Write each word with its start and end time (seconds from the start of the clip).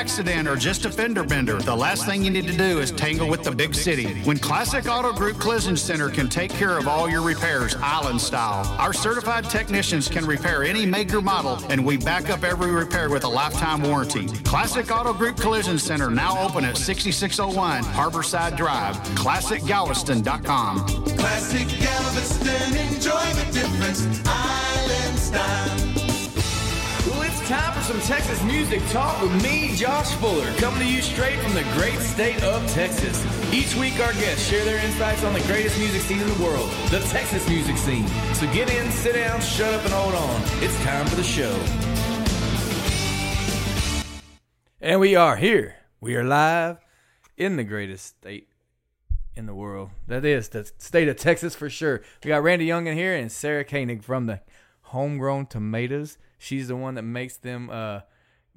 accident 0.00 0.48
or 0.48 0.56
just 0.56 0.86
a 0.86 0.90
fender 0.90 1.22
bender, 1.22 1.58
the 1.58 1.76
last 1.76 2.06
thing 2.06 2.24
you 2.24 2.30
need 2.30 2.46
to 2.46 2.56
do 2.56 2.80
is 2.80 2.90
tangle 2.90 3.28
with 3.28 3.44
the 3.44 3.50
big 3.50 3.74
city. 3.74 4.14
When 4.24 4.38
Classic 4.38 4.86
Auto 4.88 5.12
Group 5.12 5.38
Collision 5.38 5.76
Center 5.76 6.08
can 6.08 6.26
take 6.26 6.50
care 6.50 6.78
of 6.78 6.88
all 6.88 7.06
your 7.10 7.20
repairs, 7.20 7.76
island 7.82 8.18
style, 8.18 8.66
our 8.78 8.94
certified 8.94 9.44
technicians 9.50 10.08
can 10.08 10.24
repair 10.24 10.64
any 10.64 10.86
major 10.86 11.20
model, 11.20 11.62
and 11.68 11.84
we 11.84 11.98
back 11.98 12.30
up 12.30 12.44
every 12.44 12.70
repair 12.70 13.10
with 13.10 13.24
a 13.24 13.28
lifetime 13.28 13.82
warranty. 13.82 14.26
Classic 14.38 14.90
Auto 14.90 15.12
Group 15.12 15.36
Collision 15.36 15.78
Center 15.78 16.08
now 16.10 16.46
open 16.46 16.64
at 16.64 16.78
6601 16.78 17.82
Harborside 17.92 18.56
Drive. 18.56 18.96
ClassicGalveston.com. 19.16 20.86
Classic 21.18 21.68
Galveston, 21.78 22.74
enjoy 22.94 23.26
the 23.34 23.52
difference. 23.52 24.22
Island 24.26 25.18
style. 25.18 25.89
Time 27.50 27.72
for 27.72 27.80
some 27.80 28.00
Texas 28.02 28.40
music 28.44 28.80
talk 28.90 29.20
with 29.20 29.42
me, 29.42 29.74
Josh 29.74 30.14
Fuller, 30.18 30.52
coming 30.58 30.78
to 30.78 30.86
you 30.86 31.02
straight 31.02 31.36
from 31.40 31.52
the 31.52 31.64
great 31.74 31.98
state 31.98 32.40
of 32.44 32.64
Texas. 32.70 33.20
Each 33.52 33.74
week, 33.74 33.98
our 33.98 34.12
guests 34.12 34.48
share 34.48 34.64
their 34.64 34.78
insights 34.86 35.24
on 35.24 35.32
the 35.32 35.40
greatest 35.40 35.76
music 35.76 36.00
scene 36.02 36.20
in 36.20 36.28
the 36.28 36.44
world, 36.44 36.70
the 36.90 37.00
Texas 37.08 37.48
music 37.48 37.76
scene. 37.76 38.06
So 38.34 38.46
get 38.52 38.70
in, 38.70 38.88
sit 38.92 39.16
down, 39.16 39.40
shut 39.40 39.74
up, 39.74 39.82
and 39.82 39.92
hold 39.92 40.14
on. 40.14 40.42
It's 40.62 40.80
time 40.84 41.04
for 41.06 41.16
the 41.16 41.24
show. 41.24 41.50
And 44.80 45.00
we 45.00 45.16
are 45.16 45.34
here. 45.34 45.74
We 46.00 46.14
are 46.14 46.22
live 46.22 46.78
in 47.36 47.56
the 47.56 47.64
greatest 47.64 48.06
state 48.06 48.46
in 49.34 49.46
the 49.46 49.56
world. 49.56 49.90
That 50.06 50.24
is 50.24 50.50
the 50.50 50.70
state 50.78 51.08
of 51.08 51.16
Texas 51.16 51.56
for 51.56 51.68
sure. 51.68 52.00
We 52.22 52.28
got 52.28 52.44
Randy 52.44 52.66
Young 52.66 52.86
in 52.86 52.96
here 52.96 53.16
and 53.16 53.32
Sara 53.32 53.64
Koenig 53.64 54.04
from 54.04 54.26
the 54.26 54.40
Homegrown 54.82 55.46
Tomatoes. 55.46 56.16
She's 56.42 56.68
the 56.68 56.74
one 56.76 56.94
that 56.94 57.02
makes 57.02 57.36
them, 57.36 57.68
uh, 57.70 58.00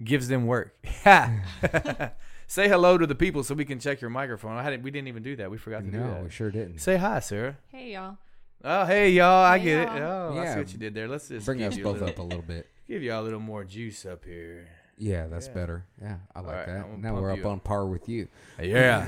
gives 0.02 0.30
them 0.30 0.48
work. 0.48 0.74
Say 2.48 2.70
hello 2.70 2.98
to 2.98 3.06
the 3.06 3.14
people 3.16 3.44
so 3.44 3.54
we 3.56 3.66
can 3.66 3.78
check 3.80 4.00
your 4.00 4.10
microphone. 4.10 4.56
I 4.58 4.64
hadn't, 4.64 4.84
we 4.84 4.90
didn't 4.90 5.10
even 5.10 5.22
do 5.22 5.36
that. 5.36 5.52
We 5.52 5.58
forgot 5.58 5.80
to 5.84 5.92
do 5.92 5.98
No, 5.98 6.14
that. 6.14 6.24
we 6.24 6.30
sure 6.30 6.50
didn't. 6.50 6.80
Say 6.80 6.96
hi, 6.96 7.20
Sara. 7.20 7.58
Hey 7.68 7.92
y'all. 7.94 8.18
Oh, 8.64 8.86
hey 8.86 9.12
y'all, 9.12 9.44
I 9.44 9.58
get 9.60 9.80
it. 9.80 9.88
y'all. 9.90 10.02
Oh, 10.34 10.40
I 10.40 10.46
see 10.46 10.52
Yeah. 10.52 10.58
what 10.60 10.72
you 10.74 10.80
did 10.80 10.94
there. 10.94 11.08
Let's 11.10 11.28
just 11.28 11.46
Bring 11.46 11.58
give 11.58 11.74
us 11.74 11.78
a 11.78 11.82
both 11.82 11.94
little, 11.96 12.08
up 12.10 12.20
a 12.20 12.24
little 12.24 12.42
bit. 12.42 12.70
give 12.88 13.04
y'all 13.04 13.22
a 13.22 13.26
little 13.26 13.42
more 13.42 13.66
juice 13.66 14.06
up 14.06 14.24
here. 14.24 14.68
Yeah, 14.98 15.28
that's 15.28 15.50
better. 15.50 15.86
Yeah, 16.02 16.18
I 16.34 16.40
like 16.40 16.56
right, 16.56 16.66
that. 16.68 17.00
Now 17.00 17.16
we're 17.16 17.32
up 17.32 17.40
up. 17.40 17.46
on 17.48 17.60
par 17.60 17.86
with 17.86 18.08
you. 18.08 18.30
Yeah. 18.62 19.08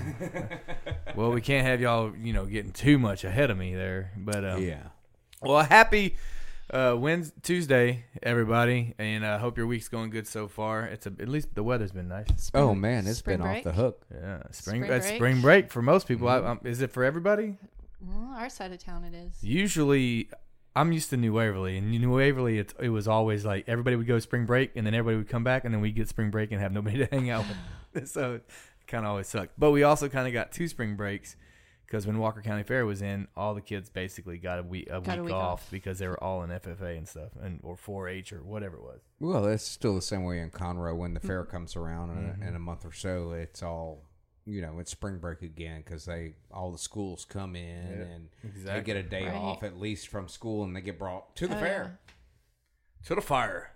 well, 1.16 1.32
we 1.32 1.40
can't 1.40 1.66
have 1.66 1.80
y'all, 1.80 2.14
you 2.18 2.34
know, 2.34 2.46
getting 2.46 2.72
too 2.72 2.98
much 3.00 3.24
ahead 3.24 3.52
of 3.52 3.58
me 3.58 3.74
there. 3.76 4.12
But 4.18 4.44
um, 4.44 4.62
yeah. 4.64 4.88
Well, 5.42 5.64
happy 5.64 6.16
uh, 6.72 6.96
Wednesday, 6.98 7.36
Tuesday, 7.44 8.06
everybody, 8.24 8.96
and 8.98 9.26
I 9.26 9.34
uh, 9.34 9.40
hope 9.40 9.58
your 9.58 9.68
week's 9.68 9.88
going 9.88 10.10
good 10.10 10.28
so 10.28 10.48
far. 10.48 10.86
It's 10.86 11.06
a, 11.06 11.14
at 11.20 11.28
least 11.28 11.54
the 11.54 11.64
weather's 11.64 11.92
been 11.92 12.08
nice. 12.08 12.52
Oh 12.54 12.74
man, 12.74 13.08
it's 13.08 13.22
been 13.22 13.42
off 13.42 13.64
the 13.64 13.72
hook. 13.72 14.06
Yeah, 14.12 14.44
spring 14.52 14.84
Spring 14.84 14.84
it's 14.84 15.08
break? 15.08 15.18
spring 15.18 15.42
break 15.42 15.72
for 15.72 15.82
most 15.82 16.08
people. 16.08 16.28
I, 16.28 16.38
um, 16.38 16.60
is 16.64 16.82
it 16.82 16.92
for 16.92 17.04
everybody? 17.04 17.58
Well, 18.02 18.34
our 18.36 18.50
side 18.50 18.72
of 18.72 18.80
town 18.80 19.04
it 19.04 19.14
is. 19.14 19.44
Usually, 19.44 20.30
I'm 20.76 20.92
used 20.92 21.10
to 21.12 21.18
New 21.18 21.34
Waverly, 21.34 21.78
and 21.78 21.92
New 21.92 22.16
Waverly, 22.16 22.60
it's, 22.60 22.74
it 22.80 22.90
was 22.90 23.08
always 23.08 23.46
like 23.46 23.66
everybody 23.68 23.96
would 23.96 24.08
go 24.08 24.20
spring 24.20 24.46
break, 24.46 24.72
and 24.76 24.86
then 24.86 24.94
everybody 24.94 25.18
would 25.18 25.30
come 25.30 25.44
back, 25.44 25.66
and 25.66 25.74
then 25.74 25.82
we'd 25.82 25.96
get 25.96 26.10
spring 26.10 26.32
break 26.32 26.52
and 26.52 26.62
have 26.62 26.72
nobody 26.72 26.98
to 27.06 27.06
hang 27.06 27.30
out 27.30 27.46
with. 27.94 28.10
so 28.10 28.36
it 28.36 28.44
kind 28.88 29.06
of 29.06 29.12
always 29.12 29.28
sucked. 29.28 29.54
But 29.58 29.72
we 29.72 29.84
also 29.84 30.10
kind 30.10 30.28
of 30.28 30.34
got 30.34 30.52
two 30.52 30.68
spring 30.68 30.96
breaks 30.96 31.36
because 31.86 32.06
when 32.08 32.18
Walker 32.20 32.42
County 32.42 32.64
Fair 32.64 32.86
was 32.86 33.02
in, 33.02 33.28
all 33.36 33.54
the 33.54 33.62
kids 33.62 33.90
basically 33.90 34.38
got 34.38 34.60
a 34.60 34.64
week 34.64 34.88
a, 34.88 35.00
Got 35.02 35.08
week, 35.08 35.18
a 35.18 35.24
week 35.24 35.34
off, 35.34 35.60
off. 35.62 35.68
because 35.72 36.00
they 36.00 36.08
were 36.08 36.22
all 36.24 36.44
in 36.44 36.50
FFA 36.50 36.98
and 36.98 37.08
stuff, 37.08 37.30
and 37.42 37.60
or 37.64 37.76
4-H 37.76 38.34
or 38.34 38.44
whatever 38.44 38.78
it 38.78 38.84
was. 38.84 39.02
Well, 39.20 39.46
it's 39.46 39.64
still 39.64 39.96
the 39.96 40.02
same 40.02 40.24
way 40.24 40.40
in 40.40 40.50
Conroe 40.52 40.96
when 40.96 41.14
the 41.14 41.20
fair 41.20 41.44
Mm-hmm. 41.44 41.52
comes 41.52 41.76
around 41.76 42.12
in, 42.12 42.44
a, 42.44 42.48
in 42.50 42.56
a 42.56 42.60
month 42.60 42.86
or 42.86 42.92
so. 42.92 43.32
It's 43.32 43.62
all 43.64 44.04
you 44.46 44.62
know. 44.62 44.80
It's 44.80 44.92
spring 44.92 45.18
break 45.20 45.42
again 45.42 45.82
because 45.86 46.06
they 46.06 46.36
all 46.52 46.72
the 46.72 46.78
schools 46.78 47.26
come 47.26 47.56
in 47.56 47.64
and 48.02 48.30
exactly. 48.44 48.80
they 48.80 48.86
get 48.86 48.98
a 48.98 49.04
day 49.10 49.26
Right. 49.26 49.34
off 49.36 49.64
at 49.64 49.80
least 49.80 50.08
from 50.08 50.28
school 50.28 50.64
and 50.64 50.76
they 50.76 50.82
get 50.82 51.00
brought 51.00 51.36
to 51.38 51.48
the 51.48 51.56
Oh, 51.56 51.60
fair. 51.60 52.00
To 53.06 53.16
the 53.16 53.22
fire. 53.22 53.72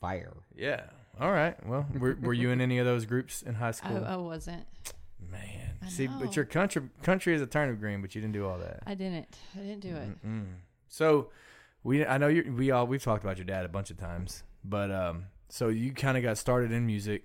Fire. 0.00 0.32
Yeah. 0.54 0.84
All 1.20 1.32
right. 1.32 1.54
Well, 1.66 1.86
were, 1.98 2.16
were 2.20 2.32
you 2.32 2.50
in 2.50 2.60
any 2.60 2.78
of 2.78 2.86
those 2.86 3.04
groups 3.06 3.42
in 3.42 3.54
high 3.54 3.68
I, 3.68 3.70
school? 3.72 4.04
I 4.04 4.16
wasn't. 4.16 4.64
Man, 5.20 5.78
I 5.82 5.88
see, 5.88 6.06
know. 6.06 6.18
but 6.20 6.36
your 6.36 6.44
country 6.44 6.82
country 7.02 7.34
is 7.34 7.40
a 7.42 7.46
turnip 7.46 7.80
green, 7.80 8.00
but 8.02 8.14
you 8.14 8.20
didn't 8.20 8.34
do 8.34 8.46
all 8.46 8.58
that. 8.58 8.82
I 8.86 8.94
didn't. 8.94 9.36
I 9.54 9.60
didn't 9.60 9.80
do 9.80 9.96
it. 9.96 10.26
Mm. 10.26 10.46
So, 10.88 11.30
we 11.82 12.04
I 12.04 12.18
know 12.18 12.28
you 12.28 12.52
we 12.56 12.70
all 12.70 12.86
we've 12.86 13.02
talked 13.02 13.24
about 13.24 13.38
your 13.38 13.46
dad 13.46 13.64
a 13.64 13.68
bunch 13.68 13.90
of 13.90 13.96
times, 13.98 14.42
but 14.64 14.90
um, 14.90 15.26
so 15.48 15.68
you 15.68 15.92
kind 15.92 16.16
of 16.16 16.22
got 16.22 16.38
started 16.38 16.72
in 16.72 16.86
music 16.86 17.24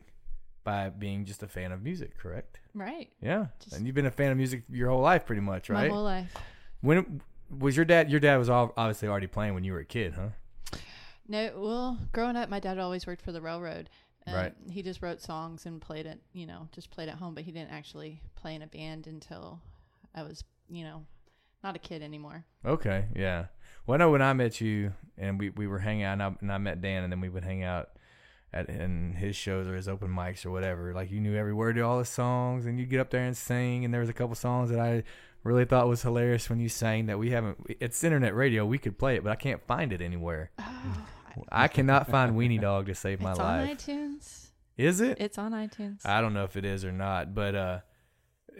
by 0.63 0.89
being 0.89 1.25
just 1.25 1.41
a 1.43 1.47
fan 1.47 1.71
of 1.71 1.81
music, 1.81 2.17
correct? 2.17 2.59
Right. 2.73 3.09
Yeah, 3.21 3.47
Just- 3.59 3.75
and 3.75 3.85
you've 3.85 3.95
been 3.95 4.05
a 4.05 4.11
fan 4.11 4.31
of 4.31 4.37
music 4.37 4.63
your 4.69 4.89
whole 4.89 5.01
life, 5.01 5.25
pretty 5.25 5.41
much, 5.41 5.69
right? 5.69 5.89
My 5.89 5.93
whole 5.95 6.03
life. 6.03 6.33
when 6.81 7.21
was 7.49 7.75
your 7.75 7.85
dad? 7.85 8.11
Your 8.11 8.19
dad 8.19 8.37
was 8.37 8.49
all, 8.49 8.73
obviously 8.77 9.07
already 9.07 9.27
playing 9.27 9.53
when 9.55 9.63
you 9.63 9.73
were 9.73 9.79
a 9.79 9.85
kid, 9.85 10.13
huh? 10.13 10.29
No, 11.27 11.51
well, 11.57 11.99
growing 12.11 12.35
up, 12.35 12.49
my 12.49 12.59
dad 12.59 12.79
always 12.79 13.05
worked 13.05 13.21
for 13.21 13.31
the 13.31 13.41
railroad. 13.41 13.89
Um, 14.27 14.35
Right. 14.35 14.53
He 14.69 14.81
just 14.81 15.01
wrote 15.01 15.21
songs 15.21 15.65
and 15.65 15.81
played 15.81 16.05
it, 16.05 16.19
you 16.33 16.45
know, 16.45 16.67
just 16.71 16.91
played 16.91 17.09
at 17.09 17.15
home, 17.15 17.33
but 17.35 17.43
he 17.43 17.51
didn't 17.51 17.71
actually 17.71 18.21
play 18.35 18.55
in 18.55 18.61
a 18.61 18.67
band 18.67 19.07
until 19.07 19.61
I 20.13 20.23
was, 20.23 20.43
you 20.69 20.83
know, 20.83 21.05
not 21.63 21.75
a 21.75 21.79
kid 21.79 22.01
anymore. 22.01 22.45
Okay, 22.65 23.05
yeah. 23.15 23.45
Well, 23.85 23.95
I 23.95 23.97
know 23.97 24.11
when 24.11 24.21
I 24.21 24.33
met 24.33 24.61
you 24.61 24.93
and 25.17 25.39
we, 25.39 25.49
we 25.49 25.67
were 25.67 25.79
hanging 25.79 26.03
out, 26.03 26.13
and 26.13 26.23
I, 26.23 26.35
and 26.41 26.51
I 26.51 26.57
met 26.57 26.81
Dan, 26.81 27.03
and 27.03 27.11
then 27.11 27.21
we 27.21 27.29
would 27.29 27.43
hang 27.43 27.63
out 27.63 27.89
at 28.53 28.69
in 28.69 29.13
his 29.13 29.35
shows 29.35 29.67
or 29.67 29.75
his 29.75 29.87
open 29.87 30.09
mics 30.09 30.45
or 30.45 30.51
whatever. 30.51 30.93
Like 30.93 31.11
you 31.11 31.19
knew 31.19 31.35
every 31.35 31.53
word 31.53 31.75
to 31.75 31.81
all 31.81 31.97
the 31.97 32.05
songs, 32.05 32.65
and 32.65 32.79
you'd 32.79 32.89
get 32.89 32.99
up 32.99 33.09
there 33.09 33.23
and 33.23 33.35
sing. 33.35 33.83
And 33.85 33.93
there 33.93 34.01
was 34.01 34.09
a 34.09 34.13
couple 34.13 34.35
songs 34.35 34.69
that 34.69 34.79
I 34.79 35.03
really 35.43 35.65
thought 35.65 35.87
was 35.87 36.01
hilarious 36.01 36.49
when 36.49 36.59
you 36.59 36.69
sang 36.69 37.07
that 37.07 37.19
we 37.19 37.31
haven't. 37.31 37.57
It's 37.79 38.03
internet 38.03 38.35
radio. 38.35 38.65
We 38.65 38.77
could 38.77 38.97
play 38.97 39.15
it, 39.15 39.23
but 39.23 39.31
I 39.31 39.35
can't 39.35 39.65
find 39.65 39.93
it 39.93 40.01
anywhere. 40.01 40.51
I 41.51 41.67
cannot 41.67 42.09
find 42.09 42.35
Weenie 42.35 42.61
Dog 42.61 42.87
to 42.87 42.95
save 42.95 43.21
my 43.21 43.31
it's 43.31 43.39
life. 43.39 43.69
on 43.69 43.75
iTunes. 43.75 44.47
Is 44.77 45.01
it? 45.01 45.17
It's 45.19 45.37
on 45.37 45.51
iTunes. 45.51 46.05
I 46.05 46.21
don't 46.21 46.33
know 46.33 46.45
if 46.45 46.55
it 46.55 46.65
is 46.65 46.85
or 46.85 46.91
not, 46.91 47.33
but 47.35 47.55
uh, 47.55 47.79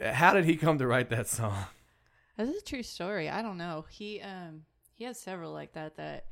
how 0.02 0.34
did 0.34 0.44
he 0.44 0.56
come 0.56 0.78
to 0.78 0.86
write 0.86 1.10
that 1.10 1.28
song? 1.28 1.64
This 2.36 2.48
is 2.48 2.62
a 2.62 2.64
true 2.64 2.82
story. 2.82 3.28
I 3.28 3.42
don't 3.42 3.58
know. 3.58 3.84
He 3.90 4.20
um 4.20 4.62
he 4.94 5.04
has 5.04 5.18
several 5.18 5.52
like 5.52 5.72
that 5.74 5.96
that 5.96 6.24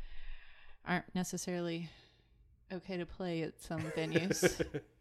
aren't 0.87 1.15
necessarily 1.15 1.91
okay 2.73 2.97
to 2.97 3.06
play 3.06 3.43
at 3.43 3.61
some 3.61 3.81
venues. 3.97 4.65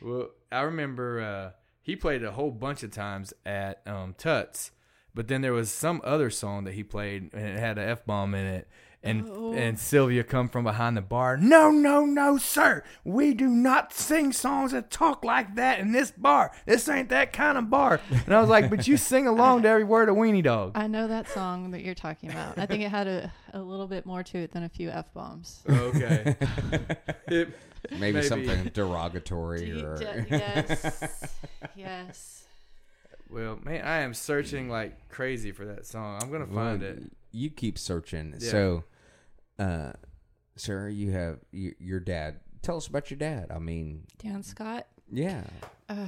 Well, 0.00 0.30
I 0.50 0.62
remember 0.62 1.20
uh, 1.20 1.50
he 1.82 1.96
played 1.96 2.24
a 2.24 2.32
whole 2.32 2.50
bunch 2.50 2.82
of 2.82 2.90
times 2.90 3.32
at 3.44 3.82
um, 3.86 4.14
Tuts, 4.16 4.70
but 5.14 5.28
then 5.28 5.42
there 5.42 5.52
was 5.52 5.70
some 5.70 6.00
other 6.04 6.30
song 6.30 6.64
that 6.64 6.74
he 6.74 6.82
played 6.82 7.30
and 7.32 7.46
it 7.46 7.58
had 7.58 7.78
an 7.78 7.88
f 7.88 8.04
bomb 8.06 8.34
in 8.34 8.46
it, 8.46 8.68
and 9.02 9.24
Oh. 9.30 9.52
and 9.54 9.78
Sylvia 9.78 10.24
come 10.24 10.48
from 10.48 10.64
behind 10.64 10.96
the 10.96 11.00
bar. 11.00 11.36
No, 11.36 11.70
no, 11.70 12.04
no, 12.04 12.36
sir, 12.36 12.82
we 13.04 13.32
do 13.34 13.46
not 13.48 13.92
sing 13.92 14.32
songs 14.32 14.72
that 14.72 14.90
talk 14.90 15.24
like 15.24 15.54
that 15.54 15.78
in 15.80 15.92
this 15.92 16.10
bar. 16.10 16.52
This 16.66 16.88
ain't 16.88 17.08
that 17.10 17.32
kind 17.32 17.56
of 17.56 17.70
bar. 17.70 18.00
And 18.26 18.34
I 18.34 18.40
was 18.40 18.50
like, 18.50 18.68
but 18.70 18.86
you 18.88 18.96
sing 19.12 19.26
along 19.26 19.62
to 19.62 19.68
every 19.68 19.84
word 19.84 20.08
of 20.08 20.16
Weenie 20.16 20.42
Dog. 20.42 20.72
I 20.74 20.86
know 20.88 21.06
that 21.08 21.28
song 21.28 21.70
that 21.70 21.82
you're 21.82 21.94
talking 21.94 22.30
about. 22.30 22.58
I 22.58 22.66
think 22.66 22.82
it 22.82 22.90
had 22.90 23.06
a, 23.06 23.32
a 23.52 23.60
little 23.62 23.86
bit 23.86 24.04
more 24.04 24.22
to 24.24 24.38
it 24.38 24.52
than 24.52 24.64
a 24.64 24.68
few 24.68 24.90
f 24.90 25.12
bombs. 25.14 25.62
Okay. 25.68 26.36
It- 27.28 27.50
Maybe, 27.92 28.14
Maybe. 28.14 28.22
something 28.26 28.64
derogatory 28.74 29.70
or 29.80 30.26
yes, 30.28 31.34
yes. 31.76 32.44
well, 33.30 33.58
man, 33.62 33.84
I 33.84 33.98
am 33.98 34.14
searching 34.14 34.68
like 34.68 35.08
crazy 35.08 35.52
for 35.52 35.64
that 35.66 35.86
song. 35.86 36.18
I'm 36.20 36.30
gonna 36.30 36.46
find 36.46 36.80
Well, 36.82 36.90
it. 36.90 37.02
You 37.32 37.50
keep 37.50 37.78
searching. 37.78 38.34
Yeah. 38.38 38.50
So, 38.50 38.84
uh, 39.58 39.92
Sara, 40.56 40.92
you 40.92 41.10
have 41.12 41.38
y- 41.52 41.74
your 41.78 42.00
dad. 42.00 42.40
Tell 42.62 42.76
us 42.76 42.86
about 42.86 43.10
your 43.10 43.18
dad. 43.18 43.50
I 43.50 43.58
mean, 43.58 44.04
Dan 44.18 44.42
Scott. 44.42 44.86
yeah. 45.12 45.44
Uh, 45.88 46.06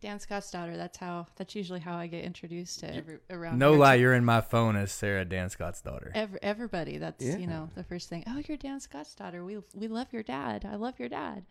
Dan 0.00 0.18
Scott's 0.18 0.50
daughter. 0.50 0.76
That's 0.76 0.98
how. 0.98 1.26
That's 1.36 1.54
usually 1.54 1.78
how 1.80 1.96
I 1.96 2.06
get 2.08 2.24
introduced 2.24 2.80
to 2.80 2.92
every 2.94 3.18
around. 3.30 3.58
No 3.58 3.72
lie, 3.74 3.94
you're 3.94 4.14
in 4.14 4.24
my 4.24 4.40
phone 4.40 4.74
as 4.76 4.90
Sara 4.92 5.24
Dan 5.24 5.48
Scott's 5.48 5.80
daughter. 5.80 6.10
Every, 6.14 6.38
everybody. 6.42 6.98
That's 6.98 7.24
Yeah. 7.24 7.36
you 7.36 7.46
know 7.46 7.70
the 7.76 7.84
first 7.84 8.08
thing. 8.08 8.24
Oh, 8.26 8.40
you're 8.48 8.56
Dan 8.56 8.80
Scott's 8.80 9.14
daughter. 9.14 9.44
We 9.44 9.58
we 9.74 9.86
love 9.88 10.08
your 10.12 10.22
dad. 10.24 10.64
I 10.68 10.74
love 10.76 10.98
your 10.98 11.08
dad. 11.08 11.44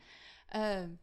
Um, 0.54 1.00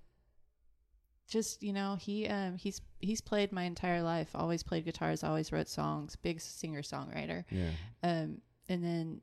just 1.28 1.62
you 1.62 1.72
know 1.72 1.96
he 2.00 2.26
um 2.26 2.56
he's 2.56 2.80
he's 3.00 3.20
played 3.20 3.52
my 3.52 3.64
entire 3.64 4.02
life. 4.02 4.30
Always 4.34 4.62
played 4.62 4.84
guitars. 4.84 5.22
Always 5.22 5.52
wrote 5.52 5.68
songs. 5.68 6.16
Big 6.16 6.40
singer 6.40 6.82
songwriter. 6.82 7.44
Yeah. 7.50 7.70
Um, 8.02 8.38
and 8.68 8.82
then 8.84 9.20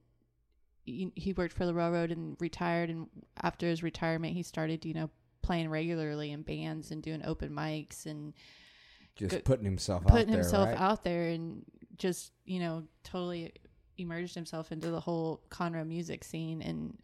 he, 0.85 1.11
he 1.15 1.33
worked 1.33 1.53
for 1.53 1.65
the 1.65 1.73
railroad 1.73 2.11
and 2.11 2.37
retired. 2.39 2.89
And 2.89 3.07
after 3.41 3.67
his 3.67 3.81
retirement, 3.83 4.33
he 4.33 4.43
started, 4.43 4.85
you 4.85 4.93
know, 4.93 5.09
playing 5.41 5.69
regularly 5.69 6.31
in 6.31 6.43
bands 6.43 6.91
and 6.91 7.01
doing 7.01 7.21
open 7.25 7.49
mics 7.49 8.05
and 8.05 8.33
Just 9.15 9.31
Good- 9.31 9.45
putting 9.45 9.65
himself 9.65 10.03
out 10.03 10.11
putting 10.11 10.27
there, 10.27 10.41
himself 10.41 10.69
right? 10.69 10.79
out 10.79 11.03
there 11.03 11.29
and 11.29 11.63
just, 11.97 12.31
you 12.45 12.59
know, 12.59 12.83
totally 13.03 13.53
immersed 13.97 14.35
himself 14.35 14.71
into 14.71 14.89
the 14.91 14.99
whole 14.99 15.41
Conroe 15.49 15.87
music 15.87 16.23
scene 16.23 16.61
and 16.61 16.97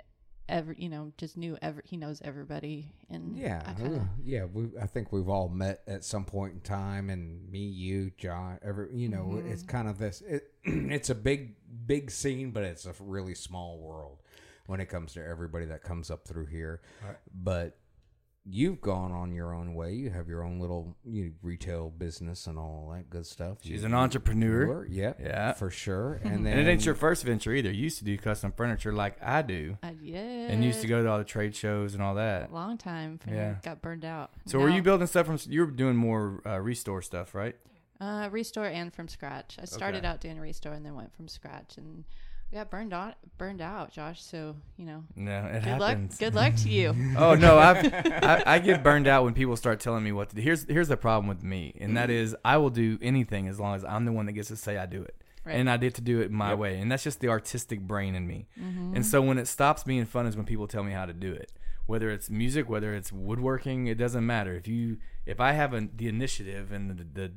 every, 0.51 0.75
you 0.77 0.89
know, 0.89 1.11
just 1.17 1.37
knew 1.37 1.57
every, 1.61 1.83
he 1.85 1.97
knows 1.97 2.21
everybody. 2.23 2.93
And 3.09 3.37
Yeah, 3.37 3.61
I 3.65 3.73
kinda, 3.73 4.07
yeah. 4.23 4.45
We, 4.45 4.69
I 4.81 4.87
think 4.87 5.11
we've 5.11 5.29
all 5.29 5.49
met 5.49 5.81
at 5.87 6.03
some 6.03 6.25
point 6.25 6.53
in 6.53 6.59
time, 6.61 7.09
and 7.09 7.49
me, 7.51 7.59
you, 7.59 8.11
John, 8.17 8.59
every 8.63 8.93
you 8.95 9.09
know, 9.09 9.39
Mm-hmm. 9.39 9.51
it's 9.51 9.63
kind 9.63 9.87
of 9.87 9.97
this. 9.97 10.21
It, 10.21 10.51
it's 10.63 11.09
a 11.09 11.15
big, 11.15 11.55
big 11.87 12.11
scene, 12.11 12.51
but 12.51 12.63
it's 12.63 12.85
a 12.85 12.93
really 12.99 13.35
small 13.35 13.77
world 13.79 14.17
when 14.67 14.79
it 14.79 14.87
comes 14.87 15.13
to 15.13 15.25
everybody 15.25 15.65
that 15.65 15.83
comes 15.83 16.11
up 16.11 16.25
through 16.27 16.47
here. 16.47 16.81
But 17.33 17.77
you've 18.43 18.81
gone 18.81 19.11
on 19.11 19.31
your 19.31 19.53
own 19.53 19.75
way. 19.75 19.93
You 19.93 20.09
have 20.09 20.27
your 20.27 20.43
own 20.43 20.59
little 20.59 20.97
you 21.05 21.25
know, 21.25 21.31
retail 21.43 21.91
business 21.91 22.47
and 22.47 22.57
all 22.57 22.91
that 22.93 23.09
good 23.09 23.25
stuff. 23.27 23.59
She's 23.61 23.81
You- 23.81 23.85
an 23.87 23.93
entrepreneur. 23.93 24.85
Yeah, 24.87 25.13
Yeah. 25.19 25.53
for 25.53 25.69
sure. 25.69 26.13
And 26.23 26.45
then 26.45 26.57
And 26.57 26.67
it 26.67 26.71
ain't 26.71 26.85
your 26.85 26.95
first 26.95 27.23
venture 27.23 27.53
either. 27.53 27.69
You 27.71 27.83
used 27.83 27.99
to 27.99 28.03
do 28.03 28.17
custom 28.17 28.51
furniture 28.51 28.91
like 28.91 29.21
I 29.21 29.41
do, 29.43 29.77
I, 29.83 29.95
yeah. 30.01 30.19
and 30.19 30.63
used 30.63 30.81
to 30.81 30.87
go 30.87 31.03
to 31.03 31.09
all 31.09 31.17
the 31.19 31.23
trade 31.23 31.55
shows 31.55 31.93
and 31.93 32.01
all 32.01 32.15
that. 32.15 32.49
a 32.49 32.53
long 32.53 32.77
time 32.79 33.17
before 33.17 33.33
Yeah. 33.35 33.55
Got 33.61 33.81
burned 33.81 34.05
out. 34.05 34.31
So 34.47 34.57
were 34.59 34.69
you 34.69 34.81
building 34.81 35.05
stuff 35.07 35.27
from? 35.27 35.37
You 35.47 35.61
were 35.65 35.71
doing 35.71 35.95
more 35.95 36.41
uh, 36.45 36.59
restore 36.59 37.01
stuff, 37.03 37.35
right? 37.35 37.55
Uh, 37.99 38.27
restore 38.31 38.65
and 38.65 38.91
from 38.91 39.07
scratch. 39.07 39.57
I 39.61 39.65
started 39.65 39.99
Okay. 39.99 40.07
out 40.07 40.19
doing 40.21 40.39
restore 40.39 40.73
and 40.73 40.83
then 40.83 40.95
went 40.95 41.13
from 41.15 41.27
scratch 41.27 41.77
and 41.77 42.03
I 42.51 42.55
got 42.55 42.69
burned 42.69 42.93
out. 42.93 43.15
Burned 43.37 43.61
out, 43.61 43.91
Josh. 43.91 44.21
So 44.21 44.55
you 44.77 44.85
know, 44.85 45.03
No, 45.15 45.45
it 45.45 45.53
good 45.53 45.63
happens. 45.63 46.11
luck. 46.11 46.19
Good 46.19 46.35
luck 46.35 46.55
to 46.57 46.69
you. 46.69 46.89
oh 47.17 47.35
no, 47.35 47.57
I've, 47.57 47.93
I 47.93 48.43
I 48.45 48.59
get 48.59 48.83
burned 48.83 49.07
out 49.07 49.23
when 49.23 49.33
people 49.33 49.55
start 49.55 49.79
telling 49.79 50.03
me 50.03 50.11
what 50.11 50.29
to 50.29 50.35
do. 50.35 50.41
Here's 50.41 50.65
here's 50.65 50.87
the 50.89 50.97
problem 50.97 51.27
with 51.27 51.43
me, 51.43 51.75
and 51.79 51.95
that 51.97 52.09
is 52.09 52.35
I 52.43 52.57
will 52.57 52.69
do 52.69 52.97
anything 53.01 53.47
as 53.47 53.59
long 53.59 53.75
as 53.75 53.85
I'm 53.85 54.05
the 54.05 54.11
one 54.11 54.25
that 54.25 54.33
gets 54.33 54.49
to 54.49 54.55
say 54.57 54.77
I 54.77 54.85
do 54.85 55.01
it, 55.01 55.15
Right. 55.45 55.55
and 55.55 55.69
I 55.69 55.77
get 55.77 55.95
to 55.95 56.01
do 56.01 56.19
it 56.19 56.29
my 56.31 56.53
way, 56.53 56.79
and 56.79 56.91
that's 56.91 57.03
just 57.03 57.19
the 57.21 57.29
artistic 57.29 57.79
brain 57.81 58.15
in 58.15 58.27
me. 58.27 58.47
Mm-hmm. 58.59 58.95
And 58.95 59.05
so 59.05 59.21
when 59.21 59.37
it 59.37 59.47
stops 59.47 59.83
being 59.83 60.05
fun 60.05 60.27
is 60.27 60.35
when 60.35 60.45
people 60.45 60.67
tell 60.67 60.83
me 60.83 60.91
how 60.91 61.05
to 61.05 61.13
do 61.13 61.31
it. 61.33 61.51
Whether 61.87 62.09
it's 62.11 62.29
music, 62.29 62.69
whether 62.69 62.93
it's 62.93 63.11
woodworking, 63.11 63.87
it 63.87 63.97
doesn't 63.97 64.25
matter. 64.25 64.53
If 64.55 64.67
you 64.67 64.97
if 65.25 65.39
I 65.39 65.53
have 65.53 65.73
a, 65.73 65.87
the 65.93 66.07
initiative 66.07 66.71
and 66.71 66.91
the, 66.91 67.03
the 67.21 67.31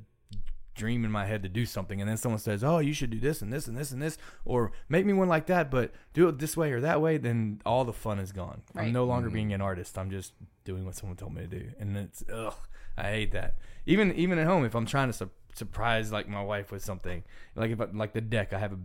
dream 0.75 1.05
in 1.05 1.11
my 1.11 1.25
head 1.26 1.43
to 1.43 1.49
do 1.49 1.65
something 1.65 2.00
and 2.00 2.09
then 2.11 2.17
someone 2.17 2.38
says 2.38 2.65
oh 2.65 2.79
you 2.79 2.93
should 2.93 3.11
do 3.11 3.21
this 3.21 3.43
and 3.43 3.53
this 3.53 3.67
and 3.69 3.76
this 3.76 3.91
and 3.93 4.03
this 4.03 4.19
or 4.44 4.73
make 4.88 5.06
me 5.06 5.12
one 5.12 5.29
like 5.29 5.47
that 5.47 5.71
but 5.71 5.93
do 6.12 6.29
it 6.29 6.38
this 6.38 6.56
way 6.56 6.73
or 6.73 6.81
that 6.81 7.00
way 7.00 7.17
then 7.17 7.61
all 7.65 7.85
the 7.85 7.93
fun 7.93 8.19
is 8.19 8.32
gone. 8.32 8.62
I'm 8.75 8.93
no 8.93 9.05
longer 9.05 9.31
mm. 9.31 9.35
being 9.35 9.53
an 9.53 9.61
artist. 9.61 9.97
I'm 9.97 10.11
just 10.11 10.32
doing 10.65 10.85
what 10.85 10.94
someone 10.97 11.17
told 11.17 11.35
me 11.35 11.43
to 11.43 11.47
do 11.47 11.71
and 11.79 11.97
it's 11.97 12.25
ugh 12.32 12.55
i 12.97 13.11
hate 13.11 13.32
that. 13.32 13.56
Even 13.87 14.12
even 14.15 14.38
at 14.38 14.47
home 14.47 14.65
if 14.65 14.75
i'm 14.75 14.87
trying 14.87 15.09
to 15.09 15.12
su- 15.12 15.31
surprise 15.55 16.11
like 16.11 16.29
my 16.29 16.43
wife 16.43 16.73
with 16.73 16.85
something 16.85 17.23
like 17.55 17.70
if 17.70 17.81
I, 17.81 17.87
like 17.93 18.12
the 18.12 18.20
deck 18.20 18.53
i 18.53 18.59
have 18.59 18.73
a 18.73 18.79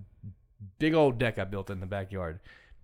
big 0.78 0.94
old 0.94 1.18
deck 1.18 1.40
i 1.40 1.44
built 1.44 1.70
in 1.70 1.80
the 1.80 1.86
backyard 1.86 2.40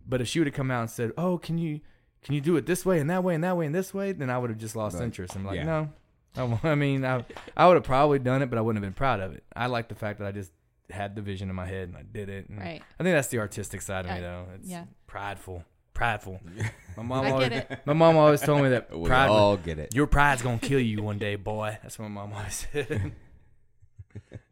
but 0.07 0.21
if 0.21 0.27
she 0.27 0.39
would 0.39 0.47
have 0.47 0.55
come 0.55 0.71
out 0.71 0.81
and 0.81 0.89
said 0.89 1.11
oh 1.17 1.37
can 1.37 1.57
you 1.57 1.81
can 2.23 2.33
you 2.33 2.41
do 2.41 2.55
it 2.55 2.65
this 2.65 2.85
way 2.85 2.99
and 2.99 3.09
that 3.09 3.23
way 3.23 3.35
and 3.35 3.43
that 3.43 3.55
way 3.55 3.65
and 3.65 3.75
this 3.75 3.93
way? 3.93 4.11
then 4.11 4.29
i 4.29 4.37
would 4.37 4.49
have 4.49 4.57
just 4.59 4.75
lost 4.75 4.95
Right. 4.95 5.03
interest. 5.03 5.35
I'm 5.35 5.45
like 5.45 5.57
Yeah. 5.57 5.63
no 5.65 5.89
I, 6.35 6.39
w- 6.47 6.59
I 6.63 6.75
mean, 6.75 7.05
I, 7.05 7.23
I 7.55 7.67
would 7.67 7.75
have 7.75 7.83
probably 7.83 8.19
done 8.19 8.41
it, 8.41 8.49
but 8.49 8.57
I 8.57 8.61
wouldn't 8.61 8.83
have 8.83 8.87
been 8.89 8.95
proud 8.97 9.19
of 9.19 9.33
it. 9.33 9.43
I 9.55 9.67
like 9.67 9.87
the 9.89 9.95
fact 9.95 10.19
that 10.19 10.27
I 10.27 10.31
just 10.31 10.51
had 10.89 11.15
the 11.15 11.21
vision 11.21 11.49
in 11.49 11.55
my 11.55 11.65
head 11.65 11.87
and 11.89 11.97
I 11.97 12.03
did 12.03 12.29
it. 12.29 12.47
And 12.49 12.59
Right. 12.59 12.81
I 12.99 13.03
think 13.03 13.15
that's 13.15 13.29
the 13.29 13.39
artistic 13.39 13.81
side 13.81 14.05
of 14.05 14.11
me, 14.11 14.19
though. 14.19 14.45
It's 14.55 14.69
yeah. 14.69 14.85
prideful, 15.07 15.63
prideful. 15.93 16.39
My 16.97 17.03
mom 17.03 17.25
I 17.25 17.31
always, 17.31 17.49
get 17.49 17.71
it. 17.71 17.79
my 17.85 17.91
mom 17.93 18.15
always 18.15 18.39
told 18.41 18.61
me 18.63 18.69
that 18.69 18.89
We 18.97 19.07
pride, 19.09 19.27
all 19.27 19.57
get 19.57 19.79
it. 19.79 19.93
your 19.93 20.07
pride's 20.07 20.41
gonna 20.41 20.59
kill 20.59 20.79
you 20.79 21.01
one 21.03 21.17
day, 21.17 21.35
boy. 21.35 21.77
That's 21.83 21.99
what 21.99 22.07
my 22.09 22.21
mom 22.21 22.33
always 22.33 22.67
said. 22.71 23.11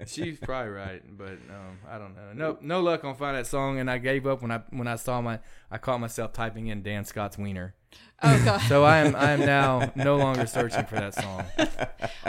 She's 0.08 0.40
probably 0.40 0.72
right, 0.72 1.02
but 1.18 1.34
um, 1.50 1.78
I 1.90 1.98
don't 1.98 2.16
know. 2.16 2.34
No, 2.34 2.58
no 2.62 2.82
luck 2.82 3.04
on 3.04 3.16
finding 3.16 3.42
that 3.42 3.48
song, 3.48 3.80
and 3.80 3.90
I 3.90 3.98
gave 3.98 4.26
up 4.28 4.42
when 4.42 4.52
I 4.52 4.62
when 4.70 4.88
I 4.88 4.96
saw 4.96 5.22
my 5.22 5.40
I 5.72 5.78
caught 5.78 6.00
myself 6.00 6.34
typing 6.34 6.68
in 6.68 6.84
Dan 6.84 7.06
Scott's 7.06 7.38
wiener. 7.38 7.76
Oh 8.24 8.42
god, 8.46 8.62
So 8.62 8.84
I 8.84 9.00
am 9.00 9.16
I 9.16 9.32
am 9.32 9.42
now 9.42 9.92
no 9.96 10.16
longer 10.18 10.46
searching 10.48 10.86
for 10.86 10.96
that 10.96 11.14
song. 11.14 11.44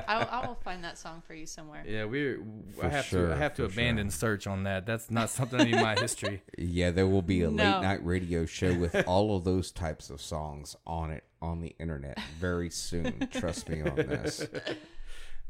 I, 0.09 0.17
I 0.25 0.47
will 0.47 0.57
find 0.57 0.83
that 0.85 0.99
song 0.99 1.23
for 1.27 1.35
you 1.35 1.47
somewhere. 1.47 1.85
Yeah, 1.87 2.05
we. 2.07 2.37
I 2.83 2.89
have 2.89 3.05
sure, 3.05 3.29
to. 3.29 3.35
I 3.35 3.39
have 3.39 3.55
to 3.55 3.69
for 3.69 3.73
abandon 3.73 4.11
search 4.11 4.47
on 4.47 4.65
that. 4.65 4.87
That's 4.87 5.11
not 5.11 5.31
something 5.31 5.61
in 5.61 5.81
my 5.81 5.95
history. 5.99 6.43
Yeah, 6.59 6.91
there 6.91 7.07
will 7.07 7.23
be 7.23 7.43
a 7.43 7.51
No. 7.51 7.63
late 7.65 7.83
night 7.83 8.05
radio 8.05 8.45
show 8.47 8.75
with 8.75 8.95
all 9.07 9.37
of 9.37 9.45
those 9.45 9.71
types 9.71 10.11
of 10.11 10.21
songs 10.21 10.77
on 10.87 11.11
it 11.11 11.25
on 11.41 11.61
the 11.61 11.75
internet 11.79 12.19
very 12.41 12.71
soon. 12.71 13.29
Trust 13.33 13.69
me 13.69 13.83
on 13.83 13.95
this. 13.97 14.47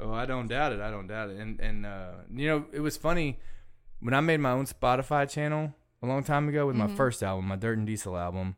Oh, 0.01 0.13
I 0.13 0.27
don't 0.27 0.49
doubt 0.49 0.73
it. 0.73 0.81
I 0.81 0.91
don't 0.91 1.07
doubt 1.07 1.31
it. 1.31 1.39
And 1.39 1.61
and 1.61 1.87
uh, 1.87 2.11
you 2.35 2.49
know, 2.49 2.65
it 2.73 2.81
was 2.81 2.97
funny 2.97 3.39
when 4.01 4.15
I 4.15 4.21
made 4.21 4.41
my 4.41 4.51
own 4.51 4.67
Spotify 4.67 5.29
channel 5.31 5.75
a 6.03 6.07
long 6.07 6.23
time 6.25 6.49
ago 6.49 6.67
with 6.67 6.77
my 6.77 6.89
first 6.89 7.23
album, 7.23 7.47
my 7.49 7.57
Dirt 7.57 7.79
and 7.79 7.87
Diesel 7.87 8.17
album, 8.17 8.57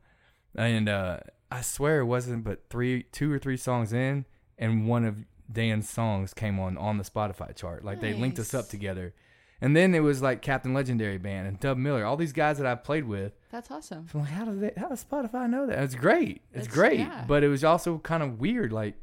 and 0.55 0.89
uh, 0.89 1.19
I 1.51 1.61
swear 1.61 2.01
it 2.01 2.07
wasn't 2.07 2.43
but 2.45 2.63
three, 2.71 3.05
two 3.05 3.33
or 3.33 3.39
three 3.39 3.57
songs 3.57 3.93
in, 3.93 4.25
and 4.59 4.89
one 4.89 5.05
of 5.05 5.25
Dan's 5.53 5.89
songs 5.89 6.35
came 6.35 6.59
on 6.59 6.77
on 6.77 6.99
the 6.99 7.05
Spotify 7.05 7.55
chart. 7.55 7.85
Like 7.85 8.01
they 8.01 8.15
linked 8.15 8.39
us 8.39 8.55
up 8.55 8.69
together. 8.69 9.15
And 9.59 9.75
then 9.75 9.95
it 9.95 10.01
was 10.01 10.21
like 10.21 10.43
Captain 10.43 10.75
Legendary 10.75 11.17
Band 11.17 11.49
and 11.49 11.59
Dub 11.59 11.79
Miller, 11.79 12.05
all 12.05 12.19
these 12.19 12.35
guys 12.35 12.59
that 12.59 12.67
I've 12.67 12.85
played 12.85 13.05
with. 13.05 13.33
That's 13.51 13.71
awesome. 13.71 14.07
So 14.13 14.19
I'm 14.19 14.25
like, 14.27 14.35
how 14.35 14.45
does 14.45 14.61
they, 14.61 14.73
how 14.77 14.89
does 14.89 15.03
Spotify 15.03 15.49
know 15.49 15.67
that? 15.67 15.79
It's 15.83 15.95
great. 15.95 16.43
It's, 16.53 16.67
It's- 16.67 16.75
great. 16.75 16.99
yeah. 16.99 17.25
But 17.27 17.43
it 17.43 17.49
was 17.49 17.65
also 17.65 17.97
kind 17.99 18.23
of 18.23 18.39
weird. 18.39 18.71
Like 18.71 18.97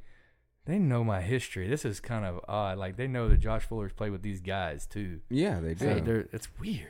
they 0.66 0.80
know 0.80 1.04
my 1.04 1.22
history. 1.22 1.68
This 1.68 1.84
is 1.86 2.00
kind 2.00 2.26
of 2.26 2.40
odd. 2.48 2.78
Like 2.78 2.96
they 2.98 3.08
know 3.08 3.28
that 3.30 3.38
Josh 3.40 3.66
Fuller's 3.66 3.94
played 3.94 4.12
with 4.12 4.22
these 4.22 4.42
guys 4.42 4.86
too. 4.86 5.20
Yeah, 5.30 5.60
they 5.60 5.76
So 5.76 5.96
do. 5.96 6.02
they're, 6.02 6.28
it's 6.32 6.48
weird. 6.60 6.88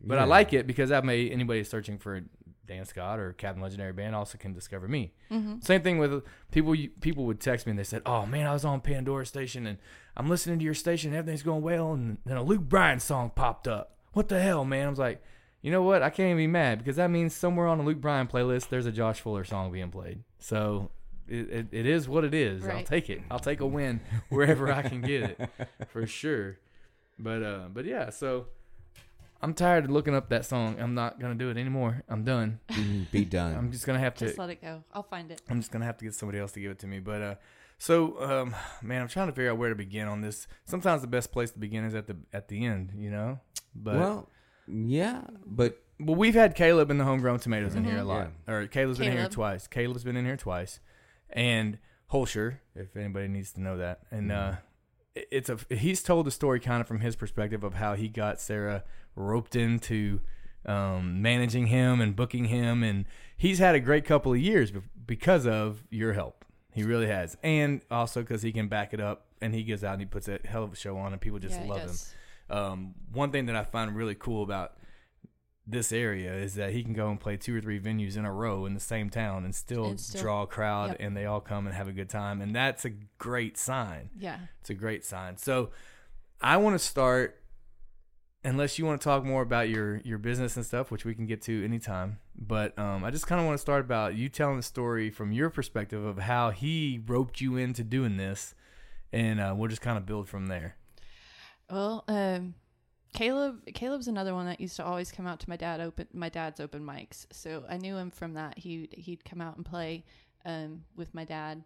But 0.00 0.18
I 0.18 0.24
like 0.24 0.52
it 0.52 0.66
because 0.66 0.90
that 0.90 1.04
may 1.04 1.28
anybody 1.28 1.64
searching 1.64 1.98
for 1.98 2.20
Dan 2.66 2.84
Scott 2.84 3.18
or 3.18 3.32
Captain 3.32 3.62
Legendary 3.62 3.92
Band 3.92 4.14
also 4.14 4.38
can 4.38 4.52
discover 4.52 4.86
me. 4.86 5.12
Mm-hmm. 5.30 5.60
Same 5.60 5.82
thing 5.82 5.98
with 5.98 6.22
people. 6.52 6.76
People 7.00 7.24
would 7.24 7.40
text 7.40 7.66
me 7.66 7.70
and 7.70 7.78
they 7.78 7.84
said, 7.84 8.02
"Oh 8.06 8.26
man, 8.26 8.46
I 8.46 8.52
was 8.52 8.64
on 8.64 8.80
Pandora 8.80 9.24
station 9.26 9.66
and 9.66 9.78
I'm 10.16 10.28
listening 10.28 10.58
to 10.58 10.64
your 10.64 10.74
station. 10.74 11.10
And 11.10 11.18
Everything's 11.18 11.42
going 11.42 11.62
well, 11.62 11.92
and 11.92 12.18
then 12.24 12.36
a 12.36 12.42
Luke 12.42 12.62
Bryan 12.62 13.00
song 13.00 13.30
popped 13.34 13.66
up. 13.66 13.96
What 14.12 14.28
the 14.28 14.40
hell, 14.40 14.64
man?" 14.64 14.86
I 14.86 14.90
was 14.90 14.98
like, 14.98 15.22
"You 15.62 15.70
know 15.72 15.82
what? 15.82 16.02
I 16.02 16.10
can't 16.10 16.26
even 16.26 16.36
be 16.36 16.46
mad 16.46 16.78
because 16.78 16.96
that 16.96 17.10
means 17.10 17.34
somewhere 17.34 17.66
on 17.66 17.80
a 17.80 17.82
Luke 17.84 18.00
Bryan 18.00 18.26
playlist 18.28 18.68
there's 18.68 18.86
a 18.86 18.92
Josh 18.92 19.20
Fuller 19.20 19.44
song 19.44 19.72
being 19.72 19.90
played. 19.90 20.22
So." 20.38 20.90
It, 21.28 21.50
it, 21.50 21.66
it 21.72 21.86
is 21.86 22.08
what 22.08 22.24
it 22.24 22.34
is. 22.34 22.66
I'll 22.66 22.82
take 22.84 23.10
it. 23.10 23.22
I'll 23.30 23.38
take 23.38 23.60
a 23.60 23.66
win 23.66 24.00
wherever 24.28 24.70
I 24.72 24.82
can 24.82 25.00
get 25.00 25.22
it, 25.22 25.50
for 25.88 26.06
sure. 26.06 26.58
But 27.18 27.42
uh, 27.42 27.68
but 27.72 27.84
yeah. 27.84 28.10
So 28.10 28.46
I'm 29.42 29.54
tired 29.54 29.84
of 29.84 29.90
looking 29.90 30.14
up 30.14 30.28
that 30.30 30.44
song. 30.44 30.78
I'm 30.80 30.94
not 30.94 31.20
gonna 31.20 31.34
do 31.34 31.50
it 31.50 31.56
anymore. 31.56 32.02
I'm 32.08 32.24
done. 32.24 32.60
Be 33.12 33.24
done. 33.24 33.54
I'm 33.56 33.70
just 33.72 33.86
gonna 33.86 33.98
have 33.98 34.14
to. 34.16 34.26
Just 34.26 34.38
let 34.38 34.50
it 34.50 34.62
go. 34.62 34.84
I'll 34.92 35.02
find 35.02 35.30
it. 35.30 35.42
I'm 35.48 35.60
just 35.60 35.70
gonna 35.72 35.84
have 35.84 35.96
to 35.98 36.04
get 36.04 36.14
somebody 36.14 36.38
else 36.38 36.52
to 36.52 36.60
give 36.60 36.70
it 36.70 36.78
to 36.80 36.86
me. 36.86 37.00
But 37.00 37.22
uh, 37.22 37.34
so 37.78 38.22
um, 38.22 38.54
man, 38.82 39.02
I'm 39.02 39.08
trying 39.08 39.26
to 39.28 39.32
figure 39.32 39.50
out 39.50 39.58
where 39.58 39.68
to 39.70 39.74
begin 39.74 40.08
on 40.08 40.20
this. 40.20 40.46
Sometimes 40.64 41.00
the 41.02 41.08
best 41.08 41.32
place 41.32 41.50
to 41.50 41.58
begin 41.58 41.84
is 41.84 41.94
at 41.94 42.06
the 42.06 42.16
at 42.32 42.48
the 42.48 42.64
end, 42.64 42.92
you 42.96 43.10
know. 43.10 43.40
But 43.74 43.94
well, 43.96 44.00
well, 44.00 44.28
yeah, 44.68 45.22
but 45.44 45.82
we've 45.98 46.34
had 46.34 46.54
Caleb 46.54 46.90
and 46.90 46.98
the 47.00 47.04
homegrown 47.04 47.38
tomatoes 47.40 47.74
in 47.74 47.84
here 47.84 47.98
a 47.98 48.00
Mhm. 48.02 48.06
lot. 48.06 48.30
Or 48.48 48.66
Caleb's 48.66 48.98
been 48.98 49.12
in 49.12 49.18
here 49.18 49.28
twice. 49.28 49.66
Caleb's 49.66 50.04
been 50.04 50.16
in 50.16 50.24
here 50.24 50.36
twice, 50.36 50.80
and 51.30 51.78
Holscher, 52.12 52.58
if 52.74 52.96
anybody 52.96 53.28
needs 53.28 53.52
to 53.52 53.60
know 53.60 53.76
that, 53.78 54.00
and 54.10 54.30
uh, 54.32 54.54
it- 55.14 55.28
it's 55.30 55.48
a 55.50 55.58
he's 55.74 56.02
told 56.02 56.26
the 56.26 56.30
story 56.30 56.60
kind 56.60 56.80
of 56.80 56.86
from 56.86 57.00
his 57.00 57.16
perspective 57.16 57.64
of 57.64 57.74
how 57.74 57.94
he 57.94 58.08
got 58.08 58.40
Sara 58.40 58.84
roped 59.14 59.56
into 59.56 60.20
um, 60.64 61.22
managing 61.22 61.66
him 61.68 62.00
and 62.00 62.14
booking 62.16 62.46
him, 62.46 62.82
and 62.82 63.06
he's 63.36 63.58
had 63.58 63.74
a 63.74 63.80
great 63.80 64.04
couple 64.04 64.32
of 64.32 64.38
years 64.38 64.72
because 65.06 65.46
of 65.46 65.84
your 65.90 66.12
help. 66.12 66.44
He 66.72 66.82
really 66.82 67.06
has, 67.06 67.36
and 67.42 67.80
also 67.90 68.20
because 68.20 68.42
he 68.42 68.52
can 68.52 68.68
back 68.68 68.92
it 68.92 69.00
up, 69.00 69.26
and 69.40 69.54
he 69.54 69.62
goes 69.64 69.82
out 69.84 69.92
and 69.92 70.00
he 70.02 70.06
puts 70.06 70.28
a 70.28 70.38
hell 70.44 70.62
of 70.64 70.72
a 70.72 70.76
show 70.76 70.96
on, 70.98 71.12
and 71.12 71.20
people 71.20 71.38
just 71.38 71.54
yeah, 71.56 71.62
he 71.64 71.68
love 71.70 71.80
him. 71.80 71.86
does. 71.88 72.14
Um, 72.50 72.94
one 73.12 73.32
thing 73.32 73.46
that 73.46 73.56
I 73.56 73.64
find 73.64 73.96
really 73.96 74.14
cool 74.14 74.42
about 74.42 74.76
this 75.66 75.90
area 75.92 76.32
is 76.32 76.54
that 76.54 76.70
he 76.72 76.84
can 76.84 76.92
go 76.92 77.10
and 77.10 77.18
play 77.18 77.36
two 77.36 77.56
or 77.56 77.60
three 77.60 77.80
venues 77.80 78.16
in 78.16 78.24
a 78.24 78.32
row 78.32 78.66
in 78.66 78.74
the 78.74 78.80
same 78.80 79.10
town 79.10 79.44
and 79.44 79.52
still, 79.54 79.86
And 79.86 80.00
still- 80.00 80.22
draw 80.22 80.42
a 80.42 80.46
crowd 80.46 80.90
yep. 80.90 80.96
and 81.00 81.16
they 81.16 81.26
all 81.26 81.40
come 81.40 81.66
and 81.66 81.74
have 81.74 81.88
a 81.88 81.92
good 81.92 82.08
time 82.08 82.40
and 82.40 82.54
that's 82.54 82.84
a 82.84 82.90
great 83.18 83.56
sign 83.58 84.10
Yeah. 84.16 84.38
it's 84.60 84.70
a 84.70 84.74
great 84.74 85.04
sign 85.04 85.36
so 85.38 85.70
i 86.40 86.56
want 86.56 86.74
to 86.74 86.78
start 86.78 87.42
unless 88.44 88.78
you 88.78 88.86
want 88.86 89.00
to 89.00 89.04
talk 89.04 89.24
more 89.24 89.42
about 89.42 89.68
your 89.68 89.96
your 90.04 90.18
business 90.18 90.56
and 90.56 90.64
stuff 90.64 90.90
which 90.92 91.04
we 91.04 91.14
can 91.16 91.26
get 91.26 91.42
to 91.42 91.64
anytime 91.64 92.18
but 92.38 92.78
um, 92.78 93.02
i 93.04 93.10
just 93.10 93.26
kind 93.26 93.40
of 93.40 93.46
want 93.46 93.56
to 93.56 93.60
start 93.60 93.80
about 93.80 94.14
you 94.14 94.28
telling 94.28 94.56
the 94.56 94.62
story 94.62 95.10
from 95.10 95.32
your 95.32 95.50
perspective 95.50 96.04
of 96.04 96.18
how 96.18 96.50
he 96.50 97.00
roped 97.06 97.40
you 97.40 97.56
into 97.56 97.82
doing 97.82 98.16
this 98.18 98.54
and 99.12 99.40
uh, 99.40 99.52
we'll 99.56 99.68
just 99.68 99.82
kind 99.82 99.98
of 99.98 100.06
build 100.06 100.28
from 100.28 100.46
there 100.46 100.76
Well, 101.70 102.04
um, 102.06 102.54
Caleb 103.14 103.66
Caleb's 103.74 104.08
another 104.08 104.34
one 104.34 104.46
that 104.46 104.60
used 104.60 104.76
to 104.76 104.84
always 104.84 105.10
come 105.10 105.26
out 105.26 105.40
to 105.40 105.48
my 105.48 105.56
dad 105.56 105.80
open 105.80 106.06
my 106.12 106.28
dad's 106.28 106.60
open 106.60 106.82
mics. 106.82 107.26
So 107.32 107.64
I 107.68 107.76
knew 107.78 107.96
him 107.96 108.10
from 108.10 108.34
that. 108.34 108.58
He 108.58 108.88
he'd 108.92 109.24
come 109.24 109.40
out 109.40 109.56
and 109.56 109.64
play 109.64 110.04
um, 110.44 110.84
with 110.96 111.14
my 111.14 111.24
dad, 111.24 111.64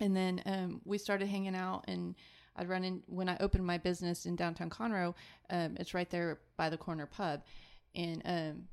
and 0.00 0.16
then 0.16 0.42
um, 0.46 0.80
we 0.84 0.98
started 0.98 1.28
hanging 1.28 1.56
out. 1.56 1.84
And 1.88 2.14
I'd 2.56 2.68
run 2.68 2.84
in 2.84 3.02
when 3.06 3.28
I 3.28 3.36
opened 3.40 3.66
my 3.66 3.78
business 3.78 4.26
in 4.26 4.36
downtown 4.36 4.70
Conroe. 4.70 5.14
Um, 5.50 5.76
it's 5.78 5.94
right 5.94 6.08
there 6.10 6.38
by 6.56 6.70
the 6.70 6.78
corner 6.78 7.06
pub, 7.06 7.42
and 7.94 8.22
um, 8.24 8.68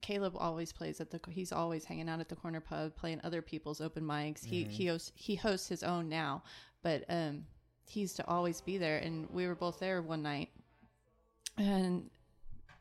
Caleb 0.00 0.34
always 0.36 0.72
plays 0.72 1.00
at 1.00 1.10
the. 1.10 1.20
He's 1.30 1.52
always 1.52 1.84
hanging 1.84 2.08
out 2.08 2.20
at 2.20 2.28
the 2.28 2.36
corner 2.36 2.60
pub, 2.60 2.94
playing 2.96 3.20
other 3.24 3.42
people's 3.42 3.80
open 3.80 4.04
mics. 4.04 4.44
He 4.44 4.64
he 4.64 4.86
hosts 4.86 5.12
he 5.14 5.34
hosts 5.34 5.68
his 5.68 5.82
own 5.82 6.08
now, 6.08 6.42
but 6.82 7.04
um, 7.08 7.44
he 7.86 8.00
used 8.00 8.16
to 8.16 8.26
always 8.26 8.60
be 8.60 8.78
there. 8.78 8.98
And 8.98 9.28
we 9.30 9.46
were 9.46 9.54
both 9.54 9.80
there 9.80 10.00
one 10.02 10.22
night, 10.22 10.50
and 11.58 12.10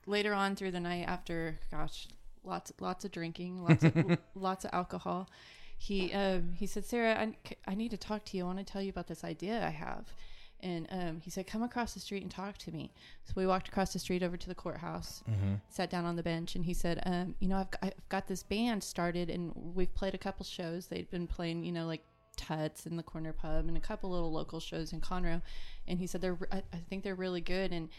later 0.05 0.33
on 0.33 0.55
through 0.55 0.71
the 0.71 0.79
night, 0.79 1.05
after 1.07 1.59
gosh, 1.71 2.07
lots 2.43 2.71
lots 2.79 3.05
of 3.05 3.11
drinking, 3.11 3.63
lots 3.63 3.83
of 3.83 4.17
lots 4.35 4.65
of 4.65 4.71
alcohol, 4.73 5.29
he 5.77 6.11
um, 6.13 6.53
he 6.53 6.65
said, 6.65 6.85
Sara, 6.85 7.13
I, 7.15 7.33
I 7.67 7.75
need 7.75 7.91
to 7.91 7.97
talk 7.97 8.25
to 8.25 8.37
you. 8.37 8.43
I 8.43 8.47
want 8.47 8.59
to 8.59 8.65
tell 8.65 8.81
you 8.81 8.89
about 8.89 9.07
this 9.07 9.23
idea 9.23 9.65
I 9.65 9.69
have. 9.69 10.13
And 10.61 10.87
um, 10.89 11.21
he 11.21 11.29
said, 11.29 11.45
"Come 11.45 11.61
across 11.61 11.93
the 11.93 11.99
street 11.99 12.23
and 12.23 12.31
talk 12.31 12.57
to 12.59 12.71
me." 12.71 12.91
So 13.25 13.33
we 13.35 13.45
walked 13.45 13.67
across 13.67 13.93
the 13.93 13.99
street 13.99 14.23
over 14.23 14.37
to 14.37 14.47
the 14.47 14.55
courthouse, 14.55 15.23
sat 15.69 15.91
down 15.91 16.05
on 16.05 16.15
the 16.15 16.23
bench, 16.23 16.55
and 16.55 16.65
he 16.65 16.73
said, 16.73 16.99
um, 17.05 17.35
"You 17.39 17.47
know, 17.47 17.57
I've 17.57 17.69
got, 17.69 17.83
I've 17.83 18.09
got 18.09 18.27
this 18.27 18.41
band 18.41 18.83
started, 18.83 19.29
and 19.29 19.51
we've 19.55 19.93
played 19.93 20.15
a 20.15 20.17
couple 20.17 20.43
shows. 20.45 20.87
They've 20.87 21.09
been 21.11 21.27
playing, 21.27 21.63
you 21.63 21.71
know, 21.71 21.85
like 21.85 22.01
Tuts 22.37 22.87
in 22.87 22.97
the 22.97 23.03
corner 23.03 23.33
pub 23.33 23.67
and 23.67 23.77
a 23.77 23.79
couple 23.79 24.09
little 24.09 24.31
local 24.31 24.59
shows 24.59 24.93
in 24.93 24.99
Conroe." 24.99 25.43
And 25.87 25.99
he 25.99 26.07
said, 26.07 26.21
"They're, 26.21 26.39
I, 26.51 26.63
I 26.73 26.77
think 26.89 27.03
they're 27.03 27.13
really 27.13 27.41
good, 27.41 27.71
and 27.71 27.89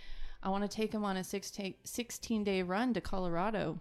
I 0.42 0.48
want 0.50 0.62
to 0.68 0.68
take 0.68 0.92
him 0.92 1.04
on 1.04 1.16
a 1.16 1.24
16, 1.24 1.74
16 1.84 2.44
day 2.44 2.62
run 2.62 2.94
to 2.94 3.00
Colorado." 3.00 3.78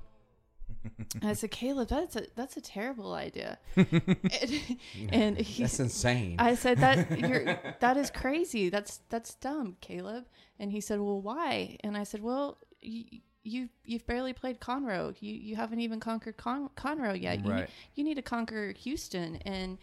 I 1.23 1.33
said, 1.33 1.51
"Caleb, 1.51 1.87
that's 1.89 2.15
a 2.15 2.27
that's 2.35 2.57
a 2.57 2.61
terrible 2.61 3.13
idea." 3.13 3.57
and, 3.75 4.61
and 5.11 5.37
he 5.37 5.63
That's 5.63 5.79
insane. 5.79 6.35
I 6.39 6.55
said 6.55 6.77
that 6.79 7.17
you're 7.19 7.45
that 7.79 7.97
is 7.97 8.09
crazy. 8.11 8.69
That's 8.69 8.99
that's 9.09 9.35
dumb, 9.35 9.77
Caleb. 9.81 10.25
And 10.59 10.71
he 10.71 10.81
said, 10.81 10.99
"Well, 10.99 11.21
why?" 11.21 11.77
And 11.83 11.95
I 11.97 12.03
said, 12.03 12.21
"Well, 12.21 12.57
you 12.81 13.21
you 13.43 13.69
you've 13.85 14.05
barely 14.05 14.33
played 14.33 14.59
Conroe. 14.59 15.15
You 15.21 15.33
you 15.33 15.55
haven't 15.55 15.79
even 15.79 15.99
conquered 15.99 16.37
Con- 16.37 16.69
Conroe 16.75 17.19
yet. 17.19 17.43
You, 17.45 17.51
Right. 17.51 17.59
need, 17.61 17.67
you 17.95 18.03
need 18.03 18.15
to 18.15 18.21
conquer 18.21 18.73
Houston 18.73 19.37
and 19.37 19.77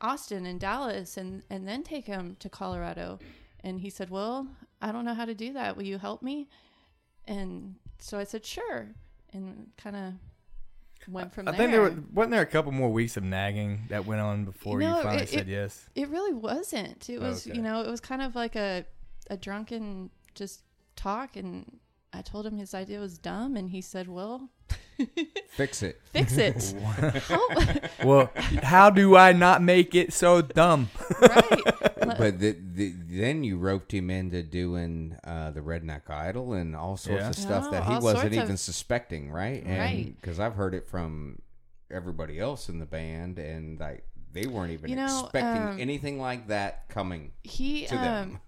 Austin 0.00 0.46
and 0.46 0.60
Dallas, 0.60 1.16
and 1.16 1.42
and 1.50 1.66
then 1.66 1.82
take 1.82 2.06
him 2.06 2.36
to 2.40 2.48
Colorado." 2.48 3.18
And 3.64 3.80
he 3.80 3.90
said, 3.90 4.08
"Well, 4.10 4.46
I 4.80 4.92
don't 4.92 5.04
know 5.04 5.14
how 5.14 5.24
to 5.24 5.34
do 5.34 5.52
that. 5.54 5.76
Will 5.76 5.84
you 5.84 5.98
help 5.98 6.22
me?" 6.22 6.48
And 7.26 7.76
so 7.98 8.18
I 8.18 8.24
said, 8.24 8.44
"Sure," 8.44 8.88
and 9.32 9.70
kind 9.76 9.96
of 9.96 10.14
went 11.08 11.32
from 11.32 11.48
I 11.48 11.52
there. 11.52 11.58
think 11.58 11.70
there 11.72 11.80
were, 11.82 11.94
wasn't 12.12 12.32
there 12.32 12.42
a 12.42 12.46
couple 12.46 12.72
more 12.72 12.90
weeks 12.92 13.16
of 13.16 13.22
nagging 13.24 13.82
that 13.88 14.04
went 14.06 14.20
on 14.20 14.44
before 14.44 14.80
you, 14.82 14.88
No, 14.88 15.02
finally 15.02 15.22
it- 15.22 15.28
said 15.28 15.48
it- 15.48 15.52
yes. 15.52 15.88
It 15.94 16.08
really 16.08 16.34
wasn't. 16.34 17.08
It 17.08 17.20
was, 17.20 17.46
Okay. 17.46 17.56
you 17.56 17.62
know, 17.62 17.82
it 17.82 17.90
was 17.90 18.00
kind 18.00 18.20
of 18.22 18.34
like 18.34 18.56
a 18.56 18.84
a 19.30 19.36
drunken 19.36 20.10
just 20.34 20.62
talk 20.96 21.36
and 21.36 21.78
I 22.12 22.22
told 22.22 22.46
him 22.46 22.56
his 22.56 22.74
idea 22.74 23.00
was 23.00 23.18
dumb 23.18 23.56
and 23.56 23.68
he 23.70 23.80
said, 23.80 24.08
"Well, 24.08 24.48
Fix 25.50 25.82
it. 25.82 26.00
fix 26.12 26.36
it." 26.36 26.74
Well, 28.04 28.30
how 28.62 28.90
do 28.90 29.16
I 29.16 29.32
not 29.32 29.60
make 29.62 29.94
it 29.94 30.12
so 30.12 30.40
dumb? 30.40 30.88
right. 31.20 31.62
But 32.16 32.38
the, 32.40 32.56
the, 32.74 32.94
then 33.08 33.42
you 33.44 33.58
roped 33.58 33.92
him 33.92 34.08
into 34.08 34.42
doing 34.42 35.16
uh, 35.24 35.50
the 35.50 35.60
Redneck 35.60 36.08
Idol 36.08 36.52
and 36.54 36.74
all 36.76 36.96
sorts 36.96 37.22
Yeah. 37.22 37.28
of 37.28 37.36
stuff 37.36 37.64
Oh, 37.68 37.70
that 37.72 37.84
he 37.84 37.94
wasn't 37.94 38.20
sorts 38.20 38.36
of- 38.36 38.44
even 38.44 38.56
suspecting, 38.56 39.30
right? 39.30 39.64
Right. 39.66 40.14
Because 40.20 40.38
I've 40.40 40.54
heard 40.54 40.74
it 40.74 40.86
from 40.88 41.40
everybody 41.90 42.38
else 42.38 42.68
in 42.68 42.78
the 42.78 42.86
band, 42.86 43.38
and 43.38 43.78
like 43.80 44.04
they 44.32 44.46
weren't 44.46 44.72
even 44.72 44.90
You 44.90 44.96
know, 44.96 45.20
expecting 45.24 45.62
um, 45.74 45.80
anything 45.80 46.20
like 46.20 46.48
that 46.48 46.88
coming. 46.88 47.32
he 47.42 47.86
to 47.86 47.94
them. 47.94 48.38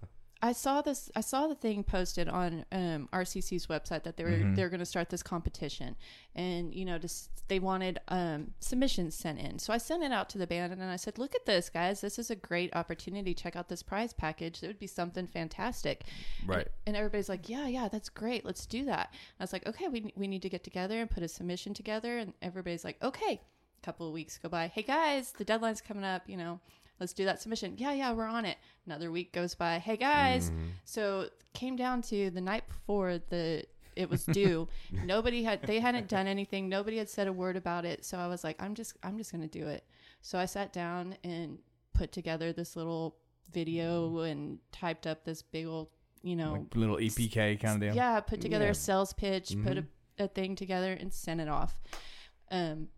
I 0.43 0.53
saw 0.53 0.81
this 0.81 1.09
I 1.15 1.21
saw 1.21 1.47
the 1.47 1.55
thing 1.55 1.83
posted 1.83 2.27
on 2.27 2.65
um 2.71 3.09
RCC's 3.13 3.67
website 3.67 4.03
that 4.03 4.17
they 4.17 4.23
were 4.23 4.37
they're 4.55 4.69
going 4.69 4.79
to 4.79 4.85
start 4.85 5.09
this 5.09 5.21
competition 5.21 5.95
and 6.35 6.73
you 6.73 6.83
know 6.83 6.97
just 6.97 7.29
they 7.47 7.59
wanted 7.59 7.99
um 8.07 8.51
submissions 8.59 9.13
sent 9.13 9.39
in. 9.39 9.59
So 9.59 9.73
I 9.73 9.77
sent 9.77 10.03
it 10.03 10.11
out 10.11 10.29
to 10.29 10.37
the 10.37 10.47
band 10.47 10.73
and 10.73 10.83
I 10.83 10.95
said, 10.95 11.19
"Look 11.19 11.35
at 11.35 11.45
this, 11.45 11.69
guys. 11.69 12.01
This 12.01 12.17
is 12.17 12.31
a 12.31 12.35
great 12.35 12.75
opportunity. 12.75 13.33
Check 13.33 13.55
out 13.55 13.69
this 13.69 13.83
prize 13.83 14.13
package. 14.13 14.63
It 14.63 14.67
would 14.67 14.79
be 14.79 14.87
something 14.87 15.27
fantastic." 15.27 16.05
Right. 16.45 16.67
And 16.87 16.95
everybody's 16.95 17.29
like, 17.29 17.49
"Yeah, 17.49 17.67
yeah, 17.67 17.87
that's 17.87 18.09
great. 18.09 18.45
Let's 18.45 18.65
do 18.65 18.85
that." 18.85 19.09
And 19.11 19.41
I 19.41 19.43
was 19.43 19.53
like, 19.53 19.67
"Okay, 19.67 19.89
we 19.89 20.11
we 20.15 20.27
need 20.27 20.41
to 20.43 20.49
get 20.49 20.63
together 20.63 20.99
and 21.01 21.09
put 21.09 21.23
a 21.23 21.27
submission 21.27 21.73
together." 21.73 22.17
And 22.17 22.33
everybody's 22.41 22.83
like, 22.85 23.01
"Okay." 23.03 23.41
A 23.81 23.85
couple 23.85 24.07
of 24.07 24.13
weeks 24.13 24.37
go 24.37 24.47
by. 24.47 24.67
Hey 24.67 24.83
guys, 24.83 25.31
the 25.31 25.43
deadline's 25.43 25.81
coming 25.81 26.03
up. 26.03 26.21
You 26.27 26.37
know, 26.37 26.59
let's 27.01 27.11
do 27.13 27.25
that 27.25 27.41
submission. 27.41 27.73
Yeah, 27.77 27.91
yeah, 27.91 28.13
we're 28.13 28.27
on 28.27 28.45
it. 28.45 28.57
Another 28.85 29.11
week 29.11 29.33
goes 29.33 29.55
by. 29.55 29.79
Hey 29.79 29.97
guys, 29.97 30.51
so 30.85 31.27
came 31.53 31.75
down 31.75 32.01
to 32.03 32.29
the 32.29 32.39
night 32.39 32.65
before 32.67 33.19
the 33.29 33.65
it 33.97 34.09
was 34.09 34.23
due. 34.25 34.69
Nobody 35.05 35.43
had 35.43 35.63
they 35.63 35.79
hadn't 35.81 36.07
done 36.07 36.27
anything. 36.27 36.69
Nobody 36.69 36.97
had 36.97 37.09
said 37.09 37.27
a 37.27 37.33
word 37.33 37.57
about 37.57 37.83
it. 37.83 38.05
So 38.05 38.17
I 38.17 38.27
was 38.27 38.43
like, 38.45 38.61
I'm 38.61 38.75
just 38.75 38.95
I'm 39.03 39.17
just 39.17 39.31
gonna 39.33 39.47
do 39.47 39.67
it. 39.67 39.83
So 40.21 40.37
I 40.39 40.45
sat 40.45 40.71
down 40.71 41.17
and 41.25 41.57
put 41.93 42.11
together 42.13 42.53
this 42.53 42.75
little 42.77 43.17
video 43.51 44.19
and 44.19 44.59
typed 44.71 45.05
up 45.07 45.25
this 45.25 45.41
big 45.41 45.65
old 45.65 45.89
you 46.23 46.35
know 46.35 46.53
Like 46.53 46.75
little 46.75 46.97
EPK 46.97 47.59
kind 47.59 47.75
of 47.75 47.81
deal. 47.81 47.95
yeah, 47.95 48.19
put 48.21 48.39
together 48.39 48.65
Yeah. 48.65 48.71
a 48.71 48.75
sales 48.75 49.11
pitch, 49.11 49.55
put 49.63 49.77
a, 49.79 49.85
a 50.19 50.27
thing 50.27 50.55
together, 50.55 50.93
and 50.93 51.11
sent 51.11 51.41
it 51.41 51.49
off. 51.49 51.77
Um, 52.51 52.89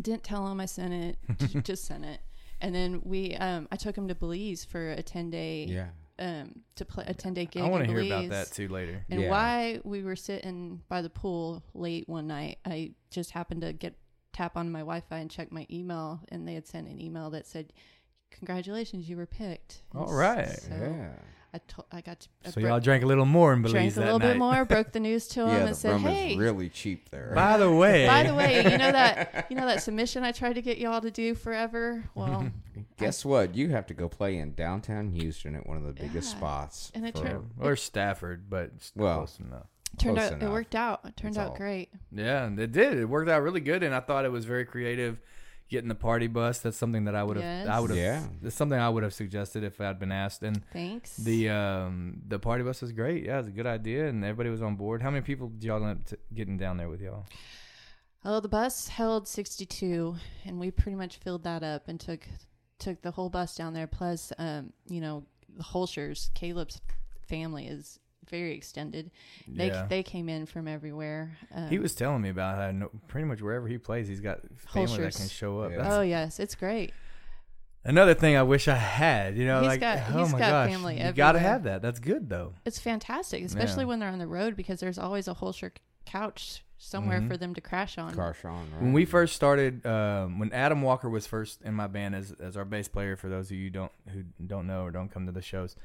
didn't 0.00 0.22
tell 0.22 0.46
him 0.48 0.60
I 0.60 0.66
sent 0.66 0.92
it, 0.92 1.16
just 1.64 1.84
sent 1.86 2.04
it. 2.04 2.20
And 2.62 2.74
then 2.74 3.02
we, 3.04 3.34
um, 3.36 3.68
I 3.70 3.76
took 3.76 3.96
him 3.98 4.08
to 4.08 4.14
Belize 4.14 4.64
for 4.64 4.92
a 4.92 5.02
ten 5.02 5.28
day, 5.30 5.64
Yeah. 5.64 5.88
um, 6.18 6.62
to 6.76 6.84
play 6.86 7.04
a 7.06 7.12
ten 7.12 7.34
day 7.34 7.44
gig. 7.44 7.62
I 7.62 7.68
want 7.68 7.84
to 7.84 7.90
hear 7.90 8.00
about 8.02 8.30
that 8.30 8.52
too 8.52 8.68
later. 8.68 9.04
And 9.10 9.20
Yeah. 9.20 9.30
why 9.30 9.80
we 9.84 10.02
were 10.02 10.16
sitting 10.16 10.82
by 10.88 11.02
the 11.02 11.10
pool 11.10 11.62
late 11.74 12.08
one 12.08 12.26
night, 12.28 12.58
I 12.64 12.94
just 13.10 13.32
happened 13.32 13.60
to 13.62 13.72
get 13.74 13.96
tap 14.32 14.56
on 14.56 14.70
my 14.72 14.78
Wi-Fi 14.78 15.18
and 15.18 15.30
check 15.30 15.52
my 15.52 15.66
email, 15.70 16.20
and 16.30 16.48
they 16.48 16.54
had 16.54 16.66
sent 16.66 16.88
an 16.88 16.98
email 17.00 17.28
that 17.30 17.46
said, 17.46 17.72
"Congratulations, 18.30 19.08
you 19.08 19.16
were 19.16 19.26
picked." 19.26 19.82
All 19.94 20.12
right. 20.12 20.48
So 20.48 20.70
yeah. 20.74 21.12
I, 21.54 21.58
to- 21.58 21.84
I 21.92 22.00
got 22.00 22.20
to, 22.20 22.28
I 22.46 22.50
So 22.50 22.60
bro- 22.60 22.70
y'all 22.70 22.80
drank 22.80 23.04
a 23.04 23.06
little 23.06 23.26
more 23.26 23.52
in 23.52 23.60
Belize 23.60 23.72
drank 23.72 23.92
a 23.92 23.94
that 23.96 24.00
little 24.04 24.18
night. 24.20 24.28
bit 24.28 24.38
more, 24.38 24.64
broke 24.64 24.92
the 24.92 25.00
news 25.00 25.28
to 25.28 25.42
him, 25.42 25.48
Yeah, 25.48 25.56
and 25.58 25.68
the 25.68 25.74
said, 25.74 25.90
rum 25.92 26.02
"Hey, 26.02 26.32
is 26.32 26.38
really 26.38 26.68
cheap 26.70 27.10
there. 27.10 27.32
By 27.34 27.58
the 27.58 27.70
way, 27.70 28.06
by 28.06 28.22
the 28.22 28.34
way, 28.34 28.62
you 28.70 28.78
know 28.78 28.90
that 28.92 29.46
you 29.50 29.56
know 29.56 29.66
that 29.66 29.82
submission 29.82 30.24
I 30.24 30.32
tried 30.32 30.54
to 30.54 30.62
get 30.62 30.78
y'all 30.78 31.00
to 31.02 31.10
do 31.10 31.34
forever. 31.34 32.04
Well, 32.14 32.28
mm-hmm. 32.74 32.80
Guess 32.98 33.24
what? 33.24 33.54
You 33.54 33.68
have 33.70 33.86
to 33.88 33.94
go 33.94 34.08
play 34.08 34.36
in 34.38 34.54
downtown 34.54 35.10
Houston 35.10 35.54
at 35.56 35.66
one 35.66 35.76
of 35.76 35.82
the 35.84 35.92
biggest 35.92 36.32
Yeah. 36.32 36.38
spots. 36.38 36.90
And 36.94 37.06
it 37.06 37.16
for- 37.18 37.24
turned- 37.24 37.50
or 37.60 37.76
Stafford, 37.76 38.48
but 38.48 38.70
it's 38.76 38.92
Well, 38.96 39.18
close 39.18 39.38
enough. 39.40 39.66
turned 39.98 40.16
Close 40.16 40.26
out 40.28 40.32
it 40.32 40.40
enough. 40.42 40.52
worked 40.52 40.74
out. 40.74 41.00
It 41.04 41.16
turned 41.16 41.34
That's 41.34 41.44
out 41.46 41.50
all. 41.50 41.56
great. 41.58 41.90
Yeah, 42.12 42.44
and 42.44 42.58
it 42.58 42.72
did. 42.72 42.96
It 42.98 43.04
worked 43.06 43.28
out 43.28 43.42
really 43.42 43.60
good, 43.60 43.82
and 43.82 43.94
I 43.94 44.00
thought 44.00 44.24
it 44.24 44.32
was 44.32 44.44
very 44.46 44.64
creative. 44.64 45.20
Getting 45.72 45.88
the 45.88 45.94
party 45.94 46.26
bus. 46.26 46.58
That's 46.58 46.76
something 46.76 47.06
that 47.06 47.14
I 47.14 47.24
would 47.24 47.38
have. 47.38 47.44
Yes. 47.44 47.66
I 47.66 47.80
would 47.80 47.88
have. 47.88 47.98
Yeah. 47.98 48.22
That's 48.42 48.54
something 48.54 48.78
I 48.78 48.90
would 48.90 49.02
have 49.04 49.14
suggested 49.14 49.64
if 49.64 49.80
I'd 49.80 49.98
been 49.98 50.12
asked. 50.12 50.42
And 50.42 50.62
Thanks. 50.70 51.16
the 51.16 51.48
um 51.48 52.20
the 52.28 52.38
party 52.38 52.62
bus 52.62 52.82
was 52.82 52.92
great. 52.92 53.24
Yeah, 53.24 53.36
it 53.36 53.38
was 53.38 53.46
a 53.46 53.52
good 53.52 53.66
idea, 53.66 54.06
and 54.06 54.22
everybody 54.22 54.50
was 54.50 54.60
on 54.60 54.76
board. 54.76 55.00
How 55.00 55.10
many 55.10 55.22
people 55.22 55.48
did 55.48 55.64
y'all 55.64 55.82
end 55.82 55.98
up 55.98 56.04
t- 56.04 56.16
getting 56.34 56.58
down 56.58 56.76
there 56.76 56.90
with 56.90 57.00
y'all? 57.00 57.24
oh, 58.22 58.40
the 58.40 58.48
bus 58.48 58.88
held 58.88 59.26
sixty 59.26 59.64
two, 59.64 60.16
and 60.44 60.60
we 60.60 60.70
pretty 60.70 60.94
much 60.94 61.16
filled 61.16 61.44
that 61.44 61.62
up 61.62 61.88
and 61.88 61.98
took 61.98 62.28
took 62.78 63.00
the 63.00 63.12
whole 63.12 63.30
bus 63.30 63.54
down 63.54 63.72
there. 63.72 63.86
Plus, 63.86 64.30
um, 64.38 64.74
you 64.86 65.00
know, 65.00 65.24
the 65.56 65.62
Holshers, 65.62 66.30
Caleb's 66.34 66.82
family 67.26 67.66
is 67.66 67.98
very 68.32 68.56
extended. 68.56 69.12
They 69.46 69.68
Yeah. 69.68 69.86
they 69.86 70.02
came 70.02 70.28
in 70.28 70.46
from 70.46 70.66
everywhere. 70.66 71.38
Um, 71.54 71.68
He 71.68 71.78
was 71.78 71.94
telling 71.94 72.20
me 72.22 72.30
about 72.30 72.56
how 72.56 72.70
no, 72.72 72.90
pretty 73.06 73.26
much 73.28 73.40
wherever 73.40 73.68
he 73.68 73.78
plays, 73.78 74.08
he's 74.08 74.20
got 74.20 74.40
family 74.56 74.98
that 74.98 75.14
can 75.14 75.28
show 75.28 75.60
up. 75.60 75.70
Yeah. 75.70 75.94
Oh 75.94 76.00
yes, 76.00 76.40
it's 76.40 76.56
great. 76.56 76.92
another 77.84 78.14
thing 78.14 78.36
I 78.36 78.42
wish 78.44 78.68
I 78.68 78.74
had. 78.76 79.36
You 79.36 79.44
know, 79.46 79.60
He's 79.60 79.68
like 79.68 79.80
got- 79.80 79.98
oh 80.14 80.22
he's 80.24 80.32
my 80.32 80.38
got 80.38 80.50
gosh, 80.50 80.70
family 80.70 81.00
you 81.02 81.12
gotta 81.12 81.38
have 81.38 81.64
that. 81.64 81.82
That's 81.82 82.00
good 82.00 82.28
though. 82.28 82.54
It's 82.64 82.78
fantastic, 82.80 83.44
especially 83.44 83.82
Yeah. 83.84 83.88
when 83.88 83.98
they're 84.00 84.08
on 84.10 84.18
the 84.18 84.26
road 84.26 84.56
because 84.56 84.80
there's 84.80 84.98
always 84.98 85.28
a 85.28 85.34
Holsher 85.34 85.72
couch 86.06 86.64
somewhere 86.78 87.18
Mm-hmm. 87.20 87.28
for 87.28 87.36
them 87.36 87.54
to 87.54 87.60
crash 87.60 87.96
on. 87.98 88.12
Carshon, 88.14 88.50
right? 88.72 88.82
When 88.82 88.92
we 88.92 89.04
first 89.04 89.34
started, 89.36 89.84
um, 89.86 90.38
when 90.40 90.52
Adam 90.52 90.82
Walker 90.82 91.08
was 91.08 91.26
first 91.28 91.62
in 91.62 91.74
my 91.74 91.86
band 91.86 92.14
as 92.14 92.32
as 92.40 92.56
our 92.56 92.64
bass 92.64 92.88
player, 92.88 93.14
for 93.16 93.28
those 93.28 93.50
of 93.50 93.56
you 93.56 93.70
don't 93.70 93.92
who 94.12 94.22
don't 94.44 94.66
know 94.66 94.82
or 94.84 94.90
don't 94.90 95.08
come 95.08 95.26
to 95.26 95.32
the 95.32 95.42
shows, 95.42 95.76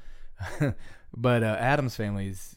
but 1.16 1.42
uh, 1.42 1.56
Adam's 1.58 1.96
family's 1.96 2.56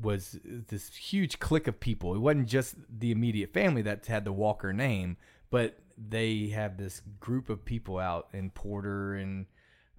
was 0.00 0.38
this 0.44 0.94
huge 0.94 1.38
clique 1.38 1.66
of 1.66 1.80
people. 1.80 2.14
It 2.14 2.18
wasn't 2.18 2.48
just 2.48 2.76
the 2.88 3.10
immediate 3.10 3.52
family 3.52 3.82
that 3.82 4.06
had 4.06 4.24
the 4.24 4.32
Walker 4.32 4.72
name, 4.72 5.16
but 5.50 5.78
they 5.96 6.48
have 6.48 6.76
this 6.76 7.00
group 7.18 7.48
of 7.48 7.64
people 7.64 7.98
out 7.98 8.28
in 8.32 8.50
Porter 8.50 9.14
and 9.14 9.46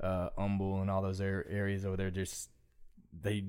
uh, 0.01 0.29
Humble 0.37 0.81
and 0.81 0.91
all 0.91 1.01
those 1.01 1.19
areas 1.19 1.85
over 1.85 1.97
there. 1.97 2.11
Just 2.11 2.49
they 3.21 3.43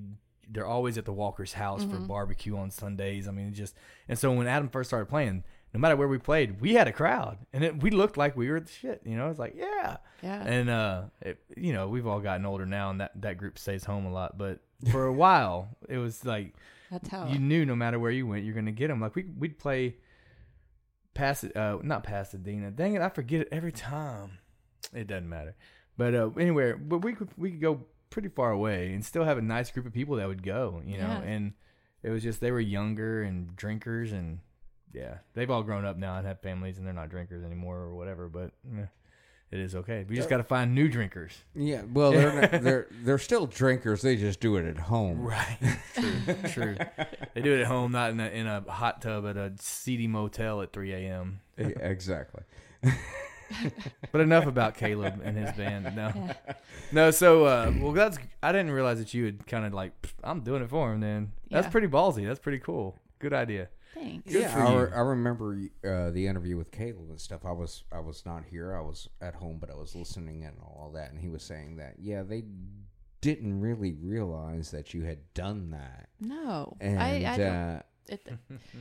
they're 0.50 0.66
always 0.66 0.96
at 0.96 1.04
the 1.04 1.12
Walker's 1.12 1.52
house 1.52 1.84
for 1.84 1.98
barbecue 1.98 2.56
on 2.56 2.70
Sundays. 2.70 3.28
I 3.28 3.32
mean, 3.32 3.52
just 3.52 3.74
and 4.08 4.18
so 4.18 4.32
when 4.32 4.46
Adam 4.46 4.70
first 4.70 4.88
started 4.88 5.06
playing, 5.06 5.44
no 5.74 5.80
matter 5.80 5.96
where 5.96 6.08
we 6.08 6.18
played, 6.18 6.60
we 6.60 6.74
had 6.74 6.88
a 6.88 6.92
crowd, 6.92 7.38
and 7.52 7.62
it, 7.62 7.82
we 7.82 7.90
looked 7.90 8.16
like 8.16 8.36
we 8.36 8.50
were 8.50 8.60
the 8.60 8.70
shit. 8.70 9.02
You 9.04 9.16
know, 9.16 9.28
it's 9.28 9.38
like 9.38 9.54
yeah, 9.56 9.98
Yeah. 10.22 10.42
And 10.42 10.70
uh, 10.70 11.02
it, 11.20 11.38
you 11.56 11.72
know, 11.72 11.88
we've 11.88 12.06
all 12.06 12.20
gotten 12.20 12.46
older 12.46 12.64
now, 12.66 12.90
and 12.90 13.00
that 13.00 13.12
that 13.20 13.36
group 13.36 13.58
stays 13.58 13.84
home 13.84 14.06
a 14.06 14.12
lot. 14.12 14.38
But 14.38 14.60
for 14.90 15.06
a 15.06 15.12
while, 15.24 15.76
it 15.88 15.98
was 15.98 16.24
like 16.24 16.54
That's 16.90 17.08
how. 17.08 17.26
you 17.28 17.38
knew 17.38 17.66
no 17.66 17.76
matter 17.76 17.98
where 17.98 18.10
you 18.10 18.26
went, 18.26 18.44
you're 18.44 18.54
gonna 18.54 18.72
get 18.72 18.88
them. 18.88 19.00
Like 19.00 19.14
we 19.14 19.24
we'd 19.38 19.58
play 19.58 19.96
Pas 21.14 21.44
uh 21.44 21.78
not 21.82 22.02
Pasadena. 22.04 22.70
Dang 22.70 22.94
it, 22.94 23.02
I 23.02 23.08
forget 23.08 23.42
it 23.42 23.48
every 23.52 23.72
time. 23.72 24.38
It 24.94 25.06
doesn't 25.06 25.28
matter. 25.28 25.54
But 25.96 26.14
uh 26.14 26.30
anywhere, 26.38 26.76
but 26.76 26.98
we 26.98 27.12
could 27.12 27.28
we 27.36 27.50
could 27.50 27.60
go 27.60 27.84
pretty 28.10 28.28
far 28.28 28.52
away 28.52 28.94
and 28.94 29.04
still 29.04 29.24
have 29.24 29.36
a 29.36 29.42
nice 29.42 29.70
group 29.70 29.84
of 29.84 29.92
people 29.92 30.16
that 30.16 30.28
would 30.28 30.42
go, 30.42 30.80
you 30.86 30.96
know. 30.96 31.08
Yeah. 31.08 31.20
And 31.22 31.52
it 32.02 32.10
was 32.10 32.22
just 32.22 32.40
they 32.40 32.52
were 32.52 32.60
younger 32.60 33.22
and 33.22 33.54
drinkers 33.56 34.12
and 34.12 34.38
yeah, 34.92 35.18
they've 35.34 35.50
all 35.50 35.62
grown 35.62 35.84
up 35.84 35.96
now 35.96 36.16
and 36.16 36.26
have 36.26 36.40
families 36.40 36.78
and 36.78 36.86
they're 36.86 36.94
not 36.94 37.08
drinkers 37.10 37.44
anymore 37.44 37.76
or 37.78 37.94
whatever, 37.94 38.28
but 38.28 38.52
eh, 38.76 38.82
it 39.50 39.60
is 39.60 39.74
okay. 39.76 40.04
We 40.08 40.16
just 40.16 40.28
got 40.28 40.36
to 40.38 40.44
find 40.44 40.74
new 40.74 40.88
drinkers. 40.88 41.32
yeah, 41.54 41.82
well, 41.92 42.12
they're 42.12 42.40
not, 42.50 42.50
they're 42.62 42.86
they're 43.02 43.18
still 43.18 43.46
drinkers. 43.46 44.02
They 44.02 44.16
just 44.16 44.40
do 44.40 44.56
it 44.56 44.66
at 44.66 44.78
home. 44.78 45.20
Right. 45.22 45.58
True. 45.94 46.36
True. 46.48 46.76
They 47.34 47.40
do 47.42 47.54
it 47.54 47.60
at 47.62 47.66
home, 47.66 47.92
not 47.92 48.10
in 48.10 48.20
a, 48.20 48.28
in 48.28 48.46
a 48.46 48.60
hot 48.70 49.00
tub 49.02 49.26
at 49.26 49.36
a 49.36 49.52
seedy 49.58 50.06
motel 50.06 50.60
at 50.62 50.72
3 50.72 50.92
a.m. 50.92 51.40
Yeah, 51.56 51.68
exactly. 51.80 52.42
But 54.12 54.20
enough 54.20 54.46
about 54.46 54.76
Caleb 54.76 55.20
and 55.24 55.34
his 55.36 55.50
band. 55.52 55.96
No, 55.96 56.30
no. 56.92 57.10
So, 57.10 57.44
uh, 57.46 57.72
well, 57.80 57.92
that's. 57.92 58.18
I 58.42 58.52
didn't 58.52 58.72
realize 58.72 58.98
that 58.98 59.14
you 59.14 59.24
had 59.24 59.46
kind 59.46 59.64
of 59.64 59.72
like, 59.72 59.92
I'm 60.22 60.40
doing 60.40 60.62
it 60.62 60.68
for 60.68 60.92
him. 60.92 61.00
Then 61.00 61.32
that's 61.50 61.64
Yeah. 61.66 61.70
pretty 61.70 61.86
ballsy. 61.88 62.26
That's 62.26 62.38
pretty 62.40 62.58
cool. 62.58 62.96
Good 63.20 63.32
idea. 63.32 63.68
Thanks. 64.00 64.32
Good 64.32 64.42
yeah, 64.42 64.54
for 64.54 64.60
I, 64.62 64.72
you. 64.72 64.78
re- 64.84 64.92
I 64.94 65.00
remember 65.00 65.60
uh, 65.84 66.10
the 66.10 66.26
interview 66.26 66.56
with 66.56 66.70
Caleb 66.70 67.10
and 67.10 67.20
stuff. 67.20 67.44
I 67.44 67.52
was 67.52 67.84
I 67.92 68.00
was 68.00 68.24
not 68.24 68.44
here. 68.50 68.74
I 68.74 68.80
was 68.80 69.08
at 69.20 69.34
home, 69.34 69.58
but 69.60 69.70
I 69.70 69.74
was 69.74 69.94
listening 69.94 70.44
and 70.44 70.56
all 70.62 70.90
that. 70.94 71.10
And 71.10 71.18
he 71.20 71.28
was 71.28 71.42
saying 71.42 71.76
that 71.76 71.94
yeah, 71.98 72.22
they 72.22 72.44
didn't 73.20 73.60
really 73.60 73.94
realize 74.00 74.70
that 74.70 74.94
you 74.94 75.02
had 75.02 75.18
done 75.34 75.70
that, 75.72 76.08
No, 76.20 76.76
and 76.80 77.00
I, 77.02 77.32
I 77.32 77.36
don't. 77.36 77.46
uh, 77.46 77.82
It, 78.08 78.26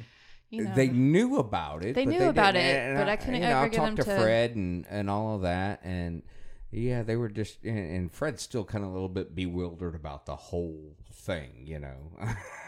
you 0.51 0.63
know, 0.63 0.73
they 0.75 0.87
knew 0.89 1.37
about 1.37 1.83
it. 1.83 1.95
They 1.95 2.05
but 2.05 2.11
knew 2.13 2.23
about 2.29 2.53
didn't- 2.53 2.67
it, 2.75 2.79
and 2.89 2.97
but 2.97 3.09
I 3.09 3.15
couldn't 3.17 3.35
you 3.35 3.41
know, 3.41 3.47
ever 3.47 3.65
I 3.65 3.67
get 3.69 3.77
talked 3.77 3.95
them 3.97 4.05
to 4.05 4.11
to- 4.11 4.19
Fred 4.21 4.55
and 4.55 4.85
and 4.89 5.09
all 5.09 5.35
of 5.35 5.41
that, 5.41 5.81
and 5.83 6.21
yeah, 6.71 7.01
they 7.03 7.15
were 7.15 7.29
just 7.29 7.63
and, 7.63 7.77
and 7.77 8.11
Fred's 8.11 8.43
still 8.43 8.63
kind 8.63 8.83
of 8.83 8.91
a 8.91 8.93
little 8.93 9.09
bit 9.09 9.33
bewildered 9.35 9.95
about 9.95 10.25
the 10.27 10.35
whole 10.35 10.95
thing, 11.11 11.63
you 11.65 11.79
know. 11.79 11.97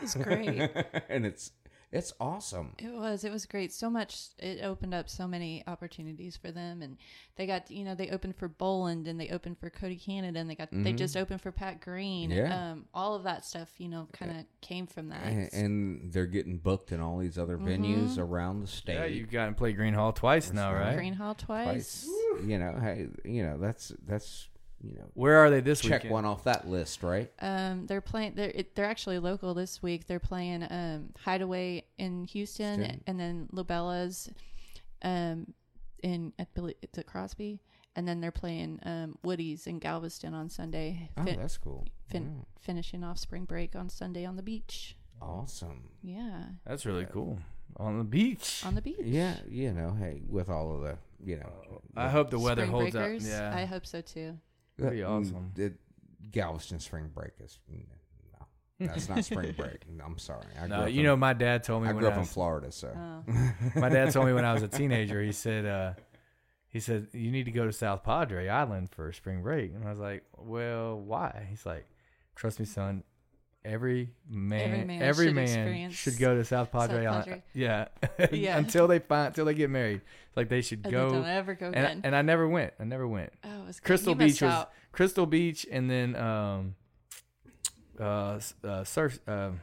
It's 0.02 0.16
great. 0.16 0.48
and 1.10 1.26
it's 1.26 1.52
it's 1.92 2.14
awesome. 2.20 2.76
It 2.78 2.94
was. 2.94 3.24
It 3.24 3.32
was 3.32 3.46
great. 3.48 3.74
So 3.74 3.90
much. 3.90 4.28
It 4.38 4.64
opened 4.64 4.94
up 4.94 5.10
so 5.10 5.28
many 5.28 5.64
opportunities 5.66 6.38
for 6.38 6.52
them, 6.52 6.84
and 6.84 6.98
they 7.36 7.48
got. 7.48 7.72
You 7.72 7.84
know, 7.84 7.96
they 7.96 8.10
opened 8.10 8.36
for 8.36 8.48
Boland, 8.48 9.08
and 9.08 9.20
they 9.20 9.30
opened 9.30 9.58
for 9.58 9.72
Cody 9.72 9.96
Canada, 9.96 10.40
and 10.40 10.50
they 10.50 10.56
got. 10.56 10.70
They 10.72 10.94
just 10.94 11.18
opened 11.18 11.42
for 11.42 11.52
Pat 11.52 11.82
Green. 11.82 12.30
Mm-hmm. 12.30 12.40
Yeah. 12.40 12.72
Um, 12.72 12.86
all 12.94 13.16
of 13.16 13.24
that 13.24 13.44
stuff. 13.44 13.70
You 13.80 13.90
know, 13.90 14.08
kind 14.14 14.32
of 14.32 14.46
came 14.62 14.86
from 14.86 15.10
that. 15.10 15.24
and, 15.26 15.54
and 15.54 16.14
they're 16.14 16.28
getting 16.28 16.58
booked 16.58 16.92
in 16.92 17.00
all 17.02 17.18
these 17.18 17.40
other 17.40 17.58
venues 17.58 18.20
around 18.20 18.62
the 18.62 18.68
state. 18.68 18.94
Yeah, 18.94 19.06
you've 19.06 19.32
gotten 19.32 19.56
to 19.56 19.58
play 19.58 19.74
Gruene 19.74 19.96
Hall 19.96 20.14
twice 20.14 20.54
now, 20.54 20.74
right? 20.74 20.96
Gruene 20.96 21.16
Hall 21.16 21.34
twice. 21.34 22.06
twice. 22.06 22.46
You 22.46 22.60
know, 22.60 22.78
hey, 22.80 23.08
you 23.26 23.44
know 23.44 23.58
that's 23.58 23.92
that's 24.06 24.48
you 24.82 24.96
know 24.96 25.10
Where 25.14 25.38
are 25.38 25.50
they 25.50 25.60
this 25.62 25.84
week? 25.84 25.90
check 25.92 26.00
weekend? 26.04 26.14
one 26.14 26.26
off 26.26 26.44
that 26.46 26.68
list, 26.68 27.04
right? 27.04 27.32
Um, 27.40 27.86
they're 27.88 28.02
playing. 28.02 28.34
They're 28.36 28.52
it, 28.54 28.76
they're 28.76 28.86
actually 28.86 29.20
local 29.20 29.54
this 29.54 29.82
week. 29.84 30.08
They're 30.08 30.20
playing 30.20 30.64
um 30.70 31.10
Hideaway 31.20 31.86
in 31.98 32.26
Houston, 32.26 32.80
Houston. 32.80 33.04
and 33.08 33.20
then 33.20 33.50
Lobella's, 33.52 34.30
um, 35.02 35.54
in 36.04 36.34
at 36.40 36.54
Billy 36.54 36.76
it's 36.82 36.98
at 36.98 37.06
Crosby, 37.08 37.60
and 37.96 38.08
then 38.08 38.22
they're 38.22 38.32
playing 38.32 38.80
um 38.84 39.18
Woody's 39.24 39.68
in 39.68 39.80
Galveston 39.80 40.34
on 40.34 40.50
Sunday. 40.50 41.10
Oh, 41.18 41.24
that's 41.26 41.58
cool. 41.58 41.86
fin- 42.08 42.46
finishing 42.60 43.04
off 43.04 43.18
spring 43.18 43.46
break 43.46 43.76
on 43.76 43.90
Sunday 43.90 44.26
on 44.26 44.36
the 44.36 44.44
beach. 44.44 44.96
Awesome. 45.22 45.90
Yeah, 46.02 46.44
That's 46.66 46.86
really 46.86 47.06
cool. 47.06 47.40
On 47.78 47.98
the 47.98 48.04
beach. 48.06 48.64
on 48.66 48.74
the 48.76 48.82
beach. 48.82 48.96
Yeah, 49.04 49.36
you 49.50 49.74
know, 49.74 49.96
hey, 50.00 50.22
with 50.30 50.50
all 50.50 50.74
of 50.76 50.82
the, 50.82 50.98
you 51.24 51.36
know, 51.38 51.82
I 51.96 52.08
hope 52.10 52.30
the 52.30 52.40
weather 52.40 52.66
holds 52.66 52.96
breakers. 52.96 53.26
up. 53.26 53.30
Yeah. 53.30 53.54
I 53.56 53.66
hope 53.66 53.86
so 53.86 54.00
too. 54.02 54.38
That'd 54.80 54.98
be 54.98 55.04
awesome. 55.04 55.52
The 55.56 55.74
Galveston 56.32 56.80
spring 56.80 57.10
break 57.14 57.32
is 57.44 57.60
no, 58.82 58.88
that's 58.88 59.10
not 59.10 59.24
spring 59.26 59.54
break. 59.58 59.84
I'm 60.06 60.18
sorry. 60.18 60.46
I 60.62 60.68
no, 60.68 60.86
you 60.86 61.00
in- 61.02 61.06
know, 61.06 61.18
my 61.18 61.34
dad 61.34 61.64
told 61.64 61.84
me 61.84 61.90
I 61.90 61.92
when 61.92 62.00
grew 62.02 62.08
up 62.08 62.14
I 62.14 62.18
in 62.18 62.22
was, 62.22 62.32
Florida, 62.32 62.72
so 62.72 62.94
Oh, 62.96 63.24
my 63.76 63.90
dad 63.90 64.12
told 64.12 64.26
me 64.28 64.34
when 64.34 64.46
I 64.46 64.54
was 64.54 64.64
a 64.64 64.68
teenager. 64.80 65.22
He 65.22 65.32
said, 65.34 65.66
uh, 65.66 65.94
he 66.70 66.80
said 66.80 67.08
you 67.14 67.30
need 67.32 67.46
to 67.46 67.52
go 67.52 67.66
to 67.66 67.74
South 67.74 68.04
Padre 68.04 68.48
Island 68.48 68.90
for 68.92 69.12
spring 69.12 69.42
break, 69.42 69.74
and 69.74 69.86
I 69.86 69.90
was 69.90 70.00
like, 70.00 70.24
well, 70.38 70.98
why? 71.00 71.46
He's 71.50 71.66
like, 71.66 71.88
trust 72.36 72.60
me, 72.60 72.66
son. 72.66 73.04
Every 73.66 74.10
man, 74.30 74.88
man 74.88 75.02
every 75.02 75.28
should 75.28 75.36
man 75.36 75.92
should 75.92 76.18
go 76.18 76.34
to 76.36 76.46
South 76.46 76.72
Padre 76.72 77.04
South 77.04 77.14
Island. 77.14 77.26
Padre. 77.26 77.44
Yeah, 77.54 77.88
Yeah. 78.32 78.58
until 78.58 78.88
they 78.88 79.00
find, 79.00 79.28
until 79.28 79.46
they 79.46 79.54
get 79.54 79.70
married. 79.70 80.02
It's 80.28 80.38
like 80.38 80.48
they 80.48 80.62
should 80.62 80.86
and 80.86 80.92
go. 80.92 81.10
then 81.10 81.22
don't 81.22 81.30
ever 81.30 81.56
go 81.56 81.66
and, 81.68 81.76
again. 81.76 82.02
and 82.06 82.16
I 82.16 82.22
never 82.22 82.48
went. 82.48 82.74
I 82.80 82.86
never 82.86 83.06
went. 83.08 83.34
oh, 83.44 83.64
it 83.64 83.68
was. 83.68 83.80
Crystal 83.82 84.14
You 84.14 84.20
Beach 84.20 84.42
was 84.42 84.52
out. 84.52 84.72
Crystal 84.94 85.26
Beach, 85.26 85.68
and 85.70 85.90
then 85.90 86.16
um, 86.16 86.76
uh, 88.00 88.40
uh 88.64 88.84
surf, 88.86 89.20
um, 89.28 89.60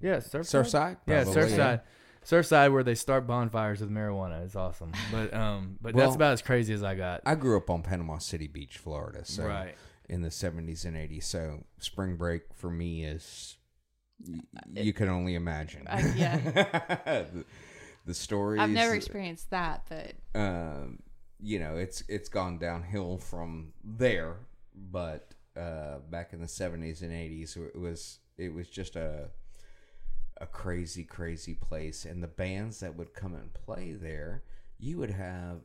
yeah, 0.00 0.20
surf, 0.20 0.46
Surfside, 0.46 0.98
yeah, 1.06 1.24
probably, 1.24 1.42
Surfside, 1.42 1.80
Surfside, 2.24 2.72
where 2.72 2.84
they 2.84 2.94
start 2.94 3.26
bonfires 3.26 3.80
with 3.80 3.90
marijuana 3.90 4.44
is 4.46 4.54
awesome. 4.54 4.92
But 5.10 5.34
um, 5.34 5.76
but 5.80 5.94
Well, 5.94 6.06
that's 6.06 6.16
about 6.16 6.34
as 6.34 6.42
crazy 6.42 6.72
as 6.72 6.82
I 6.84 6.94
got. 6.94 7.22
I 7.26 7.34
grew 7.34 7.56
up 7.56 7.68
on 7.68 7.82
Panama 7.82 8.18
City 8.18 8.46
Beach, 8.46 8.78
Florida, 8.78 9.24
so 9.24 9.44
Right. 9.44 9.74
In 10.08 10.22
the 10.22 10.28
70s 10.28 10.84
and 10.84 10.96
80s. 10.96 11.24
So 11.24 11.64
spring 11.78 12.16
break 12.16 12.42
for 12.54 12.70
me 12.70 13.04
is 13.04 13.56
y- 14.26 14.40
you 14.74 14.92
can 14.92 15.08
only 15.08 15.34
imagine. 15.34 15.86
Yeah. 16.14 16.36
the, 17.04 17.44
the 18.06 18.14
stories. 18.14 18.60
I've 18.60 18.70
never 18.70 18.94
experienced 18.94 19.50
that, 19.50 19.86
but 19.88 20.38
um, 20.38 20.98
you 21.40 21.58
know, 21.58 21.76
it's 21.76 22.02
it's 22.08 22.28
gone 22.28 22.58
downhill 22.58 23.18
from 23.18 23.72
there. 23.82 24.36
But 24.74 25.34
uh, 25.56 25.98
back 26.10 26.32
in 26.32 26.40
the 26.40 26.48
seventies 26.48 27.02
and 27.02 27.12
eighties, 27.12 27.56
it 27.56 27.78
was 27.78 28.18
it 28.36 28.52
was 28.52 28.68
just 28.68 28.96
a 28.96 29.30
a 30.40 30.46
crazy, 30.46 31.04
crazy 31.04 31.54
place. 31.54 32.04
And 32.04 32.22
the 32.22 32.28
bands 32.28 32.80
that 32.80 32.96
would 32.96 33.14
come 33.14 33.34
and 33.34 33.52
play 33.54 33.92
there, 33.92 34.42
you 34.78 34.98
would 34.98 35.10
have 35.10 35.60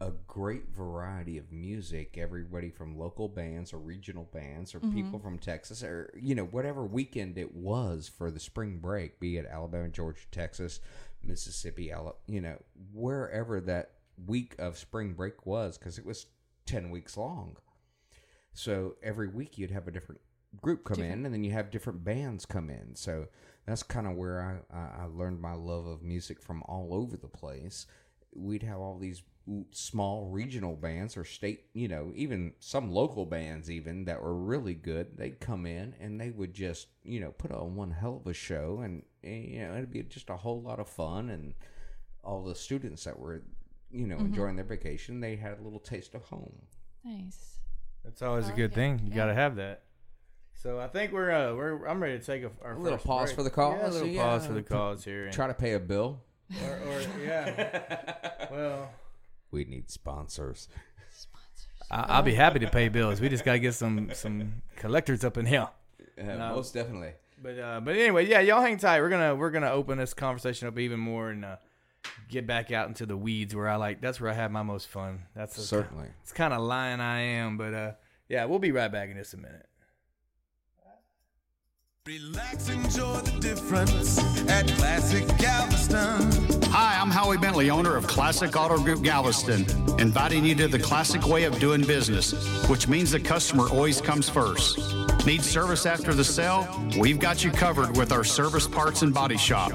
a 0.00 0.12
great 0.26 0.68
variety 0.74 1.36
of 1.36 1.52
music. 1.52 2.16
Everybody 2.16 2.70
from 2.70 2.98
local 2.98 3.28
bands 3.28 3.72
or 3.72 3.78
regional 3.78 4.28
bands 4.32 4.74
or 4.74 4.80
people 4.80 5.18
mm-hmm. 5.18 5.18
from 5.18 5.38
Texas 5.38 5.82
or 5.82 6.12
you 6.18 6.34
know 6.34 6.46
whatever 6.46 6.84
weekend 6.84 7.36
it 7.36 7.54
was 7.54 8.08
for 8.08 8.30
the 8.30 8.40
spring 8.40 8.78
break, 8.78 9.20
be 9.20 9.36
it 9.36 9.46
Alabama, 9.46 9.88
Georgia, 9.88 10.22
Texas, 10.30 10.80
Mississippi, 11.22 11.92
you 12.26 12.40
know 12.40 12.56
wherever 12.92 13.60
that 13.60 13.92
week 14.26 14.54
of 14.58 14.78
spring 14.78 15.12
break 15.12 15.46
was, 15.46 15.76
because 15.76 15.98
it 15.98 16.06
was 16.06 16.26
ten 16.66 16.90
weeks 16.90 17.16
long. 17.16 17.56
So 18.52 18.96
every 19.02 19.28
week 19.28 19.58
you'd 19.58 19.70
have 19.70 19.86
a 19.86 19.92
different 19.92 20.20
group 20.60 20.84
come 20.84 21.02
in, 21.02 21.24
and 21.24 21.34
then 21.34 21.44
you 21.44 21.52
have 21.52 21.70
different 21.70 22.04
bands 22.04 22.46
come 22.46 22.70
in. 22.70 22.94
So 22.96 23.28
that's 23.66 23.82
kind 23.82 24.06
of 24.06 24.14
where 24.14 24.62
I, 24.72 25.02
I 25.02 25.04
learned 25.04 25.40
my 25.40 25.54
love 25.54 25.86
of 25.86 26.02
music 26.02 26.42
from 26.42 26.62
all 26.66 26.92
over 26.92 27.16
the 27.16 27.28
place. 27.28 27.86
We'd 28.34 28.62
have 28.62 28.78
all 28.78 28.98
these 28.98 29.22
small 29.72 30.26
regional 30.26 30.76
bands 30.76 31.16
or 31.16 31.24
state, 31.24 31.64
you 31.72 31.88
know, 31.88 32.12
even 32.14 32.52
some 32.60 32.90
local 32.92 33.26
bands 33.26 33.70
even 33.70 34.04
that 34.04 34.22
were 34.22 34.34
really 34.34 34.74
good. 34.74 35.16
They'd 35.16 35.40
come 35.40 35.66
in 35.66 35.94
and 36.00 36.20
they 36.20 36.30
would 36.30 36.54
just, 36.54 36.88
you 37.02 37.20
know, 37.20 37.30
put 37.32 37.50
on 37.50 37.74
one 37.74 37.90
hell 37.90 38.20
of 38.24 38.30
a 38.30 38.34
show, 38.34 38.80
and 38.84 39.02
eh, 39.24 39.28
you 39.48 39.60
know, 39.60 39.74
it'd 39.74 39.90
be 39.92 40.02
just 40.02 40.30
a 40.30 40.36
whole 40.36 40.60
lot 40.60 40.78
of 40.78 40.88
fun. 40.88 41.30
And 41.30 41.54
all 42.22 42.44
the 42.44 42.54
students 42.54 43.04
that 43.04 43.18
were, 43.18 43.42
you 43.90 44.06
know, 44.06 44.18
enjoying 44.18 44.56
their 44.56 44.64
vacation, 44.64 45.20
they 45.20 45.36
had 45.36 45.58
a 45.58 45.62
little 45.62 45.80
taste 45.80 46.14
of 46.14 46.22
home. 46.24 46.52
nice. 47.04 47.56
That's 48.04 48.22
always 48.22 48.48
a 48.48 48.52
good 48.52 48.70
like 48.70 48.72
it. 48.72 48.74
thing. 48.74 48.98
You 49.04 49.10
Yeah. 49.10 49.16
got 49.16 49.26
to 49.26 49.34
have 49.34 49.56
that. 49.56 49.82
So 50.54 50.78
I 50.78 50.88
think 50.88 51.12
we're 51.12 51.30
uh, 51.30 51.54
we're 51.54 51.86
I'm 51.86 52.02
ready 52.02 52.18
to 52.18 52.24
take 52.24 52.42
a, 52.44 52.50
our 52.62 52.72
A 52.74 52.78
little 52.78 52.98
pause 52.98 53.28
break. 53.28 53.36
for 53.36 53.42
the 53.42 53.50
cause, 53.50 53.78
Yeah, 53.78 53.88
a 53.88 53.90
little 53.90 54.08
yeah. 54.08 54.22
pause 54.22 54.46
for 54.46 54.52
the 54.52 54.62
cause 54.62 55.04
here. 55.04 55.30
Try 55.30 55.46
to 55.48 55.54
pay 55.54 55.72
a 55.74 55.80
bill. 55.80 56.20
or, 56.64 56.70
or 56.88 57.00
yeah. 57.22 58.46
well, 58.50 58.90
We 59.50 59.64
need 59.64 59.90
sponsors. 59.90 60.68
I, 61.90 62.02
I'll 62.08 62.22
be 62.22 62.34
happy 62.34 62.60
to 62.60 62.68
pay 62.68 62.88
bills. 62.88 63.20
We 63.20 63.28
just 63.28 63.44
gotta 63.44 63.58
get 63.58 63.74
some 63.74 64.10
some 64.14 64.62
collectors 64.76 65.24
up 65.24 65.36
in 65.36 65.46
here. 65.46 65.68
No. 66.16 66.54
Most 66.54 66.74
definitely. 66.74 67.12
But 67.42 67.58
uh, 67.58 67.80
but 67.80 67.96
anyway, 67.96 68.28
yeah, 68.28 68.40
y'all 68.40 68.60
hang 68.60 68.76
tight. 68.76 69.00
We're 69.00 69.08
gonna 69.08 69.34
we're 69.34 69.50
gonna 69.50 69.70
open 69.70 69.98
this 69.98 70.14
conversation 70.14 70.68
up 70.68 70.78
even 70.78 71.00
more 71.00 71.30
and 71.30 71.44
uh, 71.44 71.56
get 72.28 72.46
back 72.46 72.70
out 72.70 72.88
into 72.88 73.06
the 73.06 73.16
weeds 73.16 73.54
where 73.54 73.68
I 73.68 73.76
like. 73.76 74.00
That's 74.00 74.20
where 74.20 74.30
I 74.30 74.34
have 74.34 74.50
my 74.50 74.62
most 74.62 74.88
fun. 74.88 75.22
That's 75.34 75.56
the, 75.56 75.62
Certainly. 75.62 76.08
It's 76.22 76.32
kind 76.32 76.52
of 76.52 76.60
lying 76.60 77.00
I 77.00 77.20
am, 77.20 77.56
but 77.56 77.74
uh, 77.74 77.92
yeah, 78.28 78.44
we'll 78.44 78.58
be 78.58 78.72
right 78.72 78.92
back 78.92 79.10
in 79.10 79.16
just 79.16 79.34
a 79.34 79.38
minute. 79.38 79.66
Relax, 82.06 82.68
enjoy 82.68 83.20
the 83.20 83.40
difference 83.40 84.18
at 84.48 84.66
Classic 84.76 85.26
Galveston. 85.38 86.59
Hi, 86.72 87.00
I'm 87.00 87.10
Howie 87.10 87.36
Bentley, 87.36 87.68
owner 87.68 87.96
of 87.96 88.06
Classic 88.06 88.54
Auto 88.54 88.78
Group 88.78 89.02
Galveston, 89.02 89.66
inviting 89.98 90.44
you 90.44 90.54
to 90.54 90.68
the 90.68 90.78
classic 90.78 91.26
way 91.26 91.42
of 91.42 91.58
doing 91.58 91.82
business, 91.82 92.32
which 92.68 92.86
means 92.86 93.10
the 93.10 93.18
customer 93.18 93.68
always 93.68 94.00
comes 94.00 94.28
first. 94.28 94.78
Need 95.26 95.42
service 95.42 95.84
after 95.84 96.14
the 96.14 96.24
sale? 96.24 96.68
We've 96.96 97.18
got 97.18 97.42
you 97.42 97.50
covered 97.50 97.96
with 97.96 98.12
our 98.12 98.22
service 98.22 98.68
parts 98.68 99.02
and 99.02 99.12
body 99.12 99.36
shop. 99.36 99.72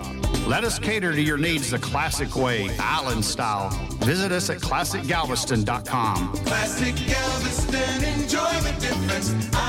Let 0.48 0.64
us 0.64 0.80
cater 0.80 1.12
to 1.12 1.22
your 1.22 1.38
needs 1.38 1.70
the 1.70 1.80
classic 1.80 2.34
way, 2.36 2.70
island 2.80 3.26
style. 3.26 3.70
Visit 4.06 4.32
us 4.32 4.50
at 4.50 4.60
classicgalveston.com. 4.60 6.32
Classic 6.46 6.96
Galveston, 6.96 8.04
enjoy 8.22 8.54
the 8.62 8.76
difference. 8.80 9.65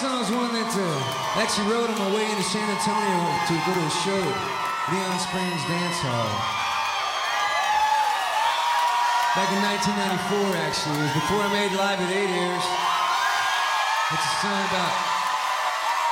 This 0.00 0.08
next 0.08 0.32
song 0.32 0.40
one 0.40 0.48
that 0.56 0.72
uh, 0.80 1.44
actually 1.44 1.68
wrote 1.68 1.92
on 1.92 1.98
my 2.00 2.08
way 2.16 2.24
into 2.24 2.40
San 2.40 2.64
Antonio 2.64 3.20
to 3.36 3.52
go 3.68 3.76
to 3.76 3.84
a 3.84 3.92
show, 4.00 4.16
Leon 4.88 5.18
Springs 5.20 5.60
Dance 5.68 6.00
Hall. 6.00 6.32
Back 9.36 9.52
in 9.52 9.60
1994, 9.60 10.56
actually. 10.64 10.96
It 10.96 11.04
was 11.04 11.12
before 11.20 11.44
I 11.44 11.52
made 11.52 11.76
Live 11.76 12.00
at 12.00 12.08
8 12.08 12.16
Airs. 12.16 12.64
It's 14.16 14.24
a 14.24 14.40
song 14.40 14.64
about 14.72 14.96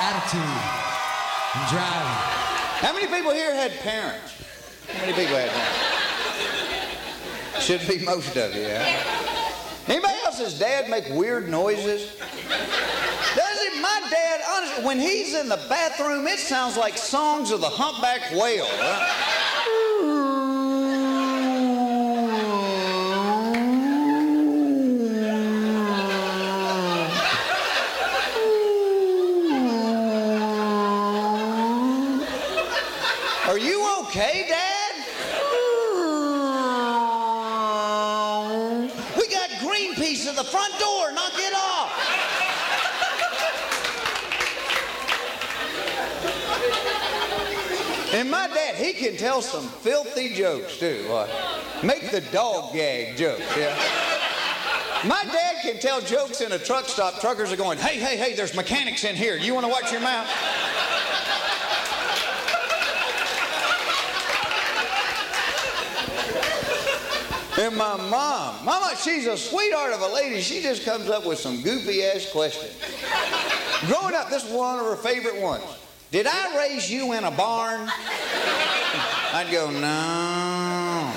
attitude 0.04 0.60
and 1.56 1.64
driving. 1.72 2.20
How 2.84 2.92
many 2.92 3.08
people 3.08 3.32
here 3.32 3.56
had 3.56 3.72
parents? 3.80 4.36
How 4.92 5.00
many 5.00 5.16
people 5.16 5.32
had 5.32 5.48
parents? 5.48 5.80
Should 7.64 7.88
be 7.88 8.04
most 8.04 8.36
of 8.36 8.54
you, 8.54 8.68
yeah. 8.68 8.84
Anybody 9.88 10.12
else's 10.26 10.58
dad 10.58 10.90
make 10.90 11.08
weird 11.08 11.48
noises? 11.48 12.20
Dad, 14.10 14.84
when 14.84 14.98
he's 14.98 15.34
in 15.34 15.48
the 15.48 15.60
bathroom, 15.68 16.26
it 16.26 16.38
sounds 16.38 16.76
like 16.76 16.96
songs 16.96 17.50
of 17.50 17.60
the 17.60 17.68
humpback 17.68 18.30
whale. 18.32 18.68
Are 33.48 33.58
you 33.58 33.88
okay, 34.02 34.46
Dad? 34.48 34.94
We 39.16 39.26
got 39.28 39.50
Greenpeace 39.60 40.26
at 40.26 40.36
the 40.36 40.44
front 40.44 40.78
door. 40.78 41.12
Knock 41.12 41.32
it 41.34 41.54
off. 41.54 41.94
And 48.10 48.30
my 48.30 48.48
dad, 48.48 48.74
he 48.74 48.92
can 48.94 49.07
tell 49.18 49.42
some 49.42 49.66
filthy 49.68 50.32
jokes 50.32 50.78
too. 50.78 51.04
Like, 51.10 51.28
make 51.82 52.10
the 52.10 52.20
dog 52.32 52.72
gag 52.72 53.16
jokes, 53.16 53.42
yeah. 53.56 53.76
My 55.04 55.22
dad 55.24 55.62
can 55.62 55.78
tell 55.78 56.00
jokes 56.00 56.40
in 56.40 56.52
a 56.52 56.58
truck 56.58 56.86
stop. 56.86 57.20
Truckers 57.20 57.52
are 57.52 57.56
going, 57.56 57.78
hey, 57.78 57.98
hey, 57.98 58.16
hey, 58.16 58.34
there's 58.34 58.54
mechanics 58.54 59.04
in 59.04 59.14
here. 59.14 59.36
You 59.36 59.54
want 59.54 59.66
to 59.66 59.70
watch 59.70 59.92
your 59.92 60.00
mouth? 60.00 60.28
And 67.58 67.76
my 67.76 67.96
mom, 67.96 68.64
Mama, 68.64 68.92
she's 68.96 69.26
a 69.26 69.36
sweetheart 69.36 69.92
of 69.92 70.00
a 70.00 70.14
lady. 70.14 70.40
She 70.40 70.62
just 70.62 70.84
comes 70.84 71.10
up 71.10 71.26
with 71.26 71.40
some 71.40 71.60
goofy 71.62 72.04
ass 72.04 72.30
questions. 72.30 72.72
Growing 73.86 74.14
up, 74.14 74.30
this 74.30 74.44
was 74.44 74.52
one 74.52 74.78
of 74.78 74.86
her 74.86 74.96
favorite 74.96 75.40
ones. 75.40 75.64
Did 76.10 76.26
I 76.26 76.56
raise 76.56 76.90
you 76.90 77.12
in 77.12 77.24
a 77.24 77.30
barn? 77.30 77.90
I'd 79.30 79.50
go, 79.50 79.70
no. 79.70 81.12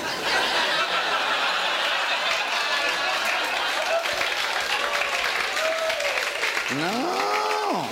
No. 6.76 7.88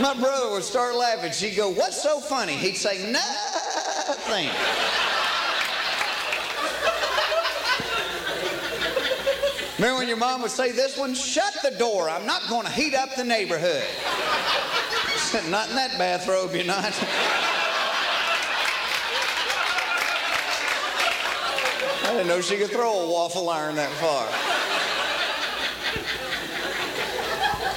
My 0.00 0.14
brother 0.14 0.50
would 0.50 0.64
start 0.64 0.96
laughing. 0.96 1.30
She'd 1.30 1.56
go, 1.56 1.68
What's 1.70 2.02
so 2.02 2.18
funny? 2.18 2.54
He'd 2.54 2.76
say, 2.76 3.10
Nothing. 3.12 4.48
Remember 9.78 9.98
when 9.98 10.08
your 10.08 10.16
mom 10.16 10.42
would 10.42 10.50
say 10.50 10.72
this 10.72 10.96
one? 10.96 11.14
Shut 11.14 11.54
the 11.62 11.70
door. 11.72 12.10
I'm 12.10 12.26
not 12.26 12.48
going 12.48 12.66
to 12.66 12.72
heat 12.72 12.94
up 12.94 13.14
the 13.14 13.24
neighborhood. 13.24 13.84
not 15.50 15.68
in 15.70 15.76
that 15.76 15.94
bathrobe, 15.98 16.54
you're 16.54 16.64
not. 16.64 16.92
I 22.04 22.12
didn't 22.12 22.26
know 22.26 22.40
she 22.40 22.56
could 22.56 22.70
throw 22.70 23.00
a 23.00 23.10
waffle 23.10 23.48
iron 23.48 23.76
that 23.76 23.90
far. 23.92 24.26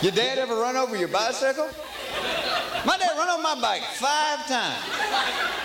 Your 0.01 0.11
dad 0.11 0.37
ever 0.37 0.55
run 0.55 0.75
over 0.75 0.95
your 0.95 1.07
bicycle? 1.07 1.69
My 2.85 2.97
dad 2.97 3.17
run 3.17 3.29
over 3.29 3.41
my 3.41 3.59
bike 3.59 3.83
five 3.95 4.45
times. 4.47 4.83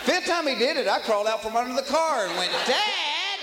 Fifth 0.02 0.26
time 0.26 0.46
he 0.46 0.54
did 0.54 0.76
it, 0.76 0.88
I 0.88 1.00
crawled 1.00 1.26
out 1.26 1.42
from 1.42 1.56
under 1.56 1.74
the 1.74 1.86
car 1.88 2.26
and 2.26 2.36
went, 2.36 2.52
Dad! 2.66 3.40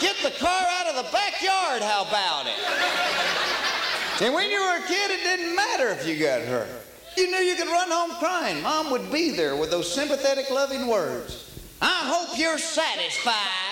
Get 0.00 0.16
the 0.22 0.32
car 0.38 0.62
out 0.78 0.88
of 0.88 0.96
the 0.96 1.10
backyard, 1.10 1.80
how 1.82 2.04
about 2.06 2.46
it? 2.46 4.22
And 4.22 4.34
when 4.34 4.50
you 4.50 4.60
were 4.60 4.76
a 4.76 4.86
kid, 4.86 5.10
it 5.10 5.22
didn't 5.22 5.54
matter 5.56 5.88
if 5.88 6.06
you 6.06 6.18
got 6.18 6.42
hurt. 6.42 6.68
You 7.16 7.30
knew 7.30 7.38
you 7.38 7.56
could 7.56 7.68
run 7.68 7.90
home 7.90 8.10
crying. 8.18 8.62
Mom 8.62 8.90
would 8.90 9.10
be 9.10 9.30
there 9.30 9.56
with 9.56 9.70
those 9.70 9.90
sympathetic, 9.90 10.50
loving 10.50 10.86
words. 10.86 11.50
I 11.80 12.02
hope 12.04 12.38
you're 12.38 12.58
satisfied. 12.58 13.65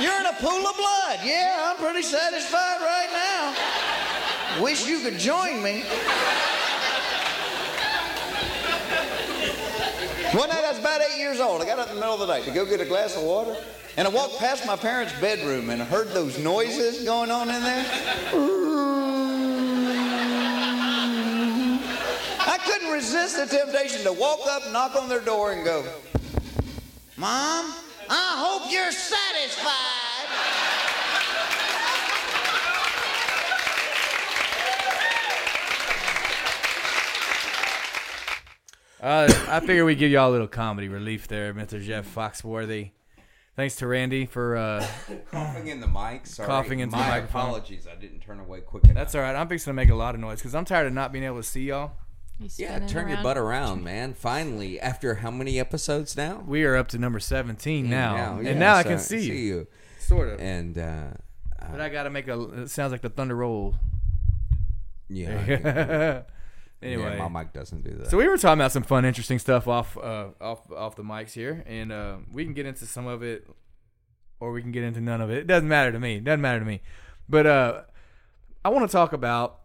You're 0.00 0.20
in 0.20 0.26
a 0.26 0.32
pool 0.34 0.66
of 0.66 0.76
blood. 0.76 1.18
Yeah, 1.24 1.70
I'm 1.70 1.76
pretty 1.76 2.02
satisfied 2.02 2.80
right 2.80 3.08
now. 3.12 4.62
Wish 4.62 4.86
you 4.86 5.00
could 5.00 5.18
join 5.18 5.62
me. 5.62 5.82
One 10.32 10.50
night 10.50 10.62
I 10.64 10.70
was 10.70 10.78
about 10.78 11.00
eight 11.00 11.18
years 11.18 11.40
old. 11.40 11.62
I 11.62 11.64
got 11.64 11.78
up 11.78 11.88
in 11.88 11.94
the 11.94 12.00
middle 12.00 12.14
of 12.14 12.20
the 12.20 12.26
night 12.26 12.44
to 12.44 12.50
go 12.50 12.64
get 12.66 12.80
a 12.80 12.84
glass 12.84 13.16
of 13.16 13.22
water. 13.22 13.56
And 13.96 14.06
I 14.06 14.10
walked 14.10 14.38
past 14.38 14.64
my 14.66 14.76
parents' 14.76 15.12
bedroom 15.20 15.70
and 15.70 15.82
I 15.82 15.84
heard 15.84 16.10
those 16.10 16.38
noises 16.38 17.04
going 17.04 17.32
on 17.32 17.48
in 17.48 17.60
there. 17.62 17.84
I 22.40 22.58
couldn't 22.64 22.92
resist 22.92 23.36
the 23.36 23.46
temptation 23.46 24.04
to 24.04 24.12
walk 24.12 24.40
up, 24.48 24.70
knock 24.70 24.94
on 24.94 25.08
their 25.08 25.20
door, 25.20 25.52
and 25.52 25.64
go, 25.64 25.84
Mom, 27.16 27.74
I 28.10 28.34
hope 28.38 28.70
you're 28.72 28.92
satisfied. 28.92 29.98
Uh, 39.00 39.28
I 39.48 39.60
figure 39.60 39.84
we 39.84 39.94
give 39.94 40.10
y'all 40.10 40.28
a 40.30 40.32
little 40.32 40.48
comedy 40.48 40.88
relief 40.88 41.28
there, 41.28 41.54
Mr. 41.54 41.80
Jeff 41.80 42.12
Foxworthy. 42.12 42.90
Thanks 43.54 43.76
to 43.76 43.86
Randy 43.86 44.26
for. 44.26 44.56
Uh, 44.56 44.86
Coughing 45.30 45.68
in 45.68 45.80
the 45.80 45.86
mic. 45.86 46.26
Sorry. 46.26 46.46
Coughing 46.46 46.80
into 46.80 46.96
the 46.96 47.02
My 47.02 47.08
microphone. 47.08 47.42
apologies. 47.42 47.86
I 47.90 47.94
didn't 47.94 48.20
turn 48.20 48.40
away 48.40 48.60
quick 48.60 48.84
enough. 48.84 48.94
that's 48.96 49.14
all 49.14 49.20
right. 49.20 49.34
I'm 49.36 49.48
fixing 49.48 49.70
to 49.70 49.74
make 49.74 49.88
a 49.88 49.94
lot 49.94 50.14
of 50.14 50.20
noise 50.20 50.38
because 50.38 50.54
I'm 50.54 50.64
tired 50.64 50.86
of 50.88 50.92
not 50.92 51.12
being 51.12 51.24
able 51.24 51.36
to 51.36 51.42
see 51.44 51.62
y'all. 51.64 51.92
You 52.40 52.48
Yeah, 52.56 52.70
spinning 52.70 52.88
turn 52.88 53.08
your 53.08 53.22
butt 53.22 53.36
around, 53.36 53.82
man. 53.82 54.14
Finally, 54.14 54.80
after 54.80 55.16
how 55.16 55.30
many 55.30 55.58
episodes 55.58 56.16
now? 56.16 56.44
We 56.46 56.64
are 56.64 56.76
up 56.76 56.88
to 56.88 56.98
number 56.98 57.18
17 57.18 57.88
now, 57.88 58.38
yeah, 58.40 58.50
and 58.50 58.60
now 58.60 58.76
I 58.76 58.82
can 58.82 58.98
see, 58.98 59.20
you, 59.20 59.34
you. 59.34 59.66
sort 59.98 60.28
of. 60.28 60.40
And 60.40 60.78
uh, 60.78 61.08
But 61.70 61.80
I 61.80 61.88
gotta 61.88 62.10
make 62.10 62.28
a. 62.28 62.40
It 62.62 62.70
sounds 62.70 62.92
like 62.92 63.02
the 63.02 63.08
thunder 63.08 63.34
roll. 63.34 63.74
yeah, 65.08 66.22
anyway, 66.82 67.16
yeah, 67.16 67.28
my 67.28 67.42
mic 67.42 67.52
doesn't 67.52 67.82
do 67.82 67.96
that. 67.96 68.10
So 68.10 68.16
we 68.18 68.28
were 68.28 68.36
talking 68.36 68.60
about 68.60 68.72
some 68.72 68.84
fun, 68.84 69.04
interesting 69.04 69.38
stuff 69.40 69.66
off 69.66 69.96
uh, 69.96 70.28
off 70.40 70.70
off 70.70 70.94
the 70.94 71.02
mics 71.02 71.32
here, 71.32 71.64
and 71.66 71.90
uh, 71.90 72.16
we 72.32 72.44
can 72.44 72.54
get 72.54 72.66
into 72.66 72.86
some 72.86 73.06
of 73.06 73.22
it 73.22 73.48
or 74.40 74.52
we 74.52 74.62
can 74.62 74.72
get 74.72 74.84
into 74.84 75.00
none 75.00 75.20
of 75.20 75.30
it. 75.30 75.38
It 75.38 75.46
doesn't 75.46 75.68
matter 75.68 75.92
to 75.92 75.98
me. 75.98 76.16
It 76.16 76.24
doesn't 76.24 76.40
matter 76.40 76.60
to 76.60 76.64
me. 76.64 76.80
But 77.28 77.46
uh, 77.46 77.82
I 78.64 78.68
want 78.70 78.88
to 78.88 78.92
talk 78.92 79.12
about. 79.12 79.60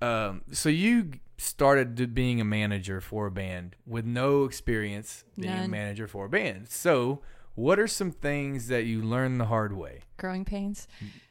Um, 0.00 0.42
so 0.52 0.68
you 0.68 1.12
started 1.38 2.14
being 2.14 2.40
a 2.40 2.44
manager 2.44 3.00
for 3.00 3.26
a 3.26 3.30
band 3.30 3.76
with 3.86 4.04
no 4.04 4.44
experience 4.44 5.24
being 5.38 5.52
a 5.52 5.68
manager 5.68 6.06
for 6.06 6.24
a 6.26 6.28
band. 6.28 6.68
So, 6.68 7.20
what 7.54 7.78
are 7.78 7.86
some 7.86 8.10
things 8.10 8.68
that 8.68 8.84
you 8.84 9.02
learned 9.02 9.40
the 9.40 9.46
hard 9.46 9.72
way? 9.74 10.00
Growing 10.16 10.44
pains. 10.44 10.86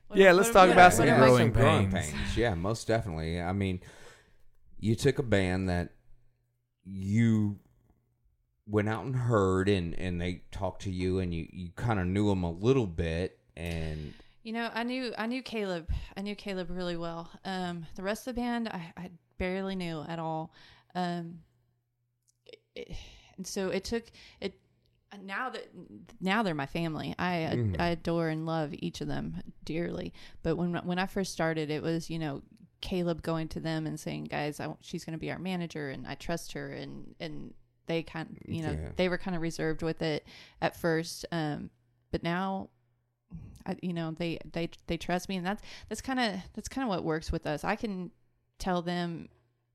What- 0.07 0.19
Yeah, 0.19 0.27
what 0.27 0.37
let's 0.37 0.51
talk 0.51 0.69
about 0.69 0.93
some 0.93 1.05
what 1.07 1.13
am 1.15 1.21
I- 1.23 1.25
growing 1.25 1.51
growing 1.51 1.91
pains. 1.91 2.11
pains. 2.11 2.37
Yeah, 2.37 2.53
most 2.55 2.87
definitely. 2.87 3.41
I 3.41 3.51
mean, 3.53 3.79
you 4.79 4.95
took 4.95 5.17
a 5.19 5.23
band 5.23 5.69
that 5.69 5.89
you 6.83 7.59
went 8.67 8.89
out 8.89 9.05
and 9.05 9.15
heard, 9.15 9.69
and 9.69 9.93
and 9.95 10.19
they 10.21 10.43
talked 10.51 10.83
to 10.83 10.91
you, 10.91 11.19
and 11.19 11.33
you 11.33 11.47
you 11.51 11.69
kind 11.75 11.99
of 11.99 12.07
knew 12.07 12.29
them 12.29 12.43
a 12.43 12.51
little 12.51 12.87
bit, 12.87 13.39
and 13.55 14.13
You 14.43 14.53
know, 14.53 14.69
I 14.73 14.83
knew 14.83 15.13
I 15.17 15.25
knew 15.27 15.41
Caleb. 15.41 15.89
I 16.15 16.21
knew 16.21 16.35
Caleb 16.35 16.69
really 16.69 16.97
well. 16.97 17.29
Um, 17.43 17.85
the 17.95 18.03
rest 18.03 18.27
of 18.27 18.35
the 18.35 18.41
band, 18.41 18.67
I, 18.69 18.93
I 18.97 19.09
barely 19.37 19.75
knew 19.75 20.03
at 20.07 20.19
all. 20.19 20.51
Um, 20.93 21.39
it- 22.75 22.91
and 23.37 23.45
so 23.45 23.69
it 23.69 23.83
took 23.83 24.05
it. 24.39 24.59
Now 25.21 25.49
that 25.49 25.67
now 26.19 26.43
they're 26.43 26.53
my 26.55 26.65
family, 26.65 27.15
I 27.17 27.73
I 27.79 27.87
adore 27.89 28.27
and 28.29 28.45
love 28.45 28.73
each 28.73 28.99
of 29.01 29.07
them 29.07 29.41
dearly. 29.63 30.13
But 30.43 30.55
when 30.57 30.73
when 30.85 30.99
I 30.99 31.05
first 31.05 31.31
started, 31.31 31.69
it 31.69 31.81
was 31.81 32.09
you 32.09 32.19
know 32.19 32.41
Caleb 32.81 33.21
going 33.21 33.47
to 33.49 33.59
them 33.61 33.87
and 33.87 33.97
saying, 33.99 34.25
"Guys, 34.25 34.59
I, 34.59 34.73
she's 34.81 35.05
going 35.05 35.13
to 35.13 35.19
be 35.19 35.31
our 35.31 35.39
manager, 35.39 35.89
and 35.89 36.05
I 36.05 36.15
trust 36.15 36.51
her." 36.53 36.71
And 36.71 37.15
and 37.19 37.53
they 37.87 38.03
kind 38.03 38.37
you 38.45 38.61
know 38.63 38.71
Yeah. 38.71 38.89
they 38.97 39.07
were 39.09 39.17
kind 39.17 39.35
of 39.35 39.41
reserved 39.41 39.83
with 39.83 40.01
it 40.01 40.25
at 40.61 40.75
first. 40.75 41.25
Um, 41.31 41.69
but 42.11 42.21
now 42.23 42.69
I, 43.65 43.77
you 43.81 43.93
know 43.93 44.11
they 44.11 44.39
they 44.51 44.69
they 44.87 44.97
trust 44.97 45.29
me 45.29 45.37
and 45.37 45.45
that's 45.45 45.61
that's 45.87 46.01
kind 46.01 46.19
of 46.19 46.39
that's 46.53 46.67
kind 46.67 46.83
of 46.83 46.89
what 46.89 47.03
works 47.03 47.31
with 47.31 47.45
us 47.47 47.63
i 47.63 47.75
can 47.75 48.11
tell 48.59 48.81
them 48.81 49.27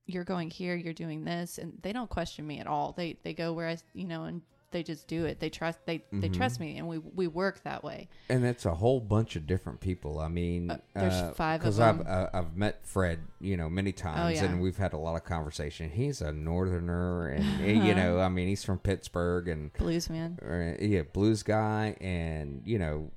you're 0.07 0.25
going 0.25 0.51
here 0.51 0.75
you're 0.75 0.93
doing 0.93 1.25
this 1.25 1.59
and 1.59 1.75
they 1.83 1.93
don't 1.93 2.11
question 2.11 2.47
me 2.47 2.59
at 2.59 2.67
all 2.67 2.93
they 2.97 3.17
they 3.23 3.33
go 3.33 3.53
where 3.53 3.69
i 3.69 3.77
you 3.95 4.07
know 4.07 4.25
and 4.25 4.43
they 4.73 4.83
just 4.85 5.09
do 5.09 5.25
it 5.25 5.41
they 5.41 5.51
trust 5.51 5.79
they 5.85 5.99
they 6.13 6.29
Mm-hmm. 6.29 6.33
trust 6.35 6.61
me 6.61 6.79
and 6.79 6.87
we 6.87 6.99
we 6.99 7.27
work 7.27 7.63
that 7.65 7.83
way 7.83 8.09
and 8.29 8.45
it's 8.45 8.65
a 8.67 8.75
whole 8.75 9.01
bunch 9.01 9.35
of 9.35 9.45
different 9.47 9.81
people. 9.81 10.21
I 10.21 10.29
mean, 10.29 10.71
Uh, 10.71 10.79
there's 10.95 11.37
five 11.37 11.57
of 11.57 11.61
because 11.63 11.81
I've 11.81 12.01
uh, 12.07 12.29
I've 12.33 12.57
met 12.57 12.87
Fred, 12.87 13.19
you 13.41 13.57
know, 13.57 13.69
many 13.69 13.91
times, 13.91 14.37
yeah. 14.37 14.45
and 14.45 14.61
we've 14.61 14.77
had 14.77 14.93
a 14.93 14.97
lot 14.97 15.17
of 15.17 15.25
conversation. 15.25 15.91
He's 15.91 16.21
a 16.21 16.31
northerner, 16.31 17.31
and 17.31 17.45
you 17.87 17.97
know, 17.97 18.21
I 18.21 18.29
mean, 18.29 18.47
he's 18.47 18.63
from 18.63 18.79
Pittsburgh, 18.79 19.49
and 19.49 19.73
blues 19.73 20.09
man 20.09 20.39
or, 20.41 20.77
yeah, 20.81 21.03
blues 21.03 21.43
guy, 21.43 21.97
and 22.01 22.63
you 22.65 22.79
know, 22.79 23.11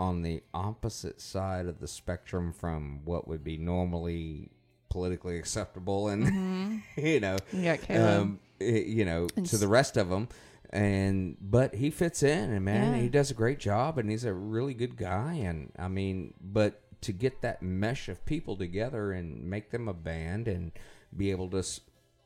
on 0.00 0.22
the 0.22 0.42
opposite 0.52 1.20
side 1.20 1.66
of 1.66 1.78
the 1.78 1.86
spectrum 1.88 2.52
from 2.52 3.04
what 3.04 3.28
would 3.28 3.44
be 3.44 3.56
normally 3.56 4.50
politically 4.88 5.38
acceptable, 5.38 6.08
and 6.08 6.82
you 6.96 7.20
know, 7.20 7.36
You 7.52 7.64
got 7.64 7.82
Caleb. 7.82 8.20
um, 8.20 8.40
you 8.60 9.04
know, 9.04 9.28
And 9.36 9.46
to 9.46 9.56
the 9.58 9.68
rest 9.68 9.96
of 9.96 10.08
them. 10.08 10.28
And 10.70 11.36
but 11.40 11.74
he 11.76 11.90
fits 11.90 12.22
in, 12.22 12.50
and 12.52 12.64
man, 12.64 12.94
Yeah. 12.96 13.02
he 13.02 13.08
does 13.08 13.30
a 13.30 13.34
great 13.34 13.58
job, 13.60 13.98
and 13.98 14.10
he's 14.10 14.24
a 14.24 14.34
really 14.34 14.74
good 14.74 14.96
guy. 14.96 15.34
And 15.34 15.72
I 15.78 15.88
mean, 15.88 16.34
but 16.40 16.82
to 17.02 17.12
get 17.12 17.40
that 17.42 17.62
mesh 17.62 18.08
of 18.08 18.24
people 18.26 18.56
together 18.56 19.12
and 19.12 19.44
make 19.48 19.70
them 19.70 19.86
a 19.86 19.94
band 19.94 20.48
and 20.48 20.72
be 21.16 21.30
able 21.30 21.48
to, 21.50 21.62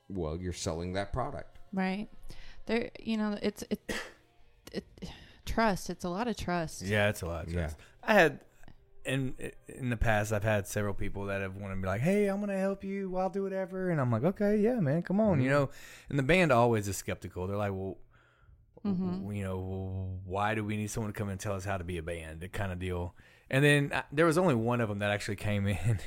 well, 0.08 0.36
you're 0.38 0.52
selling 0.54 0.94
that 0.94 1.12
product. 1.12 1.58
right 1.72 2.08
there 2.66 2.90
you 3.00 3.16
know 3.16 3.36
it's 3.42 3.62
it, 3.70 3.80
it 4.72 4.84
trust 5.46 5.90
it's 5.90 6.04
a 6.04 6.08
lot 6.08 6.28
of 6.28 6.36
trust 6.36 6.82
Yeah, 6.82 7.08
it's 7.08 7.22
a 7.22 7.26
lot. 7.26 7.46
Of 7.46 7.52
Yeah. 7.54 7.70
I 8.02 8.14
had 8.14 8.40
in 9.04 9.34
in 9.68 9.90
the 9.90 9.96
past, 9.96 10.32
I've 10.32 10.44
had 10.44 10.66
several 10.66 10.94
people 10.94 11.26
that 11.26 11.40
have 11.40 11.56
wanted 11.56 11.76
to 11.76 11.80
be 11.80 11.86
like, 11.86 12.00
"Hey, 12.00 12.26
I'm 12.26 12.40
gonna 12.40 12.58
help 12.58 12.84
you. 12.84 13.16
I'll 13.16 13.30
do 13.30 13.42
whatever," 13.42 13.90
and 13.90 14.00
I'm 14.00 14.10
like, 14.10 14.24
"Okay, 14.24 14.58
yeah, 14.58 14.80
man, 14.80 15.02
come 15.02 15.20
on," 15.20 15.40
you 15.40 15.48
know. 15.50 15.70
And 16.08 16.18
the 16.18 16.22
band 16.22 16.52
always 16.52 16.86
is 16.88 16.96
skeptical. 16.96 17.46
They're 17.46 17.56
like, 17.56 17.72
"Well, 17.72 17.98
w- 18.84 19.38
you 19.38 19.44
know, 19.44 20.18
why 20.24 20.54
do 20.54 20.64
we 20.64 20.76
need 20.76 20.90
someone 20.90 21.12
to 21.12 21.18
come 21.18 21.28
and 21.28 21.38
tell 21.40 21.54
us 21.54 21.64
how 21.64 21.76
to 21.78 21.84
be 21.84 21.98
a 21.98 22.02
band?" 22.02 22.40
That 22.40 22.52
kind 22.52 22.72
of 22.72 22.78
deal. 22.78 23.14
And 23.50 23.64
then 23.64 23.92
uh, 23.92 24.02
there 24.12 24.26
was 24.26 24.38
only 24.38 24.54
one 24.54 24.80
of 24.80 24.88
them 24.88 25.00
that 25.00 25.10
actually 25.10 25.36
came 25.36 25.66
in. 25.68 25.98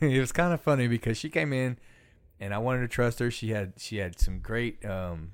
it 0.00 0.20
was 0.20 0.32
kind 0.32 0.52
of 0.52 0.60
funny 0.60 0.88
because 0.88 1.16
she 1.18 1.28
came 1.30 1.52
in, 1.52 1.78
and 2.40 2.52
I 2.54 2.58
wanted 2.58 2.80
to 2.80 2.88
trust 2.88 3.18
her. 3.20 3.30
She 3.30 3.50
had 3.50 3.74
she 3.78 3.96
had 3.98 4.18
some 4.18 4.40
great. 4.40 4.84
um 4.84 5.32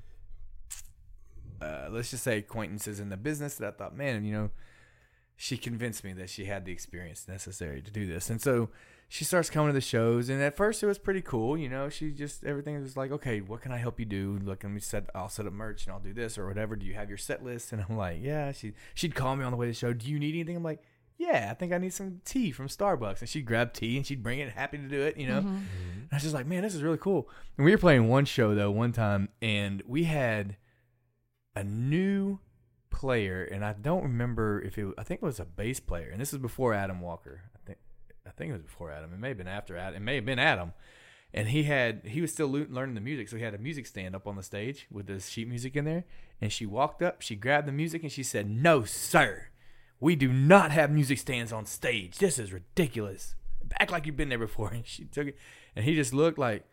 uh, 1.61 1.89
let's 1.91 2.11
just 2.11 2.25
say 2.25 2.39
acquaintances 2.39 3.01
in 3.01 3.11
the 3.11 3.17
business 3.19 3.57
that 3.57 3.75
I 3.75 3.77
thought, 3.77 3.95
man, 3.95 4.25
you 4.25 4.33
know, 4.33 4.51
she 5.43 5.57
convinced 5.57 6.05
me 6.05 6.13
that 6.13 6.29
she 6.29 6.45
had 6.45 6.67
the 6.67 6.71
experience 6.71 7.27
necessary 7.27 7.81
to 7.81 7.91
do 7.91 8.05
this. 8.07 8.29
And 8.29 8.43
so 8.43 8.69
she 9.09 9.25
starts 9.25 9.49
coming 9.49 9.71
to 9.71 9.73
the 9.73 9.81
shows, 9.81 10.29
and 10.29 10.43
at 10.43 10.55
first 10.55 10.83
it 10.83 10.87
was 10.87 10.99
pretty 10.99 11.23
cool, 11.23 11.57
you 11.57 11.67
know. 11.67 11.89
She 11.89 12.11
just 12.11 12.45
everything 12.45 12.79
was 12.79 12.95
like, 12.95 13.11
okay, 13.11 13.41
what 13.41 13.63
can 13.63 13.73
I 13.73 13.79
help 13.79 13.99
you 13.99 14.05
do? 14.05 14.39
Look, 14.45 14.65
let 14.65 14.71
me 14.71 14.81
set, 14.81 15.09
I'll 15.15 15.31
set 15.31 15.47
up 15.47 15.55
merch 15.55 15.87
and 15.87 15.95
I'll 15.95 15.99
do 15.99 16.13
this 16.13 16.37
or 16.37 16.47
whatever. 16.47 16.77
Do 16.77 16.85
you 16.85 16.93
have 16.93 17.09
your 17.09 17.17
set 17.17 17.43
list? 17.43 17.73
And 17.73 17.83
I'm 17.89 17.97
like, 17.97 18.19
yeah. 18.21 18.53
She 18.53 18.75
she'd 18.93 19.15
call 19.15 19.35
me 19.35 19.43
on 19.43 19.51
the 19.51 19.57
way 19.57 19.65
to 19.65 19.71
the 19.71 19.75
show. 19.75 19.95
Do 19.95 20.11
you 20.11 20.19
need 20.19 20.35
anything? 20.35 20.57
I'm 20.57 20.63
like, 20.63 20.83
yeah, 21.17 21.49
I 21.51 21.55
think 21.55 21.73
I 21.73 21.79
need 21.79 21.95
some 21.95 22.21
tea 22.27 22.51
from 22.51 22.69
Starbucks. 22.69 23.21
And 23.21 23.29
she'd 23.31 23.47
grab 23.47 23.73
tea 23.73 23.97
and 23.97 24.07
she'd 24.07 24.23
bring 24.23 24.41
it, 24.41 24.51
happy 24.51 24.77
to 24.77 24.89
do 24.89 25.01
it, 25.01 25.17
you 25.17 25.27
know. 25.27 25.41
Mm-hmm. 25.41 25.57
Mm-hmm. 25.57 26.01
And 26.01 26.09
I 26.13 26.17
was 26.17 26.23
just 26.23 26.35
like, 26.35 26.47
man, 26.47 26.63
this 26.63 26.75
is 26.75 26.83
really 26.83 26.99
cool. 26.99 27.31
And 27.57 27.65
we 27.65 27.71
were 27.71 27.79
playing 27.79 28.09
one 28.09 28.27
show 28.27 28.55
though 28.55 28.71
one 28.71 28.93
time, 28.93 29.31
and 29.41 29.83
we 29.87 30.05
had 30.05 30.59
a 31.57 31.65
new 31.65 32.41
player, 32.91 33.45
and 33.45 33.65
I 33.65 33.73
don't 33.73 34.03
remember 34.03 34.61
if 34.61 34.79
it. 34.79 34.87
I 34.99 35.03
think 35.03 35.23
it 35.23 35.27
was 35.27 35.41
a 35.41 35.45
bass 35.45 35.81
player, 35.81 36.11
and 36.11 36.21
this 36.21 36.33
is 36.33 36.39
before 36.39 36.75
Adam 36.75 37.01
Walker. 37.01 37.43
I 37.55 37.59
think. 37.67 37.79
I 38.27 38.31
think 38.31 38.51
it 38.51 38.55
was 38.55 38.63
before 38.63 38.91
Adam. 38.91 39.13
It 39.13 39.19
may 39.19 39.29
have 39.29 39.39
been 39.39 39.49
after 39.49 39.77
Adam. 39.77 40.03
It 40.03 40.05
may 40.05 40.15
have 40.17 40.27
been 40.27 40.39
Adam. 40.39 40.73
And 41.33 41.49
he 41.49 41.63
had 41.63 42.03
he 42.05 42.21
was 42.21 42.33
still 42.33 42.49
learning 42.49 42.97
the 42.97 43.01
music, 43.01 43.29
so 43.29 43.37
he 43.37 43.43
had 43.43 43.55
a 43.55 43.59
music 43.59 43.87
stand 43.87 44.17
up 44.17 44.27
on 44.27 44.37
the 44.37 44.43
stage 44.43 44.87
with 44.91 45.07
the 45.07 45.21
sheet 45.21 45.49
music 45.49 45.77
in 45.77 45.85
there. 45.85 46.05
And 46.41 46.53
she 46.53 46.67
walked 46.67 47.03
up, 47.03 47.23
she 47.23 47.37
grabbed 47.37 47.69
the 47.69 47.73
music, 47.73 48.03
and 48.03 48.11
she 48.11 48.25
said, 48.25 48.51
"No, 48.51 48.85
sir, 48.85 49.47
we 50.01 50.17
do 50.17 50.33
not 50.33 50.73
have 50.73 50.91
music 50.91 51.19
stands 51.19 51.53
on 51.53 51.67
stage. 51.67 52.19
This 52.19 52.39
is 52.39 52.53
ridiculous. 52.53 53.37
Act 53.79 53.93
like 53.93 54.07
you've 54.07 54.17
been 54.17 54.29
there 54.29 54.39
before." 54.39 54.71
And 54.75 54.87
she 54.87 55.05
took 55.05 55.29
it, 55.29 55.37
and 55.77 55.85
he 55.85 55.95
just 55.95 56.13
looked 56.13 56.39
like, 56.39 56.65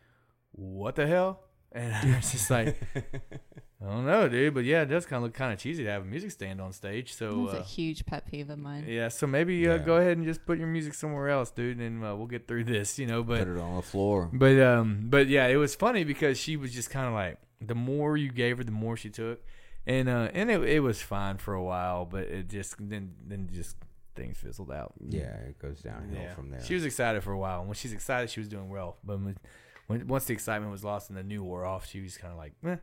"What 0.54 0.96
the 0.96 1.06
hell?" 1.06 1.44
And 1.72 1.94
I 1.94 2.16
was 2.16 2.32
just 2.32 2.50
like, 2.50 2.82
I 3.80 3.86
don't 3.86 4.08
know, 4.08 4.28
dude, 4.28 4.56
but 4.56 4.64
yeah, 4.66 4.82
it 4.82 4.88
does 4.88 5.06
kind 5.06 5.18
of 5.18 5.24
look 5.26 5.34
kind 5.36 5.54
of 5.54 5.60
cheesy 5.60 5.84
to 5.84 5.90
have 5.92 6.02
a 6.02 6.06
music 6.06 6.32
stand 6.32 6.60
on 6.60 6.74
stage. 6.74 7.14
So 7.14 7.46
that's 7.46 7.58
uh, 7.58 7.62
a 7.62 7.64
huge 7.64 8.06
pet 8.08 8.26
peeve 8.26 8.50
of 8.50 8.58
mine 8.58 8.86
yeah, 8.88 9.08
so 9.10 9.28
maybe 9.28 9.68
uh, 9.68 9.74
Yeah. 9.74 9.78
go 9.78 9.98
ahead 9.98 10.18
and 10.18 10.26
just 10.26 10.46
put 10.48 10.58
your 10.58 10.68
music 10.68 10.96
somewhere 10.96 11.30
else, 11.30 11.52
dude, 11.52 11.78
and 11.80 12.04
uh, 12.04 12.16
we'll 12.16 12.26
get 12.26 12.48
through 12.48 12.64
this, 12.64 12.98
you 12.98 13.06
know. 13.06 13.22
But 13.22 13.40
Put 13.40 13.50
it 13.56 13.60
on 13.60 13.76
the 13.76 13.82
floor. 13.84 14.30
but 14.34 14.60
um, 14.60 15.06
but 15.10 15.28
yeah, 15.28 15.46
it 15.48 15.58
was 15.58 15.76
funny 15.76 16.04
because 16.04 16.40
she 16.40 16.58
was 16.58 16.74
just 16.74 16.90
kind 16.90 17.06
of 17.08 17.14
like 17.14 17.38
the 17.62 17.76
more 17.76 18.18
you 18.18 18.32
gave 18.32 18.58
her, 18.58 18.64
the 18.64 18.72
more 18.72 18.98
she 18.98 19.10
took, 19.12 19.44
and 19.86 20.10
uh, 20.10 20.30
and 20.34 20.50
it, 20.50 20.64
it 20.64 20.80
was 20.80 21.00
fine 21.02 21.38
for 21.38 21.54
a 21.54 21.64
while, 21.64 22.06
but 22.06 22.24
it 22.24 22.50
just 22.50 22.76
then 22.80 23.14
then 23.28 23.48
just 23.54 23.76
things 24.16 24.38
fizzled 24.40 24.72
out. 24.72 24.94
Yeah, 25.08 25.36
it 25.48 25.60
goes 25.60 25.82
downhill 25.82 26.20
Yeah. 26.20 26.34
from 26.34 26.50
there. 26.50 26.64
She 26.64 26.74
was 26.74 26.84
excited 26.84 27.22
for 27.24 27.32
a 27.32 27.38
while, 27.38 27.60
and 27.60 27.68
when 27.70 27.76
she's 27.76 27.94
excited, 27.94 28.32
she 28.32 28.40
was 28.40 28.50
doing 28.50 28.70
well. 28.70 28.98
But 29.04 29.20
when, 29.22 29.38
when 29.86 30.08
once 30.08 30.26
the 30.26 30.34
excitement 30.34 30.72
was 30.72 30.84
lost 30.84 31.10
and 31.12 31.18
the 31.20 31.22
new 31.22 31.44
wore 31.44 31.64
off, 31.64 31.86
she 31.88 32.02
was 32.02 32.18
kind 32.18 32.32
of 32.32 32.40
like, 32.40 32.54
eh. 32.66 32.78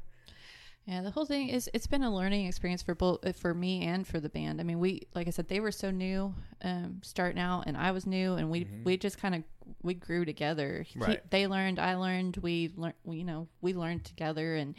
Yeah, 0.86 1.00
the 1.00 1.10
whole 1.10 1.24
thing 1.24 1.48
is 1.48 1.70
it's 1.72 1.86
been 1.86 2.02
a 2.02 2.14
learning 2.14 2.46
experience 2.46 2.82
for 2.82 2.94
both 2.94 3.38
for 3.38 3.54
me 3.54 3.82
and 3.86 4.06
for 4.06 4.20
the 4.20 4.28
band. 4.28 4.60
I 4.60 4.64
mean, 4.64 4.78
we 4.80 5.02
like 5.14 5.26
I 5.26 5.30
said, 5.30 5.48
they 5.48 5.60
were 5.60 5.72
so 5.72 5.90
new, 5.90 6.34
um, 6.62 7.00
starting 7.02 7.38
out, 7.40 7.64
and 7.66 7.76
I 7.76 7.90
was 7.92 8.06
new, 8.06 8.34
and 8.34 8.50
we 8.50 8.66
we 8.84 8.96
just 8.98 9.16
kind 9.18 9.34
of 9.34 9.42
we 9.82 9.94
grew 9.94 10.24
together. 10.26 10.82
He- 10.86 10.98
they 11.30 11.46
learned, 11.46 11.78
I 11.78 11.94
learned, 11.94 12.36
we 12.38 12.72
learned, 12.76 12.94
you 13.08 13.24
know, 13.24 13.48
we 13.62 13.72
learned 13.72 14.04
together, 14.04 14.56
and 14.56 14.74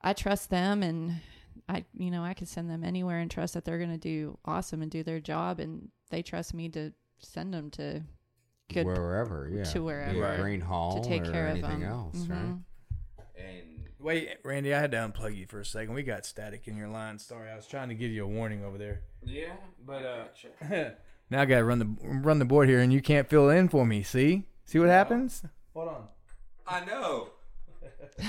I 0.00 0.14
trust 0.14 0.48
them, 0.48 0.82
and 0.82 1.20
I, 1.68 1.84
you 1.94 2.10
know, 2.10 2.24
I 2.24 2.32
can 2.32 2.46
send 2.46 2.70
them 2.70 2.82
anywhere 2.82 3.18
and 3.18 3.30
trust 3.30 3.52
that 3.54 3.66
they're 3.66 3.78
going 3.78 3.90
to 3.90 3.98
do 3.98 4.38
awesome 4.46 4.80
and 4.80 4.90
do 4.90 5.02
their 5.02 5.20
job, 5.20 5.60
and 5.60 5.90
they 6.10 6.22
trust 6.22 6.54
me 6.54 6.70
to 6.70 6.92
send 7.18 7.52
them 7.52 7.70
to 7.72 8.02
good 8.72 8.86
wherever, 8.86 9.50
yeah, 9.52 9.64
to 9.64 9.80
wherever. 9.80 10.18
Right. 10.18 10.40
Gruene 10.40 10.62
Hall 10.62 11.02
to 11.02 11.06
take 11.08 11.22
or 11.28 11.32
care 11.32 11.48
of 11.48 11.56
anything 11.58 11.80
them. 11.80 11.90
else, 11.90 12.16
Mhm. 12.16 12.30
right? 12.30 12.58
And 14.02 14.06
Wait, 14.06 14.28
Randy, 14.44 14.74
I 14.74 14.80
had 14.80 14.90
to 14.92 14.96
unplug 14.96 15.36
you 15.36 15.46
for 15.46 15.60
a 15.60 15.64
second. 15.64 15.94
We 15.94 16.02
got 16.02 16.26
static 16.26 16.66
in 16.66 16.76
your 16.76 16.88
line. 16.88 17.18
Sorry, 17.18 17.48
I 17.48 17.54
was 17.54 17.66
trying 17.66 17.88
to 17.88 17.94
give 17.94 18.10
you 18.10 18.24
a 18.24 18.28
warning 18.28 18.64
over 18.64 18.76
there. 18.76 19.02
yeah, 19.24 19.52
But 19.86 20.04
uh, 20.04 20.90
now 21.30 21.42
I 21.42 21.44
gotta 21.44 21.64
run 21.64 21.78
the 21.78 21.96
run 22.02 22.38
the 22.38 22.44
board 22.44 22.68
here, 22.68 22.80
and 22.80 22.92
you 22.92 23.00
can't 23.00 23.28
fill 23.28 23.48
in 23.48 23.68
for 23.68 23.86
me. 23.86 24.02
See, 24.02 24.44
see 24.64 24.78
what 24.80 24.88
happens? 24.88 25.44
Hold 25.74 25.88
on. 25.88 26.04
I 26.66 26.84
know. 26.84 27.30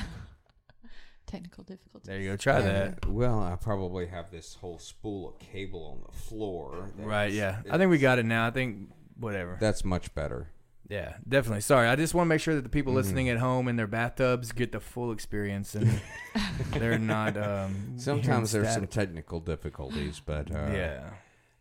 technical 1.26 1.64
difficulties. 1.64 2.08
There 2.08 2.20
you 2.20 2.30
go. 2.32 2.38
Try 2.38 2.62
that. 2.62 3.08
Well, 3.08 3.40
I 3.40 3.56
probably 3.56 4.06
have 4.08 4.30
this 4.30 4.56
whole 4.56 4.78
spool 4.78 5.30
of 5.30 5.40
cable 5.40 5.98
on 5.98 6.06
the 6.06 6.18
floor. 6.18 6.92
Right. 6.98 7.34
Yeah. 7.34 7.62
I 7.70 7.80
think 7.80 7.90
we 7.90 7.98
got 7.98 8.20
it 8.20 8.26
now. 8.26 8.46
I 8.46 8.52
think 8.52 8.90
whatever. 9.18 9.58
That's 9.60 9.84
much 9.84 10.14
better. 10.14 10.50
Yeah, 10.90 11.16
definitely. 11.28 11.62
Sorry, 11.62 11.88
I 11.88 11.96
just 11.96 12.14
want 12.14 12.26
to 12.28 12.30
make 12.30 12.42
sure 12.42 12.56
that 12.56 12.62
the 12.64 12.70
people 12.70 12.92
Mm-hmm. 12.92 12.98
listening 12.98 13.30
at 13.30 13.38
home 13.38 13.68
in 13.68 13.78
their 13.78 13.88
bathtubs 13.88 14.52
get 14.52 14.72
the 14.74 14.80
full 14.80 15.12
experience 15.12 15.76
and 15.76 16.02
they're 16.72 17.00
not. 17.00 17.38
Um, 17.38 17.94
Sometimes 17.98 18.52
hearing 18.52 18.64
there's 18.66 18.76
some 18.76 18.88
technical 18.88 19.40
difficulties, 19.40 20.22
but 20.24 20.52
uh, 20.52 20.70
yeah, 20.74 21.10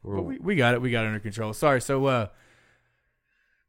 we're- 0.03 0.16
but 0.16 0.23
we, 0.25 0.39
we 0.39 0.57
got 0.57 0.75
it. 0.75 0.83
We 0.83 0.91
got 0.91 1.05
it 1.05 1.09
under 1.09 1.20
control. 1.20 1.53
Sorry. 1.53 1.81
So, 1.81 2.05
uh, 2.07 2.27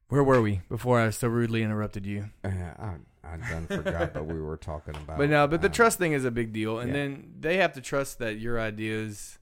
where 0.09 0.23
were 0.23 0.41
we 0.41 0.61
before 0.69 0.99
I 0.99 1.09
so 1.11 1.27
rudely 1.27 1.63
interrupted 1.63 2.05
you? 2.05 2.29
uh, 2.43 2.49
I, 2.49 2.95
I 3.23 3.37
done 3.37 3.67
forgot, 3.67 4.13
but 4.13 4.25
we 4.25 4.39
were 4.41 4.57
talking 4.57 4.95
about. 4.95 5.17
But 5.17 5.29
no, 5.29 5.47
but 5.47 5.61
the 5.61 5.67
um, 5.67 5.73
trust 5.73 5.97
thing 5.97 6.13
is 6.13 6.25
a 6.25 6.31
big 6.31 6.51
deal, 6.53 6.79
and 6.79 6.89
yeah. 6.89 6.93
then 6.95 7.33
they 7.39 7.57
have 7.57 7.73
to 7.73 7.81
trust 7.81 8.19
that 8.19 8.37
your 8.39 8.59
ideas 8.59 9.39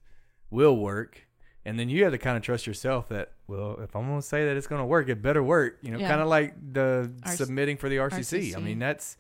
will 0.50 0.78
work, 0.78 1.28
and 1.66 1.78
then 1.80 1.90
you 1.90 2.04
have 2.04 2.12
to 2.14 2.18
kind 2.18 2.38
of 2.38 2.44
trust 2.44 2.66
yourself 2.68 3.10
that 3.10 3.32
well, 3.48 3.78
if 3.82 3.96
I'm 3.96 4.08
going 4.08 4.22
to 4.22 4.26
say 4.26 4.46
that 4.46 4.58
it's 4.58 4.68
going 4.68 4.82
to 4.82 4.86
work, 4.86 5.10
it 5.10 5.22
better 5.22 5.44
work. 5.44 5.78
You 5.82 5.92
know, 5.92 6.00
Yeah. 6.00 6.10
kind 6.10 6.22
of 6.22 6.28
like 6.28 6.56
the 6.74 7.12
RC 7.24 7.36
submitting 7.38 7.78
for 7.78 7.90
the 7.90 7.98
RCC. 7.98 8.56
I 8.56 8.60
mean, 8.60 8.80
that's 8.80 9.18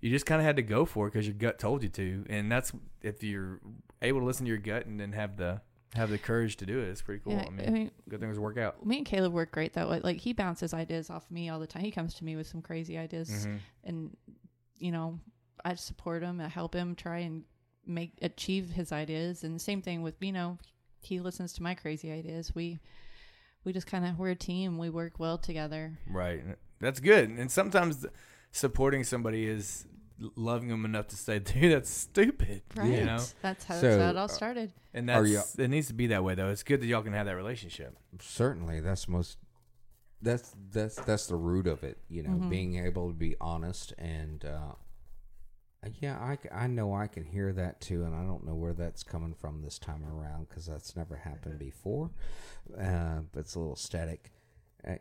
you 0.00 0.10
just 0.10 0.26
kind 0.26 0.40
of 0.40 0.44
had 0.46 0.56
to 0.56 0.62
go 0.62 0.84
for 0.84 1.06
it 1.06 1.12
because 1.12 1.26
your 1.26 1.34
gut 1.34 1.58
told 1.58 1.82
you 1.82 1.88
to, 1.90 2.24
and 2.28 2.50
that's 2.50 2.72
if 3.02 3.22
you're 3.22 3.60
able 4.02 4.20
to 4.20 4.26
listen 4.26 4.44
to 4.46 4.48
your 4.50 4.58
gut 4.58 4.86
and 4.86 4.98
then 5.00 5.12
have 5.12 5.36
the 5.36 5.60
have 5.94 6.08
the 6.10 6.18
courage 6.18 6.56
to 6.56 6.64
do 6.66 6.78
it. 6.80 6.88
It's 6.88 7.02
pretty 7.02 7.20
cool. 7.22 7.34
Yeah, 7.34 7.44
I, 7.46 7.50
mean, 7.50 7.66
I 7.66 7.70
mean- 7.70 7.90
good 8.08 8.18
things 8.20 8.38
work 8.38 8.56
out. 8.58 8.84
Me 8.86 8.96
and 8.98 9.06
Caleb 9.06 9.32
work 9.32 9.52
great 9.52 9.74
that 9.74 9.88
way. 9.90 10.00
Like 10.02 10.16
he 10.18 10.32
bounces 10.32 10.72
ideas 10.72 11.10
off 11.10 11.30
me 11.30 11.50
all 11.50 11.60
the 11.60 11.66
time. 11.66 11.82
He 11.84 11.90
comes 11.90 12.14
to 12.14 12.24
me 12.24 12.34
with 12.36 12.46
some 12.46 12.62
crazy 12.62 12.96
ideas, 12.98 13.28
Mm-hmm. 13.30 13.56
and 13.84 14.16
you 14.78 14.90
know, 14.90 15.18
I 15.64 15.74
support 15.74 16.22
him. 16.22 16.40
I 16.40 16.48
help 16.48 16.74
him 16.74 16.94
try 16.94 17.18
and 17.18 17.44
make 17.86 18.12
achieve 18.22 18.70
his 18.70 18.90
ideas. 18.92 19.44
And 19.44 19.54
the 19.54 19.60
same 19.60 19.82
thing 19.82 20.02
with 20.02 20.14
you 20.20 20.32
know, 20.32 20.58
he 21.02 21.20
listens 21.20 21.52
to 21.54 21.62
my 21.62 21.74
crazy 21.74 22.10
ideas. 22.10 22.54
We 22.54 22.80
we 23.64 23.72
just 23.72 23.86
kind 23.86 24.04
of 24.04 24.18
we're 24.18 24.30
a 24.30 24.34
team. 24.36 24.78
We 24.78 24.90
work 24.90 25.18
well 25.18 25.38
together. 25.38 25.98
Right. 26.08 26.42
That's 26.80 27.00
good. 27.00 27.28
And 27.30 27.50
sometimes 27.50 28.06
supporting 28.50 29.04
somebody 29.04 29.46
is 29.46 29.86
loving 30.36 30.68
them 30.68 30.84
enough 30.84 31.08
to 31.08 31.16
say, 31.16 31.38
dude, 31.40 31.72
that's 31.72 31.90
stupid. 31.90 32.62
Right. 32.74 32.90
You 32.90 33.04
know? 33.04 33.20
That's 33.40 33.64
how, 33.64 33.74
So, 33.76 33.80
that's 33.88 34.02
how 34.02 34.10
it 34.10 34.16
all 34.16 34.24
uh, 34.24 34.28
started. 34.28 34.72
And 34.94 35.08
Are 35.10 35.26
that's, 35.26 35.54
it 35.58 35.68
needs 35.68 35.88
to 35.88 35.94
be 35.94 36.08
that 36.08 36.22
way, 36.24 36.34
though. 36.34 36.48
It's 36.48 36.62
good 36.62 36.80
that 36.80 36.86
y'all 36.86 37.02
can 37.02 37.12
have 37.12 37.26
that 37.26 37.36
relationship. 37.36 37.96
certainly 38.20 38.80
that's 38.80 39.08
most 39.08 39.38
that's 40.20 40.54
that's 40.70 40.94
that's 40.96 41.26
the 41.26 41.34
root 41.34 41.66
of 41.66 41.82
it 41.82 41.98
you 42.08 42.22
know 42.22 42.30
Mm-hmm. 42.30 42.48
being 42.48 42.84
able 42.86 43.08
to 43.08 43.14
be 43.14 43.34
honest 43.40 43.92
and 43.98 44.44
uh 44.44 44.74
yeah 46.00 46.16
I, 46.18 46.38
I 46.64 46.66
know 46.66 46.94
i 46.94 47.06
can 47.06 47.24
hear 47.24 47.52
that 47.52 47.80
too 47.80 48.04
and 48.04 48.14
i 48.14 48.22
don't 48.22 48.46
know 48.46 48.54
where 48.54 48.72
that's 48.72 49.02
coming 49.02 49.34
from 49.34 49.62
this 49.62 49.78
time 49.78 50.04
around 50.04 50.48
because 50.48 50.66
that's 50.66 50.96
never 50.96 51.16
happened 51.16 51.58
before. 51.58 52.10
Uh 52.78 53.20
but 53.32 53.40
it's 53.40 53.54
a 53.54 53.58
little 53.58 53.76
static. 53.76 54.30
Uh, 54.86 54.94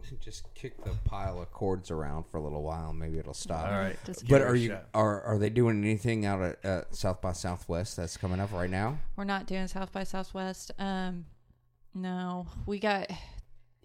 just 0.20 0.52
kick 0.54 0.82
the 0.84 0.92
pile 1.04 1.40
of 1.40 1.50
cords 1.52 1.90
around 1.90 2.24
for 2.24 2.38
a 2.38 2.42
little 2.42 2.62
while. 2.62 2.92
Maybe 2.92 3.18
it'll 3.18 3.34
stop. 3.34 3.66
All 3.68 3.78
right. 3.78 3.96
Just 4.04 4.28
but 4.28 4.42
are 4.42 4.56
you 4.56 4.78
are 4.94 5.22
are 5.22 5.38
they 5.38 5.50
doing 5.50 5.82
anything 5.82 6.24
out 6.24 6.40
at 6.40 6.64
uh, 6.64 6.82
south 6.90 7.20
by 7.20 7.32
southwest 7.32 7.96
that's 7.96 8.16
coming 8.16 8.40
up 8.40 8.52
right 8.52 8.70
now? 8.70 8.98
We're 9.16 9.24
not 9.24 9.46
doing 9.46 9.66
South 9.68 9.92
by 9.92 10.04
Southwest. 10.04 10.70
Um, 10.78 11.26
no, 11.94 12.46
we 12.66 12.78
got 12.78 13.10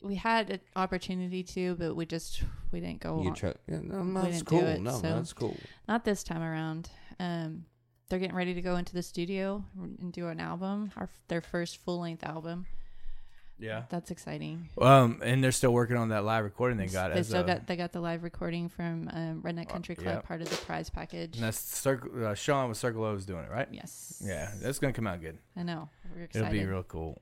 we 0.02 0.16
had 0.16 0.50
an 0.50 0.60
opportunity 0.76 1.44
to, 1.44 1.76
but 1.76 1.96
we 1.96 2.06
just 2.06 2.44
we 2.72 2.80
didn't 2.80 3.02
go. 3.02 3.22
you 3.22 3.30
on- 3.30 3.36
cho- 3.36 3.54
yeah, 3.68 3.80
no, 3.82 4.02
we 4.04 4.14
that's 4.14 4.28
didn't 4.38 4.48
cool 4.48 4.66
it, 4.66 4.82
no 4.82 4.92
so- 4.92 5.02
that's 5.02 5.34
cool 5.34 5.58
Not 5.88 6.06
this 6.06 6.24
time 6.24 6.42
around. 6.42 6.90
Um, 7.20 7.66
they're 8.10 8.20
getting 8.20 8.36
ready 8.36 8.54
to 8.54 8.62
go 8.62 8.78
into 8.78 8.94
the 8.94 9.04
studio 9.04 9.64
and 9.78 10.14
do 10.14 10.28
an 10.28 10.40
album, 10.40 10.92
our 10.96 11.10
their 11.28 11.42
first 11.42 11.78
full 11.84 12.00
length 12.00 12.24
album. 12.24 12.66
Yeah. 13.60 13.84
That's 13.90 14.12
exciting. 14.12 14.70
Um, 14.80 15.20
and 15.24 15.44
they're 15.44 15.52
still 15.52 15.74
working 15.74 15.98
on 15.98 16.10
that 16.10 16.24
live 16.24 16.44
recording 16.44 16.78
they 16.78 16.86
got. 16.86 17.12
They 17.14 17.22
as 17.22 17.28
still 17.30 17.42
a, 17.42 17.44
got 17.44 17.68
they 17.68 17.76
got 17.76 17.92
the 17.92 18.00
live 18.00 18.24
recording 18.24 18.70
from 18.70 19.10
um, 19.12 19.42
Redneck 19.42 19.68
Country 19.68 19.96
Club, 19.96 20.08
yeah. 20.16 20.22
part 20.22 20.42
of 20.42 20.50
the 20.50 20.56
prize 20.58 20.90
package. 20.92 21.36
and 21.36 21.44
that's 21.44 21.60
Circle, 21.60 22.28
uh, 22.28 22.36
Sean 22.36 22.70
with 22.70 22.78
Circle 22.78 23.04
O 23.04 23.16
is 23.16 23.26
doing 23.26 23.44
it, 23.44 23.50
right? 23.52 23.68
yes. 23.72 24.22
Yeah. 24.24 24.52
That's 24.62 24.78
going 24.80 24.94
to 24.94 24.96
come 24.96 25.08
out 25.08 25.22
good. 25.22 25.40
I 25.56 25.64
know. 25.64 25.90
We're 26.16 26.26
excited. 26.26 26.46
It'll 26.48 26.54
be 26.60 26.66
real 26.66 26.84
cool. 26.84 27.20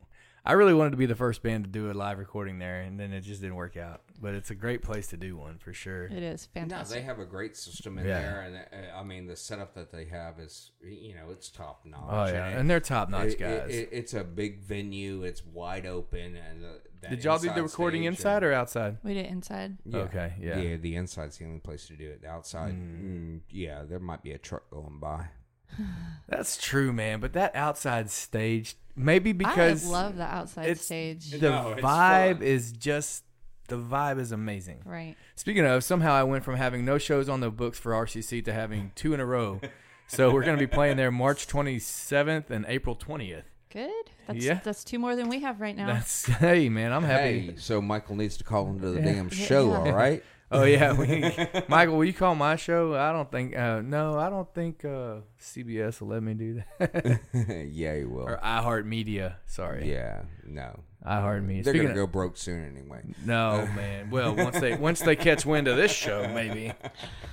I 0.47 0.51
really 0.53 0.73
wanted 0.75 0.91
to 0.91 0.97
be 0.97 1.07
the 1.07 1.15
first 1.15 1.41
band 1.41 1.63
to 1.65 1.69
do 1.69 1.89
a 1.89 1.93
live 1.93 2.19
recording 2.19 2.59
there, 2.59 2.81
and 2.81 2.99
then 2.99 3.11
it 3.13 3.21
just 3.21 3.41
didn't 3.41 3.55
work 3.55 3.77
out. 3.77 4.01
But 4.21 4.35
it's 4.35 4.51
a 4.51 4.55
great 4.55 4.81
place 4.83 5.07
to 5.07 5.17
do 5.17 5.35
one 5.35 5.57
for 5.57 5.73
sure. 5.73 6.05
It 6.05 6.21
is 6.23 6.47
No, 6.55 6.61
fantastic. 6.61 6.97
they 6.99 7.03
have 7.03 7.19
a 7.19 7.25
great 7.25 7.57
system 7.57 7.97
in 7.97 8.05
Yeah. 8.05 8.21
there, 8.21 8.41
and 8.41 8.55
uh, 8.55 8.97
I 8.97 9.03
mean 9.03 9.25
the 9.27 9.35
setup 9.35 9.73
that 9.73 9.91
they 9.91 10.05
have 10.05 10.39
is, 10.39 10.71
you 10.83 11.15
know, 11.15 11.31
it's 11.31 11.49
top 11.49 11.83
notch. 11.85 12.01
Oh, 12.07 12.25
yeah. 12.31 12.47
and 12.47 12.59
And 12.59 12.69
they're 12.69 12.79
top 12.79 13.09
notch 13.09 13.29
it- 13.33 13.39
guys. 13.39 13.69
it- 13.73 13.89
it's 13.91 14.13
a 14.13 14.23
big 14.23 14.59
venue. 14.61 15.23
It's 15.23 15.43
wide 15.45 15.85
open, 15.87 16.35
and 16.35 16.63
uh, 16.63 16.67
that 17.01 17.09
Did 17.09 17.23
y'all 17.23 17.37
do 17.37 17.43
the 17.47 17.49
inside 17.49 17.61
recording 17.61 18.01
stage 18.03 18.07
inside 18.19 18.35
and- 18.37 18.45
or 18.45 18.53
outside? 18.53 18.97
we 19.03 19.13
did 19.15 19.25
it 19.25 19.31
inside. 19.31 19.77
Yeah. 19.83 19.97
Okay, 20.01 20.33
yeah. 20.39 20.59
yeah. 20.59 20.77
The 20.77 20.95
inside's 20.95 21.37
the 21.39 21.45
only 21.45 21.59
place 21.59 21.87
to 21.87 21.95
do 21.97 22.09
it. 22.09 22.21
The 22.21 22.29
outside, 22.29 22.73
mm, 22.75 23.41
yeah, 23.49 23.83
there 23.83 23.99
might 23.99 24.21
be 24.23 24.31
a 24.31 24.37
truck 24.37 24.69
going 24.69 24.99
by. 24.99 25.27
That's 26.27 26.57
true, 26.57 26.91
man. 26.91 27.19
But 27.19 27.33
that 27.33 27.55
outside 27.55 28.09
stage, 28.09 28.75
maybe 28.95 29.31
because 29.31 29.85
I 29.87 29.91
love 29.91 30.17
the 30.17 30.23
outside 30.23 30.63
it's- 30.69 30.81
stage. 30.85 31.31
the 31.31 31.37
No, 31.49 31.75
vibe 31.77 32.37
fun. 32.37 32.43
is 32.43 32.71
just 32.71 33.23
the 33.67 33.77
vibe 33.77 34.19
is 34.19 34.31
amazing. 34.31 34.81
Right. 34.85 35.15
Speaking 35.35 35.65
of, 35.65 35.83
somehow 35.83 36.13
I 36.13 36.23
went 36.23 36.43
from 36.43 36.55
having 36.55 36.85
no 36.85 36.97
shows 36.97 37.27
on 37.29 37.39
the 37.39 37.49
books 37.49 37.79
for 37.79 37.91
RCC 37.93 38.43
to 38.45 38.53
having 38.53 38.91
two 38.95 39.13
in 39.13 39.19
a 39.19 39.25
row. 39.25 39.59
so 40.07 40.31
we're 40.31 40.43
going 40.43 40.57
to 40.57 40.61
be 40.63 40.67
playing 40.71 40.97
there 40.97 41.11
March 41.11 41.47
27th 41.47 42.49
and 42.49 42.65
April 42.67 42.95
20th. 42.95 43.43
Good. 43.71 43.91
That's 44.27 44.43
Yeah. 44.45 44.59
that's 44.63 44.83
two 44.83 44.99
more 44.99 45.15
than 45.15 45.27
we 45.29 45.39
have 45.41 45.59
right 45.61 45.75
now. 45.75 45.87
That's 45.87 46.25
hey 46.39 46.69
man, 46.69 46.91
I'm 46.93 47.03
happy. 47.03 47.39
Hey, 47.47 47.55
so 47.57 47.81
Michael 47.81 48.15
needs 48.15 48.37
to 48.37 48.43
call 48.43 48.69
into 48.69 48.89
the 48.89 49.01
damn 49.01 49.29
show, 49.29 49.69
Yeah. 49.71 49.77
all 49.77 49.91
right? 49.91 50.23
Oh 50.51 50.63
yeah, 50.63 50.93
we, 50.93 51.21
Michael, 51.67 51.97
will 51.97 52.05
you 52.05 52.13
call 52.13 52.35
my 52.35 52.55
show? 52.55 52.95
I 52.95 53.11
don't 53.11 53.31
think. 53.31 53.55
Uh, 53.57 53.81
no, 53.81 54.17
I 54.19 54.29
don't 54.29 54.51
think 54.53 54.85
uh, 54.85 55.21
CBS 55.41 56.01
will 56.01 56.09
let 56.09 56.21
me 56.23 56.33
do 56.35 56.61
that. 56.79 57.19
yeah, 57.71 57.95
he 57.97 58.05
will. 58.05 58.23
or 58.29 58.39
iHeartMedia. 58.43 59.35
Sorry, 59.47 59.89
Yeah, 59.91 60.21
no, 60.45 60.79
iHeartMedia. 61.05 61.63
they're 61.63 61.73
Speaking 61.73 61.87
gonna 61.89 62.01
of, 62.01 62.07
go 62.07 62.11
broke 62.11 62.37
soon 62.37 62.65
anyway. 62.65 63.01
no, 63.25 63.67
man. 63.75 64.09
Well, 64.15 64.35
once 64.35 64.59
they 64.59 64.75
once 64.75 65.01
they 65.01 65.15
catch 65.15 65.45
wind 65.45 65.67
of 65.67 65.77
this 65.77 65.91
show, 65.91 66.27
maybe. 66.33 66.71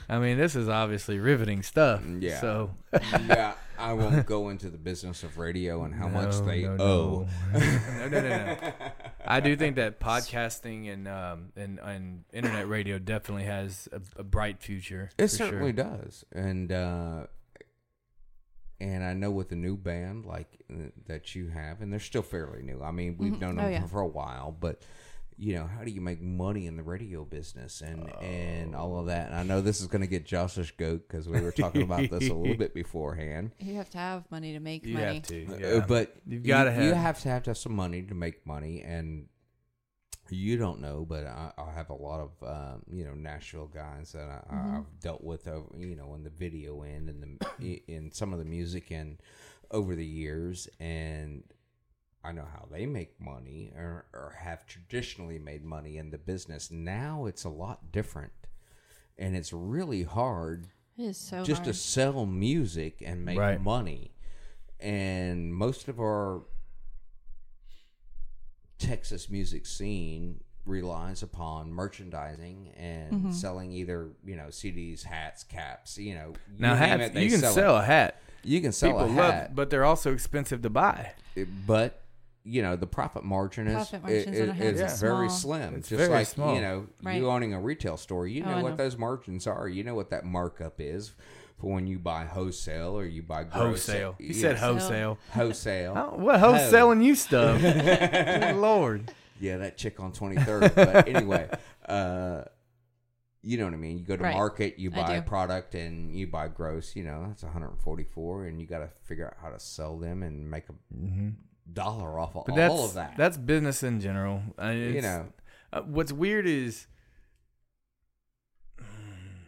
I 0.08 0.18
mean, 0.18 0.38
this 0.38 0.54
is 0.56 0.68
obviously 0.68 1.18
riveting 1.18 1.62
stuff. 1.62 2.02
Yeah. 2.20 2.40
So 2.40 2.70
yeah, 3.28 3.54
I 3.78 3.92
won't 3.94 4.26
go 4.26 4.48
into 4.48 4.68
the 4.68 4.78
business 4.78 5.22
of 5.22 5.38
radio 5.38 5.84
and 5.84 5.94
how 5.94 6.08
much 6.08 6.38
they 6.40 6.62
no, 6.62 6.76
owe. 6.78 7.28
no. 7.52 7.58
no, 7.58 8.08
no, 8.08 8.20
no, 8.20 8.28
no. 8.28 8.72
I 9.26 9.40
do 9.40 9.56
think 9.56 9.76
that 9.76 10.00
podcasting 10.00 10.92
and 10.92 11.08
um 11.08 11.52
and, 11.56 11.78
and 11.78 12.24
internet 12.32 12.68
radio 12.68 12.98
definitely 12.98 13.44
has 13.44 13.88
a, 13.92 14.00
a 14.20 14.24
bright 14.24 14.60
future. 14.60 15.10
It 15.18 15.28
certainly 15.28 15.74
sure. 15.74 15.84
does, 15.84 16.24
and 16.32 16.70
uh, 16.72 17.26
and 18.82 19.04
I 19.04 19.14
know 19.14 19.30
with 19.30 19.48
the 19.48 19.56
new 19.56 19.76
band 19.76 20.26
like 20.26 20.50
uh, 20.70 20.88
that 21.06 21.34
you 21.34 21.48
have, 21.48 21.80
and 21.80 21.92
they're 21.92 22.00
still 22.00 22.22
fairly 22.22 22.62
new. 22.62 22.82
I 22.82 22.90
mean, 22.90 23.16
we've 23.18 23.38
known 23.40 23.58
Oh, 23.58 23.62
them 23.62 23.72
yeah. 23.72 23.86
for 23.86 24.00
a 24.00 24.06
while, 24.06 24.50
but 24.58 24.82
you 25.38 25.54
know, 25.54 25.66
how 25.66 25.82
do 25.82 25.90
you 25.90 26.00
make 26.02 26.20
money 26.20 26.66
in 26.66 26.76
the 26.76 26.82
radio 26.82 27.24
business 27.24 27.80
and 27.80 28.12
and 28.22 28.76
all 28.76 28.98
of 29.00 29.06
that? 29.06 29.28
And 29.28 29.34
I 29.36 29.42
know 29.42 29.60
this 29.60 29.80
is 29.80 29.86
going 29.86 30.02
to 30.02 30.06
get 30.06 30.26
Josh's 30.26 30.70
goat 30.72 31.08
because 31.08 31.26
we 31.28 31.40
were 31.40 31.52
talking 31.52 31.82
about 31.82 32.10
this 32.10 32.28
a 32.28 32.34
little 32.34 32.56
bit 32.64 32.74
beforehand. 32.74 33.52
You 33.58 33.74
have 33.76 33.88
to 33.90 33.98
have 33.98 34.30
money 34.30 34.52
to 34.52 34.60
make 34.60 34.84
You 34.84 34.94
money. 34.94 35.14
have 35.14 35.22
to, 35.28 35.46
Uh, 35.46 35.56
yeah. 35.78 35.84
but 35.88 36.14
You've 36.26 36.42
gotta 36.44 36.70
you, 36.72 36.92
have- 36.92 36.96
have 36.96 37.20
to 37.22 37.28
have 37.30 37.42
to 37.44 37.50
have 37.50 37.58
some 37.58 37.74
money 37.74 38.02
to 38.02 38.14
make 38.14 38.46
money, 38.46 38.82
and 38.82 39.26
you 40.34 40.56
don't 40.56 40.80
know, 40.80 41.04
but 41.08 41.26
I, 41.26 41.52
I 41.58 41.72
have 41.72 41.90
a 41.90 41.94
lot 41.94 42.20
of 42.20 42.30
um, 42.48 42.82
you 42.90 43.04
know 43.04 43.14
Nashville 43.14 43.66
guys 43.72 44.12
that 44.12 44.28
I, 44.28 44.54
Mm-hmm. 44.54 44.76
I've 44.76 45.00
dealt 45.00 45.22
with 45.24 45.46
over 45.48 45.68
you 45.78 45.96
know 45.96 46.14
in 46.14 46.24
the 46.24 46.30
video 46.30 46.82
end 46.82 47.08
and 47.08 47.40
the 47.58 47.82
in 47.88 48.10
some 48.12 48.32
of 48.32 48.38
the 48.38 48.44
music 48.44 48.90
and 48.90 49.18
over 49.70 49.94
the 49.94 50.04
years, 50.06 50.68
and 50.80 51.42
I 52.24 52.32
know 52.32 52.44
how 52.52 52.68
they 52.70 52.86
make 52.86 53.20
money 53.20 53.72
or, 53.76 54.04
or 54.12 54.36
have 54.38 54.66
traditionally 54.66 55.38
made 55.38 55.64
money 55.64 55.96
in 55.98 56.10
the 56.10 56.18
business. 56.18 56.70
Now 56.70 57.26
it's 57.26 57.44
a 57.44 57.48
lot 57.48 57.90
different, 57.90 58.32
and 59.18 59.34
it's 59.34 59.52
really 59.52 60.02
hard 60.04 60.68
It 60.98 61.02
is 61.04 61.16
so 61.18 61.42
just 61.44 61.64
to 61.64 61.72
sell 61.72 62.26
music 62.26 63.02
and 63.04 63.24
make 63.24 63.38
Right. 63.38 63.60
money. 63.60 64.12
And 64.78 65.54
most 65.54 65.88
of 65.88 66.00
our 66.00 66.42
Texas 68.82 69.30
music 69.30 69.66
scene 69.66 70.40
relies 70.64 71.22
upon 71.22 71.72
merchandising 71.72 72.72
and 72.76 73.12
Mm-hmm. 73.12 73.30
selling 73.32 73.72
either 73.72 74.10
you 74.24 74.36
know 74.36 74.46
CDs, 74.46 75.02
hats, 75.02 75.44
caps. 75.44 75.98
You 75.98 76.14
know, 76.14 76.28
you 76.28 76.58
Now 76.60 76.74
name 76.74 76.78
hats, 76.78 77.02
it, 77.06 77.14
they 77.14 77.24
you 77.24 77.30
can 77.30 77.40
sell, 77.40 77.52
sell, 77.52 77.76
a 77.76 77.82
hat. 77.82 78.20
You 78.44 78.60
can 78.60 78.72
sell 78.72 78.90
People 78.92 79.06
a 79.06 79.10
love, 79.14 79.34
hat, 79.34 79.54
but 79.54 79.70
they're 79.70 79.84
also 79.84 80.12
expensive 80.12 80.62
to 80.62 80.70
buy. 80.70 81.12
but 81.66 81.98
you 82.44 82.60
know 82.60 82.74
the 82.74 82.86
profit 82.88 83.22
margin 83.22 83.68
is 83.68 83.74
Profit 83.74 84.02
margins 84.02 84.26
on 84.40 84.48
a 84.48 84.52
is, 84.52 84.58
hat 84.58 84.66
is 84.74 84.80
is 84.94 85.00
very 85.00 85.28
slim. 85.30 85.74
It's 85.76 85.88
Just 85.88 85.98
very 85.98 86.10
like 86.12 86.26
small. 86.26 86.54
you 86.56 86.60
know, 86.60 86.86
Right. 87.02 87.16
you 87.20 87.28
owning 87.30 87.54
a 87.54 87.60
retail 87.60 87.96
store, 87.96 88.26
you 88.26 88.42
Oh, 88.44 88.48
know 88.50 88.56
I 88.58 88.62
what 88.62 88.70
know. 88.70 88.76
those 88.76 88.96
margins 88.98 89.46
are. 89.46 89.68
You 89.68 89.84
know 89.84 89.94
what 89.94 90.10
that 90.10 90.24
markup 90.24 90.80
is 90.80 91.12
for 91.62 91.72
when 91.72 91.86
you 91.86 91.98
buy 91.98 92.24
wholesale 92.24 92.98
or 92.98 93.06
you 93.06 93.22
buy 93.22 93.44
gross. 93.44 93.86
Wholesale. 93.86 94.16
You 94.18 94.34
Yeah. 94.34 94.40
said 94.42 94.56
wholesale. 94.58 95.18
wholesale. 95.30 95.94
Oh, 95.96 96.16
what 96.18 96.40
wholesaling 96.40 97.02
you 97.04 97.14
stuff? 97.14 97.60
Good 97.62 98.56
lord. 98.56 99.10
yeah, 99.40 99.58
that 99.58 99.78
chick 99.78 100.00
on 100.00 100.12
23rd. 100.12 100.74
But 100.74 101.08
anyway, 101.14 101.48
uh, 101.86 102.42
you 103.42 103.58
know 103.58 103.64
what 103.64 103.74
I 103.74 103.76
mean. 103.76 103.98
You 103.98 104.04
go 104.04 104.16
to 104.16 104.22
Right. 104.24 104.34
market, 104.34 104.78
you 104.78 104.90
buy 104.90 105.14
a 105.14 105.22
product, 105.22 105.74
and 105.76 106.14
you 106.14 106.26
buy 106.26 106.48
gross. 106.48 106.94
You 106.96 107.04
know 107.04 107.24
that's 107.28 107.42
144, 107.44 108.46
and 108.46 108.60
you 108.60 108.66
got 108.66 108.78
to 108.80 108.90
figure 109.04 109.26
out 109.26 109.34
how 109.40 109.50
to 109.50 109.60
sell 109.60 109.98
them 109.98 110.22
and 110.24 110.50
make 110.50 110.64
a 110.68 110.74
dollar 111.72 112.18
off 112.18 112.34
of 112.36 112.42
Mm-hmm. 112.42 112.50
But 112.52 112.56
that's 112.56 112.72
all 112.74 112.84
of 112.86 112.94
that. 112.94 113.14
that's 113.16 113.36
business 113.36 113.82
in 113.84 114.00
general. 114.00 114.42
I 114.58 114.74
mean, 114.74 114.94
you 114.94 115.02
know, 115.02 115.26
Uh, 115.72 115.80
what's 115.82 116.12
weird 116.12 116.46
is 116.46 116.86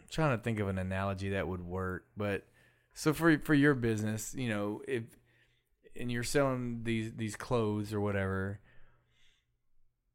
trying 0.09 0.37
to 0.37 0.43
think 0.43 0.59
of 0.59 0.67
an 0.67 0.77
analogy 0.77 1.29
that 1.29 1.47
would 1.47 1.61
work. 1.61 2.05
But 2.15 2.45
so 2.93 3.13
for 3.13 3.37
for 3.39 3.53
your 3.53 3.73
business, 3.73 4.33
you 4.37 4.49
know, 4.49 4.81
if 4.87 5.03
and 5.95 6.11
you're 6.11 6.23
selling 6.23 6.81
these 6.83 7.13
these 7.13 7.35
clothes 7.35 7.93
or 7.93 8.01
whatever, 8.01 8.59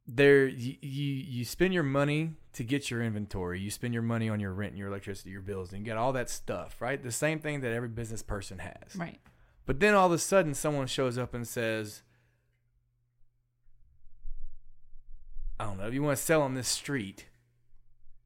there 0.07 0.47
you, 0.47 0.76
you 0.80 1.14
you 1.14 1.45
spend 1.45 1.74
your 1.74 1.82
money 1.82 2.32
to 2.53 2.64
get 2.64 2.91
your 2.91 3.03
inventory. 3.03 3.61
You 3.61 3.70
spend 3.70 3.95
your 3.95 4.03
money 4.03 4.28
on 4.28 4.41
your 4.41 4.53
rent, 4.53 4.72
and 4.72 4.78
your 4.78 4.88
electricity, 4.88 5.30
your 5.30 5.41
bills, 5.41 5.72
and 5.72 5.80
you 5.80 5.84
get 5.84 5.97
all 5.97 6.12
that 6.12 6.28
stuff, 6.30 6.80
right? 6.80 7.03
The 7.03 7.12
same 7.12 7.38
thing 7.38 7.61
that 7.61 7.72
every 7.72 7.88
business 7.88 8.22
person 8.22 8.59
has. 8.59 8.97
Right. 8.97 9.20
But 9.66 9.78
then 9.78 9.95
all 9.95 10.07
of 10.07 10.12
a 10.12 10.18
sudden, 10.18 10.55
someone 10.55 10.88
shows 10.88 11.16
up 11.16 11.32
and 11.32 11.47
says, 11.47 12.03
I 15.61 15.64
don't 15.64 15.78
know, 15.78 15.86
if 15.86 15.95
you 15.95 16.03
want 16.03 16.16
to 16.16 16.22
sell 16.22 16.43
on 16.43 16.55
this 16.55 16.68
street, 16.68 17.26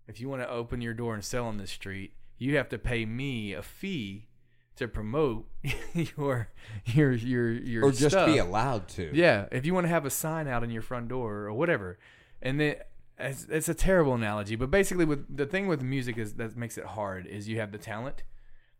if 0.07 0.20
you 0.20 0.28
want 0.28 0.42
to 0.42 0.48
open 0.48 0.80
your 0.80 0.94
door 0.94 1.14
and 1.14 1.24
sell 1.24 1.46
on 1.46 1.59
this 1.59 1.70
street, 1.70 2.12
you 2.38 2.57
have 2.57 2.68
to 2.70 2.78
pay 2.78 3.05
me 3.05 3.52
a 3.52 3.62
fee 3.62 4.28
to 4.76 4.88
promote 4.88 5.48
your 5.94 6.48
your 6.86 7.12
your 7.12 7.52
your 7.52 7.84
or 7.84 7.92
just 7.92 8.11
stuff. 8.11 8.26
be 8.26 8.38
allowed 8.38 8.88
to. 8.88 9.11
Yeah, 9.14 9.46
if 9.52 9.64
you 9.64 9.74
want 9.74 9.84
to 9.84 9.88
have 9.88 10.05
a 10.05 10.11
sign 10.11 10.48
out 10.48 10.64
in 10.64 10.70
your 10.70 10.82
front 10.82 11.09
door 11.09 11.32
or 11.42 11.52
whatever, 11.52 11.98
and 12.42 12.61
then 12.61 12.76
it's, 13.18 13.46
it's 13.48 13.68
a 13.68 13.74
terrible 13.74 14.14
analogy, 14.14 14.57
but 14.57 14.70
basically, 14.70 15.05
with 15.05 15.34
the 15.34 15.46
thing 15.46 15.68
with 15.68 15.82
music 15.82 16.18
is 16.18 16.34
that 16.34 16.57
makes 16.57 16.76
it 16.76 16.84
hard 16.84 17.26
is 17.26 17.48
you 17.48 17.61
have 17.61 17.72
the 17.72 17.78
talent, 17.78 18.24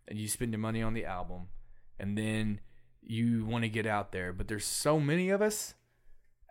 and 0.09 0.19
you 0.19 0.29
spend 0.29 0.53
your 0.53 0.61
money 0.61 0.83
on 0.83 0.95
the 0.95 1.05
album, 1.05 1.49
and 1.99 2.19
then 2.19 2.61
you 3.01 3.45
want 3.45 3.63
to 3.63 3.69
get 3.69 3.87
out 3.87 4.13
there, 4.13 4.33
but 4.33 4.49
there's 4.49 4.65
so 4.65 4.99
many 4.99 5.31
of 5.31 5.41
us 5.43 5.75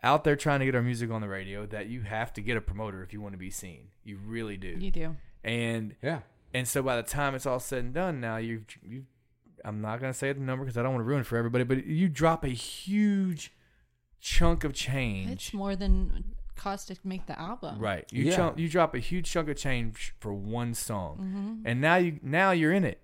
out 0.04 0.22
there 0.22 0.36
trying 0.36 0.60
to 0.60 0.66
get 0.66 0.74
our 0.76 0.82
music 0.82 1.10
on 1.10 1.20
the 1.20 1.28
radio 1.28 1.66
that 1.66 1.86
you 1.88 2.02
have 2.02 2.32
to 2.34 2.40
get 2.40 2.56
a 2.56 2.60
promoter 2.60 3.02
if 3.02 3.12
you 3.12 3.20
want 3.20 3.32
to 3.32 3.38
be 3.38 3.50
seen. 3.50 3.88
You 4.04 4.18
really 4.24 4.56
do. 4.56 4.76
You 4.78 4.90
do. 4.92 5.16
And 5.42 5.96
yeah. 6.02 6.20
and 6.52 6.68
so 6.68 6.82
by 6.82 6.96
the 6.96 7.02
time 7.02 7.34
it's 7.34 7.46
all 7.46 7.58
said 7.58 7.80
and 7.84 7.92
done, 7.94 8.20
now 8.20 8.36
you've 8.36 8.64
you, 8.82 9.04
I'm 9.64 9.80
not 9.80 10.00
gonna 10.00 10.14
say 10.14 10.32
the 10.32 10.40
number 10.40 10.64
because 10.64 10.78
I 10.78 10.82
don't 10.82 10.92
want 10.92 11.00
to 11.02 11.08
ruin 11.08 11.20
it 11.22 11.26
for 11.26 11.36
everybody, 11.38 11.64
but 11.64 11.84
you 11.86 12.08
drop 12.08 12.44
a 12.44 12.48
huge 12.48 13.52
chunk 14.20 14.62
of 14.64 14.72
change. 14.74 15.30
It's 15.30 15.54
more 15.54 15.74
than 15.76 16.24
cost 16.56 16.88
to 16.88 16.96
make 17.02 17.26
the 17.26 17.38
album. 17.38 17.78
Right. 17.78 18.06
You 18.12 18.24
Yeah. 18.24 18.36
chunk, 18.36 18.58
you 18.58 18.68
drop 18.68 18.94
a 18.94 18.98
huge 19.00 19.30
chunk 19.30 19.48
of 19.48 19.56
change 19.56 20.14
for 20.20 20.32
one 20.32 20.72
song, 20.74 21.16
Mm-hmm. 21.18 21.66
and 21.66 21.80
now 21.80 21.96
you 21.96 22.20
now 22.22 22.50
you're 22.52 22.72
in 22.72 22.84
it. 22.84 23.00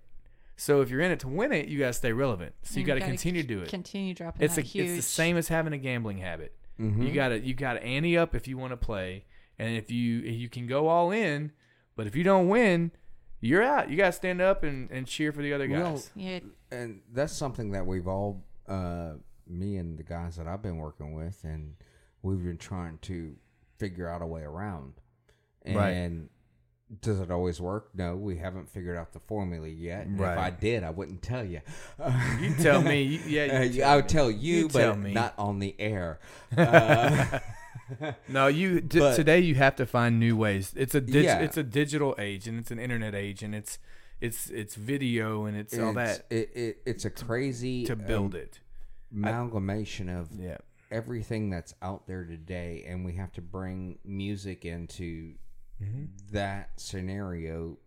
So 0.55 0.81
if 0.81 0.89
you're 0.91 1.01
in 1.01 1.09
it 1.11 1.19
to 1.21 1.27
win 1.27 1.51
it, 1.51 1.67
you 1.67 1.79
gotta 1.79 1.93
stay 1.93 2.11
relevant. 2.13 2.53
So 2.63 2.75
you, 2.75 2.81
And 2.81 2.87
got 2.87 2.93
to 2.93 2.99
gotta 3.01 3.11
continue 3.11 3.41
to 3.41 3.47
c- 3.47 3.53
do 3.55 3.61
it. 3.63 3.69
Continue 3.69 4.13
dropping 4.13 4.43
It's 4.43 4.57
a, 4.59 4.61
huge. 4.61 4.87
it's 4.89 4.95
the 4.97 5.01
same 5.01 5.35
as 5.37 5.47
having 5.47 5.73
a 5.73 5.77
gambling 5.79 6.19
habit. 6.19 6.55
Mm-hmm. 6.79 7.03
You 7.03 7.13
gotta 7.13 7.39
you 7.39 7.53
gotta 7.53 7.83
ante 7.83 8.17
up 8.17 8.33
if 8.35 8.47
you 8.47 8.57
want 8.57 8.71
to 8.71 8.77
play, 8.77 9.25
and 9.59 9.75
if 9.75 9.91
you 9.91 10.19
if 10.23 10.35
you 10.35 10.49
can 10.49 10.67
go 10.67 10.87
all 10.87 11.11
in, 11.11 11.51
but 11.95 12.07
if 12.07 12.15
you 12.15 12.23
don't 12.23 12.47
win, 12.47 12.91
you're 13.39 13.63
out. 13.63 13.89
You 13.89 13.97
gotta 13.97 14.11
stand 14.11 14.41
up 14.41 14.63
and, 14.63 14.89
and 14.91 15.05
cheer 15.05 15.31
for 15.31 15.41
the 15.41 15.53
other 15.53 15.69
Well, 15.69 15.93
guys. 15.93 16.11
Yeah, 16.15 16.39
and 16.71 17.01
that's 17.11 17.33
something 17.33 17.71
that 17.71 17.85
we've 17.85 18.07
all 18.07 18.43
uh 18.67 19.13
me 19.47 19.77
and 19.77 19.97
the 19.97 20.03
guys 20.03 20.37
that 20.37 20.47
I've 20.47 20.61
been 20.61 20.77
working 20.77 21.13
with 21.13 21.43
and 21.43 21.75
we've 22.21 22.43
been 22.43 22.57
trying 22.57 22.97
to 22.99 23.35
figure 23.77 24.07
out 24.07 24.21
a 24.21 24.25
way 24.25 24.41
around. 24.43 24.93
And 25.63 25.75
Right. 25.75 25.91
Does 27.01 27.19
it 27.21 27.31
always 27.31 27.61
work? 27.61 27.89
No, 27.95 28.15
we 28.17 28.37
haven't 28.37 28.69
figured 28.69 28.97
out 28.97 29.13
the 29.13 29.19
formula 29.21 29.67
yet. 29.67 30.07
Right. 30.09 30.33
If 30.33 30.39
I 30.39 30.49
did, 30.49 30.83
I 30.83 30.89
wouldn't 30.89 31.21
tell 31.21 31.43
you. 31.45 31.61
You 32.41 32.53
tell 32.55 32.81
me. 32.81 33.03
You, 33.03 33.19
yeah, 33.27 33.59
Uh, 33.59 33.63
you 33.63 33.83
I 33.83 33.95
would 33.95 34.09
tell 34.09 34.29
you, 34.29 34.55
You 34.57 34.67
but 34.67 34.79
tell 34.79 34.95
me. 34.95 35.13
not 35.13 35.33
on 35.37 35.59
the 35.59 35.75
air. 35.79 36.19
Uh, 36.57 37.39
No, 38.29 38.47
you 38.47 38.79
t- 38.79 38.99
But- 38.99 39.15
today 39.17 39.39
you 39.41 39.55
have 39.55 39.75
to 39.75 39.85
find 39.85 40.17
new 40.19 40.37
ways. 40.37 40.73
It's 40.77 40.95
a 40.95 41.01
dig- 41.01 41.25
Yeah. 41.25 41.39
it's 41.39 41.57
a 41.57 41.63
digital 41.63 42.15
age 42.17 42.47
and 42.47 42.57
it's 42.57 42.71
an 42.71 42.79
internet 42.79 43.13
age 43.13 43.43
and 43.43 43.53
it's 43.53 43.79
it's 44.21 44.49
it's 44.49 44.75
video 44.75 45.43
and 45.45 45.57
it's, 45.57 45.77
all 45.77 45.91
that 45.93 46.25
It, 46.29 46.51
it, 46.55 46.77
it's 46.85 47.03
a 47.05 47.09
crazy 47.09 47.83
to 47.85 47.95
build 47.97 48.33
um, 48.35 48.39
it. 48.41 48.59
amalgamation 49.13 50.07
of 50.07 50.29
Yeah. 50.37 50.57
everything 50.89 51.49
that's 51.49 51.73
out 51.81 52.07
there 52.07 52.23
today 52.23 52.85
and 52.87 53.03
we 53.03 53.13
have 53.13 53.33
to 53.33 53.41
bring 53.41 53.97
music 54.05 54.63
into 54.63 55.33
that 56.31 56.69
scenario 56.77 57.77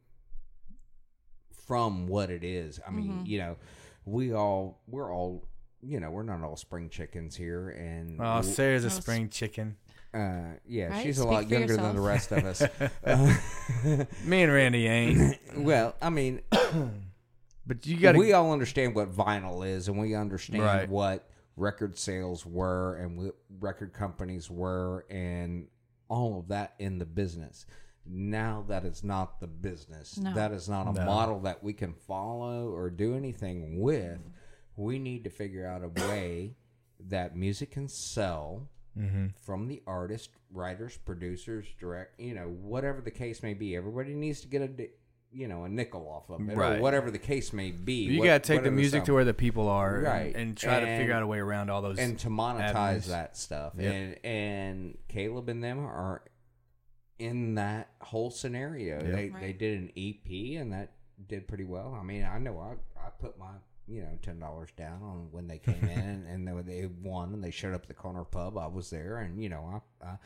from 1.67 2.07
what 2.07 2.31
it 2.31 2.45
is 2.45 2.81
i 2.87 2.91
mean 2.91 3.11
Mm-hmm. 3.11 3.27
you 3.27 3.39
know 3.39 3.57
we 4.05 4.33
all 4.35 4.81
we're 4.87 5.13
all 5.13 5.47
you 5.83 6.01
know 6.01 6.11
we're 6.11 6.23
not 6.23 6.43
all 6.43 6.57
spring 6.57 6.89
chickens 6.91 7.35
here 7.37 7.71
and 7.71 8.21
Oh, 8.21 8.43
Sara's 8.43 8.85
a 8.85 8.91
spring 8.91 9.29
chicken. 9.31 9.77
uh, 10.13 10.55
yeah 10.67 10.89
Right? 10.89 11.03
she's 11.03 11.19
a 11.19 11.23
Speak 11.23 11.31
lot 11.33 11.45
for 11.45 11.49
younger 11.51 11.77
than 11.77 11.95
the 11.97 12.01
rest 12.03 12.33
of 12.33 12.45
us 12.45 12.63
Uh, 13.05 13.35
Me 14.25 14.43
and 14.43 14.53
Randy 14.53 14.87
ain't. 14.87 15.39
well 15.57 15.95
i 16.03 16.11
mean 16.11 16.41
But 17.67 17.87
you 17.87 17.97
got 17.97 18.17
we 18.17 18.35
all 18.35 18.53
understand 18.53 18.95
what 18.95 19.11
vinyl 19.11 19.67
is 19.67 19.89
and 19.89 19.99
we 19.99 20.15
understand 20.15 20.63
Right. 20.63 20.87
what 20.89 21.31
record 21.57 21.97
sales 21.97 22.45
were 22.45 22.97
and 22.97 23.17
what 23.17 23.37
record 23.61 23.95
companies 23.95 24.51
were 24.51 25.07
and 25.09 25.69
all 26.09 26.39
of 26.41 26.49
that 26.49 26.75
in 26.79 26.99
the 26.99 27.07
business 27.07 27.65
now 28.07 28.65
that 28.69 28.85
is 28.85 29.03
not 29.03 29.41
the 29.41 29.47
business 29.47 30.19
No. 30.19 30.35
that 30.35 30.53
is 30.53 30.69
not 30.69 30.87
a 30.89 30.93
No. 30.93 31.05
model 31.07 31.41
that 31.41 31.63
we 31.63 31.73
can 31.73 31.95
follow 31.95 32.69
or 32.69 32.91
do 32.91 33.15
anything 33.17 33.81
with 33.81 34.19
we 34.77 34.99
need 34.99 35.25
to 35.25 35.31
figure 35.31 35.67
out 35.67 35.83
a 35.83 35.89
way 36.09 36.57
that 37.01 37.37
music 37.37 37.71
can 37.73 37.89
sell 37.89 38.69
Mm-hmm. 38.97 39.27
from 39.43 39.67
the 39.67 39.83
artist 39.89 40.31
writers 40.53 40.97
producers 40.99 41.67
direct 41.81 42.21
you 42.21 42.33
know 42.33 42.47
whatever 42.49 43.01
the 43.01 43.11
case 43.11 43.43
may 43.43 43.53
be 43.53 43.75
everybody 43.75 44.15
needs 44.15 44.41
to 44.43 44.47
get 44.47 44.63
a 44.63 44.69
di- 44.69 44.91
you 45.33 45.49
know 45.49 45.65
a 45.65 45.69
nickel 45.69 46.09
off 46.09 46.31
of 46.31 46.49
it 46.49 46.57
Right. 46.57 46.79
or 46.79 46.81
whatever 46.81 47.11
the 47.11 47.19
case 47.19 47.53
may 47.53 47.73
be 47.73 48.05
you 48.05 48.21
what- 48.21 48.27
got 48.27 48.45
to 48.45 48.53
take 48.55 48.63
the 48.63 48.71
music 48.71 48.99
sound- 48.99 49.07
to 49.07 49.15
where 49.15 49.25
the 49.25 49.35
people 49.35 49.69
are, 49.69 49.97
and- 49.97 50.05
Right. 50.05 50.37
and, 50.37 50.57
try 50.57 50.79
to 50.79 50.87
figure 50.97 51.13
out 51.13 51.25
a 51.25 51.27
way 51.27 51.41
around 51.41 51.71
all 51.71 51.83
those. 51.83 51.99
and 51.99 52.17
to 52.21 52.29
monetize 52.29 52.71
avenues. 52.73 53.07
that 53.09 53.37
stuff 53.37 53.73
Yep. 53.77 53.93
and 53.93 54.25
and 54.25 54.99
Caleb 55.09 55.49
and 55.49 55.65
them 55.65 55.81
are 55.81 56.23
in 57.19 57.55
that 57.55 57.91
whole 58.01 58.31
scenario. 58.31 59.03
Yep. 59.03 59.13
they 59.13 59.29
they 59.41 59.53
did 59.53 59.79
an 59.79 59.91
EP 59.97 60.61
and 60.61 60.73
that 60.73 60.93
did 61.29 61.47
pretty 61.49 61.65
well. 61.65 61.97
I 61.99 62.03
mean 62.03 62.25
I 62.25 62.39
know 62.39 62.59
I 62.59 63.01
I 63.01 63.11
put 63.21 63.39
my 63.39 63.53
you 63.87 64.01
know 64.01 64.19
ten 64.23 64.39
dollars 64.39 64.71
down 64.77 65.03
on 65.03 65.29
when 65.31 65.47
they 65.47 65.59
came 65.59 65.85
in 65.85 66.27
and 66.29 66.47
they, 66.49 66.53
they 66.63 66.87
won 67.03 67.35
and 67.35 67.45
they 67.45 67.51
showed 67.51 67.75
up 67.75 67.83
at 67.83 67.89
the 67.89 67.95
corner 67.95 68.25
pub 68.25 68.57
I 68.57 68.67
was 68.67 68.89
there 68.91 69.19
and 69.19 69.43
you 69.43 69.49
know 69.51 69.83
I 70.03 70.07
I, 70.07 70.17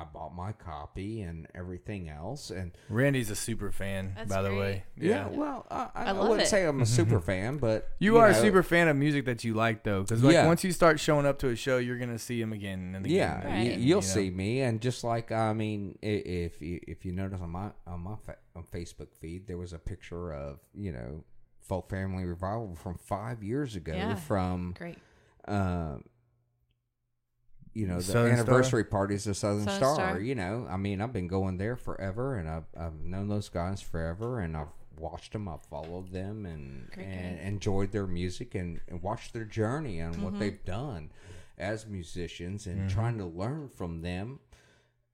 I 0.00 0.04
bought 0.04 0.34
my 0.34 0.52
copy 0.52 1.20
and 1.20 1.46
everything 1.54 2.08
else 2.08 2.50
and 2.50 2.72
Randy's 2.88 3.28
a 3.30 3.36
super 3.36 3.70
fan, 3.70 4.12
That's 4.16 4.28
by 4.30 4.40
the 4.40 4.54
way. 4.54 4.84
yeah, 4.96 5.28
well 5.28 5.66
I, 5.70 5.88
I, 5.94 6.04
I 6.04 6.08
I 6.10 6.12
wouldn't 6.12 6.42
it. 6.42 6.46
say 6.48 6.64
I'm 6.64 6.80
a 6.80 6.86
super 6.86 7.20
fan 7.30 7.58
but 7.58 7.88
You, 7.98 8.16
are 8.16 8.28
a 8.28 8.34
super 8.34 8.62
fan 8.62 8.88
of 8.88 8.96
music 8.96 9.26
that 9.26 9.44
you 9.44 9.52
like, 9.54 9.84
though, 9.84 10.02
because 10.02 10.22
like 10.22 10.32
Yeah. 10.32 10.46
once 10.46 10.64
you 10.64 10.72
start 10.72 10.98
showing 10.98 11.26
up 11.26 11.38
to 11.40 11.48
a 11.48 11.56
show, 11.56 11.76
you're 11.78 11.98
gonna 11.98 12.18
see 12.18 12.40
him 12.40 12.52
again 12.54 12.94
and 12.96 13.04
again. 13.04 13.16
Yeah, 13.16 13.40
and 13.40 13.44
Right. 13.52 13.64
you, 13.66 13.70
you'll 13.72 13.80
you 13.80 13.94
know? 13.96 14.00
see 14.00 14.30
me, 14.30 14.62
and 14.62 14.80
just 14.80 15.04
like 15.04 15.30
I 15.32 15.52
mean, 15.52 15.98
i- 16.02 16.06
if 16.06 16.60
you 16.62 16.80
if 16.88 17.04
you 17.04 17.12
notice 17.12 17.40
on 17.42 17.50
my 17.50 17.70
on 17.86 18.00
my 18.00 18.16
fa- 18.24 18.38
on 18.56 18.64
Facebook 18.64 19.08
feed, 19.20 19.46
there 19.46 19.58
was 19.58 19.72
a 19.74 19.78
picture 19.78 20.32
of 20.32 20.58
you 20.74 20.92
know 20.92 21.24
folk 21.62 21.88
family 21.90 22.24
revival 22.24 22.74
from 22.74 22.96
five 22.96 23.42
years 23.42 23.76
ago 23.76 23.94
Yeah. 23.94 24.14
from 24.16 24.74
great. 24.76 24.98
um 25.46 26.04
you 27.74 27.86
know 27.86 27.96
the 27.96 28.02
Southern 28.02 28.32
Star? 28.36 28.40
anniversary 28.42 28.84
parties 28.84 29.26
of 29.26 29.36
Southern, 29.36 29.64
Southern 29.64 29.78
Star. 29.78 29.94
Star. 29.94 30.20
You 30.20 30.34
know, 30.34 30.66
I 30.68 30.76
mean, 30.76 31.00
I've 31.00 31.12
been 31.12 31.26
going 31.28 31.56
there 31.56 31.76
forever, 31.76 32.36
and 32.36 32.48
I've 32.48 32.66
I've 32.78 33.00
known 33.00 33.28
those 33.28 33.48
guys 33.48 33.80
forever, 33.80 34.40
and 34.40 34.56
I've 34.56 34.68
watched 34.98 35.32
them, 35.32 35.48
I've 35.48 35.62
followed 35.62 36.12
them, 36.12 36.44
and 36.44 36.90
Great 36.90 37.06
and 37.06 37.38
guys. 37.38 37.46
enjoyed 37.48 37.92
their 37.92 38.06
music 38.06 38.54
and, 38.54 38.78
and 38.88 39.02
watched 39.02 39.32
their 39.32 39.44
journey 39.46 40.00
and 40.00 40.14
Mm-hmm. 40.16 40.24
what 40.24 40.38
they've 40.38 40.62
done 40.66 41.10
as 41.56 41.86
musicians, 41.86 42.66
and 42.66 42.80
Mm-hmm. 42.80 42.88
trying 42.88 43.16
to 43.18 43.24
learn 43.24 43.68
from 43.70 44.02
them. 44.02 44.40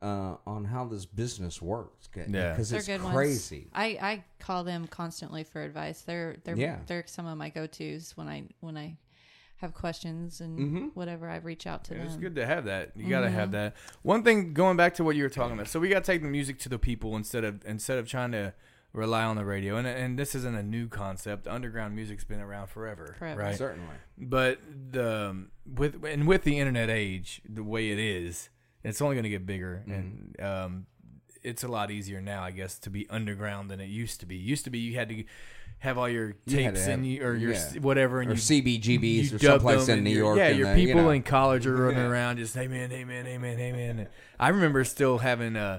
Uh, 0.01 0.37
on 0.47 0.65
how 0.65 0.85
this 0.85 1.05
business 1.07 1.61
works, 1.61 2.09
Yeah. 2.15 2.25
because 2.53 2.71
They're 2.71 2.79
it's 2.79 2.87
good 2.87 3.01
crazy. 3.01 3.57
ones. 3.63 3.71
I, 3.75 3.85
I 4.01 4.25
call 4.39 4.63
them 4.63 4.87
constantly 4.87 5.43
for 5.43 5.61
advice. 5.61 6.03
They're 6.03 6.37
they're 6.45 6.57
Yeah. 6.57 6.79
they're 6.87 7.03
some 7.07 7.27
of 7.27 7.37
my 7.37 7.49
go 7.49 7.67
tos 7.67 8.13
when 8.17 8.29
I 8.29 8.45
when 8.61 8.77
I 8.77 8.97
have 9.57 9.75
questions 9.75 10.41
and 10.41 10.57
Mm-hmm. 10.57 10.85
whatever. 10.95 11.29
I 11.29 11.39
reach 11.39 11.67
out 11.67 11.83
to 11.87 11.95
Yeah, 11.95 11.99
them. 11.99 12.07
It's 12.07 12.17
good 12.17 12.37
to 12.37 12.47
have 12.47 12.67
that. 12.67 12.93
You 12.97 13.09
got 13.09 13.23
to 13.23 13.27
Mm-hmm. 13.27 13.35
have 13.35 13.51
that. 13.51 13.75
One 14.03 14.23
thing, 14.23 14.55
going 14.55 14.77
back 14.77 14.95
to 14.95 15.05
what 15.05 15.17
you 15.17 15.25
were 15.25 15.29
talking 15.29 15.55
about, 15.55 15.67
so 15.67 15.81
we 15.81 15.89
got 15.89 16.05
to 16.05 16.13
take 16.13 16.23
the 16.23 16.29
music 16.29 16.61
to 16.61 16.69
the 16.69 16.79
people 16.79 17.17
instead 17.17 17.43
of 17.43 17.65
instead 17.67 17.99
of 17.99 18.07
trying 18.09 18.31
to 18.31 18.55
rely 18.93 19.25
on 19.25 19.35
the 19.35 19.45
radio. 19.45 19.77
And 19.79 19.89
and 19.89 20.17
this 20.17 20.33
isn't 20.37 20.55
a 20.55 20.63
new 20.63 20.87
concept. 20.87 21.49
Underground 21.49 21.97
music's 21.97 22.23
been 22.23 22.39
around 22.41 22.69
forever, 22.69 23.17
Forever. 23.19 23.41
right? 23.41 23.57
Certainly, 23.57 23.97
But 24.17 24.61
the 24.93 25.49
with 25.67 26.05
and 26.05 26.29
with 26.29 26.45
the 26.45 26.61
internet 26.61 26.89
age, 26.89 27.43
the 27.49 27.65
way 27.65 27.91
it 27.91 27.99
is, 27.99 28.49
it's 28.89 29.01
only 29.03 29.15
going 29.17 29.25
to 29.25 29.29
get 29.31 29.47
bigger, 29.47 29.83
and 29.87 30.37
um, 30.41 30.87
it's 31.43 31.63
a 31.65 31.69
lot 31.69 31.91
easier 31.91 32.21
now, 32.21 32.43
I 32.43 32.51
guess, 32.51 32.79
to 32.81 32.91
be 32.91 33.09
underground 33.11 33.71
than 33.71 33.81
it 33.81 33.87
used 33.89 34.21
to 34.21 34.27
be. 34.27 34.37
Used 34.37 34.65
to 34.65 34.71
be 34.71 34.79
you 34.79 34.95
had 34.95 35.09
to 35.11 35.25
have 35.81 35.97
all 35.97 36.09
your 36.09 36.33
tapes 36.49 36.85
to 36.87 36.91
and 36.93 37.07
you, 37.07 37.25
or 37.25 37.35
your 37.37 37.53
yeah. 37.53 37.79
whatever, 37.81 38.21
and 38.21 38.31
Or 38.31 38.35
you 38.35 38.41
CBGBs 38.41 39.33
or 39.35 39.39
someplace 39.39 39.89
in 39.89 40.03
New 40.03 40.11
York 40.17 40.39
Yeah, 40.39 40.49
and 40.49 40.59
your 40.59 40.75
the- 40.75 40.81
you 40.81 40.87
people 40.89 41.03
know. 41.03 41.11
in 41.11 41.23
college 41.23 41.67
are 41.67 41.77
running 41.77 41.99
Yeah. 42.05 42.09
around 42.09 42.39
just 42.39 42.55
hey 42.55 42.67
man, 42.67 42.91
hey 42.91 43.05
man, 43.05 43.27
hey 43.27 43.39
man, 43.39 43.57
hey 43.59 43.71
man. 43.73 43.99
And 44.01 44.09
I 44.41 44.49
remember 44.49 44.83
still 44.85 45.19
having 45.19 45.55
uh 45.57 45.79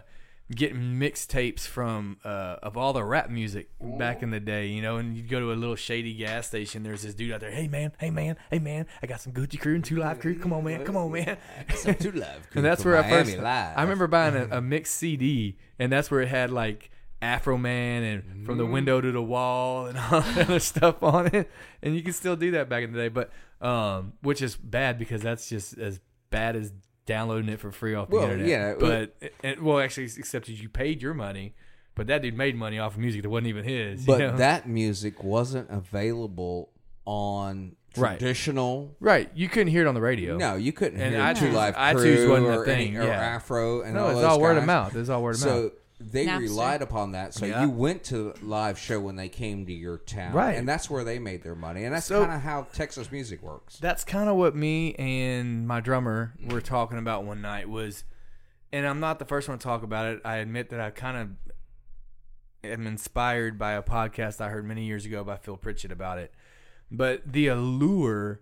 getting 0.51 0.99
mixtapes 0.99 1.61
from 1.61 2.17
uh 2.25 2.57
of 2.63 2.75
all 2.75 2.91
the 2.93 3.03
rap 3.03 3.29
music 3.29 3.69
back 3.79 4.23
in 4.23 4.31
the 4.31 4.39
day, 4.39 4.67
you 4.67 4.81
know, 4.81 4.97
and 4.97 5.15
you'd 5.15 5.29
go 5.29 5.39
to 5.39 5.51
a 5.51 5.55
little 5.55 5.75
shady 5.75 6.13
gas 6.13 6.47
station. 6.47 6.83
There's 6.83 7.03
this 7.03 7.13
dude 7.13 7.31
out 7.31 7.39
there, 7.39 7.51
hey 7.51 7.67
man, 7.67 7.91
hey 7.99 8.09
man, 8.09 8.35
hey 8.49 8.59
man, 8.59 8.87
I 9.01 9.07
got 9.07 9.21
some 9.21 9.33
Gucci 9.33 9.59
crew 9.59 9.75
and 9.75 9.83
two 9.83 9.97
live 9.97 10.19
crew. 10.19 10.37
Come 10.37 10.53
on 10.53 10.63
man, 10.63 10.83
come 10.83 10.97
on 10.97 11.11
man. 11.11 11.37
Two 11.99 12.11
live 12.11 12.49
Crew. 12.49 12.59
and 12.59 12.65
that's 12.65 12.83
where 12.83 12.97
I 12.97 13.01
Miami 13.01 13.31
first. 13.31 13.43
Live. 13.43 13.77
I 13.77 13.81
remember 13.81 14.07
buying 14.07 14.35
a, 14.35 14.57
a 14.57 14.61
mixed 14.61 14.95
CD, 14.95 15.57
and 15.77 15.91
that's 15.91 16.09
where 16.09 16.21
it 16.21 16.27
had 16.27 16.51
like 16.51 16.91
Afroman 17.21 18.13
and 18.13 18.45
From 18.45 18.57
the. 18.57 18.65
Window 18.65 19.01
to 19.01 19.11
the 19.11 19.21
Wall 19.21 19.87
and 19.87 19.97
all 20.11 20.21
that 20.21 20.49
other 20.49 20.59
stuff 20.59 21.03
on 21.03 21.27
it. 21.27 21.49
And 21.81 21.95
you 21.95 22.01
can 22.03 22.13
still 22.13 22.35
do 22.35 22.51
that 22.51 22.69
back 22.69 22.83
in 22.83 22.93
the 22.93 22.99
day, 22.99 23.09
but 23.09 23.31
um, 23.61 24.13
which 24.21 24.41
is 24.41 24.55
bad 24.55 24.97
because 24.97 25.21
that's 25.21 25.49
just 25.49 25.77
as 25.77 25.99
bad 26.29 26.55
as 26.55 26.71
downloading 27.09 27.49
it 27.49 27.59
for 27.59 27.71
free 27.71 27.95
off 27.95 28.09
the 28.09 28.15
Well, 28.17 28.23
internet. 28.25 28.47
yeah, 28.47 28.75
but 28.79 29.15
it, 29.43 29.61
well, 29.61 29.79
actually, 29.79 30.05
except 30.05 30.47
as 30.47 30.61
you 30.61 30.69
paid 30.69 31.01
your 31.01 31.13
money, 31.15 31.55
but 31.95 32.07
that 32.07 32.21
dude 32.21 32.37
made 32.37 32.55
money 32.55 32.77
off 32.79 32.93
of 32.93 32.99
music 32.99 33.23
that 33.23 33.29
wasn't 33.29 33.47
even 33.47 33.63
his. 33.65 34.05
But 34.05 34.19
you 34.21 34.27
know? 34.27 34.37
that 34.37 34.69
music 34.69 35.23
wasn't 35.23 35.69
available 35.71 36.69
on 37.05 37.75
traditional. 37.93 38.95
right, 38.99 39.29
you 39.33 39.49
couldn't 39.49 39.69
hear 39.69 39.81
it 39.81 39.87
on 39.87 39.95
the 39.95 40.01
radio. 40.01 40.37
No, 40.37 40.55
you 40.55 40.71
couldn't 40.71 41.01
And 41.01 41.15
hear 41.15 41.23
iTunes- 41.23 41.39
Two 41.39 41.51
Live 41.51 41.75
iTunes 41.75 42.15
Crew 42.15 42.29
wasn't 42.29 42.47
a 42.47 42.59
or, 42.59 42.65
thing, 42.65 42.87
any, 42.89 42.97
or 42.97 43.03
yeah. 43.03 43.19
Afro 43.35 43.81
and 43.81 43.95
no, 43.95 44.03
all 44.05 44.09
it's 44.11 44.23
all 44.23 44.39
word 44.39 44.51
of 44.57 44.61
guys. 44.61 44.67
mouth. 44.67 44.95
It's 44.95 45.09
all 45.09 45.23
word 45.23 45.35
of 45.35 45.41
mouth. 45.41 45.49
So 45.49 45.71
they 45.99 46.25
Napster. 46.25 46.39
relied 46.41 46.81
upon 46.81 47.11
that. 47.11 47.33
So 47.33 47.45
Yeah. 47.45 47.61
you 47.63 47.69
went 47.69 48.03
to 48.05 48.33
live 48.41 48.79
show 48.79 48.99
when 48.99 49.15
they 49.17 49.27
came 49.29 49.65
to 49.65 49.73
your 49.73 49.97
town, 49.97 50.33
Right. 50.33 50.55
And 50.57 50.67
that's 50.67 50.89
where 50.89 51.03
they 51.03 51.19
made 51.19 51.43
their 51.43 51.55
money, 51.55 51.83
and 51.83 51.93
that's 51.93 52.05
So- 52.05 52.21
kind 52.21 52.33
of 52.35 52.41
how 52.41 52.63
Texas 52.73 53.11
music 53.11 53.41
works. 53.41 53.77
that's 53.79 54.03
kind 54.05 54.29
of 54.29 54.35
what 54.37 54.55
me 54.55 54.95
and 54.95 55.67
my 55.67 55.81
drummer 55.81 56.33
were 56.49 56.61
talking 56.61 56.97
about 56.97 57.25
one 57.25 57.41
night 57.41 57.67
was 57.69 58.03
and 58.71 58.85
i'm 58.87 58.99
not 58.99 59.17
the 59.19 59.25
first 59.25 59.49
one 59.49 59.57
to 59.57 59.63
talk 59.63 59.81
about 59.83 60.05
it 60.05 60.21
i 60.23 60.35
admit 60.37 60.69
that 60.69 60.79
i 60.79 60.89
kind 60.91 61.17
of 61.17 62.69
am 62.69 62.85
inspired 62.85 63.57
by 63.57 63.71
a 63.73 63.81
podcast 63.81 64.39
i 64.39 64.47
heard 64.49 64.63
many 64.65 64.85
years 64.85 65.05
ago 65.05 65.23
by 65.23 65.35
phil 65.37 65.57
pritchett 65.57 65.91
about 65.91 66.17
it 66.19 66.31
but 66.91 67.21
the 67.25 67.47
allure 67.47 68.41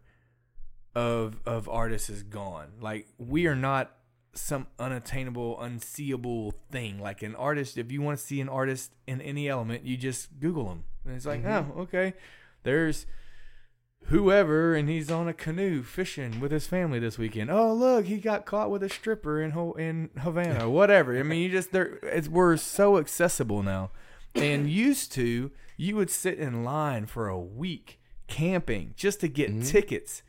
of 0.96 1.40
of 1.46 1.70
artists 1.70 2.10
is 2.10 2.24
gone 2.24 2.68
like 2.82 3.08
we 3.18 3.48
are 3.48 3.56
not 3.56 3.96
some 4.38 4.68
unattainable 4.80 5.60
unseeable 5.62 6.54
thing 6.72 7.00
like 7.00 7.22
an 7.24 7.36
artist 7.36 7.78
if 7.78 7.92
you 7.92 8.02
want 8.02 8.18
to 8.18 8.24
see 8.24 8.40
an 8.40 8.50
artist 8.50 8.94
in 9.08 9.22
any 9.22 9.50
element 9.50 9.84
you 9.84 9.98
just 9.98 10.40
google 10.40 10.66
them 10.66 10.84
and 11.06 11.16
it's 11.16 11.26
like 11.26 11.44
mm-hmm. 11.44 11.72
oh 11.78 11.82
okay 11.82 12.14
there's 12.64 13.06
whoever 14.06 14.74
and 14.74 14.88
he's 14.90 15.12
on 15.12 15.28
a 15.28 15.34
canoe 15.34 15.84
fishing 15.84 16.40
with 16.40 16.52
his 16.52 16.68
family 16.68 17.00
this 17.00 17.18
weekend. 17.18 17.50
Oh 17.50 17.74
look, 17.74 18.06
he 18.06 18.18
got 18.18 18.46
caught 18.46 18.72
with 18.72 18.84
a 18.84 18.90
stripper 18.90 19.42
in 19.42 19.52
Ho- 19.52 19.74
in 19.74 20.10
Havana, 20.20 20.70
whatever. 20.70 21.18
I 21.18 21.24
mean, 21.24 21.42
you 21.42 21.50
just 21.50 21.72
there 21.72 22.00
it's 22.04 22.28
we're 22.28 22.58
so 22.58 22.98
accessible 22.98 23.64
now. 23.64 23.92
And 24.36 24.70
used 24.72 25.12
to, 25.14 25.52
you 25.76 25.96
would 25.96 26.10
sit 26.10 26.38
in 26.38 26.64
line 26.64 27.06
for 27.06 27.28
a 27.28 27.40
week 27.40 28.00
camping 28.28 28.94
just 28.96 29.20
to 29.22 29.28
get 29.28 29.50
mm-hmm. 29.50 29.64
tickets. 29.64 30.24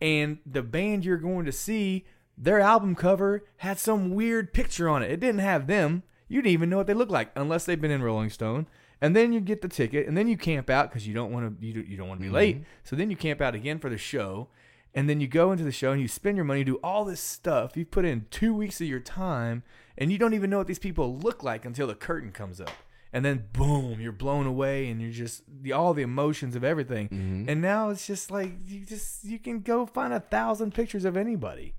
And 0.00 0.38
the 0.44 0.62
band 0.62 1.04
you're 1.04 1.16
going 1.16 1.44
to 1.46 1.52
see, 1.52 2.04
their 2.36 2.60
album 2.60 2.94
cover 2.94 3.44
had 3.58 3.78
some 3.78 4.14
weird 4.14 4.52
picture 4.52 4.88
on 4.88 5.02
it. 5.02 5.10
It 5.10 5.20
didn't 5.20 5.40
have 5.40 5.66
them. 5.66 6.02
You 6.28 6.42
didn't 6.42 6.52
even 6.52 6.70
know 6.70 6.78
what 6.78 6.86
they 6.86 6.94
looked 6.94 7.12
like 7.12 7.30
unless 7.36 7.64
they've 7.64 7.80
been 7.80 7.90
in 7.90 8.02
Rolling 8.02 8.30
Stone. 8.30 8.66
And 9.00 9.14
then 9.14 9.32
you 9.32 9.40
get 9.40 9.60
the 9.60 9.68
ticket, 9.68 10.06
and 10.08 10.16
then 10.16 10.28
you 10.28 10.36
camp 10.36 10.70
out 10.70 10.88
because 10.88 11.06
you 11.06 11.12
don't 11.12 11.30
want 11.30 11.60
to 11.60 11.66
you, 11.66 11.82
you 11.82 11.96
don't 11.96 12.08
want 12.08 12.20
to 12.20 12.22
be 12.22 12.28
mm-hmm. 12.28 12.36
late. 12.36 12.64
So 12.84 12.96
then 12.96 13.10
you 13.10 13.16
camp 13.16 13.40
out 13.40 13.54
again 13.54 13.78
for 13.78 13.90
the 13.90 13.98
show, 13.98 14.48
and 14.94 15.10
then 15.10 15.20
you 15.20 15.28
go 15.28 15.52
into 15.52 15.64
the 15.64 15.72
show 15.72 15.92
and 15.92 16.00
you 16.00 16.08
spend 16.08 16.36
your 16.36 16.44
money, 16.44 16.64
do 16.64 16.76
all 16.76 17.04
this 17.04 17.20
stuff. 17.20 17.76
You 17.76 17.84
put 17.84 18.06
in 18.06 18.26
two 18.30 18.54
weeks 18.54 18.80
of 18.80 18.86
your 18.86 19.00
time, 19.00 19.62
and 19.98 20.10
you 20.10 20.16
don't 20.16 20.32
even 20.32 20.48
know 20.48 20.58
what 20.58 20.68
these 20.68 20.78
people 20.78 21.18
look 21.18 21.42
like 21.42 21.66
until 21.66 21.86
the 21.86 21.94
curtain 21.94 22.32
comes 22.32 22.60
up, 22.60 22.70
and 23.12 23.24
then 23.24 23.44
boom, 23.52 24.00
you're 24.00 24.12
blown 24.12 24.46
away, 24.46 24.88
and 24.88 25.02
you're 25.02 25.10
just 25.10 25.42
the, 25.46 25.72
all 25.72 25.92
the 25.92 26.02
emotions 26.02 26.56
of 26.56 26.64
everything. 26.64 27.08
Mm-hmm. 27.08 27.48
And 27.48 27.60
now 27.60 27.90
it's 27.90 28.06
just 28.06 28.30
like 28.30 28.52
you 28.66 28.86
just 28.86 29.24
you 29.24 29.38
can 29.38 29.60
go 29.60 29.84
find 29.84 30.14
a 30.14 30.20
thousand 30.20 30.72
pictures 30.72 31.04
of 31.04 31.16
anybody 31.16 31.74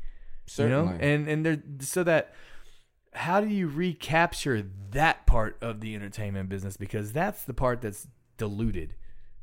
you 0.57 0.69
know 0.69 0.85
Certainly. 0.87 1.07
and 1.13 1.27
and 1.27 1.45
there 1.45 1.63
so 1.79 2.03
that 2.03 2.33
how 3.13 3.39
do 3.41 3.47
you 3.47 3.67
recapture 3.67 4.63
that 4.91 5.25
part 5.25 5.57
of 5.61 5.79
the 5.81 5.95
entertainment 5.95 6.49
business 6.49 6.77
because 6.77 7.11
that's 7.13 7.43
the 7.45 7.53
part 7.53 7.81
that's 7.81 8.07
diluted 8.37 8.93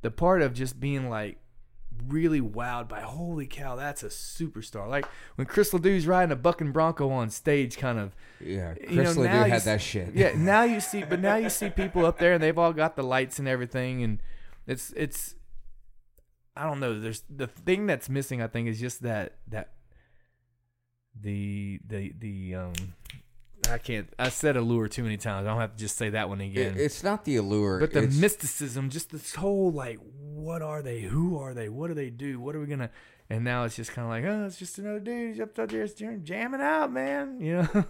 the 0.03 0.11
part 0.11 0.42
of 0.42 0.53
just 0.55 0.78
being 0.80 1.09
like 1.09 1.38
really 2.09 2.40
wowed 2.40 2.88
by 2.88 3.00
holy 3.00 3.46
cow 3.46 3.76
that's 3.76 4.03
a 4.03 4.09
superstar 4.09 4.88
like 4.88 5.07
when 5.36 5.46
chris 5.46 5.72
ledoux's 5.72 6.07
riding 6.07 6.32
a 6.32 6.36
bucking 6.36 6.72
bronco 6.72 7.11
on 7.11 7.28
stage 7.30 7.76
kind 7.76 7.98
of 7.98 8.14
Yeah, 8.40 8.74
you 8.88 9.03
know, 9.03 9.11
Ledoux 9.12 9.48
had 9.50 9.62
that 9.62 9.80
shit. 9.80 10.14
yeah 10.14 10.32
now 10.36 10.62
you 10.64 10.80
see 10.80 11.05
but 11.05 11.20
now 11.20 11.36
you 11.36 11.48
see 11.50 11.68
people 11.70 12.05
up 12.07 12.18
there 12.18 12.32
and 12.32 12.42
they've 12.42 12.59
all 12.59 12.72
got 12.72 12.96
the 12.96 13.03
lights 13.03 13.38
and 13.38 13.46
everything 13.46 14.03
and 14.03 14.20
it's 14.66 14.92
it's 14.96 15.34
i 16.57 16.64
don't 16.64 16.80
know 16.80 16.98
there's 16.98 17.22
the 17.28 17.46
thing 17.46 17.86
that's 17.86 18.09
missing 18.09 18.40
i 18.42 18.46
think 18.46 18.68
is 18.68 18.80
just 18.80 19.03
that 19.03 19.36
that 19.48 19.72
the 21.20 21.78
the 21.86 22.12
the 22.18 22.54
um 22.54 22.72
i 23.70 23.78
can't 23.78 24.08
i 24.18 24.28
said 24.28 24.56
allure 24.56 24.88
too 24.88 25.02
many 25.02 25.16
times. 25.16 25.46
I 25.46 25.50
don't 25.50 25.60
have 25.60 25.72
to 25.74 25.78
just 25.78 25.96
say 25.96 26.10
that 26.10 26.28
one 26.28 26.40
again. 26.40 26.74
It- 26.74 26.80
it's 26.80 27.04
not 27.04 27.24
the 27.24 27.36
allure, 27.36 27.78
but 27.80 27.92
the 27.92 28.02
mysticism 28.02 28.90
just 28.90 29.10
this 29.10 29.34
whole 29.34 29.70
like 29.70 29.98
what 30.18 30.62
are 30.62 30.82
they? 30.82 31.00
Who 31.02 31.38
are 31.38 31.54
they? 31.54 31.68
What 31.68 31.88
do 31.88 31.94
they 31.94 32.10
do? 32.10 32.40
What 32.40 32.56
are 32.56 32.60
we 32.60 32.66
gonna 32.66 32.90
and 33.30 33.44
now 33.44 33.64
it's 33.64 33.76
just 33.76 33.92
kind 33.92 34.04
of 34.06 34.10
like 34.10 34.24
oh 34.24 34.46
it's 34.46 34.58
just 34.58 34.78
another 34.78 34.98
dude. 35.00 35.28
He's 35.34 35.40
up 35.40 35.54
there 35.54 35.86
jamming 36.16 36.60
out 36.60 36.92
man. 36.92 37.38
You 37.40 37.68
know? 37.74 37.84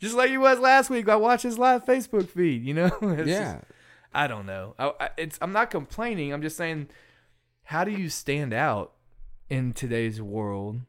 Just 0.00 0.16
like 0.16 0.30
he 0.30 0.38
was 0.38 0.58
last 0.58 0.90
week. 0.90 1.08
I 1.08 1.14
watched 1.16 1.44
his 1.44 1.58
live 1.58 1.84
facebook 1.84 2.28
feed 2.28 2.64
you 2.64 2.74
know? 2.74 2.90
It's 3.02 3.28
yeah. 3.28 3.54
just- 3.54 3.64
i 4.14 4.26
don't 4.26 4.44
know. 4.46 4.74
I, 4.78 4.92
I, 5.00 5.08
it's 5.16 5.38
i'm 5.40 5.52
not 5.52 5.70
complaining. 5.70 6.32
I'm 6.32 6.42
just 6.42 6.56
saying 6.56 6.88
how 7.64 7.84
do 7.84 7.92
you 7.92 8.08
stand 8.08 8.52
out 8.52 8.92
in 9.48 9.72
today's 9.72 10.20
world 10.20 10.80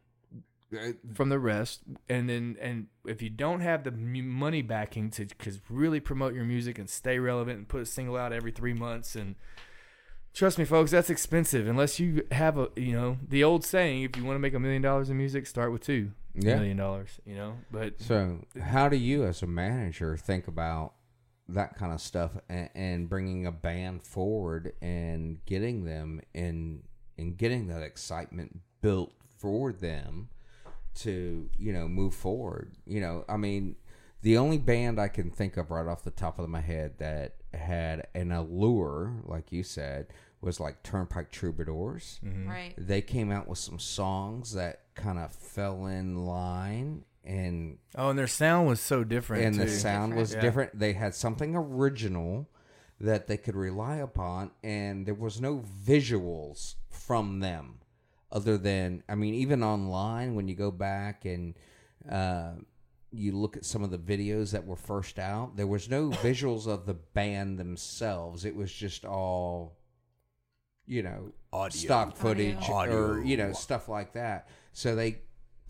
from 1.14 1.30
the 1.30 1.40
rest. 1.40 1.82
And 2.10 2.30
then 2.30 2.58
and 2.62 2.88
if 3.06 3.22
you 3.22 3.30
don't 3.30 3.62
have 3.62 3.84
the 3.84 3.92
money 3.92 4.62
backing 4.62 5.10
to 5.12 5.26
cause 5.38 5.60
really 5.70 6.00
promote 6.00 6.34
your 6.34 6.44
music 6.46 6.78
and 6.80 6.90
stay 6.90 7.20
relevant 7.20 7.58
and 7.58 7.68
put 7.68 7.82
a 7.82 7.86
single 7.86 8.16
out 8.18 8.32
every 8.34 8.52
three 8.52 8.74
months. 8.74 9.16
And 9.16 9.36
trust 10.34 10.58
me 10.58 10.66
folks 10.66 10.92
that's 10.92 11.10
expensive 11.10 11.68
unless 11.68 12.00
you 12.00 12.26
have 12.32 12.58
a 12.58 12.70
you 12.76 12.92
know 12.94 13.18
the 13.28 13.44
old 13.44 13.64
saying 13.64 14.02
if 14.04 14.18
you 14.18 14.24
want 14.26 14.36
to 14.36 14.40
make 14.40 14.54
a 14.56 14.60
million 14.60 14.82
dollars 14.82 15.10
in 15.10 15.18
music 15.18 15.46
start 15.46 15.72
with 15.72 15.84
two 15.84 16.12
Yeah. 16.34 16.56
million 16.56 16.78
dollars 16.78 17.20
you 17.26 17.36
know? 17.36 17.58
But 17.72 18.02
So, 18.02 18.40
how 18.62 18.90
do 18.90 18.98
you, 18.98 19.24
as 19.26 19.44
a 19.44 19.48
manager, 19.48 20.18
think 20.18 20.48
about 20.48 20.94
that 21.50 21.76
kind 21.76 21.92
of 21.94 22.00
stuff 22.02 22.32
and, 22.50 22.70
and 22.74 23.10
bringing 23.10 23.46
a 23.46 23.52
band 23.52 24.02
forward 24.02 24.74
and 24.82 25.44
getting 25.46 25.84
them 25.86 26.22
in 26.34 26.84
and 27.18 27.38
getting 27.38 27.68
that 27.68 27.84
excitement 27.84 28.62
built 28.82 29.12
for 29.38 29.72
them 29.72 30.30
to 30.96 31.50
you 31.58 31.74
know 31.74 31.88
move 31.88 32.14
forward? 32.14 32.74
You 32.86 33.02
know, 33.02 33.26
I 33.28 33.38
mean, 33.38 33.76
the 34.22 34.38
only 34.38 34.58
band 34.58 35.00
I 35.00 35.08
can 35.08 35.32
think 35.32 35.58
of 35.58 35.72
right 35.72 35.88
off 35.88 36.04
the 36.04 36.12
top 36.12 36.40
of 36.40 36.50
my 36.50 36.62
head 36.62 36.94
that 37.00 37.36
had 37.54 38.08
an 38.16 38.32
allure, 38.32 39.14
like 39.26 39.52
you 39.52 39.64
said, 39.64 40.08
was 40.44 40.60
like 40.60 40.84
Turnpike 40.84 41.32
Troubadours 41.32 42.20
mm-hmm. 42.24 42.50
Right. 42.50 42.74
they 42.78 43.02
came 43.02 43.32
out 43.32 43.48
with 43.48 43.60
some 43.60 43.80
songs 43.80 44.54
that 44.54 44.82
kind 44.96 45.18
of 45.18 45.32
fell 45.32 45.86
in 45.86 46.26
line 46.26 47.06
and 47.24 47.78
oh 47.96 48.10
and 48.10 48.20
their 48.20 48.28
sound 48.28 48.68
was 48.68 48.82
so 48.82 49.04
different 49.04 49.46
and 49.46 49.56
the 49.56 49.66
too. 49.66 49.72
sound 49.72 50.16
was 50.16 50.34
Yeah. 50.34 50.42
different 50.42 50.78
they 50.78 50.94
had 50.94 51.16
something 51.16 51.56
original 51.56 52.50
that 53.00 53.28
they 53.28 53.38
could 53.38 53.56
rely 53.56 53.96
upon 53.96 54.52
and 54.62 55.06
there 55.06 55.14
was 55.14 55.40
no 55.40 55.64
visuals 55.86 56.76
from 56.90 57.40
them 57.40 57.80
other 58.34 58.58
than 58.58 59.02
i 59.08 59.16
mean 59.16 59.34
even 59.34 59.64
online 59.64 60.36
when 60.36 60.50
you 60.50 60.56
go 60.56 60.72
back 60.72 61.24
and 61.24 61.54
uh, 62.12 62.52
you 63.14 63.32
look 63.32 63.56
at 63.56 63.64
some 63.64 63.84
of 63.84 63.92
the 63.92 63.98
videos 63.98 64.52
that 64.52 64.66
were 64.66 64.76
first 64.76 65.20
out 65.20 65.56
there 65.56 65.68
was 65.68 65.90
no 65.90 66.10
visuals 66.24 66.68
of 66.68 66.86
the 66.86 66.94
band 66.94 67.58
themselves. 67.60 68.44
It 68.44 68.56
was 68.56 68.74
just 68.74 69.06
all 69.06 69.78
you 70.86 71.02
know 71.02 71.32
stock 71.70 72.18
footage 72.18 72.68
or 72.70 73.22
you 73.24 73.38
know 73.38 73.54
stuff 73.54 73.88
like 73.88 74.14
that. 74.14 74.48
So 74.74 74.96
they 74.96 75.20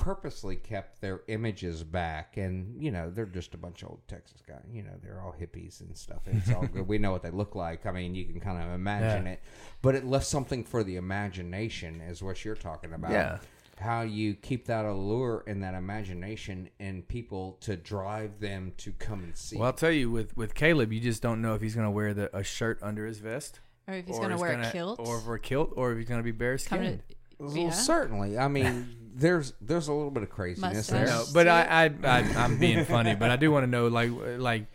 purposely 0.04 0.56
kept 0.58 1.00
their 1.00 1.22
images 1.28 1.84
back 1.84 2.36
and 2.36 2.82
you 2.82 2.92
know 2.92 3.10
they're 3.10 3.26
just 3.26 3.54
a 3.54 3.58
bunch 3.58 3.84
of 3.84 3.90
old 3.90 4.02
texas 4.08 4.42
guys 4.46 4.60
you 4.72 4.84
know 4.84 4.92
they're 5.02 5.22
all 5.22 5.34
hippies 5.40 5.80
and 5.80 5.96
stuff 5.98 6.22
it's 6.28 6.52
all 6.52 6.66
good 6.68 6.86
we 6.88 6.98
know 6.98 7.12
what 7.12 7.24
they 7.24 7.30
look 7.30 7.56
like 7.56 7.86
i 7.86 7.92
mean 7.92 8.14
you 8.14 8.26
can 8.26 8.40
kind 8.42 8.62
of 8.62 8.70
imagine 8.74 9.26
Yeah. 9.26 9.32
it 9.34 9.42
but 9.82 9.96
it 9.96 10.04
left 10.06 10.26
something 10.26 10.66
for 10.66 10.84
the 10.84 10.98
imagination 10.98 12.02
is 12.02 12.22
what 12.22 12.44
you're 12.44 12.56
talking 12.56 12.92
about 12.94 13.12
Yeah. 13.12 13.38
how 13.80 14.02
you 14.02 14.34
keep 14.36 14.66
that 14.68 14.84
allure 14.86 15.44
and 15.48 15.64
that 15.64 15.74
imagination 15.74 16.70
in 16.80 17.04
people 17.04 17.58
to 17.62 17.78
drive 17.78 18.40
them 18.42 18.74
to 18.78 18.92
come 18.94 19.24
and 19.24 19.36
see. 19.36 19.58
Well, 19.58 19.66
I'll 19.68 19.74
tell 19.74 19.92
you, 19.92 20.12
with 20.12 20.38
with 20.38 20.54
Caleb, 20.54 20.94
you 20.94 21.00
just 21.00 21.22
don't 21.24 21.42
know 21.42 21.56
if 21.56 21.62
he's 21.62 21.74
going 21.76 21.88
to 21.88 21.92
wear 21.92 22.14
the 22.14 22.36
a 22.38 22.44
shirt 22.44 22.78
under 22.84 23.06
his 23.08 23.18
vest, 23.20 23.60
Or 23.88 23.96
if 23.96 24.06
he's 24.06 24.20
gonna 24.20 24.38
wear 24.38 24.52
gonna- 24.56 24.70
a 24.70 24.72
kilt. 24.72 25.00
or 25.00 25.18
if 25.18 25.26
we're 25.26 25.40
kilt, 25.40 25.74
or 25.76 25.92
if 25.92 25.98
he's 25.98 26.08
going 26.08 26.20
to 26.20 26.24
be 26.24 26.32
bare 26.32 26.58
Coming 26.60 26.86
skinned. 26.86 27.04
Well, 27.40 27.58
yeah. 27.58 27.70
certainly. 27.72 28.38
I 28.38 28.48
mean, 28.48 28.96
there's 29.16 29.54
there's 29.62 29.88
a 29.88 29.94
little 29.94 30.12
bit 30.12 30.24
of 30.24 30.30
craziness 30.30 30.90
Mustache. 30.92 31.08
there. 31.08 31.16
No, 31.16 31.24
but 31.34 31.48
I, 31.48 31.62
I, 31.64 31.84
I, 32.04 32.20
I'm 32.44 32.58
being 32.58 32.84
funny, 32.86 33.16
but 33.16 33.30
I 33.32 33.36
do 33.36 33.52
want 33.52 33.64
to 33.64 33.68
know, 33.70 33.88
like, 33.88 34.10
like, 34.38 34.66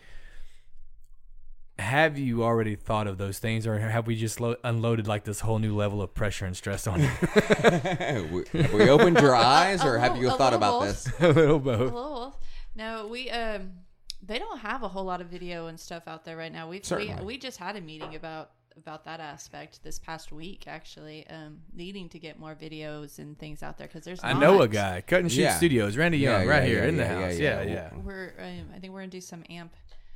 have 1.77 2.17
you 2.17 2.43
already 2.43 2.75
thought 2.75 3.07
of 3.07 3.17
those 3.17 3.39
things, 3.39 3.65
or 3.65 3.79
have 3.79 4.05
we 4.05 4.15
just 4.15 4.41
lo- 4.41 4.57
unloaded 4.65 5.07
like 5.07 5.23
this 5.23 5.39
whole 5.39 5.59
new 5.59 5.73
level 5.75 6.01
of 6.01 6.13
pressure 6.13 6.45
and 6.45 6.55
stress 6.57 6.85
on 6.87 7.01
you? 7.01 7.09
We- 8.53 8.61
have 8.61 8.73
we 8.73 8.89
opened 8.89 9.17
your 9.19 9.33
eyes, 9.35 9.83
or 9.83 9.95
a 9.95 9.99
have 10.01 10.13
little- 10.17 10.31
you 10.31 10.37
thought 10.37 10.53
about 10.53 10.81
this? 10.83 11.07
a 11.19 11.29
little 11.29 11.59
both. 11.59 11.91
Hello. 11.91 12.33
No, 12.75 13.07
we 13.07 13.29
um 13.29 13.71
they 14.21 14.37
don't 14.37 14.59
have 14.59 14.83
a 14.83 14.87
whole 14.89 15.05
lot 15.05 15.21
of 15.21 15.27
video 15.27 15.67
and 15.67 15.79
stuff 15.79 16.03
out 16.07 16.25
there 16.25 16.35
right 16.35 16.51
now. 16.51 16.67
We've 16.69 16.81
we, 16.81 16.85
Certainly. 16.85 17.25
we 17.25 17.37
just 17.37 17.57
had 17.57 17.75
a 17.77 17.81
meeting 17.81 18.15
about 18.15 18.51
about 18.79 19.05
that 19.05 19.19
aspect 19.19 19.83
this 19.83 19.99
past 19.99 20.31
week 20.31 20.67
actually 20.67 21.27
um 21.29 21.59
needing 21.73 22.09
to 22.09 22.19
get 22.19 22.39
more 22.39 22.55
videos 22.55 23.19
and 23.19 23.37
things 23.37 23.61
out 23.63 23.77
there 23.77 23.87
because 23.87 24.03
there's 24.03 24.23
I 24.23 24.33
know 24.33 24.61
a 24.61 24.67
guy, 24.67 25.01
Cut 25.05 25.21
and 25.21 25.31
Shoot 25.31 25.41
Yeah. 25.41 25.57
Studios, 25.57 25.95
Randy 25.97 26.17
Yeah, 26.17 26.39
Young, 26.39 26.47
right 26.47 26.63
yeah, 26.63 26.67
here 26.69 26.83
yeah, 26.83 26.89
in 26.89 26.97
the 26.97 27.03
yeah, 27.03 27.21
house. 27.21 27.37
yeah, 27.39 27.61
Yeah, 27.61 27.67
yeah. 27.67 27.89
yeah. 27.93 27.97
we're 28.03 28.33
um, 28.39 28.69
I 28.75 28.79
think 28.79 28.93
we're 28.93 28.99
gonna 29.01 29.11
do 29.11 29.21
some 29.21 29.43
amp 29.49 29.73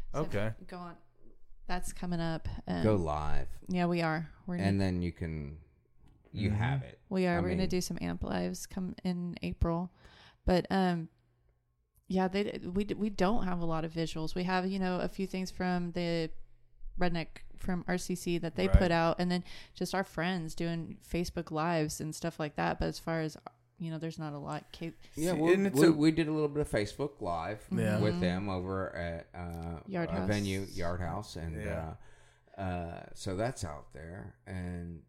stuff 0.09 0.25
Okay. 0.27 0.51
go 0.67 0.77
on 0.77 0.95
that's 1.67 1.93
coming 1.93 2.19
up 2.19 2.47
um, 2.67 2.83
Go 2.83 2.95
live, 2.95 3.47
yeah 3.69 3.85
we 3.85 4.01
are 4.01 4.27
we're 4.47 4.57
gonna, 4.57 4.67
and 4.69 4.81
then 4.81 5.01
you 5.01 5.11
can 5.11 5.57
you 6.31 6.49
Mm-hmm. 6.49 6.57
have 6.57 6.81
it. 6.83 6.99
we 7.09 7.27
are 7.27 7.37
I 7.37 7.41
we're 7.41 7.49
gonna 7.49 7.67
do 7.67 7.81
some 7.81 7.97
amp 8.01 8.23
lives 8.23 8.65
come 8.65 8.95
in 9.03 9.35
April 9.43 9.91
but 10.45 10.65
um 10.71 11.07
yeah 12.07 12.27
they 12.27 12.59
we 12.73 12.85
we 12.97 13.09
don't 13.09 13.43
have 13.45 13.59
a 13.61 13.65
lot 13.65 13.85
of 13.85 13.91
visuals 13.93 14.35
we 14.35 14.43
have 14.43 14.67
you 14.67 14.77
know 14.79 14.99
a 14.99 15.07
few 15.07 15.25
things 15.27 15.49
from 15.51 15.91
the 15.93 16.29
redneck 16.99 17.27
from 17.57 17.83
RCC 17.87 18.37
that 18.41 18.55
they 18.55 18.67
Right. 18.67 18.77
put 18.77 18.91
out 18.91 19.15
and 19.19 19.31
then 19.31 19.43
just 19.73 19.93
our 19.95 20.03
friends 20.03 20.55
doing 20.55 20.97
Facebook 21.07 21.51
lives 21.51 21.99
and 22.01 22.13
stuff 22.13 22.39
like 22.39 22.55
that 22.55 22.79
but 22.79 22.87
as 22.87 22.99
far 22.99 23.21
as 23.21 23.37
you 23.79 23.89
know 23.91 23.97
there's 23.97 24.19
not 24.19 24.33
a 24.33 24.37
lot 24.37 24.63
Ca- 24.77 24.91
Yeah, 25.15 25.33
See, 25.33 25.37
we, 25.41 25.53
and 25.53 25.67
it's 25.67 25.79
we, 25.79 25.87
a- 25.87 25.91
we 25.91 26.11
did 26.11 26.27
a 26.27 26.31
little 26.31 26.47
bit 26.47 26.61
of 26.61 26.69
Facebook 26.69 27.19
Live 27.21 27.65
Yeah. 27.71 27.99
with 27.99 28.19
them 28.19 28.49
over 28.49 28.95
at 28.95 29.27
uh, 29.33 29.79
Yard 29.87 30.09
a 30.09 30.13
House. 30.13 30.27
venue, 30.27 30.65
Yard 30.73 30.99
House, 31.01 31.35
and 31.35 31.61
Yeah. 31.61 31.93
uh, 32.57 32.61
uh, 32.61 33.03
so 33.13 33.35
that's 33.35 33.63
out 33.65 33.91
there. 33.93 34.35
And 34.45 35.01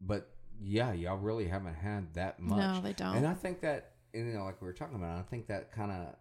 but 0.00 0.30
yeah, 0.60 0.92
y'all 0.92 1.18
really 1.18 1.48
haven't 1.48 1.74
had 1.74 2.14
that 2.14 2.38
much. 2.40 2.58
No, 2.58 2.80
they 2.80 2.92
don't. 2.92 3.16
And 3.16 3.26
I 3.26 3.34
think 3.34 3.60
that 3.62 3.90
you 4.14 4.22
know, 4.24 4.44
like 4.44 4.62
we 4.62 4.66
were 4.66 4.72
talking 4.72 4.94
about, 4.96 5.18
I 5.18 5.22
think 5.22 5.48
that 5.48 5.72
kind 5.72 5.90
of 5.90 6.14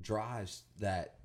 drives 0.00 0.64
that 0.80 1.16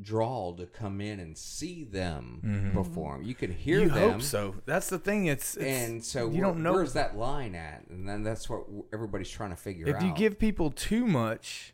draw 0.00 0.52
to 0.52 0.66
come 0.66 1.00
in 1.00 1.18
and 1.20 1.36
see 1.38 1.82
them 1.84 2.70
perform. 2.74 3.22
You 3.22 3.34
could 3.34 3.50
hear 3.50 3.80
Mm-hmm. 3.80 3.94
You 3.94 4.00
them. 4.00 4.10
hope 4.12 4.22
so. 4.22 4.54
That's 4.66 4.88
the 4.90 4.98
thing. 4.98 5.26
It's, 5.26 5.56
it's 5.56 5.64
And 5.64 6.04
so 6.04 6.28
you 6.30 6.40
don't 6.40 6.62
know 6.62 6.72
where's 6.74 6.92
that 6.92 7.16
line 7.16 7.54
at, 7.54 7.84
and 7.88 8.06
then 8.08 8.22
that's 8.22 8.48
what 8.50 8.64
everybody's 8.92 9.30
trying 9.30 9.50
to 9.50 9.56
figure 9.56 9.86
if 9.88 9.96
out. 9.96 10.02
If 10.02 10.08
you 10.08 10.14
give 10.14 10.38
people 10.38 10.70
too 10.70 11.06
much 11.06 11.72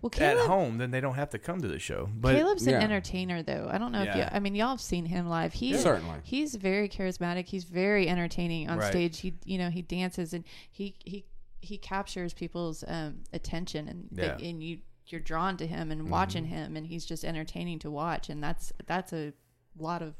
well 0.00 0.10
at 0.18 0.38
home, 0.46 0.78
then 0.78 0.90
they 0.90 1.00
don't 1.00 1.16
have 1.16 1.28
to 1.30 1.38
come 1.38 1.60
to 1.60 1.68
the 1.68 1.78
show. 1.78 2.08
But 2.14 2.36
Caleb's 2.36 2.66
yeah. 2.66 2.76
an 2.76 2.82
entertainer 2.82 3.42
though. 3.42 3.68
I 3.70 3.76
don't 3.76 3.92
know 3.92 4.02
if 4.02 4.14
you 4.16 4.24
I 4.32 4.38
mean 4.38 4.54
y'all 4.54 4.70
have 4.70 4.80
seen 4.80 5.04
him 5.04 5.28
live. 5.28 5.52
He's 5.52 5.82
Certainly. 5.82 6.20
he's 6.22 6.54
very 6.54 6.88
charismatic. 6.88 7.46
He's 7.46 7.64
very 7.64 8.08
entertaining 8.08 8.70
on 8.70 8.78
Right. 8.78 8.90
stage. 8.90 9.20
He 9.20 9.34
you 9.44 9.58
know, 9.58 9.68
he 9.68 9.82
dances 9.82 10.32
and 10.32 10.44
he 10.70 10.94
he 11.04 11.26
he 11.60 11.76
captures 11.76 12.32
people's 12.32 12.82
um 12.88 13.24
attention 13.34 13.88
and 13.88 14.08
they- 14.10 14.48
and 14.48 14.62
you 14.62 14.78
you're 15.12 15.20
drawn 15.20 15.56
to 15.56 15.66
him 15.66 15.90
and 15.90 16.10
watching 16.10 16.44
him 16.46 16.76
and 16.76 16.86
he's 16.86 17.04
just 17.04 17.24
entertaining 17.24 17.78
to 17.80 17.90
watch 17.90 18.28
and 18.28 18.42
that's 18.42 18.72
that's 18.86 19.12
a 19.12 19.32
lot 19.78 20.02
of 20.02 20.14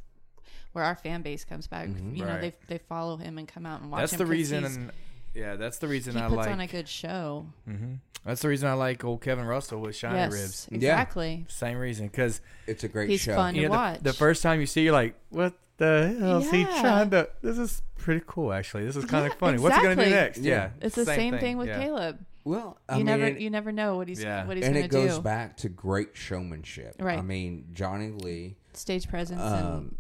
where 0.72 0.84
our 0.84 0.96
fan 0.96 1.22
base 1.22 1.44
comes 1.44 1.66
back. 1.66 1.88
You 2.12 2.24
know, 2.24 2.40
they 2.40 2.54
they 2.68 2.78
follow 2.78 3.16
him 3.16 3.38
and 3.38 3.46
come 3.48 3.66
out 3.66 3.80
and 3.80 3.90
watch 3.90 4.00
that's 4.00 4.12
him 4.14 4.18
the 4.18 4.24
'cause 4.24 4.30
reason. 4.30 4.64
And, 4.64 4.92
yeah, 5.34 5.56
that's 5.56 5.78
the 5.78 5.88
reason 5.88 6.14
he 6.14 6.20
I 6.20 6.24
puts 6.28 6.36
like. 6.36 6.48
on 6.50 6.60
a 6.60 6.66
good 6.66 6.88
show. 6.88 7.46
hmm 7.66 7.94
That's 8.24 8.42
the 8.42 8.48
reason 8.48 8.68
I 8.68 8.72
like 8.74 9.04
old 9.04 9.20
Kevin 9.22 9.44
Russell 9.44 9.80
with 9.80 9.94
Shiny 9.96 10.16
yes, 10.16 10.32
Ribs. 10.32 10.68
exactly. 10.72 11.44
Same 11.48 11.78
reason, 11.78 12.06
because 12.08 12.40
it's 12.66 12.82
a 12.84 12.88
great 12.88 13.08
He's 13.10 13.20
show. 13.20 13.34
fun. 13.36 13.54
you 13.54 13.62
to 13.62 13.68
know 13.68 13.72
the, 13.74 13.78
watch. 13.78 14.00
the 14.00 14.12
first 14.12 14.42
time 14.42 14.60
you 14.60 14.66
see, 14.66 14.82
you're 14.82 14.92
like, 14.92 15.14
"What 15.30 15.52
the 15.76 16.16
hell 16.18 16.38
is 16.38 16.50
he 16.50 16.64
trying 16.64 17.10
to?" 17.10 17.28
This 17.42 17.58
is 17.58 17.82
pretty 17.96 18.22
cool, 18.26 18.52
actually. 18.52 18.84
This 18.86 18.96
is 18.96 19.04
kind 19.04 19.26
of 19.26 19.32
Yeah, 19.32 19.38
funny. 19.38 19.58
What's 19.58 19.76
he 19.76 19.82
gonna 19.82 20.04
do 20.04 20.10
next? 20.10 20.38
Yeah. 20.38 20.54
Yeah, 20.54 20.70
It's 20.86 20.96
the 20.96 21.04
same, 21.04 21.38
thing, 21.38 21.56
with 21.58 21.68
yeah. 21.68 21.78
Caleb. 21.82 22.18
Well, 22.48 22.78
I 22.88 22.94
you 22.94 22.98
mean, 22.98 23.06
never 23.06 23.24
it- 23.26 23.40
you 23.40 23.50
never 23.50 23.72
know 23.72 23.96
what 23.96 24.08
he's 24.08 24.22
Yeah. 24.22 24.46
what 24.46 24.56
he's 24.56 24.64
and 24.66 24.74
gonna 24.74 24.86
it 24.86 24.90
goes 24.90 25.16
do. 25.16 25.22
back 25.22 25.56
to 25.58 25.68
great 25.68 26.16
showmanship. 26.16 26.96
Right. 26.98 27.18
I 27.18 27.22
mean, 27.22 27.68
Johnny 27.72 28.10
Lee 28.10 28.56
Stage 28.72 29.06
presence 29.08 29.40
and 29.40 29.66
um, 29.66 29.98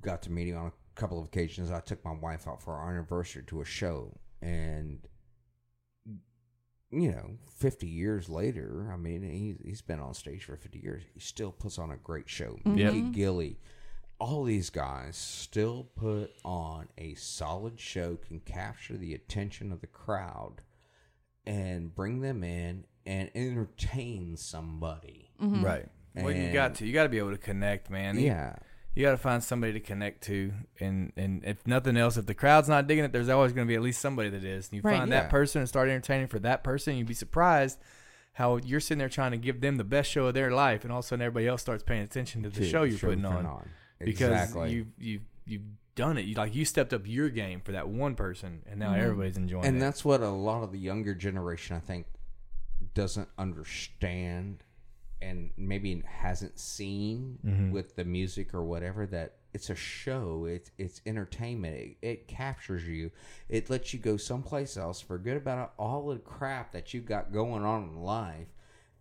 got 0.00 0.22
to 0.22 0.32
meet 0.32 0.48
him 0.48 0.56
on 0.58 0.66
a 0.68 0.72
couple 1.00 1.18
of 1.20 1.26
occasions. 1.26 1.70
I 1.70 1.80
took 1.80 2.04
my 2.04 2.14
wife 2.14 2.48
out 2.48 2.62
for 2.62 2.74
our 2.74 2.90
anniversary 2.92 3.42
to 3.48 3.60
a 3.60 3.64
show, 3.64 4.18
and 4.40 5.06
you 6.90 7.10
know, 7.10 7.36
fifty 7.50 7.88
years 7.88 8.28
later, 8.28 8.88
I 8.92 8.96
mean, 8.96 9.22
he 9.22 9.56
he's 9.68 9.82
been 9.82 10.00
on 10.00 10.14
stage 10.14 10.44
for 10.44 10.56
fifty 10.56 10.78
years. 10.78 11.02
He 11.12 11.20
still 11.20 11.52
puts 11.52 11.78
on 11.78 11.90
a 11.90 11.96
great 11.96 12.28
show. 12.28 12.58
Mm-hmm. 12.64 13.10
Gilley. 13.12 13.56
All 14.18 14.44
these 14.44 14.70
guys 14.70 15.14
still 15.14 15.88
put 15.94 16.30
on 16.42 16.88
a 16.96 17.12
solid 17.16 17.78
show, 17.78 18.16
can 18.16 18.40
capture 18.40 18.96
the 18.96 19.12
attention 19.12 19.70
of 19.72 19.82
the 19.82 19.86
crowd, 19.86 20.62
and 21.46 21.94
bring 21.94 22.20
them 22.20 22.42
in 22.44 22.84
and 23.04 23.30
entertain 23.34 24.36
somebody. 24.36 25.30
Mm-hmm. 25.40 25.64
Right. 25.64 25.88
Well, 26.14 26.32
you 26.32 26.52
got 26.52 26.76
to. 26.76 26.86
You 26.86 26.92
got 26.92 27.02
to 27.04 27.08
be 27.08 27.18
able 27.18 27.32
to 27.32 27.38
connect, 27.38 27.90
man. 27.90 28.18
You- 28.18 28.26
Yeah. 28.26 28.56
You 28.94 29.02
got 29.02 29.10
to 29.10 29.18
find 29.18 29.44
somebody 29.44 29.74
to 29.74 29.80
connect 29.80 30.22
to, 30.24 30.54
and 30.80 31.12
and 31.18 31.44
if 31.44 31.66
nothing 31.66 31.98
else, 31.98 32.16
if 32.16 32.24
the 32.24 32.32
crowd's 32.32 32.66
not 32.66 32.86
digging 32.86 33.04
it, 33.04 33.12
there's 33.12 33.28
always 33.28 33.52
going 33.52 33.66
to 33.66 33.70
be 33.70 33.74
at 33.74 33.82
least 33.82 34.00
somebody 34.00 34.30
that 34.30 34.42
is. 34.42 34.68
And 34.70 34.76
you 34.76 34.80
Right. 34.82 34.96
find 34.96 35.10
Yeah. 35.10 35.20
that 35.20 35.30
person 35.30 35.60
and 35.60 35.68
start 35.68 35.90
entertaining 35.90 36.28
for 36.28 36.38
that 36.38 36.64
person. 36.64 36.96
You'd 36.96 37.06
be 37.06 37.12
surprised 37.12 37.78
how 38.32 38.56
you're 38.56 38.80
sitting 38.80 38.98
there 38.98 39.10
trying 39.10 39.32
to 39.32 39.36
give 39.36 39.60
them 39.60 39.76
the 39.76 39.84
best 39.84 40.10
show 40.10 40.28
of 40.28 40.32
their 40.34 40.50
life, 40.50 40.82
and 40.82 40.90
all 40.94 41.00
of 41.00 41.04
a 41.04 41.08
sudden 41.08 41.20
everybody 41.22 41.46
else 41.46 41.60
starts 41.60 41.82
paying 41.82 42.00
attention 42.00 42.42
to 42.44 42.48
the 42.48 42.60
to 42.60 42.66
show 42.70 42.84
you're 42.84 42.98
putting 42.98 43.20
you're 43.20 43.32
on, 43.34 43.68
putting 43.98 44.12
because 44.14 44.54
you 44.72 44.86
you 44.98 45.20
you've 45.44 45.62
done 45.96 46.16
it. 46.18 46.26
You 46.26 46.34
like 46.36 46.54
you 46.54 46.64
stepped 46.64 46.92
up 46.92 47.02
your 47.06 47.28
game 47.28 47.60
for 47.60 47.72
that 47.72 47.88
one 47.88 48.14
person, 48.14 48.62
and 48.70 48.78
now 48.78 48.94
everybody's 48.94 49.36
enjoying 49.36 49.64
it. 49.64 49.68
and 49.68 49.76
it. 49.78 49.80
that's 49.80 50.04
what 50.04 50.20
a 50.20 50.28
lot 50.30 50.62
of 50.62 50.70
the 50.70 50.78
younger 50.78 51.14
generation, 51.14 51.74
I 51.74 51.80
think, 51.80 52.06
doesn't 52.94 53.28
understand, 53.36 54.62
and 55.20 55.50
maybe 55.56 56.02
hasn't 56.06 56.58
seen 56.60 57.38
Mm-hmm. 57.44 57.72
with 57.72 57.96
the 57.96 58.04
music 58.04 58.54
or 58.54 58.62
whatever. 58.64 59.06
That 59.06 59.34
it's 59.54 59.70
a 59.70 59.74
show. 59.74 60.44
It's 60.48 60.70
it's 60.78 61.00
entertainment. 61.06 61.74
It, 61.76 61.96
it 62.02 62.28
captures 62.28 62.86
you. 62.86 63.10
It 63.48 63.70
lets 63.70 63.92
you 63.94 63.98
go 63.98 64.16
someplace 64.16 64.76
else. 64.76 65.00
Forget 65.00 65.36
about 65.36 65.72
all 65.78 66.06
the 66.08 66.18
crap 66.18 66.72
that 66.72 66.92
you 66.94 67.00
got 67.00 67.32
going 67.32 67.64
on 67.64 67.84
in 67.84 67.96
life. 68.02 68.48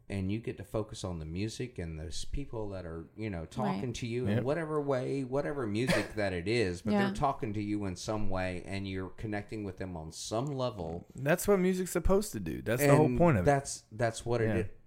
And 0.07 0.31
you 0.31 0.37
get 0.37 0.57
to 0.57 0.63
focus 0.63 1.03
on 1.03 1.17
the 1.17 1.25
music 1.25 1.79
and 1.79 1.99
those 1.99 2.25
people 2.25 2.69
that 2.69 2.85
are, 2.85 3.05
you 3.17 3.29
know, 3.31 3.45
talking 3.45 3.81
Right. 3.85 3.95
to 3.95 4.05
you 4.07 4.27
Yep. 4.27 4.37
in 4.37 4.43
whatever 4.43 4.79
way, 4.79 5.23
whatever 5.23 5.65
music 5.65 6.13
that 6.13 6.31
it 6.31 6.47
is, 6.47 6.83
but 6.83 6.91
Yeah. 6.93 7.05
they're 7.05 7.15
talking 7.15 7.53
to 7.53 7.61
you 7.61 7.85
in 7.85 7.95
some 7.95 8.29
way 8.29 8.61
and 8.67 8.87
you're 8.87 9.09
connecting 9.09 9.63
with 9.63 9.77
them 9.79 9.97
on 9.97 10.11
some 10.11 10.45
level. 10.45 11.07
That's 11.15 11.47
what 11.47 11.59
music's 11.59 11.89
supposed 11.89 12.33
to 12.33 12.39
do. 12.39 12.61
That's 12.61 12.83
the 12.85 12.95
whole 12.95 13.17
point 13.17 13.37
of 13.37 13.43
it. 13.43 13.45
That's 13.47 13.83
that's 13.91 14.23
what 14.23 14.41
Yeah. 14.41 14.55
it 14.57 14.77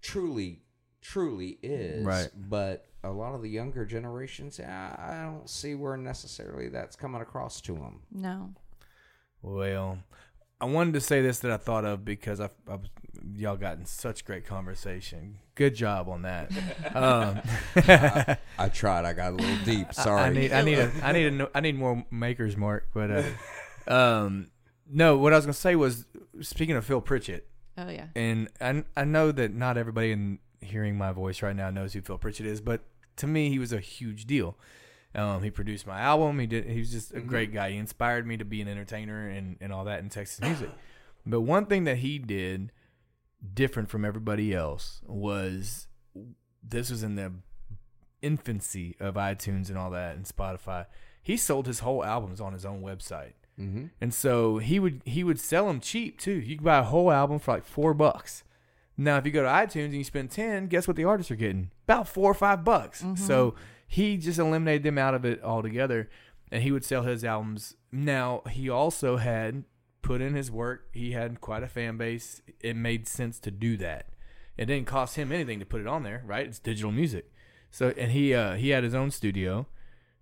truly 0.00 0.62
truly 1.02 1.58
is. 1.62 2.04
Right. 2.04 2.30
But 2.34 2.88
a 3.04 3.10
lot 3.10 3.34
of 3.34 3.42
the 3.42 3.48
younger 3.50 3.84
generations, 3.84 4.58
I, 4.58 4.96
I 4.98 5.22
don't 5.22 5.48
see 5.48 5.74
where 5.76 5.96
necessarily 5.96 6.68
that's 6.68 6.96
coming 6.96 7.20
across 7.20 7.60
to 7.60 7.74
them. 7.74 8.02
no. 8.10 8.54
Well, 9.42 9.98
I 10.60 10.64
wanted 10.64 10.94
to 10.94 11.00
say 11.00 11.20
this 11.22 11.38
that 11.40 11.52
I 11.52 11.58
thought 11.58 11.84
of 11.84 12.04
because 12.04 12.40
I, 12.40 12.48
I 12.66 12.76
was, 12.76 12.88
y'all 13.34 13.56
got 13.56 13.78
in 13.78 13.86
such 13.86 14.24
great 14.24 14.46
conversation. 14.46 15.38
Good 15.54 15.74
job 15.74 16.08
on 16.08 16.22
that. 16.22 16.50
um, 16.94 17.40
I 18.58 18.68
tried. 18.68 19.04
I 19.04 19.12
got 19.12 19.32
a 19.32 19.36
little 19.36 19.64
deep. 19.64 19.88
I 19.90 19.92
Sorry. 19.92 20.34
need 20.34 20.52
I 20.52 20.62
need 20.62 20.78
a 20.78 20.90
I 21.02 21.12
need 21.12 21.26
a 21.26 21.30
no- 21.30 21.50
I 21.54 21.60
need 21.60 21.76
more 21.76 22.04
Maker's 22.10 22.56
Mark, 22.56 22.88
but 22.94 23.10
uh, 23.10 23.90
um, 23.92 24.48
no. 24.90 25.16
What 25.16 25.32
I 25.32 25.36
was 25.36 25.44
gonna 25.46 25.52
say 25.54 25.76
was 25.76 26.06
speaking 26.40 26.76
of 26.76 26.84
Phil 26.84 27.00
Pritchett, 27.00 27.48
Oh 27.78 27.88
yeah. 27.88 28.06
and 28.14 28.48
I 28.60 28.84
I 28.96 29.04
know 29.04 29.32
that 29.32 29.52
not 29.54 29.76
everybody 29.76 30.12
in 30.12 30.38
hearing 30.60 30.96
my 30.96 31.12
voice 31.12 31.42
right 31.42 31.54
now 31.56 31.70
knows 31.70 31.92
who 31.92 32.00
Phil 32.00 32.18
Pritchett 32.18 32.46
is, 32.46 32.60
but 32.60 32.82
to 33.16 33.26
me 33.26 33.48
he 33.50 33.58
was 33.58 33.72
a 33.72 33.80
huge 33.80 34.26
deal. 34.26 34.56
Um, 35.14 35.42
he 35.42 35.50
produced 35.50 35.86
my 35.86 35.98
album. 36.00 36.38
He 36.38 36.46
did. 36.46 36.66
He 36.66 36.78
was 36.78 36.90
just 36.92 37.14
a 37.14 37.20
great 37.20 37.50
guy. 37.52 37.70
He 37.70 37.78
inspired 37.78 38.26
me 38.26 38.36
to 38.36 38.44
be 38.44 38.60
an 38.60 38.68
entertainer 38.68 39.26
and, 39.28 39.56
and 39.62 39.72
all 39.72 39.84
that 39.84 40.00
in 40.00 40.10
Texas 40.10 40.40
music. 40.42 40.68
But 41.24 41.40
one 41.40 41.64
thing 41.66 41.84
that 41.84 41.98
he 41.98 42.18
did 42.18 42.70
different 43.54 43.88
from 43.88 44.04
everybody 44.04 44.54
else 44.54 45.00
was 45.06 45.86
this 46.62 46.90
was 46.90 47.02
in 47.02 47.14
the 47.16 47.32
infancy 48.22 48.96
of 49.00 49.14
iTunes 49.14 49.68
and 49.68 49.78
all 49.78 49.90
that 49.90 50.16
and 50.16 50.24
Spotify. 50.24 50.86
He 51.22 51.36
sold 51.36 51.66
his 51.66 51.80
whole 51.80 52.04
albums 52.04 52.40
on 52.40 52.52
his 52.52 52.64
own 52.64 52.82
website. 52.82 53.32
Mm-hmm. 53.58 53.86
and 54.02 54.12
so 54.12 54.58
he 54.58 54.78
would 54.78 55.00
he 55.06 55.24
would 55.24 55.40
sell 55.40 55.66
them 55.68 55.80
cheap 55.80 56.20
too. 56.20 56.32
You 56.34 56.56
can 56.56 56.64
buy 56.66 56.76
a 56.80 56.82
whole 56.82 57.10
album 57.10 57.38
for 57.38 57.54
like 57.54 57.64
four 57.64 57.94
bucks. 57.94 58.44
Now, 58.98 59.16
if 59.16 59.24
you 59.24 59.32
go 59.32 59.42
to 59.42 59.48
iTunes 59.48 59.86
and 59.86 59.94
you 59.94 60.04
spend 60.04 60.30
ten, 60.30 60.66
guess 60.66 60.86
what 60.86 60.96
the 60.96 61.04
artists 61.04 61.30
are 61.30 61.36
getting? 61.36 61.70
About 61.84 62.06
four 62.06 62.30
or 62.30 62.34
five 62.34 62.64
bucks. 62.64 63.02
So 63.14 63.54
he 63.86 64.18
just 64.18 64.38
eliminated 64.38 64.82
them 64.82 64.98
out 64.98 65.14
of 65.14 65.24
it 65.24 65.42
altogether, 65.42 66.10
and 66.52 66.62
he 66.62 66.70
would 66.70 66.84
sell 66.84 67.02
his 67.04 67.24
albums. 67.24 67.76
Now 67.90 68.42
he 68.50 68.68
also 68.68 69.16
had 69.16 69.64
put 70.06 70.20
in 70.20 70.34
his 70.34 70.50
work. 70.50 70.88
He 70.92 71.12
had 71.12 71.40
quite 71.40 71.64
a 71.64 71.68
fan 71.68 71.96
base. 71.96 72.40
It 72.60 72.76
made 72.76 73.08
sense 73.08 73.40
to 73.40 73.50
do 73.50 73.76
that. 73.78 74.06
It 74.56 74.66
didn't 74.66 74.86
cost 74.86 75.16
him 75.16 75.32
anything 75.32 75.58
to 75.58 75.66
put 75.66 75.80
it 75.80 75.86
on 75.86 76.04
there, 76.04 76.22
right? 76.24 76.46
It's 76.46 76.60
digital 76.60 76.92
music. 76.92 77.30
So 77.70 77.92
and 77.98 78.12
he 78.12 78.32
uh, 78.32 78.54
he 78.54 78.70
had 78.70 78.84
his 78.84 78.94
own 78.94 79.10
studio, 79.10 79.66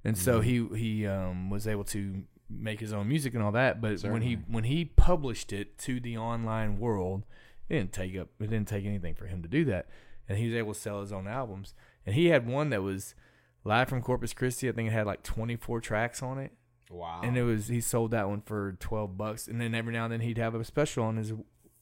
and 0.02 0.16
so 0.16 0.40
he 0.40 0.66
he 0.74 1.06
um, 1.06 1.50
was 1.50 1.68
able 1.68 1.84
to 1.84 2.24
make 2.48 2.80
his 2.80 2.92
own 2.92 3.08
music 3.08 3.34
and 3.34 3.42
all 3.42 3.52
that. 3.52 3.80
But 3.80 4.02
when 4.02 4.22
he 4.22 4.38
when 4.48 4.64
he 4.64 4.86
published 4.86 5.52
it 5.52 5.78
to 5.80 6.00
the 6.00 6.16
online 6.16 6.78
world, 6.78 7.24
it 7.68 7.74
didn't 7.74 7.92
take 7.92 8.16
up 8.16 8.28
it 8.40 8.50
didn't 8.50 8.68
take 8.68 8.86
anything 8.86 9.14
for 9.14 9.26
him 9.26 9.42
to 9.42 9.48
do 9.48 9.64
that, 9.66 9.86
and 10.28 10.38
he 10.38 10.46
was 10.46 10.56
able 10.56 10.74
to 10.74 10.80
sell 10.80 11.00
his 11.00 11.12
own 11.12 11.28
albums. 11.28 11.74
And 12.06 12.14
he 12.14 12.26
had 12.26 12.48
one 12.48 12.70
that 12.70 12.82
was 12.82 13.14
live 13.62 13.88
from 13.88 14.02
Corpus 14.02 14.32
Christi. 14.32 14.68
I 14.68 14.72
think 14.72 14.88
it 14.88 14.92
had 14.92 15.06
like 15.06 15.22
twenty 15.22 15.56
four 15.56 15.80
tracks 15.80 16.22
on 16.22 16.38
it 16.38 16.52
Wow. 16.94 17.20
and 17.22 17.36
it 17.36 17.42
was 17.42 17.68
he 17.68 17.80
sold 17.80 18.12
that 18.12 18.28
one 18.28 18.40
for 18.40 18.76
12 18.78 19.16
bucks 19.16 19.48
and 19.48 19.60
then 19.60 19.74
every 19.74 19.92
now 19.92 20.04
and 20.04 20.12
then 20.12 20.20
he'd 20.20 20.38
have 20.38 20.54
a 20.54 20.64
special 20.64 21.04
on 21.04 21.16
his 21.16 21.32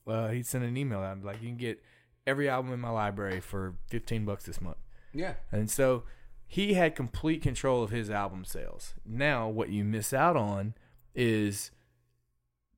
uh, 0.06 0.28
he'd 0.28 0.46
send 0.46 0.64
an 0.64 0.76
email 0.76 1.00
out 1.00 1.22
like 1.22 1.42
you 1.42 1.48
can 1.48 1.56
get 1.56 1.82
every 2.26 2.48
album 2.48 2.72
in 2.72 2.80
my 2.80 2.90
library 2.90 3.40
for 3.40 3.74
15 3.88 4.24
bucks 4.24 4.44
this 4.44 4.60
month 4.60 4.78
yeah. 5.12 5.34
and 5.50 5.70
so 5.70 6.04
he 6.46 6.74
had 6.74 6.94
complete 6.94 7.42
control 7.42 7.82
of 7.82 7.90
his 7.90 8.10
album 8.10 8.44
sales 8.44 8.94
now 9.04 9.48
what 9.48 9.68
you 9.68 9.84
miss 9.84 10.12
out 10.12 10.36
on 10.36 10.74
is 11.14 11.70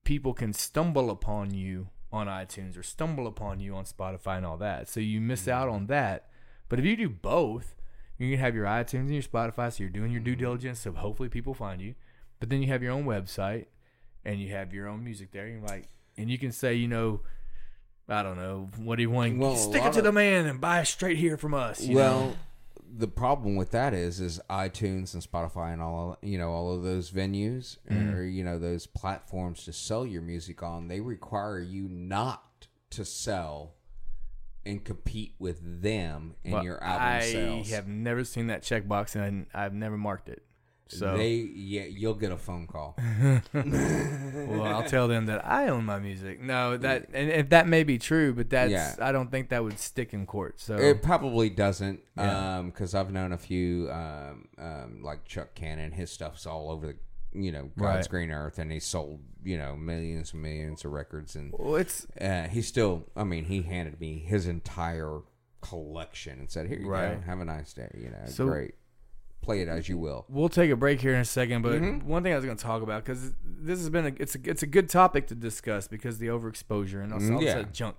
people 0.02 0.34
can 0.34 0.52
stumble 0.52 1.10
upon 1.10 1.54
you 1.54 1.88
on 2.12 2.26
iTunes 2.26 2.76
or 2.76 2.82
stumble 2.82 3.26
upon 3.26 3.60
you 3.60 3.74
on 3.74 3.84
Spotify 3.84 4.36
and 4.38 4.46
all 4.46 4.56
that 4.56 4.88
so 4.88 4.98
you 5.00 5.20
miss 5.20 5.46
out 5.46 5.68
on 5.68 5.86
that 5.86 6.28
but 6.68 6.78
if 6.78 6.84
you 6.84 6.96
do 6.96 7.08
both 7.08 7.74
you 8.18 8.30
can 8.30 8.40
have 8.40 8.54
your 8.54 8.66
iTunes 8.66 9.00
and 9.00 9.12
your 9.12 9.22
Spotify, 9.22 9.72
so 9.72 9.82
you're 9.82 9.90
doing 9.90 10.12
your 10.12 10.20
due 10.20 10.36
diligence, 10.36 10.80
so 10.80 10.92
hopefully 10.92 11.28
people 11.28 11.54
find 11.54 11.80
you. 11.80 11.94
But 12.40 12.50
then 12.50 12.62
you 12.62 12.68
have 12.68 12.82
your 12.82 12.92
own 12.92 13.04
website, 13.04 13.66
and 14.24 14.40
you 14.40 14.50
have 14.50 14.72
your 14.74 14.88
own 14.88 15.02
music 15.04 15.30
there. 15.32 15.46
And 15.46 15.62
like, 15.68 15.88
and 16.16 16.30
you 16.30 16.38
can 16.38 16.52
say, 16.52 16.74
you 16.74 16.88
know, 16.88 17.20
I 18.08 18.22
don't 18.22 18.36
know, 18.36 18.68
what 18.76 18.96
do 18.96 19.02
you 19.02 19.10
want? 19.10 19.38
Well, 19.38 19.56
Stick 19.56 19.82
it 19.84 19.92
to 19.94 19.98
of- 20.00 20.04
the 20.04 20.12
man 20.12 20.46
and 20.46 20.60
buy 20.60 20.82
straight 20.84 21.16
here 21.16 21.36
from 21.36 21.54
us. 21.54 21.80
You 21.82 21.96
well, 21.96 22.20
know? 22.20 22.34
the 22.96 23.08
problem 23.08 23.56
with 23.56 23.70
that 23.70 23.94
is, 23.94 24.20
is 24.20 24.40
iTunes 24.50 25.14
and 25.14 25.22
Spotify 25.22 25.72
and 25.72 25.80
all, 25.80 26.18
you 26.22 26.36
know, 26.38 26.50
all 26.50 26.74
of 26.74 26.82
those 26.82 27.10
venues 27.10 27.78
Mm-hmm. 27.90 28.14
or 28.14 28.22
you 28.24 28.44
know 28.44 28.58
those 28.58 28.86
platforms 28.86 29.64
to 29.64 29.72
sell 29.72 30.04
your 30.06 30.22
music 30.22 30.62
on, 30.62 30.88
they 30.88 31.00
require 31.00 31.58
you 31.60 31.88
not 31.88 32.66
to 32.90 33.04
sell 33.04 33.74
and 34.66 34.84
compete 34.84 35.34
with 35.38 35.82
them 35.82 36.34
in 36.44 36.52
But 36.52 36.64
your 36.64 36.82
album 36.82 37.02
I 37.08 37.20
sales. 37.20 37.70
have 37.70 37.86
never 37.88 38.22
seen 38.24 38.46
that 38.48 38.62
checkbox, 38.62 39.14
and 39.16 39.46
I've 39.54 39.74
never 39.74 39.96
marked 39.98 40.28
it. 40.28 40.42
So, 40.98 41.16
they, 41.16 41.34
yeah, 41.34 41.84
you'll 41.84 42.14
get 42.14 42.32
a 42.32 42.36
phone 42.36 42.66
call. 42.66 42.96
well, 43.52 44.62
I'll 44.62 44.84
tell 44.84 45.08
them 45.08 45.26
that 45.26 45.44
I 45.46 45.68
own 45.68 45.84
my 45.84 45.98
music. 45.98 46.40
No, 46.40 46.76
that 46.76 47.08
and 47.12 47.30
if 47.30 47.50
that 47.50 47.66
may 47.68 47.84
be 47.84 47.98
true, 47.98 48.32
but 48.34 48.50
that's 48.50 48.70
Yeah. 48.70 48.94
I 49.00 49.12
don't 49.12 49.30
think 49.30 49.48
that 49.50 49.62
would 49.62 49.78
stick 49.78 50.12
in 50.14 50.26
court. 50.26 50.60
So 50.60 50.76
It 50.76 51.02
probably 51.02 51.50
doesn't, 51.50 52.00
Yeah. 52.16 52.62
because 52.64 52.94
I've 52.94 53.12
known 53.12 53.32
a 53.32 53.38
few, 53.38 53.90
um, 53.90 54.48
um, 54.58 55.00
like 55.02 55.24
Chuck 55.24 55.54
Cannon. 55.54 55.92
His 55.92 56.10
stuff's 56.10 56.46
all 56.46 56.70
over 56.70 56.86
the, 56.88 56.96
you 57.38 57.50
know, 57.52 57.70
God's 57.78 58.06
Right. 58.06 58.08
green 58.10 58.30
earth, 58.30 58.58
and 58.58 58.70
he 58.70 58.80
sold, 58.80 59.20
you 59.42 59.58
know, 59.58 59.74
millions 59.76 60.32
and 60.32 60.42
millions 60.42 60.84
of 60.84 60.92
records, 60.92 61.34
and 61.36 61.52
well, 61.58 61.76
it's 61.76 62.06
uh, 62.20 62.48
he 62.48 62.62
still. 62.62 63.06
I 63.16 63.24
mean, 63.24 63.44
he 63.46 63.62
handed 63.62 64.00
me 64.00 64.18
his 64.20 64.46
entire 64.46 65.18
collection 65.60 66.38
and 66.38 66.50
said, 66.50 66.68
"Here 66.68 66.78
you 66.78 66.88
Right. 66.88 67.14
go, 67.20 67.26
have 67.26 67.40
a 67.40 67.44
nice 67.44 67.72
day." 67.72 67.90
You 67.96 68.10
know, 68.10 68.24
So- 68.26 68.46
great. 68.46 68.74
Play 69.44 69.60
it 69.60 69.68
as 69.68 69.88
you 69.88 69.98
will. 69.98 70.24
We'll 70.28 70.48
take 70.48 70.70
a 70.70 70.76
break 70.76 71.00
here 71.00 71.14
in 71.14 71.20
a 71.20 71.24
second, 71.24 71.62
but 71.62 71.72
Mm-hmm. 71.80 72.08
one 72.08 72.22
thing 72.22 72.32
I 72.32 72.36
was 72.36 72.44
going 72.44 72.56
to 72.56 72.62
talk 72.64 72.82
about 72.82 73.04
because 73.04 73.32
this 73.44 73.78
has 73.78 73.90
been 73.90 74.06
a 74.06 74.12
it's 74.18 74.34
a 74.34 74.38
it's 74.44 74.62
a 74.62 74.66
good 74.66 74.88
topic 74.88 75.26
to 75.28 75.34
discuss 75.34 75.86
because 75.86 76.18
the 76.18 76.28
overexposure 76.28 77.02
and 77.02 77.12
all, 77.12 77.18
all 77.22 77.40
Mm, 77.40 77.42
yeah. 77.42 77.62
junk. 77.72 77.96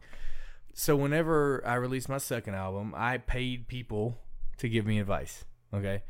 So 0.74 0.96
whenever 0.96 1.62
I 1.66 1.76
released 1.76 2.10
my 2.10 2.18
second 2.18 2.56
album, 2.56 2.94
I 2.98 3.20
paid 3.20 3.68
people 3.68 4.18
to 4.58 4.68
give 4.68 4.86
me 4.86 5.00
advice. 5.00 5.46
Okay, 5.74 6.04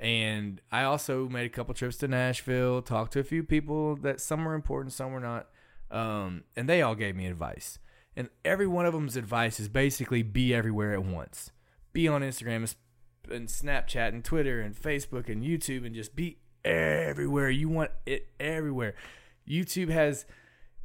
and 0.00 0.60
I 0.72 0.84
also 0.84 1.28
made 1.28 1.46
a 1.46 1.48
couple 1.50 1.74
trips 1.74 1.96
to 1.98 2.08
Nashville, 2.08 2.82
talked 2.82 3.12
to 3.14 3.20
a 3.20 3.24
few 3.24 3.42
people 3.42 3.96
that 3.96 4.20
some 4.20 4.44
were 4.44 4.54
important, 4.54 4.92
some 4.92 5.12
were 5.12 5.20
not, 5.20 5.48
um, 5.90 6.44
and 6.56 6.68
they 6.68 6.82
all 6.82 6.94
gave 6.94 7.14
me 7.16 7.26
advice. 7.26 7.78
And 8.16 8.28
every 8.44 8.66
one 8.66 8.86
of 8.86 8.92
them's 8.94 9.16
advice 9.16 9.60
is 9.60 9.68
basically 9.68 10.22
be 10.22 10.54
everywhere 10.54 10.92
at 10.92 11.04
once. 11.04 11.50
Be 11.92 12.08
on 12.08 12.22
Instagram 12.22 12.74
and 13.30 13.48
Snapchat 13.48 14.08
and 14.08 14.24
Twitter 14.24 14.60
and 14.60 14.74
Facebook 14.74 15.28
and 15.28 15.42
YouTube 15.42 15.84
and 15.86 15.94
just 15.94 16.14
be 16.16 16.38
everywhere. 16.64 17.50
You 17.50 17.68
want 17.68 17.90
it 18.06 18.28
everywhere. 18.40 18.94
YouTube 19.48 19.88
has, 19.90 20.26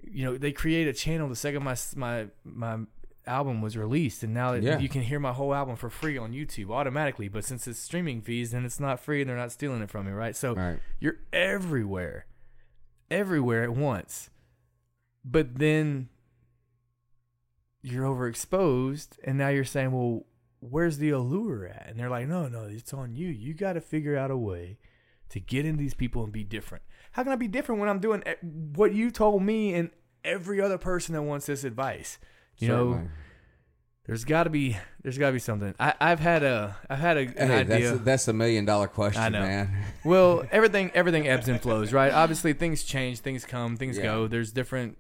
you 0.02 0.24
know, 0.26 0.38
they 0.38 0.52
create 0.52 0.88
a 0.88 0.94
channel 0.94 1.28
the 1.30 1.36
second 1.36 1.64
my 1.64 1.76
my 1.96 2.28
my 2.44 2.78
album 3.26 3.62
was 3.62 3.78
released, 3.78 4.22
and 4.24 4.34
now 4.34 4.54
Yeah. 4.54 4.80
you 4.80 4.90
can 4.90 5.02
hear 5.02 5.20
my 5.20 5.32
whole 5.32 5.54
album 5.54 5.78
for 5.78 5.90
free 5.90 6.18
on 6.18 6.34
YouTube 6.34 6.70
automatically. 6.72 7.30
But 7.30 7.46
since 7.46 7.68
it's 7.68 7.80
streaming 7.80 8.22
fees, 8.22 8.52
then 8.52 8.66
it's 8.66 8.80
not 8.82 9.00
free, 9.00 9.22
and 9.22 9.30
they're 9.30 9.38
not 9.38 9.52
stealing 9.52 9.82
it 9.82 9.90
from 9.90 10.06
me, 10.06 10.12
right? 10.12 10.36
So 10.36 10.54
Right. 10.56 10.80
you're 11.00 11.20
everywhere, 11.32 12.26
everywhere 13.10 13.64
at 13.64 13.70
once. 13.74 14.30
But 15.24 15.56
then 15.60 16.10
you're 17.82 18.06
overexposed, 18.06 19.18
and 19.24 19.38
now 19.38 19.50
you're 19.50 19.64
saying, 19.64 19.92
well, 19.92 20.26
where's 20.70 20.98
the 20.98 21.10
allure 21.12 21.68
at? 21.68 21.88
And 21.90 22.00
they're 22.00 22.10
like, 22.10 22.28
no, 22.28 22.48
no, 22.48 22.64
it's 22.66 22.94
on 22.94 23.16
you. 23.16 23.28
You 23.30 23.54
got 23.54 23.74
to 23.74 23.82
figure 23.82 24.16
out 24.18 24.32
a 24.32 24.38
way 24.38 24.78
to 25.30 25.40
get 25.40 25.66
in 25.66 25.78
these 25.78 25.94
people 25.94 26.24
and 26.24 26.32
be 26.32 26.44
different. 26.44 26.84
How 27.14 27.24
can 27.24 27.32
I 27.32 27.36
be 27.36 27.48
different 27.48 27.80
when 27.80 27.90
I'm 27.90 28.00
doing 28.00 28.24
e- 28.28 28.46
what 28.76 28.94
you 28.94 29.12
told 29.12 29.42
me 29.44 29.74
and 29.74 29.90
every 30.24 30.62
other 30.62 30.78
person 30.78 31.14
that 31.16 31.22
wants 31.24 31.46
this 31.46 31.64
advice? 31.64 32.18
You 32.58 32.68
know, 32.68 33.02
there's 34.06 34.26
got 34.26 34.44
to 34.44 34.50
be 34.50 34.78
there's 35.02 35.18
got 35.18 35.28
to 35.28 35.34
be 35.34 35.40
something. 35.40 35.74
I, 35.80 35.94
I've 36.00 36.20
had 36.20 36.44
a 36.44 36.76
I've 36.90 37.00
had 37.00 37.18
a, 37.18 37.22
an 37.22 37.36
Hey, 37.50 37.54
idea. 37.60 37.92
that's 37.92 38.04
that's 38.04 38.26
the 38.26 38.34
million 38.34 38.66
dollar 38.66 38.88
question, 38.88 39.22
I 39.24 39.30
know. 39.30 39.40
man. 39.42 39.84
Well, 40.06 40.44
everything 40.52 40.92
everything 40.94 41.28
ebbs 41.28 41.48
and 41.48 41.60
flows, 41.62 41.94
right? 41.94 42.12
Obviously, 42.12 42.54
things 42.54 42.84
change, 42.84 43.20
things 43.22 43.46
come, 43.46 43.78
things 43.78 43.98
Yeah. 43.98 44.04
go. 44.04 44.28
There's 44.28 44.52
different, 44.52 44.98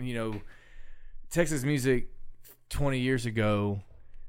you 0.00 0.14
know, 0.14 0.40
Texas 1.30 1.62
music 1.64 2.08
20 2.70 2.98
years 2.98 3.26
ago 3.26 3.82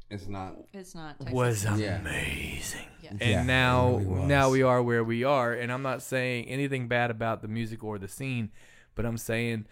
It's 0.10 0.28
not. 0.28 0.56
It's 0.74 0.96
not. 0.96 1.18
Texas. 1.20 1.34
was 1.34 1.64
Yeah. 1.80 2.00
amazing. 2.00 2.86
Yeah. 3.02 3.10
And 3.12 3.22
Yeah, 3.22 3.42
it 3.42 3.46
now 3.46 3.92
really 3.92 4.06
was. 4.06 4.28
now 4.28 4.50
we 4.50 4.62
are 4.64 4.82
where 4.82 5.04
we 5.04 5.24
are, 5.24 5.54
and 5.54 5.72
I'm 5.72 5.82
not 5.84 6.02
saying 6.02 6.46
anything 6.48 6.88
bad 6.88 7.12
about 7.12 7.42
the 7.42 7.48
music 7.48 7.84
or 7.84 7.98
the 8.00 8.08
scene, 8.08 8.52
but 8.96 9.06
I'm 9.06 9.18
saying 9.18 9.66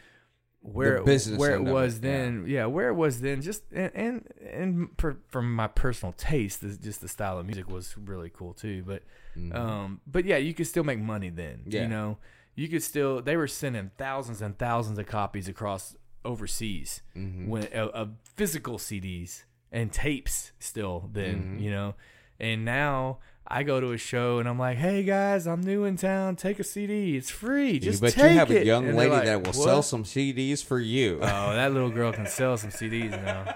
where 0.62 1.04
business 1.04 1.38
where 1.40 1.52
it 1.52 1.60
end 1.60 1.68
of 1.68 1.74
was 1.74 1.98
it, 1.98 2.02
then, 2.02 2.46
yeah. 2.48 2.66
where 2.66 2.90
it 2.90 2.96
was 2.96 3.22
then, 3.22 3.42
just 3.42 3.64
and 3.72 3.92
and, 3.96 4.28
and 4.52 4.98
per, 4.98 5.16
from 5.30 5.54
my 5.56 5.68
personal 5.68 6.12
taste, 6.18 6.62
this, 6.62 6.78
just 6.78 7.02
the 7.02 7.08
style 7.08 7.38
of 7.40 7.46
music 7.46 7.70
was 7.70 7.96
really 7.98 8.30
cool 8.32 8.54
too. 8.54 8.84
But 8.86 9.04
um, 9.54 10.02
but 10.08 10.26
yeah, 10.26 10.38
you 10.38 10.54
could 10.54 10.68
still 10.68 10.84
make 10.84 11.00
money 11.00 11.30
then. 11.30 11.60
Mm-hmm. 11.60 11.72
Yeah. 11.72 11.82
You 11.84 11.88
know, 11.88 12.18
you 12.56 12.68
could 12.68 12.84
still 12.84 13.22
they 13.22 13.38
were 13.38 13.48
sending 13.48 13.92
thousands 13.98 14.42
and 14.42 14.58
thousands 14.58 14.98
of 15.00 15.06
copies 15.06 15.48
across 15.48 15.96
overseas 16.26 17.02
Mm-hmm. 17.16 17.48
when 17.48 17.64
uh, 17.74 17.88
of 17.94 18.10
physical 18.36 18.78
CDs 18.80 19.44
and 19.76 19.92
tapes 19.92 20.52
still 20.60 21.10
then 21.14 21.36
Mm-hmm. 21.36 21.60
you 21.60 21.70
know 21.72 21.96
and 22.40 22.64
now 22.66 23.20
I 23.48 23.62
go 23.64 23.80
to 23.80 23.92
a 23.92 23.98
show 23.98 24.40
and 24.40 24.50
I'm 24.50 24.58
like 24.58 24.78
hey 24.78 25.04
guys 25.04 25.46
I'm 25.46 25.62
new 25.62 25.84
in 25.84 25.98
town 25.98 26.36
take 26.36 26.60
a 26.60 26.64
CD 26.64 27.16
it's 27.18 27.30
free 27.30 27.78
just 27.80 28.02
but 28.02 28.14
take 28.14 28.32
you 28.32 28.38
have 28.40 28.50
it. 28.52 28.64
a 28.64 28.66
young 28.66 28.88
And 28.88 28.98
lady 28.98 29.12
like, 29.12 29.26
that 29.26 29.40
will 29.46 29.54
"What?" 29.54 29.66
sell 29.68 29.82
some 29.84 30.04
CDs 30.04 30.64
for 30.64 30.80
you. 30.80 31.20
oh 31.22 31.54
that 31.54 31.72
little 31.74 31.92
girl 31.92 32.12
can 32.12 32.26
sell 32.40 32.58
some 32.58 32.72
CDs 32.72 33.12
now 33.12 33.56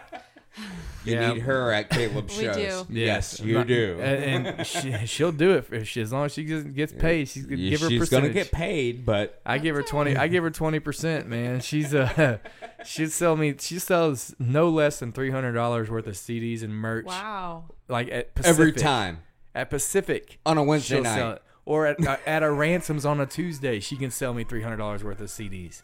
you 1.06 1.14
yeah. 1.16 1.34
need 1.34 1.42
her 1.44 1.72
at 1.72 1.90
Caleb's 1.90 2.38
We 2.38 2.44
shows. 2.44 2.56
do. 2.56 2.94
Yes, 2.94 3.40
you 3.40 3.54
Not- 3.56 3.68
do. 3.68 3.98
and, 4.02 4.48
and 4.48 4.68
she, 4.68 4.94
she'll 5.06 5.32
do 5.32 5.52
it 5.54 5.66
if 5.72 5.88
she, 5.88 6.02
as 6.02 6.12
long 6.12 6.26
as 6.26 6.34
she 6.34 6.44
gets, 6.44 6.64
gets 6.66 6.94
paid 6.94 7.28
she's 7.30 7.46
gonna 7.46 7.58
Yeah, 7.62 7.70
give 7.72 7.82
her 7.82 7.90
she's 7.90 8.00
percentage 8.00 8.34
gonna 8.34 8.44
get 8.46 8.52
paid, 8.52 9.06
but 9.06 9.42
I 9.46 9.58
give 9.60 9.76
her 9.76 9.82
twenty. 9.84 10.16
I 10.18 10.28
give 10.28 10.44
her 10.44 10.52
twenty 10.52 10.80
percent, 10.80 11.28
man. 11.28 11.62
She's 11.62 11.94
uh, 11.96 12.38
she'd 12.86 13.12
sell 13.12 13.36
me. 13.36 13.56
She 13.60 13.80
sells 13.80 14.36
no 14.40 14.70
less 14.70 15.00
than 15.00 15.12
three 15.14 15.32
hundred 15.32 15.54
dollars 15.54 15.90
worth 15.90 16.08
of 16.08 16.16
CDs 16.16 16.64
and 16.64 16.74
merch. 16.76 17.06
Wow. 17.06 17.66
Like 17.88 18.10
at 18.12 18.36
Pacific, 18.36 18.50
every 18.60 18.72
time 18.74 19.20
at 19.56 19.70
Pacific 19.70 20.40
on 20.46 20.58
a 20.58 20.64
Wednesday 20.64 21.02
night. 21.02 21.16
sell. 21.16 21.40
Or 21.66 21.86
at 21.86 22.06
uh, 22.06 22.18
at 22.26 22.42
a 22.42 22.50
ransoms 22.52 23.06
on 23.06 23.20
a 23.20 23.28
Tuesday, 23.28 23.80
she 23.80 23.96
can 23.96 24.10
sell 24.10 24.34
me 24.34 24.44
three 24.44 24.64
hundred 24.64 24.78
dollars 24.78 25.04
worth 25.04 25.22
of 25.22 25.28
CDs. 25.28 25.84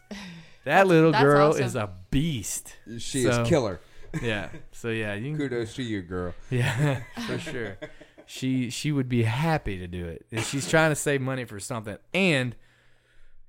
That 0.64 0.88
little 0.88 1.12
that's 1.12 1.22
girl 1.22 1.50
awesome. 1.50 1.62
is 1.64 1.76
a 1.76 1.90
beast. 2.10 2.74
She 2.98 3.22
So, 3.22 3.42
is 3.42 3.48
killer. 3.48 3.78
Yeah. 4.22 4.48
So 4.72 4.88
yeah, 4.88 5.14
you 5.14 5.30
can, 5.30 5.38
Kudos 5.38 5.74
to 5.74 5.82
you, 5.82 6.02
girl. 6.02 6.34
yeah, 6.50 7.02
for 7.26 7.38
sure. 7.38 7.78
She 8.26 8.70
she 8.70 8.92
would 8.92 9.08
be 9.08 9.22
happy 9.22 9.78
to 9.78 9.86
do 9.86 10.06
it. 10.06 10.26
And 10.32 10.44
she's 10.44 10.68
trying 10.68 10.90
to 10.90 10.96
save 10.96 11.20
money 11.20 11.44
for 11.44 11.60
something. 11.60 11.96
And 12.12 12.56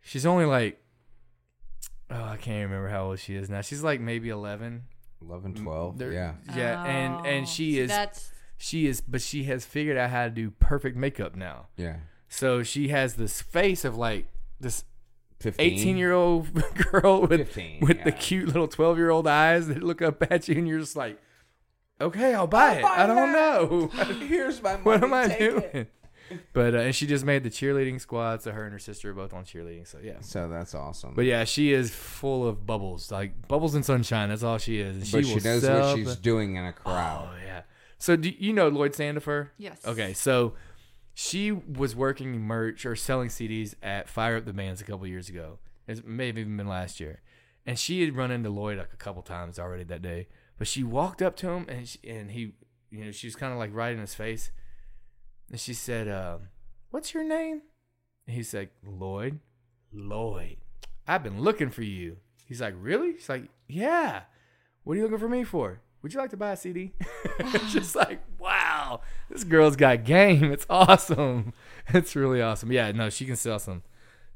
she's 0.02 0.26
only 0.26 0.46
like 0.46 0.82
oh, 2.10 2.24
I 2.24 2.38
can't 2.38 2.70
remember 2.70 2.88
how 2.90 3.06
old 3.08 3.20
she 3.20 3.36
is 3.36 3.50
now. 3.50 3.62
She's 3.62 3.84
like 3.84 4.00
maybe 4.00 4.30
11. 4.30 4.84
11, 5.22 5.56
12. 5.56 5.98
They're- 5.98 6.14
Yeah. 6.14 6.34
Yeah, 6.56 6.84
and 6.86 7.14
oh, 7.16 7.24
and 7.26 7.44
Oh, 7.44 7.50
she 7.50 7.74
see, 7.74 7.80
is 7.80 7.90
That's 7.90 8.32
she 8.58 8.88
is 8.88 9.02
but 9.02 9.22
she 9.22 9.44
has 9.46 9.66
figured 9.66 9.98
out 9.98 10.10
how 10.10 10.24
to 10.26 10.30
do 10.30 10.52
perfect 10.52 10.96
makeup 10.96 11.36
now. 11.36 11.68
Yeah. 11.76 11.98
So 12.30 12.62
she 12.64 12.90
has 12.90 13.16
this 13.16 13.42
face 13.42 13.84
of 13.86 13.98
like 13.98 14.28
this 14.60 14.84
15. 15.40 15.66
18 15.74 15.98
year 15.98 16.14
old 16.14 16.48
girl 16.92 17.22
with 17.22 17.48
15, 17.48 17.80
with 17.82 18.04
the 18.04 18.12
cute 18.12 18.48
little 18.48 18.68
12 18.68 18.98
year 18.98 19.10
old 19.10 19.28
eyes 19.28 19.68
that 19.68 19.84
look 19.84 20.02
up 20.02 20.24
at 20.32 20.48
you 20.48 20.56
and 20.58 20.68
you're 20.68 20.80
just 20.80 20.96
like 20.96 21.20
okay 22.02 22.34
i'll 22.36 22.48
buy 22.48 22.74
it 22.76 22.84
i 22.86 23.06
don't 23.08 23.32
know 23.32 23.88
Here's 24.28 24.62
my 24.62 24.76
what 24.84 25.04
am 25.04 25.14
i 25.14 25.28
doing 25.28 25.88
but 26.54 26.76
uh, 26.76 26.80
and 26.80 26.94
she 26.96 27.08
just 27.08 27.24
made 27.26 27.44
the 27.44 27.50
cheerleading 27.50 28.00
squad 28.02 28.42
so 28.44 28.52
her 28.52 28.64
and 28.66 28.74
her 28.74 28.80
sister 28.80 29.12
are 29.12 29.14
both 29.14 29.34
on 29.34 29.46
cheerleading 29.46 29.88
so 29.88 29.98
yeah 30.04 30.18
So 30.22 30.48
that's 30.48 30.76
awesome. 30.76 31.14
but 31.16 31.26
yeah 31.26 31.44
she 31.44 31.72
is 31.74 31.90
full 31.94 32.48
of 32.48 32.66
bubbles 32.66 33.12
like 33.12 33.48
bubbles 33.48 33.76
and 33.76 33.86
sunshine 33.86 34.30
that's 34.30 34.44
all 34.44 34.58
she 34.58 34.80
is 34.80 34.96
and 34.98 35.12
But 35.12 35.26
she, 35.26 35.40
she, 35.40 35.48
knows 35.48 35.62
sell 35.62 35.88
what 35.90 35.98
she's 35.98 36.16
the- 36.16 36.22
doing 36.22 36.56
in 36.56 36.66
a 36.66 36.74
crowd. 36.74 37.30
Oh 37.32 37.38
yeah. 37.46 37.62
So 38.00 38.16
do 38.16 38.30
you 38.38 38.54
know 38.54 38.68
Lloyd 38.70 38.92
Sandifer? 38.94 39.50
Yes. 39.58 39.80
Okay, 39.84 40.14
so 40.14 40.54
she 41.20 41.52
was 41.52 41.96
working 41.96 42.40
merch 42.40 42.86
or 42.86 42.96
selling 42.96 43.30
CDs 43.30 43.74
at 43.82 44.08
Fire 44.08 44.38
Up 44.38 44.46
the 44.46 44.54
Bands 44.54 44.82
a 44.82 44.84
couple 44.84 45.08
years 45.08 45.30
ago. 45.30 45.58
It 45.88 46.06
may 46.06 46.28
have 46.28 46.38
even 46.38 46.56
been 46.58 46.68
last 46.68 47.00
year, 47.00 47.22
and 47.66 47.80
she 47.80 48.06
had 48.06 48.16
run 48.16 48.30
into 48.30 48.52
Lloyd 48.52 48.78
like 48.78 48.94
a 48.94 48.98
couple 48.98 49.24
times 49.24 49.58
already 49.58 49.84
that 49.86 50.04
day. 50.04 50.28
But 50.60 50.68
she 50.68 50.84
walked 50.84 51.24
up 51.24 51.36
to 51.38 51.50
him 51.50 51.66
and 51.70 51.88
she, 51.88 51.98
and 52.08 52.30
he, 52.30 52.54
you 52.92 53.04
know, 53.04 53.10
she 53.10 53.26
was 53.26 53.36
kind 53.36 53.52
of 53.52 53.58
like 53.58 53.74
right 53.74 53.94
in 53.94 54.00
his 54.00 54.14
face, 54.14 54.52
and 55.50 55.60
she 55.60 55.74
said, 55.74 56.08
uh, 56.08 56.38
"What's 56.92 57.16
your 57.16 57.24
name?" 57.24 57.64
And 58.28 58.36
he's 58.36 58.54
like, 58.54 58.72
"Lloyd." 58.86 59.40
Lloyd, 59.92 60.58
I've 61.08 61.24
been 61.24 61.42
looking 61.42 61.72
for 61.72 61.82
you. 61.82 62.18
He's 62.46 62.62
like, 62.62 62.76
"Really?" 62.78 63.14
She's 63.14 63.28
like, 63.28 63.50
"Yeah." 63.68 64.22
What 64.84 64.94
are 64.94 64.98
you 64.98 65.04
looking 65.06 65.18
for 65.18 65.30
me 65.30 65.44
for? 65.44 65.82
Would 66.08 66.14
you 66.14 66.22
like 66.22 66.30
to 66.30 66.38
buy 66.38 66.54
a 66.54 66.56
CD? 66.56 66.94
it's 67.38 67.74
just 67.74 67.94
like, 67.94 68.22
wow, 68.40 69.02
this 69.30 69.44
girl's 69.44 69.76
got 69.76 70.06
game. 70.06 70.54
It's 70.54 70.66
awesome. 70.70 71.52
It's 71.94 72.16
really 72.18 72.42
awesome. 72.42 72.72
Yeah, 72.72 72.92
no, 72.94 73.10
she 73.10 73.26
can 73.26 73.38
sell 73.38 73.60
some. 73.60 73.82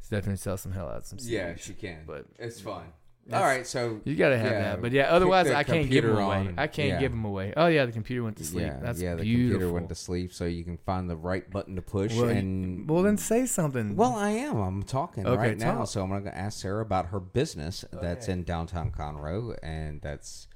She 0.02 0.10
definitely 0.10 0.38
sell 0.38 0.58
some 0.58 0.72
hell 0.72 0.88
out 0.88 0.98
of 1.00 1.06
some 1.06 1.18
CDs. 1.18 1.30
Yeah, 1.30 1.56
she 1.56 1.74
can. 1.74 2.04
But 2.08 2.26
it's 2.40 2.60
fun. 2.62 2.84
All 3.32 3.42
right, 3.42 3.66
so 3.68 4.02
you 4.04 4.16
gotta 4.16 4.38
have 4.38 4.52
yeah, 4.52 4.62
that. 4.62 4.82
But 4.82 4.92
yeah, 4.92 5.04
otherwise 5.04 5.50
I 5.50 5.64
can't 5.64 5.90
give 5.90 6.04
them 6.06 6.18
away. 6.18 6.48
and- 6.48 6.60
I 6.60 6.68
can't 6.68 6.90
yeah. 6.90 7.00
give 7.00 7.12
them 7.12 7.24
away. 7.24 7.54
Oh 7.56 7.68
yeah, 7.68 7.86
the 7.86 7.92
computer 7.92 8.24
went 8.24 8.38
to 8.38 8.44
sleep. 8.44 8.68
Yeah, 8.68 8.80
That's 8.82 9.02
yeah. 9.02 9.16
The 9.16 9.24
beautiful. 9.24 9.52
computer 9.52 9.74
went 9.74 9.90
to 9.90 9.96
sleep, 9.96 10.34
so 10.34 10.46
you 10.46 10.64
can 10.64 10.78
find 10.78 11.10
the 11.10 11.16
right 11.16 11.50
button 11.50 11.76
to 11.78 11.82
push. 11.82 12.14
well, 12.16 12.30
and 12.30 12.90
well, 12.90 13.04
then 13.04 13.18
say 13.18 13.46
something. 13.46 13.96
Well, 13.96 14.16
I 14.16 14.32
am. 14.32 14.58
I'm 14.58 14.84
talking 14.84 15.26
Okay, 15.26 15.38
right 15.38 15.58
now, 15.58 15.86
so 15.86 16.04
I'm 16.04 16.10
going 16.10 16.24
to 16.24 16.38
ask 16.38 16.62
Sara 16.62 16.82
about 16.82 17.08
her 17.08 17.20
business 17.20 17.86
that's 17.92 18.28
in 18.28 18.44
downtown 18.44 18.92
Conroe, 18.92 19.58
and 19.64 20.02
that's. 20.02 20.48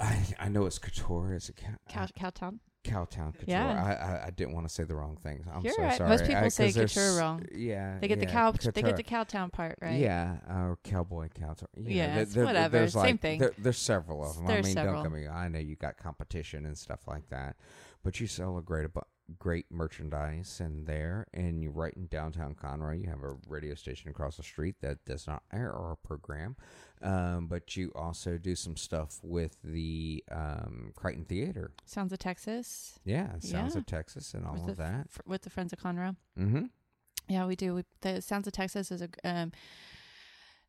I 0.00 0.24
I 0.40 0.48
know 0.48 0.66
it's 0.66 0.78
couture. 0.78 1.34
It's 1.34 1.48
a 1.48 1.52
cow, 1.52 1.68
uh, 1.72 1.92
Cow, 1.92 2.06
Cowtown. 2.30 2.58
Cowtown 2.84 3.32
couture. 3.32 3.44
Yeah. 3.46 3.82
I, 3.82 3.92
I 3.92 4.26
I 4.26 4.30
didn't 4.30 4.52
want 4.54 4.68
to 4.68 4.72
say 4.74 4.84
the 4.84 4.94
wrong 4.94 5.16
things. 5.22 5.46
I'm 5.50 5.62
You're 5.62 5.72
so 5.72 5.82
right. 5.82 5.96
sorry. 5.96 6.10
Most 6.10 6.24
people 6.26 6.44
I- 6.44 6.48
say 6.48 6.70
couture 6.72 7.16
wrong. 7.16 7.46
Yeah, 7.54 7.98
They 7.98 8.08
get 8.08 8.18
the 8.20 8.26
yeah, 8.26 8.32
cow. 8.32 8.50
They 8.52 8.82
get 8.82 8.96
the 8.96 9.02
Cowtown 9.02 9.50
part 9.52 9.78
right. 9.80 9.98
Yeah, 9.98 10.36
or 10.48 10.78
cowboy 10.84 11.28
couture. 11.34 11.68
You 11.76 11.82
know, 11.84 11.90
Yeah, 11.90 12.18
it's 12.18 12.34
there- 12.34 12.44
whatever, 12.44 12.78
There's 12.78 12.92
same 12.92 13.16
thing. 13.18 13.38
There, 13.40 13.52
there's 13.56 13.78
several 13.78 14.22
of 14.22 14.36
them. 14.36 14.44
I 14.46 14.48
There's 14.48 14.66
mean, 14.66 14.74
several. 14.74 15.02
don't 15.02 15.12
get 15.12 15.20
me. 15.22 15.28
I 15.28 15.48
know 15.48 15.58
you 15.60 15.76
got 15.76 15.96
competition 15.96 16.66
and 16.66 16.76
stuff 16.76 17.00
like 17.06 17.28
that, 17.30 17.56
but 18.02 18.20
you 18.20 18.26
sell 18.26 18.58
a 18.58 18.62
great 18.62 18.86
abo- 18.92 19.04
great 19.38 19.66
merchandise 19.70 20.60
in 20.60 20.84
there, 20.84 21.26
and 21.32 21.62
you're 21.62 21.72
right 21.72 21.94
in 21.94 22.06
downtown 22.06 22.54
Conroe. 22.54 23.00
You 23.00 23.08
have 23.08 23.22
a 23.22 23.36
radio 23.48 23.74
station 23.74 24.10
across 24.10 24.36
the 24.36 24.42
street 24.42 24.76
that 24.80 25.04
does 25.04 25.26
not 25.26 25.42
air 25.52 25.72
our 25.72 25.96
program, 25.96 26.56
um, 27.02 27.46
but 27.46 27.76
you 27.76 27.90
also 27.94 28.36
do 28.38 28.54
some 28.54 28.76
stuff 28.76 29.18
with 29.22 29.56
the 29.64 30.22
um, 30.30 30.92
Crighton 30.94 31.24
Theater. 31.24 31.72
Sounds 31.86 32.12
of 32.12 32.18
Texas. 32.18 32.98
Yeah, 33.04 33.38
Sounds 33.38 33.74
Yeah. 33.74 33.78
of 33.80 33.86
Texas 33.86 34.34
and 34.34 34.46
all 34.46 34.52
with 34.54 34.62
of 34.62 34.76
the, 34.76 34.82
that. 34.82 35.06
f- 35.10 35.20
with 35.26 35.42
the 35.42 35.50
Friends 35.50 35.72
of 35.72 35.78
Conroe. 35.80 36.16
Mm-hmm. 36.38 36.64
Yeah, 37.28 37.46
we 37.46 37.56
do. 37.56 37.74
We, 37.76 37.84
the 38.02 38.20
Sounds 38.20 38.46
of 38.46 38.52
Texas 38.52 38.90
is 38.90 39.00
a 39.02 39.08
um. 39.24 39.52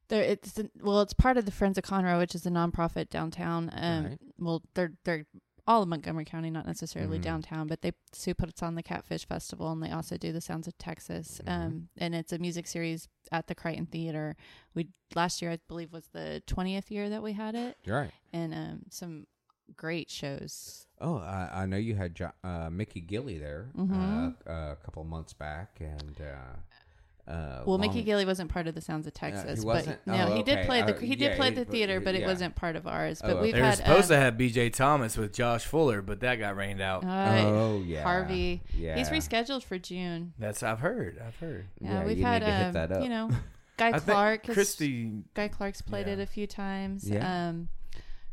There, 0.07 0.21
it's 0.21 0.59
well, 0.81 1.01
it's 1.01 1.13
part 1.13 1.35
of 1.37 1.45
the 1.45 1.51
Friends 1.51 1.79
of 1.79 1.83
Conroe, 1.83 2.19
which 2.19 2.35
is 2.35 2.45
a 2.45 2.51
nonprofit 2.51 3.09
downtown. 3.09 3.71
Um, 3.73 4.05
Right. 4.05 4.19
well, 4.37 4.61
they're 4.75 4.93
they're 5.03 5.25
all 5.67 5.81
of 5.81 5.87
Montgomery 5.89 6.25
County, 6.25 6.49
not 6.51 6.65
necessarily 6.67 7.17
Mhm. 7.17 7.23
downtown, 7.23 7.67
but 7.67 7.81
they 7.81 7.91
Sue 8.11 8.33
puts 8.35 8.61
on 8.61 8.75
the 8.75 8.83
Catfish 8.83 9.25
Festival, 9.25 9.71
and 9.71 9.81
they 9.81 9.89
also 9.91 10.17
do 10.17 10.31
the 10.31 10.41
Sounds 10.41 10.67
of 10.67 10.77
Texas. 10.77 11.41
Mhm. 11.43 11.51
Um, 11.51 11.89
and 11.97 12.13
it's 12.13 12.31
a 12.31 12.37
music 12.37 12.67
series 12.67 13.07
at 13.31 13.47
the 13.47 13.55
Crighton 13.55 13.87
Theater. 13.87 14.35
We 14.73 14.89
last 15.15 15.41
year, 15.41 15.51
I 15.51 15.59
believe, 15.67 15.91
was 15.91 16.07
the 16.09 16.43
twentieth 16.45 16.91
year 16.91 17.09
that 17.09 17.23
we 17.23 17.33
had 17.33 17.55
it, 17.55 17.77
You're 17.83 18.01
right. 18.01 18.11
and 18.31 18.53
um, 18.53 18.85
some 18.91 19.25
great 19.75 20.11
shows. 20.11 20.85
Oh, 21.01 21.17
I, 21.17 21.63
I 21.63 21.65
know 21.65 21.77
you 21.77 21.95
had 21.95 22.13
jo- 22.15 22.31
uh, 22.43 22.69
Mickey 22.69 23.01
Gilley 23.01 23.39
there 23.39 23.71
Mhm. 23.75 24.35
uh, 24.47 24.51
a 24.73 24.75
couple 24.83 25.03
months 25.03 25.33
back, 25.33 25.79
and 25.81 26.21
uh, 26.21 26.57
uh, 27.27 27.63
Well, 27.65 27.77
Mickey 27.77 27.95
long- 27.99 28.05
Gilley 28.05 28.25
wasn't 28.25 28.51
part 28.51 28.67
of 28.67 28.75
the 28.75 28.81
Sounds 28.81 29.07
of 29.07 29.13
Texas, 29.13 29.61
he 29.61 29.65
wasn't? 29.65 29.99
but 30.05 30.11
no, 30.15 30.27
Oh, 30.31 30.35
he 30.35 30.43
did 30.43 30.65
play 30.65 30.81
the 30.83 30.95
Uh, 30.95 30.99
he 30.99 31.15
did 31.15 31.31
yeah, 31.31 31.35
play 31.35 31.49
he- 31.49 31.55
the 31.55 31.65
theater, 31.65 31.99
but 31.99 32.13
it 32.15 32.21
yeah. 32.21 32.27
wasn't 32.27 32.55
part 32.55 32.75
of 32.75 32.85
ours. 32.87 33.21
Oh, 33.23 33.33
But 33.33 33.41
we've 33.41 33.53
they 33.53 33.59
were 33.61 33.65
had 33.65 33.77
supposed 33.77 34.11
um, 34.11 34.17
to 34.17 34.17
have 34.17 34.37
B.J. 34.37 34.69
Thomas 34.71 35.17
with 35.17 35.33
Josh 35.33 35.65
Fuller, 35.65 36.01
but 36.01 36.19
that 36.19 36.35
got 36.35 36.55
rained 36.55 36.81
out. 36.81 37.03
uh, 37.03 37.41
Oh 37.45 37.81
yeah, 37.85 38.03
Harvey. 38.03 38.61
Yeah, 38.77 38.95
He's 38.97 39.09
rescheduled 39.09 39.63
for 39.63 39.77
June. 39.79 40.33
That's 40.37 40.61
I've 40.63 40.79
heard. 40.79 41.21
I've 41.25 41.35
heard. 41.37 41.65
Yeah, 41.79 41.93
Yeah, 41.99 42.05
we've 42.05 42.17
you 42.19 42.23
had 42.23 42.41
need 42.43 42.47
to 42.47 42.53
hit 42.53 42.65
um, 42.67 42.73
that 42.73 42.91
up. 42.91 43.03
you 43.03 43.09
know, 43.09 43.29
Guy 43.77 43.91
Clark. 43.99 44.43
Christy, 44.45 45.11
Guy 45.33 45.47
Clark's 45.49 45.81
played 45.81 46.07
it 46.07 46.19
a 46.19 46.25
few 46.25 46.47
times. 46.47 47.09
Yeah. 47.09 47.49
Um, 47.49 47.69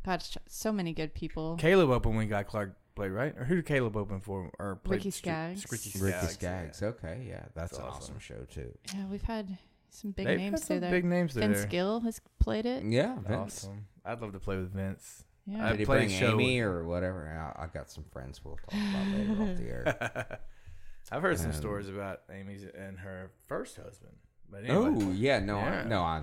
God, 0.05 0.23
so 0.49 0.71
many 0.73 0.93
good 0.93 1.15
people. 1.15 1.57
Caleb 1.57 1.91
opened 1.91 2.17
when 2.17 2.29
Guy 2.29 2.43
Clark 2.43 2.77
played, 2.95 3.11
right? 3.11 3.35
Or 3.39 3.45
who 3.45 3.57
did 3.57 3.67
Caleb 3.67 3.97
open 3.97 4.21
for? 4.21 4.51
Or 4.59 4.77
played 4.77 4.99
Ricky 4.99 5.11
Str- 5.11 5.25
Skaggs. 5.25 5.65
Ricky 5.71 5.91
Skaggs. 5.91 6.03
Ricky 6.03 6.27
Skaggs. 6.29 6.83
Okay, 6.83 7.27
yeah, 7.29 7.41
that's, 7.55 7.73
That's 7.73 7.79
an 7.79 7.85
awesome. 7.85 7.97
awesome 8.17 8.19
show 8.19 8.45
too. 8.51 8.73
Yeah, 8.95 9.07
we've 9.11 9.23
had 9.23 9.59
some 9.91 10.11
big 10.13 10.27
They've 10.27 10.39
names 10.39 10.53
had 10.53 10.59
some 10.61 10.67
through 10.67 10.81
there. 10.81 10.91
big 10.91 11.05
names 11.05 11.33
through 11.33 11.43
Vince 11.43 11.59
there. 11.59 11.67
Gill 11.69 12.01
has 12.01 12.21
played 12.41 12.67
it. 12.67 12.83
Yeah, 12.85 13.17
Vince. 13.21 13.65
Awesome. 13.65 13.87
I'd 14.05 14.21
love 14.21 14.33
to 14.33 14.39
play 14.41 14.57
with 14.57 14.73
Vince. 14.73 15.25
Yeah. 15.47 15.67
I 15.67 15.71
Did 15.71 15.81
he 15.81 15.85
played 15.87 16.05
a 16.05 16.07
bring 16.07 16.19
show 16.21 16.33
Amy 16.41 16.61
with- 16.63 16.71
or 16.71 16.85
whatever? 16.85 17.55
I, 17.59 17.65
I 17.65 17.67
got 17.67 17.91
some 17.91 18.05
friends 18.13 18.41
we'll 18.45 18.57
talk 18.57 18.73
about 18.73 19.07
later 19.09 19.33
off 19.43 19.57
the 19.59 19.69
air. 19.69 20.39
I've 21.13 21.21
heard 21.23 21.37
some 21.39 21.49
Um, 21.49 21.53
stories 21.53 21.89
about 21.89 22.21
Amy's 22.33 22.65
and 22.65 22.99
her 23.01 23.33
first 23.49 23.77
husband. 23.77 24.13
But 24.49 24.65
anyway. 24.65 24.77
Oh 25.05 25.11
yeah, 25.13 25.41
no, 25.41 25.59
I, 25.59 25.65
Yeah. 25.65 25.85
no, 25.89 26.03
I, 26.03 26.23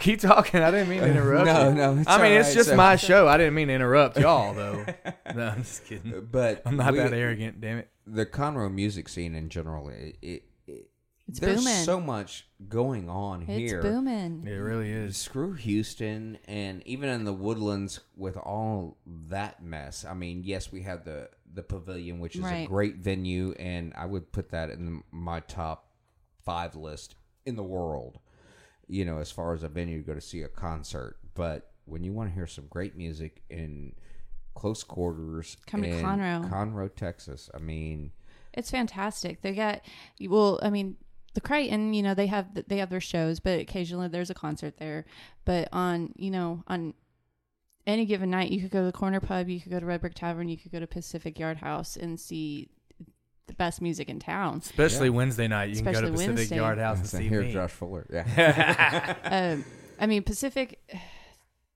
Keep 0.03 0.21
talking. 0.21 0.61
I 0.61 0.71
didn't 0.71 0.89
mean 0.89 1.01
to 1.01 1.07
interrupt. 1.11 1.47
No, 1.47 1.69
you. 1.69 1.75
no, 1.75 1.99
it's 1.99 2.09
I 2.09 2.21
mean, 2.23 2.33
all 2.33 2.39
it's 2.39 2.49
right, 2.49 2.55
just 2.57 2.69
so- 2.71 2.77
my 2.77 2.97
show. 2.97 3.29
I 3.29 3.37
didn't 3.39 3.55
mean 3.55 3.69
to 3.69 3.75
interrupt 3.75 4.19
y'all, 4.19 4.53
though. 4.53 4.85
no, 5.35 5.49
I'm 5.49 5.63
just 5.63 5.85
kidding. 5.87 6.15
Uh, 6.15 6.21
but 6.21 6.63
I'm 6.67 6.77
not 6.77 6.93
we- 6.93 6.99
that 6.99 7.13
arrogant. 7.13 7.61
Damn 7.61 7.79
it. 7.79 7.89
The 8.07 8.27
Conroe 8.27 8.73
music 8.73 9.09
scene 9.09 9.35
in 9.37 9.49
general, 9.49 9.89
it, 9.89 10.17
it, 10.21 10.43
it 10.67 10.91
It's 11.29 11.39
there's 11.39 11.59
booming. 11.65 11.85
so 11.85 12.01
much 12.01 12.49
going 12.69 13.09
on 13.09 13.43
It's 13.43 13.51
here. 13.53 13.79
It's 13.79 13.87
booming. 13.87 14.45
It 14.47 14.51
really 14.57 14.91
is. 14.91 15.17
Screw 15.17 15.53
Houston, 15.53 16.39
and 16.49 16.83
even 16.85 17.09
in 17.09 17.23
the 17.25 17.33
woodlands 17.33 18.01
with 18.17 18.37
all 18.37 18.99
that 19.29 19.63
mess. 19.63 20.05
I 20.05 20.15
mean, 20.15 20.43
yes, 20.45 20.73
we 20.73 20.83
have 20.83 21.05
the 21.05 21.29
the 21.55 21.63
pavilion, 21.63 22.19
which 22.19 22.35
is 22.35 22.45
a 22.45 22.67
great 22.67 22.97
venue, 22.97 23.53
and 23.53 23.93
I 23.97 24.07
would 24.07 24.33
put 24.33 24.51
that 24.51 24.71
in 24.71 25.05
my 25.13 25.39
top 25.41 25.87
five 26.45 26.75
list 26.75 27.15
in 27.47 27.55
the 27.55 27.63
world. 27.63 28.19
You 28.89 29.05
know, 29.05 29.19
as 29.19 29.31
far 29.31 29.55
as 29.55 29.63
a 29.63 29.69
venue 29.69 29.99
to 29.99 30.07
go 30.07 30.15
to 30.15 30.21
see 30.21 30.43
a 30.43 30.49
concert, 30.49 31.17
but 31.35 31.71
when 31.85 32.05
you 32.05 32.13
want 32.13 32.29
to 32.29 32.35
hear 32.35 32.47
some 32.47 32.67
great 32.69 32.97
music 32.97 33.43
in 33.51 33.95
close 34.55 34.85
quarters, 34.85 35.57
Come 35.67 35.83
to 35.83 35.89
Conroe. 35.89 36.49
Conroe, 36.51 36.95
Texas. 36.95 37.51
I 37.55 37.59
mean, 37.59 38.13
It's 38.53 38.71
fantastic. 38.71 39.43
They 39.43 39.53
got 39.55 39.81
well. 40.21 40.59
I 40.63 40.71
mean, 40.71 40.97
the 41.35 41.41
Crighton. 41.41 41.95
You 41.95 42.03
know, 42.03 42.15
they 42.15 42.27
have 42.27 42.49
they 42.69 42.79
have 42.79 42.91
their 42.91 43.01
shows, 43.01 43.41
but 43.41 43.61
occasionally 43.61 44.09
there's 44.09 44.31
a 44.31 44.35
concert 44.35 44.77
there. 44.79 45.05
But 45.45 45.69
on 45.73 46.13
you 46.17 46.31
know 46.31 46.63
on 46.67 46.95
any 47.87 48.05
given 48.05 48.31
night, 48.31 48.51
you 48.51 48.61
could 48.61 48.71
go 48.71 48.81
to 48.81 48.87
the 48.87 48.93
corner 48.93 49.21
pub, 49.21 49.49
you 49.49 49.61
could 49.61 49.73
go 49.73 49.81
to 49.81 49.87
Red 49.87 50.01
Brick 50.01 50.15
Tavern, 50.15 50.49
you 50.49 50.57
could 50.57 50.71
go 50.73 50.81
to 50.81 50.87
Pacific 50.87 51.39
Yard 51.39 51.59
House 51.59 51.97
and 51.97 52.19
see 52.19 52.69
the 53.53 53.57
best 53.57 53.81
music 53.83 54.09
in 54.09 54.19
town. 54.19 54.59
Especially 54.59 55.11
Wednesday 55.11 55.49
night. 55.49 55.71
You 55.71 55.77
can 55.77 55.85
go 55.85 55.91
Especially 55.91 56.07
to 56.09 56.13
Pacific 56.13 56.37
Wednesday. 56.37 56.57
Yard 56.57 56.79
House 56.79 56.99
and 56.99 57.07
see 57.09 57.29
here, 57.29 57.43
me. 57.43 57.53
Josh 57.53 57.71
Fuller. 57.71 58.07
Yeah. 58.13 59.17
um, 59.55 59.65
I 60.01 60.07
mean, 60.07 60.23
Pacific. 60.23 60.81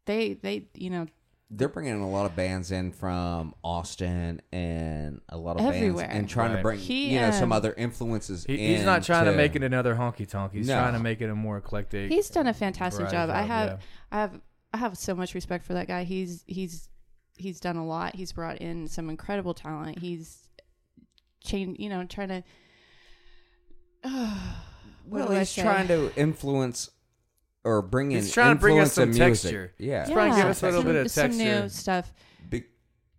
They 0.06 0.34
they 0.34 0.68
you 0.74 0.90
know 0.90 1.08
they're 1.50 1.68
bringing 1.68 2.00
a 2.00 2.08
lot 2.08 2.26
of 2.26 2.36
bands 2.36 2.70
in 2.70 2.92
from 2.92 3.54
Austin 3.64 4.40
and 4.52 5.20
a 5.28 5.36
lot 5.36 5.58
of 5.58 5.66
Everywhere. 5.66 6.06
bands 6.06 6.16
and 6.16 6.28
trying 6.28 6.54
to 6.56 6.62
bring 6.62 6.78
He, 6.78 7.12
you 7.14 7.20
know 7.20 7.30
some 7.32 7.50
um, 7.50 7.52
other 7.52 7.72
influences. 7.72 8.44
He, 8.44 8.56
he's 8.56 8.84
not 8.84 9.02
trying 9.02 9.24
to 9.24 9.30
into- 9.32 9.42
make 9.42 9.56
it 9.56 9.64
another 9.64 9.96
honky 9.96 10.28
tonk. 10.28 10.52
He's 10.52 10.68
No. 10.68 10.78
trying 10.78 10.92
to 10.92 11.00
make 11.00 11.20
it 11.20 11.28
a 11.28 11.34
more 11.34 11.58
eclectic. 11.58 12.10
he's 12.10 12.30
done 12.30 12.46
a 12.46 12.54
fantastic 12.54 13.08
variety 13.08 13.16
job. 13.16 13.30
I 13.30 13.42
have 13.42 13.68
yeah. 13.68 13.76
I 14.12 14.16
have 14.20 14.40
I 14.72 14.76
have 14.78 14.96
so 14.96 15.14
much 15.16 15.34
respect 15.34 15.64
for 15.64 15.74
that 15.74 15.88
guy. 15.88 16.04
He's 16.04 16.44
he's 16.46 16.88
he's 17.36 17.60
done 17.60 17.76
a 17.76 17.84
lot. 17.86 18.14
He's 18.14 18.32
brought 18.32 18.58
in 18.58 18.86
some 18.88 19.10
incredible 19.10 19.54
talent. 19.54 19.98
He's 19.98 20.45
changed, 21.46 21.80
you 21.80 21.88
know, 21.88 22.04
trying 22.04 22.28
to 22.28 22.42
What 25.08 25.20
well, 25.20 25.28
do 25.28 25.34
he's 25.34 25.54
trying 25.54 25.86
to 25.88 26.10
influence 26.16 26.90
or 27.64 27.80
bring 27.82 28.10
in 28.12 28.18
He's 28.22 28.32
trying 28.32 28.56
to 28.56 28.60
bring 28.60 28.80
us 28.80 28.94
some 28.94 29.04
in 29.04 29.08
music. 29.10 29.28
texture. 29.28 29.72
Yeah, 29.78 30.04
He's 30.04 30.12
trying 30.12 30.32
to 30.32 30.36
give 30.36 30.46
us 30.46 30.62
a 30.62 30.66
little 30.66 30.82
some, 30.82 30.92
bit 30.92 30.96
of 31.06 31.10
some 31.10 31.30
new 31.38 31.68
stuff. 31.68 32.12
Be- 32.48 32.64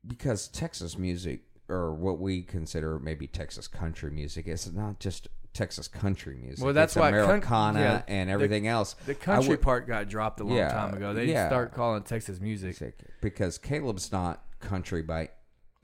because 0.05 0.47
Texas 0.49 0.97
music, 0.97 1.41
or 1.69 1.93
what 1.93 2.19
we 2.19 2.41
consider 2.43 2.99
maybe 2.99 3.25
Texas 3.27 3.67
country 3.67 4.11
music, 4.11 4.47
is 4.47 4.71
not 4.73 4.99
just 4.99 5.27
Texas 5.53 5.87
country 5.87 6.35
music. 6.35 6.63
Well, 6.63 6.73
that's 6.73 6.93
it's 6.93 6.99
why 6.99 7.11
coun- 7.11 7.23
Americana 7.23 7.79
yeah, 7.79 8.01
and 8.09 8.29
the- 8.29 8.33
everything 8.33 8.67
else. 8.67 8.95
The 9.05 9.15
country 9.15 9.49
would- 9.51 9.61
part 9.61 9.87
got 9.87 10.09
dropped 10.09 10.41
a 10.41 10.43
long 10.43 10.57
Yeah, 10.57 10.71
time 10.71 10.93
ago. 10.93 11.13
They 11.13 11.25
yeah. 11.25 11.47
start 11.47 11.73
calling 11.73 12.03
Texas 12.03 12.39
music. 12.41 12.67
music 12.81 12.99
because 13.21 13.57
Caleb's 13.57 14.11
not 14.11 14.43
country 14.59 15.01
by 15.01 15.29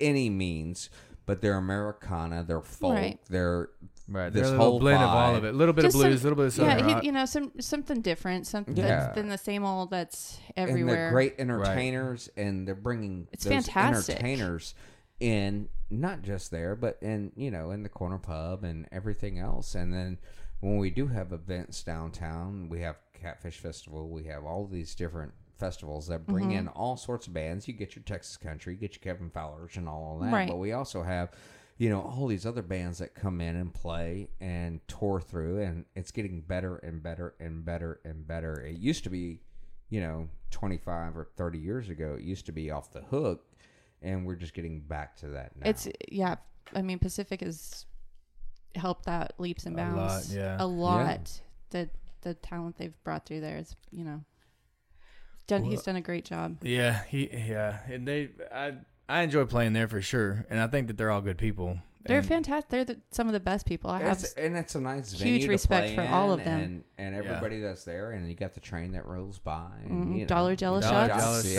any 0.01 0.29
means, 0.29 0.89
but 1.25 1.41
they're 1.41 1.57
Americana, 1.57 2.43
they're 2.43 2.61
folk, 2.61 2.93
Right. 2.93 3.19
they're 3.29 3.69
Right, 4.09 4.33
this 4.33 4.41
there's 4.41 4.49
a 4.49 4.51
little 4.51 4.71
whole 4.71 4.79
blend 4.81 5.01
of 5.01 5.09
all 5.09 5.33
vibe. 5.33 5.37
of 5.37 5.45
it. 5.45 5.53
A 5.53 5.57
little 5.57 5.73
bit 5.73 5.85
of 5.85 5.91
Just 5.91 6.01
blues, 6.03 6.21
a 6.21 6.23
little 6.23 6.35
bit 6.35 6.47
of 6.47 6.53
southern 6.53 6.89
yeah, 6.89 6.99
he- 6.99 7.05
you 7.05 7.11
know, 7.13 7.25
some 7.25 7.53
something 7.61 8.01
different, 8.01 8.45
something 8.45 8.75
Yeah. 8.75 9.13
than 9.13 9.29
the 9.29 9.37
same 9.37 9.63
old 9.63 9.91
that's 9.91 10.39
and 10.57 10.69
everywhere. 10.69 10.95
they're 10.95 11.11
great 11.11 11.35
entertainers, 11.39 12.29
and 12.35 12.67
they're 12.67 12.75
bringing 12.75 13.29
It's 13.31 13.45
those 13.45 13.67
fantastic. 13.67 14.15
entertainers 14.17 14.75
in, 15.21 15.69
not 15.89 16.21
just 16.21 16.51
there, 16.51 16.75
but 16.75 16.97
in 17.01 17.31
you 17.37 17.49
know 17.49 17.71
in 17.71 17.83
the 17.83 17.89
corner 17.89 18.17
pub 18.17 18.65
and 18.65 18.89
everything 18.91 19.39
else. 19.39 19.73
And 19.73 19.93
then 19.93 20.17
when 20.59 20.77
we 20.77 20.89
do 20.89 21.07
have 21.07 21.31
events 21.31 21.81
downtown, 21.81 22.67
we 22.67 22.81
have 22.81 22.97
Catfish 23.13 23.57
Festival, 23.59 24.09
we 24.09 24.25
have 24.25 24.43
all 24.43 24.67
these 24.67 24.95
different 24.95 25.31
festivals 25.57 26.07
that 26.07 26.25
bring 26.25 26.49
Mm-hmm. 26.49 26.57
in 26.57 26.67
all 26.69 26.97
sorts 26.97 27.27
of 27.27 27.33
bands. 27.33 27.67
You 27.67 27.73
get 27.73 27.95
your 27.95 28.03
Texas 28.03 28.37
country, 28.37 28.73
you 28.73 28.79
get 28.79 28.93
your 28.95 29.13
Kevin 29.13 29.29
Fowlers, 29.29 29.77
and 29.77 29.87
all 29.87 30.17
of 30.17 30.25
that. 30.25 30.33
Right. 30.33 30.47
But 30.49 30.57
we 30.57 30.73
also 30.73 31.03
have. 31.03 31.31
You 31.79 31.89
know 31.89 32.01
all 32.01 32.27
these 32.27 32.45
other 32.45 32.61
bands 32.61 32.99
that 32.99 33.15
come 33.15 33.41
in 33.41 33.55
and 33.55 33.73
play 33.73 34.29
and 34.39 34.79
tour 34.87 35.19
through, 35.19 35.61
and 35.63 35.85
it's 35.95 36.11
getting 36.11 36.41
better 36.41 36.75
and 36.77 37.01
better 37.01 37.33
and 37.39 37.65
better 37.65 37.99
and 38.05 38.27
better. 38.27 38.61
It 38.61 38.77
used 38.77 39.03
to 39.05 39.09
be 39.09 39.41
you 39.89 40.01
know, 40.01 40.27
25 40.49 41.15
or 41.17 41.27
30 41.35 41.59
years 41.59 41.89
ago, 41.89 42.15
it 42.17 42.23
used 42.23 42.47
to 42.47 42.51
be 42.51 42.71
off 42.71 42.91
the 42.91 43.01
hook, 43.01 43.45
and 44.01 44.25
we're 44.25 44.35
just 44.35 44.55
getting 44.55 44.79
back 44.79 45.15
to 45.17 45.27
that 45.27 45.51
now. 45.55 45.69
It's 45.69 45.87
yeah. 46.09 46.35
I 46.73 46.81
mean, 46.81 46.97
Pacific 46.97 47.41
has 47.41 47.85
helped 48.75 49.05
that 49.05 49.33
leaps 49.37 49.65
and 49.65 49.79
A 49.79 49.83
lot, 49.83 49.95
bounds 49.95 50.35
yeah. 50.35 50.57
a 50.59 50.65
lot. 50.65 51.41
The 51.69 51.89
the 52.21 52.33
talent 52.33 52.77
they've 52.77 53.03
brought 53.03 53.25
through 53.25 53.41
there 53.41 53.57
is 53.57 53.75
you 53.91 54.03
know, 54.03 54.23
done. 55.47 55.63
he's 55.63 55.83
done 55.83 55.95
a 55.95 56.01
great 56.01 56.25
job. 56.25 56.57
Yeah, 56.63 57.03
he 57.09 57.29
yeah, 57.31 57.79
and 57.89 58.07
they 58.07 58.29
I 58.53 58.73
I 59.09 59.21
enjoy 59.21 59.45
playing 59.45 59.73
there 59.73 59.87
for 59.87 60.01
sure, 60.01 60.45
and 60.49 60.59
I 60.59 60.67
think 60.67 60.87
that 60.87 60.97
they're 60.97 61.11
all 61.11 61.21
good 61.21 61.37
people. 61.37 61.79
They're 62.05 62.17
And- 62.19 62.27
fantastic. 62.27 62.69
They're 62.69 62.83
the, 62.83 62.97
some 63.11 63.27
of 63.27 63.33
the 63.33 63.39
best 63.39 63.65
people 63.65 63.89
I 63.89 63.99
have. 63.99 64.17
It's- 64.17 64.33
and 64.33 64.57
it's 64.57 64.75
a 64.75 64.81
nice 64.81 65.13
huge 65.13 65.43
to 65.43 65.47
respect 65.49 65.93
play 65.93 66.05
for 66.05 66.11
all 66.13 66.33
of 66.33 66.43
them. 66.43 66.59
and, 66.59 66.83
and 66.97 67.15
everybody 67.15 67.61
that's 67.61 67.85
there, 67.85 68.11
and 68.11 68.27
you 68.27 68.35
got 68.35 68.53
the 68.53 68.59
train 68.59 68.91
that 68.91 69.05
rolls 69.05 69.39
by, 69.39 69.67
and 69.85 70.07
Mhm. 70.07 70.13
you 70.13 70.19
know, 70.21 70.25
Dollar 70.27 70.55
Jello 70.57 70.81
Dollar 70.81 71.07
shots. 71.09 71.49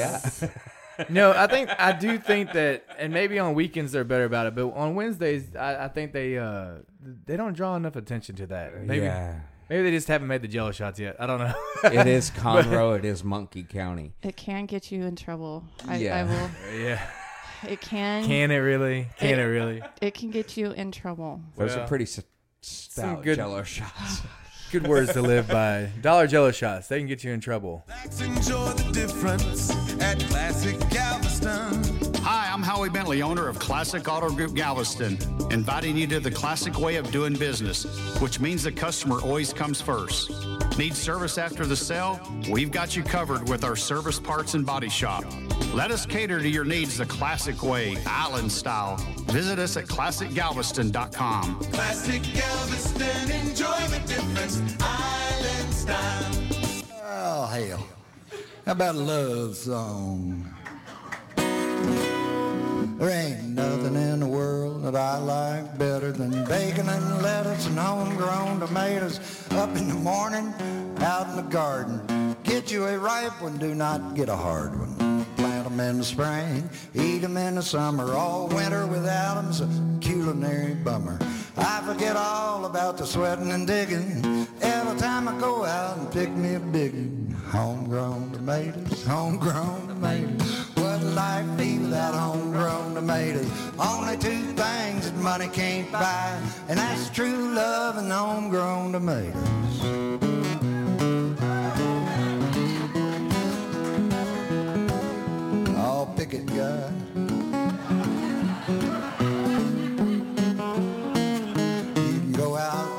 Jello 0.40 0.52
yeah. 0.52 1.04
no, 1.08 1.32
I 1.32 1.46
think 1.46 1.70
I 1.78 1.92
do 1.92 2.18
think 2.18 2.52
that, 2.52 2.84
and 2.98 3.10
maybe 3.12 3.38
on 3.38 3.54
weekends 3.54 3.92
they're 3.92 4.04
better 4.04 4.24
about 4.24 4.46
it, 4.46 4.54
but 4.54 4.68
on 4.74 4.94
Wednesdays 4.94 5.56
I, 5.56 5.86
I 5.86 5.88
think 5.88 6.12
they 6.12 6.36
uh 6.38 6.80
they 7.24 7.36
don't 7.38 7.54
draw 7.54 7.74
enough 7.76 7.96
attention 7.96 8.36
to 8.36 8.46
that. 8.48 8.78
Maybe 8.84 9.06
yeah, 9.06 9.40
maybe 9.68 9.82
they 9.82 9.90
just 9.90 10.08
haven't 10.08 10.28
made 10.28 10.42
the 10.42 10.48
Jello 10.48 10.72
shots 10.72 10.98
yet. 10.98 11.16
I 11.18 11.26
don't 11.26 11.38
know. 11.38 11.54
it 11.84 12.06
is 12.06 12.30
Conroe, 12.36 12.98
it 12.98 13.04
is 13.04 13.22
Monkey 13.24 13.62
County. 13.64 14.12
It 14.22 14.36
can 14.36 14.66
get 14.66 14.90
you 14.92 15.02
in 15.04 15.16
trouble. 15.16 15.64
I, 15.88 15.94
I 15.94 15.96
Yeah. 15.98 16.24
will. 16.24 16.50
yeah, 16.80 17.00
It 17.68 17.80
can. 17.80 18.24
can 18.24 18.50
it 18.50 18.56
really? 18.58 19.08
Can 19.18 19.38
it 19.38 19.44
really? 19.44 19.82
It 20.00 20.14
can 20.14 20.30
get 20.30 20.56
you 20.56 20.72
in 20.72 20.92
trouble. 20.92 21.40
Those 21.56 21.70
Well, 21.74 21.84
are 21.84 21.88
pretty 21.88 22.04
s- 22.04 22.20
stout 22.62 23.22
good- 23.22 23.36
Jello 23.36 23.62
shots. 23.62 24.22
Good 24.72 24.88
words 24.88 25.12
to 25.12 25.22
live 25.22 25.46
by. 25.46 25.88
Dollar 26.00 26.26
Jello 26.26 26.50
shots. 26.50 26.88
They 26.88 26.98
can 26.98 27.06
get 27.06 27.22
you 27.22 27.32
in 27.32 27.38
trouble. 27.38 27.84
Let's 27.88 28.20
enjoy 28.20 28.70
the 28.72 28.90
difference 28.92 29.70
at 30.00 30.18
Classic 30.28 30.76
Galveston. 30.90 31.93
Hi, 32.84 32.90
Bentley, 32.90 33.22
owner 33.22 33.48
of 33.48 33.58
Classic 33.58 34.06
Auto 34.06 34.28
Group 34.28 34.52
Galveston, 34.52 35.16
inviting 35.50 35.96
you 35.96 36.06
to 36.08 36.20
the 36.20 36.30
classic 36.30 36.78
way 36.78 36.96
of 36.96 37.10
doing 37.10 37.32
business, 37.32 37.84
which 38.20 38.40
means 38.40 38.62
the 38.62 38.72
customer 38.72 39.22
always 39.22 39.54
comes 39.54 39.80
first. 39.80 40.30
Need 40.76 40.94
service 40.94 41.38
after 41.38 41.64
the 41.64 41.74
sale? 41.74 42.20
We've 42.50 42.70
got 42.70 42.94
you 42.94 43.02
covered 43.02 43.48
with 43.48 43.64
our 43.64 43.74
service 43.74 44.20
parts 44.20 44.52
and 44.52 44.66
body 44.66 44.90
shop. 44.90 45.24
Let 45.72 45.92
us 45.92 46.04
cater 46.04 46.40
to 46.40 46.48
your 46.48 46.66
needs 46.66 46.98
the 46.98 47.06
classic 47.06 47.62
way, 47.62 47.96
island 48.06 48.52
style. 48.52 48.96
Visit 49.28 49.58
us 49.58 49.78
at 49.78 49.86
classicgalveston.com. 49.86 51.60
Classic 51.72 52.22
Galveston, 52.34 53.30
enjoy 53.30 53.80
the 53.88 54.02
difference. 54.06 54.60
Island 54.82 55.72
style. 55.72 56.34
Oh, 57.02 57.46
hell. 57.46 57.88
How 58.66 58.72
about 58.72 58.94
a 58.94 58.98
love 58.98 59.56
song? 59.56 60.54
There 63.04 63.12
ain't 63.12 63.50
nothing 63.50 63.96
in 63.96 64.20
the 64.20 64.26
world 64.26 64.82
that 64.84 64.96
I 64.96 65.18
like 65.18 65.76
better 65.76 66.10
than 66.10 66.30
bacon 66.46 66.88
and 66.88 67.20
lettuce 67.20 67.66
and 67.66 67.78
homegrown 67.78 68.60
tomatoes. 68.60 69.20
Up 69.50 69.76
in 69.76 69.88
the 69.88 69.94
morning, 69.94 70.54
out 71.00 71.28
in 71.28 71.36
the 71.36 71.42
garden. 71.42 72.34
Get 72.44 72.72
you 72.72 72.86
a 72.86 72.98
ripe 72.98 73.42
one, 73.42 73.58
do 73.58 73.74
not 73.74 74.14
get 74.14 74.30
a 74.30 74.34
hard 74.34 74.80
one. 74.80 75.26
Plant 75.36 75.66
'em 75.66 75.80
in 75.80 75.98
the 75.98 76.04
spring, 76.04 76.70
eat 76.94 77.22
'em 77.22 77.36
in 77.36 77.56
the 77.56 77.62
summer. 77.62 78.14
All 78.14 78.48
winter 78.48 78.86
without 78.86 79.36
'em's 79.36 79.60
a 79.60 79.68
culinary 80.00 80.72
bummer. 80.72 81.18
I 81.58 81.82
forget 81.84 82.16
all 82.16 82.64
about 82.64 82.96
the 82.96 83.04
sweating 83.04 83.52
and 83.52 83.66
digging. 83.66 84.46
Every 84.62 84.98
time 84.98 85.28
I 85.28 85.38
go 85.38 85.66
out 85.66 85.98
and 85.98 86.10
pick 86.10 86.30
me 86.30 86.54
a 86.54 86.60
big 86.60 86.94
one. 86.94 87.33
Homegrown 87.54 88.32
tomatoes, 88.32 89.04
homegrown 89.06 89.86
tomatoes. 89.86 90.66
What 90.74 91.00
life 91.02 91.46
be 91.56 91.78
without 91.78 92.14
homegrown 92.14 92.94
tomatoes? 92.96 93.48
Only 93.78 94.16
two 94.16 94.42
things 94.54 95.08
that 95.08 95.14
money 95.16 95.46
can't 95.46 95.90
buy, 95.92 96.36
and 96.68 96.76
that's 96.76 97.10
true 97.10 97.54
love 97.54 97.96
and 97.96 98.10
homegrown 98.10 98.92
tomatoes. 98.92 99.34
Oh, 105.68 105.76
I'll 105.76 106.06
pick 106.16 106.34
it. 106.34 106.50
You 111.94 112.18
can 112.20 112.32
go 112.32 112.56
out 112.56 112.93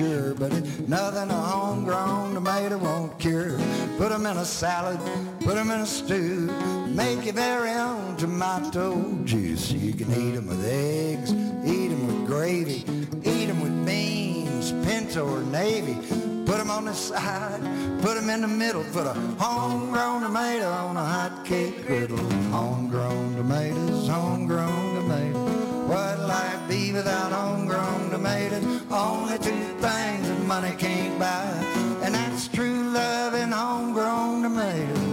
sure, 0.00 0.34
but 0.34 0.50
nothing 0.88 1.30
a 1.30 1.40
homegrown 1.52 2.32
tomato 2.32 2.78
won't 2.78 3.18
cure. 3.18 3.58
Put 3.98 4.12
'em 4.12 4.24
in 4.24 4.36
a 4.38 4.46
salad, 4.46 4.98
put 5.40 5.56
'em 5.58 5.70
in 5.70 5.80
a 5.80 5.86
stew, 5.86 6.50
make 6.88 7.24
your 7.26 7.34
very 7.34 7.72
own 7.72 8.16
tomato 8.16 8.84
juice. 9.24 9.70
You 9.70 9.92
can 9.92 10.10
eat 10.22 10.34
'em 10.36 10.46
with 10.46 10.64
eggs, 10.64 11.30
eat 11.74 11.90
'em 11.92 12.02
with 12.06 12.26
gravy, 12.26 12.80
eat 13.24 13.48
'em 13.50 13.60
with 13.60 13.76
beans, 13.84 14.72
pinto 14.86 15.22
or 15.34 15.42
navy. 15.42 15.98
Put 16.46 16.58
'em 16.60 16.70
on 16.70 16.86
the 16.86 16.94
side, 16.94 17.60
put 18.00 18.16
'em 18.16 18.30
in 18.30 18.40
the 18.40 18.52
middle, 18.62 18.84
put 18.96 19.06
a 19.06 19.14
homegrown 19.38 20.22
tomato 20.22 20.68
on 20.88 20.96
a 20.96 21.06
hot 21.14 21.44
cake 21.44 21.86
griddle. 21.86 22.24
Homegrown 22.50 23.36
tomatoes, 23.36 24.08
homegrown 24.08 24.94
tomatoes. 24.98 25.48
What 25.90 26.20
life 26.36 26.62
without 26.92 27.32
homegrown 27.32 28.10
tomatoes? 28.10 28.82
Only 28.90 29.38
two 29.38 29.50
things 29.50 30.28
that 30.28 30.42
money 30.46 30.74
can't 30.76 31.18
buy, 31.18 31.46
and 32.02 32.14
that's 32.14 32.48
true 32.48 32.90
love 32.90 33.34
and 33.34 33.52
homegrown 33.52 34.42
tomatoes. 34.42 35.09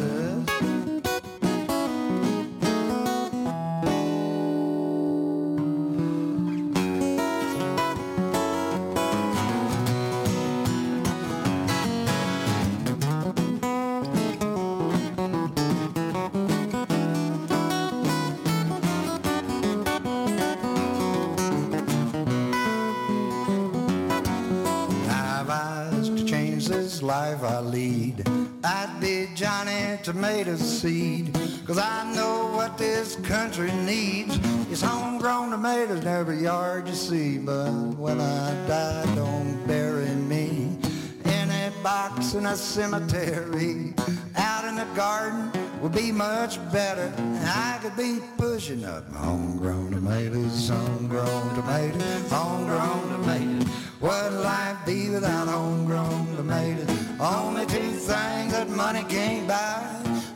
Life 27.07 27.41
I 27.41 27.61
lead. 27.61 28.27
I'd 28.65 28.97
be 28.99 29.29
Johnny 29.33 29.97
Tomato 30.03 30.57
Seed, 30.57 31.33
cause 31.65 31.77
I 31.77 32.13
know 32.13 32.51
what 32.53 32.77
this 32.77 33.15
country 33.23 33.71
needs. 33.71 34.37
It's 34.69 34.81
homegrown 34.81 35.51
tomatoes 35.51 36.01
in 36.01 36.07
every 36.07 36.43
yard 36.43 36.85
you 36.85 36.93
see, 36.93 37.37
but 37.37 37.71
when 37.95 38.19
I 38.19 38.67
die, 38.67 39.15
don't 39.15 39.65
bury 39.65 40.09
me. 40.09 40.77
in 41.23 41.49
a 41.49 41.71
box 41.81 42.33
in 42.33 42.45
a 42.45 42.57
cemetery. 42.57 43.93
Out 44.35 44.56
the 44.77 44.85
garden 44.95 45.51
would 45.81 45.91
be 45.91 46.11
much 46.11 46.59
better. 46.71 47.11
I 47.43 47.79
could 47.81 47.95
be 47.97 48.19
pushing 48.37 48.85
up 48.85 49.11
homegrown 49.11 49.91
tomatoes, 49.91 50.69
homegrown 50.69 51.55
tomatoes, 51.55 52.31
homegrown 52.31 53.09
tomatoes. 53.09 53.67
What 53.99 54.33
life 54.33 54.77
be 54.85 55.09
without 55.09 55.47
homegrown 55.47 56.35
tomatoes? 56.35 56.89
Only 57.19 57.65
two 57.65 57.89
things 57.89 58.51
that 58.53 58.69
money 58.69 59.03
can't 59.09 59.47
buy. 59.47 59.83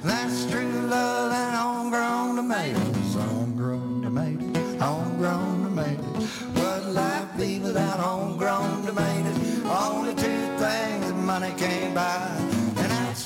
That's 0.03 0.49
true 0.49 0.88
love 0.89 1.31
and 1.31 1.55
homegrown 1.55 2.35
tomatoes, 2.38 3.13
homegrown 3.13 4.01
tomatoes, 4.01 4.81
homegrown 4.81 5.63
tomatoes. 5.65 6.26
What 6.55 6.85
life 6.88 7.38
be 7.38 7.59
without 7.59 7.99
homegrown 7.99 8.88
tomatoes? 8.88 9.65
Only 9.65 10.15
two 10.15 10.41
things 10.57 11.05
that 11.07 11.15
money 11.15 11.53
can't 11.57 11.93
buy. 11.93 12.51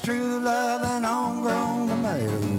True 0.05 0.39
love 0.39 0.83
and 0.83 1.03
homegrown 1.03 1.87
tomatoes. 1.87 2.54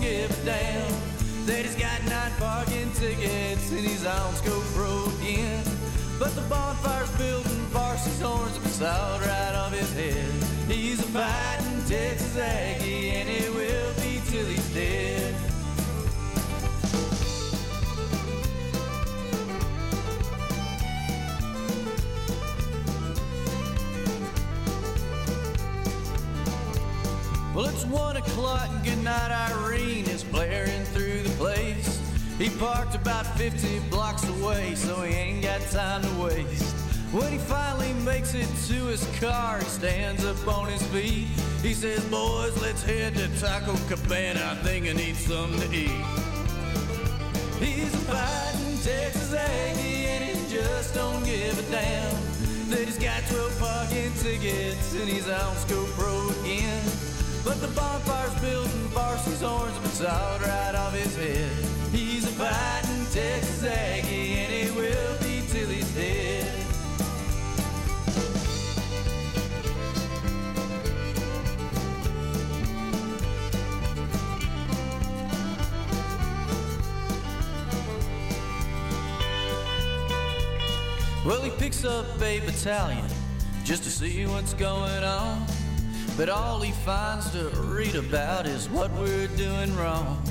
Don't 0.00 0.10
give 0.10 0.30
a 0.30 0.44
damn 0.44 1.46
that 1.46 1.64
he's 1.64 1.74
got 1.74 2.02
nine 2.04 2.32
parking 2.38 2.90
tickets 2.92 3.70
and 3.70 4.06
on 4.06 4.34
Scope 4.34 4.62
Pro 4.74 5.06
again. 5.18 5.64
But 6.18 6.34
the 6.34 6.42
bonfire's 6.42 7.10
built 7.18 7.46
and 7.46 7.66
varsity's 7.68 8.20
horns 8.20 8.56
and 8.56 8.64
plowed 8.66 9.20
right 9.22 9.54
off 9.54 9.72
his 9.72 9.92
head. 9.94 10.70
He's 10.70 11.00
a 11.00 11.02
fighting 11.04 11.84
Texas 11.86 12.36
Aggie, 12.36 13.10
and 13.10 13.28
it 13.28 13.52
will 13.54 13.94
be 13.94 14.20
till 14.30 14.46
he's 14.46 14.74
dead. 14.74 15.34
Well, 27.54 27.66
it's 27.68 27.84
one 27.84 28.16
o'clock 28.16 28.69
goodnight 28.84 29.30
Irene 29.30 30.06
is 30.06 30.24
blaring 30.24 30.84
through 30.86 31.22
the 31.22 31.30
place. 31.30 32.00
He 32.38 32.48
parked 32.50 32.94
about 32.94 33.26
50 33.36 33.80
blocks 33.90 34.28
away, 34.28 34.74
so 34.74 35.02
he 35.02 35.14
ain't 35.14 35.42
got 35.42 35.60
time 35.70 36.02
to 36.02 36.22
waste. 36.22 36.74
When 37.12 37.30
he 37.32 37.38
finally 37.38 37.92
makes 38.04 38.34
it 38.34 38.48
to 38.68 38.86
his 38.86 39.04
car, 39.18 39.58
he 39.58 39.64
stands 39.64 40.24
up 40.24 40.46
on 40.46 40.68
his 40.68 40.82
feet. 40.88 41.28
He 41.62 41.74
says, 41.74 42.04
Boys, 42.06 42.60
let's 42.62 42.82
head 42.82 43.14
to 43.16 43.28
Taco 43.40 43.74
Cabana. 43.88 44.40
I 44.52 44.54
think 44.64 44.86
I 44.86 44.92
need 44.92 45.16
something 45.16 45.60
to 45.60 45.76
eat. 45.76 46.04
He's 47.58 47.92
a 47.92 47.98
fighting 47.98 48.78
Texas 48.78 49.34
Aggie, 49.34 50.06
and 50.06 50.24
he 50.24 50.54
just 50.56 50.94
don't 50.94 51.24
give 51.24 51.58
a 51.58 51.70
damn 51.70 52.30
that 52.70 52.84
he's 52.84 52.98
got 52.98 53.20
12 53.28 53.58
parking 53.58 54.12
tickets 54.22 54.94
and 54.94 55.08
he's 55.08 55.28
on 55.28 55.56
Scope 55.56 55.88
Pro 55.88 56.30
again. 56.40 57.09
But 57.42 57.60
the 57.60 57.68
bonfire's 57.68 58.40
built 58.40 58.66
and 58.66 58.90
varsity's 58.90 59.42
it's 60.00 60.02
out 60.02 60.40
right 60.40 60.74
off 60.74 60.94
his 60.94 61.16
head. 61.16 61.50
He's 61.92 62.24
a 62.24 62.32
fighting 62.32 63.06
Texas 63.12 63.64
Aggie, 63.64 64.34
and 64.38 64.52
he 64.52 64.70
will 64.70 65.18
be 65.20 65.42
till 65.48 65.68
he's 65.68 65.90
dead. 65.94 66.66
Well, 81.26 81.42
he 81.42 81.50
picks 81.50 81.84
up 81.84 82.06
a 82.22 82.40
battalion 82.40 83.04
just 83.64 83.84
to 83.84 83.90
see 83.90 84.26
what's 84.26 84.54
going 84.54 85.04
on. 85.04 85.46
But 86.20 86.28
all 86.28 86.60
he 86.60 86.72
finds 86.84 87.30
to 87.30 87.48
read 87.72 87.94
about 87.94 88.44
is 88.44 88.68
what 88.68 88.90
we're 88.92 89.26
doing 89.38 89.74
wrong. 89.74 90.22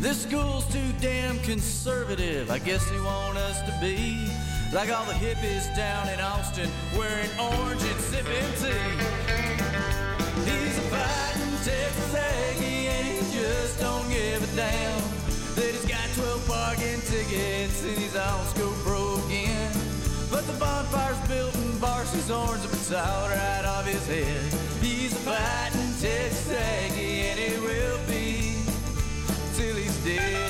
This 0.00 0.22
school's 0.22 0.66
too 0.72 0.90
damn 1.00 1.38
conservative. 1.38 2.50
I 2.50 2.58
guess 2.58 2.90
they 2.90 2.98
want 2.98 3.38
us 3.38 3.62
to 3.62 3.72
be 3.80 4.28
like 4.72 4.90
all 4.90 5.04
the 5.04 5.12
hippies 5.12 5.64
down 5.76 6.08
in 6.08 6.18
Austin, 6.18 6.68
wearing 6.98 7.30
orange 7.38 7.80
and 7.80 8.00
sipping 8.00 8.50
tea. 8.58 8.90
He's 10.50 10.78
a 10.78 10.86
fighting 10.90 11.54
Texas 11.62 12.14
Aggie 12.16 12.88
and 12.88 13.06
he 13.06 13.38
just 13.38 13.78
don't 13.78 14.08
give 14.08 14.42
a 14.42 14.56
damn 14.56 15.00
that 15.54 15.70
he's 15.70 15.86
got 15.86 16.08
12 16.16 16.48
parking 16.48 17.00
tickets 17.02 17.84
and 17.84 17.96
he's 17.96 18.16
on 18.16 18.44
school 18.46 18.74
pro 18.82 19.24
again. 19.26 19.70
But 20.28 20.44
the 20.48 20.54
bonfire's 20.54 21.28
built 21.28 21.54
in 21.54 21.78
Barcy's 21.78 22.32
orange, 22.32 22.64
but 22.64 22.72
it's 22.72 22.92
all 22.92 23.28
right 23.28 23.64
off 23.64 23.86
his 23.86 24.08
head. 24.08 24.75
He's 25.06 25.14
a 25.14 25.18
fighting 25.18 25.94
Texas 26.00 26.50
Aggie 26.50 27.28
and 27.28 27.38
he 27.38 27.60
will 27.60 27.98
be 28.08 28.56
till 29.54 29.76
he's 29.76 29.96
dead. 30.04 30.45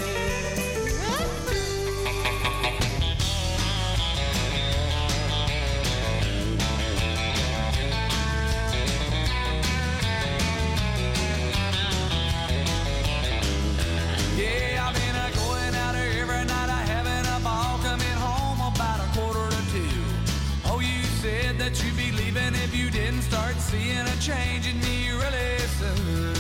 In 24.29 24.81
me 24.81 25.11
really 25.11 25.57
soon. 25.79 26.35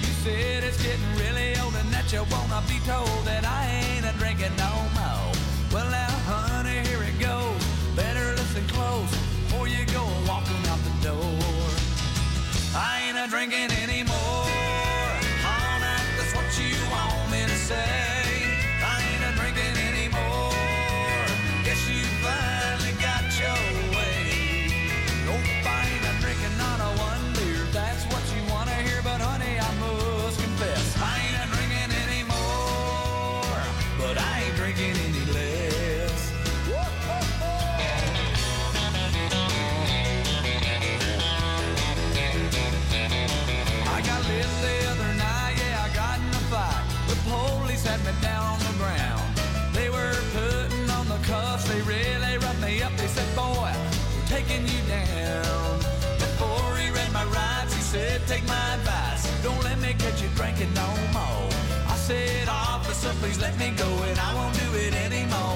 You 0.00 0.12
said 0.22 0.62
it's 0.62 0.80
getting 0.80 1.12
really 1.18 1.58
old 1.58 1.74
and 1.74 1.90
that 1.90 2.12
you 2.12 2.22
wanna 2.30 2.62
be 2.68 2.78
told 2.86 3.24
that 3.24 3.44
I 3.44 3.66
ain't 3.66 4.06
a 4.06 4.16
drinking 4.18 4.54
no 4.56 4.70
more. 4.94 5.32
Well, 5.72 5.90
now, 5.90 6.06
honey, 6.30 6.86
here 6.86 7.02
it 7.02 7.18
goes. 7.18 7.58
Better 7.96 8.36
listen 8.36 8.64
close 8.68 9.10
before 9.10 9.66
you 9.66 9.84
go 9.86 10.06
walking 10.28 10.62
out 10.70 10.78
the 10.86 11.08
door. 11.08 11.42
I 12.76 13.08
ain't 13.08 13.18
a 13.18 13.26
drinking 13.28 13.77
said, 57.88 58.20
Take 58.26 58.46
my 58.46 58.74
advice. 58.74 59.24
Don't 59.42 59.62
let 59.64 59.78
me 59.80 59.94
catch 59.98 60.20
you 60.20 60.28
drinking 60.36 60.72
no 60.74 60.88
more. 61.16 61.48
I 61.92 61.96
said, 61.96 62.46
Officer, 62.48 63.12
please 63.20 63.40
let 63.40 63.58
me 63.58 63.72
go, 63.76 63.88
and 64.08 64.18
I 64.18 64.34
won't 64.34 64.54
do 64.54 64.68
it 64.74 64.94
anymore. 64.94 65.47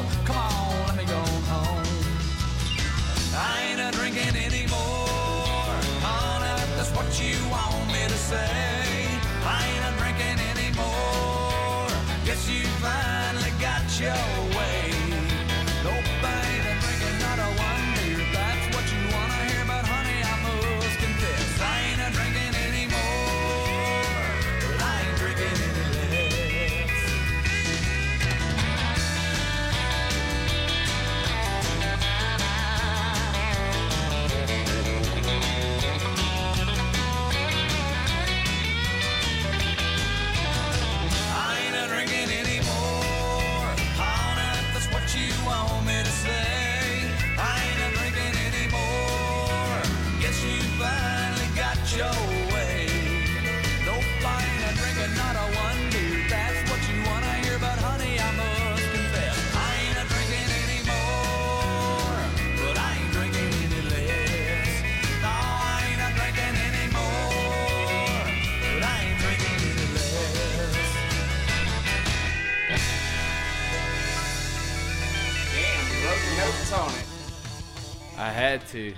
Had 78.43 78.67
to. 78.69 78.95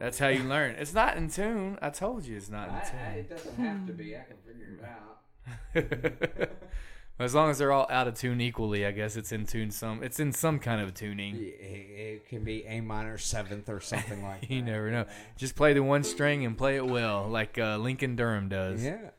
That's 0.00 0.18
how 0.18 0.28
you 0.28 0.42
learn. 0.48 0.74
It's 0.76 0.94
not 0.94 1.16
in 1.16 1.30
tune. 1.30 1.78
I 1.80 1.90
told 1.90 2.26
you 2.26 2.36
it's 2.36 2.50
not 2.50 2.68
in 2.68 2.74
tune. 2.74 3.18
it 3.18 3.30
doesn't 3.30 3.56
have 3.56 3.86
to 3.86 3.92
be. 3.92 4.16
I 4.16 4.20
can 4.20 4.36
figure 4.46 4.78
it 4.78 4.84
out. 4.84 6.50
as 7.18 7.34
long 7.34 7.50
as 7.50 7.58
they're 7.58 7.72
all 7.72 7.86
out 7.90 8.08
of 8.08 8.14
tune 8.14 8.40
equally, 8.40 8.84
I 8.84 8.90
guess 8.90 9.16
it's 9.16 9.30
in 9.30 9.46
tune 9.46 9.70
some. 9.70 10.02
It's 10.02 10.18
in 10.18 10.32
some 10.32 10.58
kind 10.58 10.80
of 10.80 10.94
tuning. 10.94 11.36
It, 11.38 12.26
can 12.28 12.44
be 12.44 12.64
A 12.66 12.80
minor 12.80 13.18
seventh 13.18 13.68
or 13.68 13.80
something 13.80 14.22
like 14.22 14.40
that. 14.48 14.50
You 14.50 14.62
never 14.62 14.90
know. 14.90 15.06
Just 15.36 15.54
play 15.54 15.72
the 15.72 15.82
one 15.82 16.02
string 16.02 16.44
and 16.44 16.56
play 16.56 16.76
it 16.76 16.86
well, 16.86 17.28
like 17.28 17.58
uh, 17.58 17.76
Lincoln 17.76 18.16
Durham 18.16 18.48
does. 18.48 18.84
Yeah. 18.84 19.10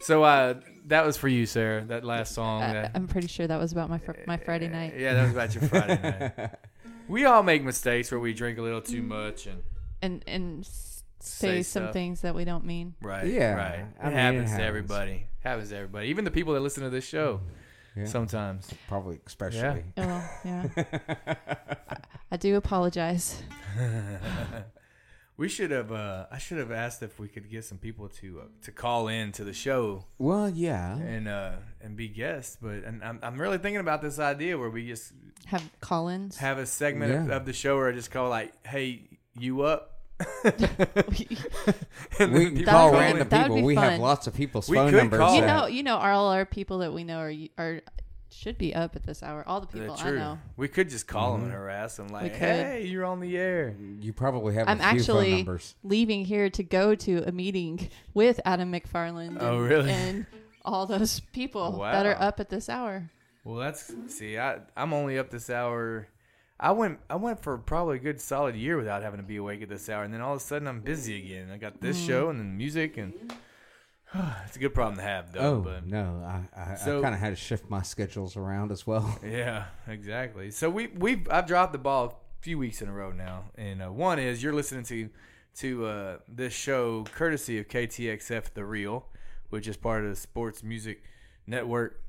So 0.00 0.22
uh, 0.22 0.54
that 0.86 1.04
was 1.04 1.16
for 1.16 1.28
you, 1.28 1.44
Sara. 1.46 1.84
That 1.84 2.04
last 2.04 2.34
song. 2.34 2.62
I, 2.62 2.72
that, 2.72 2.92
I'm 2.94 3.08
pretty 3.08 3.26
sure 3.28 3.46
that 3.46 3.58
was 3.58 3.72
about 3.72 3.90
my 3.90 3.98
fr- 3.98 4.12
my 4.26 4.36
Friday 4.36 4.68
night. 4.68 4.94
yeah, 4.96 5.14
that 5.14 5.22
was 5.24 5.32
about 5.32 5.54
your 5.54 5.64
Friday 5.64 6.30
night. 6.38 6.50
We 7.08 7.24
all 7.24 7.42
make 7.42 7.62
mistakes 7.64 8.10
where 8.10 8.20
we 8.20 8.32
drink 8.34 8.58
a 8.58 8.62
little 8.62 8.80
too 8.82 9.02
much 9.02 9.46
and 9.46 9.62
and 10.02 10.22
and 10.26 10.66
Say 11.20 11.48
say, 11.58 11.62
some 11.62 11.82
stuff. 11.84 11.92
things 11.92 12.20
that 12.20 12.34
we 12.34 12.44
don't 12.44 12.64
mean. 12.64 12.94
right, 13.02 13.26
Yeah, 13.26 13.54
right. 13.54 13.78
It 13.80 13.86
I 14.00 14.04
mean, 14.08 14.12
it 14.16 14.20
happens 14.20 14.44
to 14.44 14.50
happens. 14.50 14.68
everybody. 14.68 15.26
Happens 15.40 15.68
to 15.70 15.76
everybody. 15.76 16.08
Even 16.08 16.24
the 16.24 16.30
people 16.30 16.54
that 16.54 16.60
listen 16.60 16.84
to 16.84 16.90
this 16.90 17.04
show. 17.04 17.40
Yeah. 17.96 18.04
Sometimes. 18.04 18.70
Probably, 18.86 19.18
especially. 19.26 19.82
Oh, 19.96 20.06
well, 20.06 20.30
yeah. 20.44 20.66
I, 21.88 21.96
I 22.30 22.36
do 22.36 22.54
apologize. 22.56 23.42
We 25.38 25.48
should 25.48 25.70
have. 25.70 25.90
Uh, 25.92 26.26
I 26.30 26.38
should 26.38 26.58
have 26.58 26.70
asked 26.72 27.00
if 27.02 27.18
we 27.18 27.28
could 27.28 27.48
get 27.48 27.64
some 27.64 27.78
people 27.78 28.08
to 28.20 28.40
uh, 28.40 28.44
to 28.62 28.72
call 28.72 29.06
in 29.08 29.30
to 29.32 29.44
the 29.44 29.52
show 29.54 30.04
Well, 30.18 30.50
yeah. 30.50 30.96
and 30.98 31.28
uh, 31.28 31.52
and 31.80 31.96
be 31.96 32.08
guests. 32.08 32.58
But 32.60 32.82
and 32.84 33.02
I'm 33.04 33.20
I'm 33.22 33.40
really 33.40 33.58
thinking 33.58 33.80
about 33.80 34.02
this 34.02 34.18
idea 34.18 34.58
where 34.58 34.68
we 34.68 34.88
just 34.88 35.12
Have 35.46 35.62
call-ins. 35.80 36.38
have 36.38 36.58
a 36.58 36.66
segment 36.66 37.12
of, 37.14 37.26
Yeah. 37.28 37.36
of 37.36 37.46
the 37.46 37.52
show 37.52 37.76
where 37.76 37.88
I 37.88 37.92
just 37.92 38.10
call 38.10 38.28
like, 38.28 38.52
"Hey, 38.66 39.02
you 39.38 39.62
up?" 39.62 39.94
We 41.08 41.38
then 42.18 42.56
can 42.56 42.64
call 42.64 42.90
random 42.92 43.28
people. 43.28 43.54
be 43.56 43.62
We 43.62 43.76
have 43.76 44.00
lots 44.00 44.26
of 44.26 44.34
people's 44.34 44.68
We 44.68 44.76
phone 44.76 44.90
could 44.90 44.96
numbers. 44.96 45.18
call 45.20 45.34
you 45.36 45.42
know, 45.42 45.66
you 45.66 45.82
know, 45.84 45.96
all 45.96 46.32
our 46.32 46.44
people 46.46 46.78
that 46.78 46.92
we 46.92 47.04
know 47.04 47.18
are 47.20 47.32
are 47.56 47.80
should 48.30 48.58
be 48.58 48.74
up 48.74 48.94
at 48.96 49.04
this 49.04 49.22
hour. 49.22 49.42
All 49.46 49.60
the 49.60 49.66
people 49.66 49.88
That's 49.96 50.02
I 50.02 50.10
know. 50.12 50.38
We 50.56 50.68
could 50.68 50.88
just 50.90 51.06
call 51.06 51.32
them 51.32 51.44
and 51.44 51.52
harass 51.52 51.96
them 51.96 52.08
like, 52.08 52.24
We 52.24 52.28
could. 52.30 52.38
"Hey, 52.40 52.84
you're 52.86 53.04
on 53.04 53.20
the 53.20 53.36
air." 53.36 53.74
you 54.00 54.12
probably 54.12 54.54
have 54.54 54.68
I'm 54.68 54.78
a 54.80 54.80
few 54.80 54.88
phone 54.88 54.96
actually 54.98 55.30
numbers. 55.36 55.74
leaving 55.82 56.24
here 56.24 56.50
to 56.50 56.62
go 56.62 56.94
to 56.94 57.24
a 57.26 57.32
meeting 57.32 57.88
with 58.14 58.40
Adam 58.44 58.70
McFarland. 58.72 59.28
And, 59.28 59.42
Oh, 59.42 59.58
really? 59.60 59.90
And 59.90 60.26
all 60.64 60.86
those 60.86 61.20
people 61.32 61.78
that 61.80 62.04
are 62.06 62.12
Wow. 62.14 62.28
up 62.28 62.40
at 62.40 62.48
this 62.50 62.68
hour. 62.68 63.10
Well, 63.44 63.56
that's 63.56 63.92
see, 64.08 64.38
I 64.38 64.58
I'm 64.76 64.92
only 64.92 65.18
up 65.18 65.30
this 65.30 65.48
hour. 65.48 66.08
I 66.60 66.72
went 66.72 66.98
I 67.08 67.16
went 67.16 67.40
for 67.40 67.56
probably 67.56 67.96
a 67.96 68.00
good 68.00 68.20
solid 68.20 68.56
year 68.56 68.76
without 68.76 69.02
having 69.02 69.20
to 69.20 69.26
be 69.26 69.36
awake 69.36 69.62
at 69.62 69.68
this 69.68 69.88
hour, 69.88 70.02
and 70.04 70.12
then 70.12 70.20
all 70.20 70.34
of 70.34 70.40
a 70.40 70.44
sudden 70.44 70.68
I'm 70.68 70.80
busy 70.80 71.16
again. 71.24 71.50
I 71.50 71.56
got 71.56 71.80
this 71.80 71.96
Mm. 72.02 72.06
show 72.06 72.28
and 72.30 72.38
then 72.40 72.56
music, 72.58 72.96
and 72.98 73.14
it's 74.46 74.56
a 74.56 74.58
good 74.58 74.74
problem 74.74 74.96
to 74.96 75.02
have, 75.02 75.32
though. 75.32 75.40
Oh 75.40 75.60
but 75.60 75.86
no, 75.86 76.22
I 76.24 76.72
I, 76.72 76.74
So- 76.76 76.98
I 76.98 77.02
kind 77.02 77.14
of 77.14 77.20
had 77.20 77.30
to 77.30 77.36
shift 77.36 77.68
my 77.68 77.82
schedules 77.82 78.36
around 78.36 78.72
as 78.72 78.86
well. 78.86 79.18
Yeah, 79.24 79.64
exactly. 79.86 80.50
So 80.50 80.70
we 80.70 80.88
we 80.88 81.24
I've 81.30 81.46
dropped 81.46 81.72
the 81.72 81.78
ball 81.78 82.04
a 82.06 82.42
few 82.42 82.58
weeks 82.58 82.80
in 82.82 82.88
a 82.88 82.92
row 82.92 83.12
now, 83.12 83.44
and 83.56 83.82
uh, 83.82 83.92
one 83.92 84.18
is 84.18 84.42
you're 84.42 84.52
listening 84.54 84.84
to 84.84 85.10
to 85.56 85.86
uh, 85.86 86.16
this 86.28 86.52
show 86.52 87.04
courtesy 87.12 87.58
of 87.58 87.68
KTXF 87.68 88.54
The 88.54 88.64
Real, 88.64 89.06
which 89.50 89.66
is 89.66 89.76
part 89.76 90.04
of 90.04 90.10
the 90.10 90.16
Sports 90.16 90.62
Music 90.62 91.02
Network, 91.46 92.00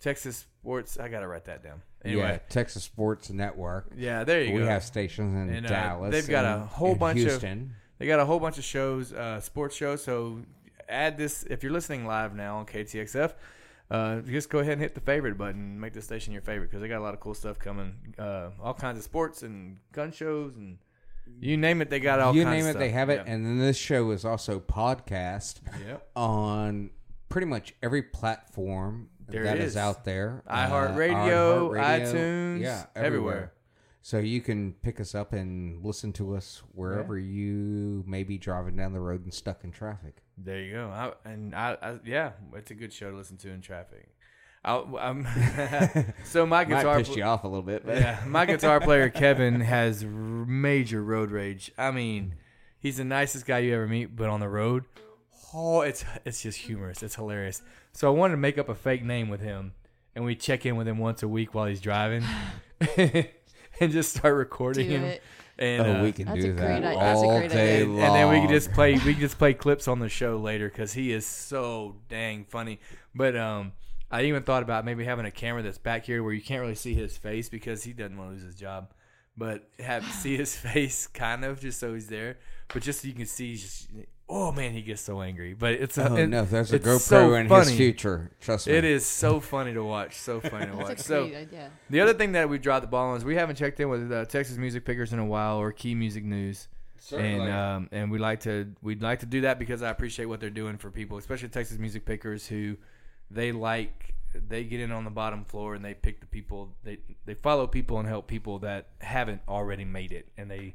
Texas 0.00 0.38
Sports. 0.60 0.98
I 0.98 1.08
gotta 1.08 1.28
write 1.28 1.44
that 1.44 1.62
down. 1.62 1.82
Yeah, 2.04 2.38
Texas 2.50 2.82
Sports 2.84 3.30
Network. 3.30 3.90
yeah, 3.96 4.24
there 4.24 4.42
you 4.42 4.52
we 4.52 4.58
go. 4.58 4.64
We 4.64 4.70
have 4.70 4.84
stations 4.84 5.34
in 5.34 5.54
And, 5.54 5.66
uh, 5.66 5.68
Dallas. 5.70 6.12
they've 6.12 6.28
got 6.28 6.44
a 6.44 6.60
whole 6.66 6.94
bunch 6.94 7.20
of- 7.22 7.40
They 7.98 8.06
got 8.06 8.20
a 8.20 8.24
whole 8.26 8.40
bunch 8.40 8.58
of 8.58 8.64
shows, 8.64 9.12
uh, 9.12 9.40
sports 9.40 9.74
shows. 9.76 10.02
So 10.04 10.40
add 10.88 11.16
this 11.18 11.44
if 11.44 11.62
you're 11.62 11.72
listening 11.72 12.06
live 12.06 12.34
now 12.34 12.58
on 12.58 12.66
KTXF. 12.66 13.34
Uh, 13.90 14.20
just 14.20 14.48
go 14.48 14.60
ahead 14.60 14.72
and 14.74 14.80
hit 14.82 14.94
the 14.94 15.00
favorite 15.00 15.36
button. 15.36 15.78
Make 15.78 15.92
the 15.92 16.00
station 16.02 16.32
your 16.32 16.42
favorite 16.42 16.68
because 16.70 16.80
they 16.80 16.88
got 16.88 16.98
a 17.00 17.02
lot 17.04 17.14
of 17.14 17.20
cool 17.20 17.34
stuff 17.34 17.58
coming. 17.58 17.94
Uh, 18.18 18.50
all 18.62 18.74
kinds 18.74 18.98
of 18.98 19.04
sports 19.04 19.42
and 19.42 19.76
gun 19.92 20.10
shows 20.10 20.56
and 20.56 20.78
you 21.40 21.56
name 21.56 21.80
it. 21.82 21.90
They 21.90 22.00
got 22.00 22.18
all. 22.20 22.34
you 22.34 22.44
name 22.44 22.64
it, 22.66 22.78
they 22.78 22.90
have 22.90 23.10
it. 23.10 23.22
Yeah. 23.26 23.32
And 23.32 23.44
then 23.44 23.58
this 23.58 23.76
show 23.76 24.10
is 24.10 24.24
also 24.24 24.58
podcast 24.60 25.60
Yep. 25.86 26.08
on 26.16 26.90
pretty 27.28 27.46
much 27.46 27.74
every 27.82 28.02
platform 28.02 29.08
There 29.28 29.44
that 29.44 29.58
is. 29.58 29.72
is. 29.72 29.76
out 29.76 30.04
there. 30.04 30.42
iHeartRadio, 30.48 31.70
iHeartRadio, 31.70 32.12
iTunes, 32.14 32.60
yeah, 32.60 32.86
everywhere. 32.96 33.52
So 34.04 34.18
you 34.18 34.42
can 34.42 34.74
pick 34.82 35.00
us 35.00 35.14
up 35.14 35.32
and 35.32 35.82
listen 35.82 36.12
to 36.12 36.36
us 36.36 36.62
wherever 36.74 37.16
you 37.18 38.04
may 38.06 38.22
be 38.22 38.36
driving 38.36 38.76
down 38.76 38.92
the 38.92 39.00
road 39.00 39.24
and 39.24 39.32
stuck 39.32 39.64
in 39.64 39.70
traffic. 39.70 40.18
There 40.36 40.60
you 40.60 40.72
go. 40.74 40.90
I, 40.90 41.12
and 41.24 41.54
I, 41.54 41.78
I, 41.80 41.96
yeah, 42.04 42.32
it's 42.54 42.70
a 42.70 42.74
good 42.74 42.92
show 42.92 43.10
to 43.10 43.16
listen 43.16 43.38
to 43.38 43.48
in 43.48 43.62
traffic. 43.62 44.10
So 46.24 46.44
my 46.44 46.64
guitar 46.66 46.98
piss 46.98 47.08
pl- 47.08 47.16
you 47.16 47.22
off 47.24 47.44
a 47.44 47.48
little 47.48 47.62
bit, 47.62 47.86
but 47.86 47.96
yeah, 47.96 48.22
my 48.26 48.44
guitar 48.50 48.78
player 48.78 49.08
Kevin 49.08 49.62
has 49.62 50.04
r- 50.04 50.10
major 50.10 51.02
road 51.02 51.30
rage. 51.30 51.72
I 51.78 51.90
mean, 51.90 52.34
he's 52.78 52.98
the 52.98 53.04
nicest 53.04 53.46
guy 53.46 53.60
you 53.60 53.74
ever 53.74 53.86
meet, 53.86 54.14
but 54.14 54.28
on 54.28 54.40
the 54.40 54.50
road, 54.50 54.84
oh, 55.54 55.80
it's 55.80 56.04
it's 56.26 56.42
just 56.42 56.58
humorous. 56.58 57.02
It's 57.02 57.14
hilarious. 57.14 57.62
So 57.92 58.06
I 58.06 58.10
wanted 58.10 58.32
to 58.32 58.38
make 58.38 58.58
up 58.58 58.68
a 58.68 58.74
fake 58.74 59.02
name 59.02 59.30
with 59.30 59.40
him, 59.40 59.72
and 60.14 60.26
we 60.26 60.34
check 60.34 60.66
in 60.66 60.76
with 60.76 60.86
him 60.86 60.98
once 60.98 61.22
a 61.22 61.28
week 61.28 61.54
while 61.54 61.64
he's 61.66 61.80
driving, 61.80 62.22
and 63.80 63.92
just 63.92 64.16
start 64.16 64.34
recording 64.34 64.88
Do 64.88 64.94
him. 64.96 65.04
it. 65.04 65.22
And 65.56 65.82
oh, 65.86 65.92
uh, 65.98 66.02
we 66.02 66.10
can 66.12 66.26
That's 66.26 66.40
do 66.40 66.50
a 66.50 66.52
that 66.54 66.80
great 66.82 66.84
i- 66.90 66.94
that's 66.98 67.20
a 67.20 67.24
all 67.24 67.38
great 67.38 67.50
day 67.52 67.76
idea. 67.82 67.86
long. 67.86 68.00
and 68.00 68.14
then 68.16 68.28
we 68.32 68.40
can 68.40 68.48
just 68.48 68.72
play 68.72 68.94
we 68.94 69.12
can 69.12 69.20
just 69.20 69.38
play 69.38 69.54
clips 69.54 69.86
on 69.86 70.00
the 70.00 70.08
show 70.08 70.36
later 70.36 70.68
because 70.68 70.92
he 70.92 71.12
is 71.12 71.24
so 71.24 71.94
dang 72.08 72.44
funny 72.44 72.80
but 73.14 73.36
um 73.36 73.70
i 74.10 74.22
even 74.22 74.42
thought 74.42 74.64
about 74.64 74.84
maybe 74.84 75.04
having 75.04 75.26
a 75.26 75.30
camera 75.30 75.62
that's 75.62 75.78
back 75.78 76.04
here 76.06 76.24
where 76.24 76.32
you 76.32 76.42
can't 76.42 76.60
really 76.60 76.74
see 76.74 76.92
his 76.92 77.16
face 77.16 77.48
because 77.48 77.84
he 77.84 77.92
doesn't 77.92 78.16
want 78.18 78.30
to 78.30 78.34
lose 78.34 78.42
his 78.42 78.56
job 78.56 78.90
but 79.36 79.68
have 79.78 80.04
see 80.12 80.36
his 80.36 80.54
face 80.68 81.06
kind 81.08 81.44
of 81.44 81.60
just 81.60 81.78
so 81.80 81.94
he's 81.94 82.08
there 82.08 82.38
but 82.72 82.82
just 82.82 83.02
so 83.02 83.08
you 83.08 83.14
can 83.14 83.26
see 83.26 83.56
just, 83.56 83.88
oh 84.28 84.50
man 84.52 84.72
he 84.72 84.80
gets 84.82 85.02
so 85.02 85.20
angry 85.20 85.52
but 85.54 85.72
it's 85.72 85.98
a, 85.98 86.08
Oh 86.08 86.16
it- 86.16 86.28
no, 86.28 86.44
there's 86.44 86.72
a 86.72 86.76
it's 86.76 86.86
GoPro 86.86 86.98
so 87.00 87.34
in 87.34 87.48
funny. 87.48 87.66
his 87.66 87.76
future. 87.76 88.30
Trust 88.40 88.66
me. 88.66 88.72
it 88.74 88.84
is 88.84 89.04
so 89.04 89.40
funny 89.40 89.74
to 89.74 89.82
watch 89.84 90.14
so 90.16 90.40
funny 90.52 90.66
to 90.66 90.76
watch 90.76 90.98
so 90.98 91.24
idea. 91.24 91.70
the 91.90 92.00
other 92.00 92.14
thing 92.14 92.32
that 92.32 92.48
we 92.48 92.58
dropped 92.58 92.82
the 92.82 92.88
ball 92.88 93.10
on 93.10 93.16
is 93.16 93.24
we 93.24 93.34
haven't 93.36 93.56
checked 93.56 93.80
in 93.80 93.88
with 93.88 94.10
uh, 94.10 94.24
Texas 94.24 94.56
music 94.56 94.84
pickers 94.84 95.12
in 95.12 95.18
a 95.18 95.24
while 95.26 95.58
or 95.58 95.72
key 95.72 95.94
music 95.94 96.24
news. 96.24 96.68
Certainly. 96.98 97.40
And 97.48 97.52
um, 97.52 97.88
and 97.92 98.10
we 98.10 98.18
like 98.18 98.40
to 98.40 98.72
we'd 98.80 99.02
like 99.02 99.20
to 99.20 99.26
do 99.26 99.42
that 99.42 99.58
because 99.58 99.82
I 99.82 99.90
appreciate 99.90 100.24
what 100.24 100.40
they're 100.40 100.48
doing 100.48 100.78
for 100.78 100.90
people, 100.90 101.18
especially 101.18 101.48
Texas 101.50 101.76
music 101.76 102.06
pickers 102.06 102.46
who 102.46 102.76
they 103.30 103.52
like 103.52 104.14
they 104.48 104.64
get 104.64 104.80
in 104.80 104.90
on 104.90 105.04
the 105.04 105.10
bottom 105.10 105.44
floor 105.44 105.74
and 105.74 105.84
they 105.84 105.94
pick 105.94 106.20
the 106.20 106.26
people 106.26 106.74
they 106.82 106.98
they 107.24 107.34
follow 107.34 107.66
people 107.66 107.98
and 107.98 108.08
help 108.08 108.26
people 108.26 108.58
that 108.60 108.88
haven't 109.00 109.40
already 109.48 109.84
made 109.84 110.12
it 110.12 110.28
and 110.36 110.50
they 110.50 110.74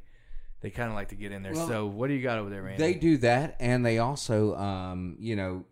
they 0.60 0.70
kind 0.70 0.88
of 0.88 0.94
like 0.94 1.08
to 1.08 1.14
get 1.14 1.32
in 1.32 1.42
there. 1.42 1.54
Well, 1.54 1.66
so 1.66 1.86
what 1.86 2.08
do 2.08 2.14
you 2.14 2.22
got 2.22 2.38
over 2.38 2.50
there, 2.50 2.62
Randy? 2.62 2.82
They 2.82 2.94
do 2.94 3.16
that, 3.18 3.56
and 3.60 3.84
they 3.84 3.98
also, 3.98 4.54
um, 4.56 5.16
you 5.18 5.36
know, 5.36 5.64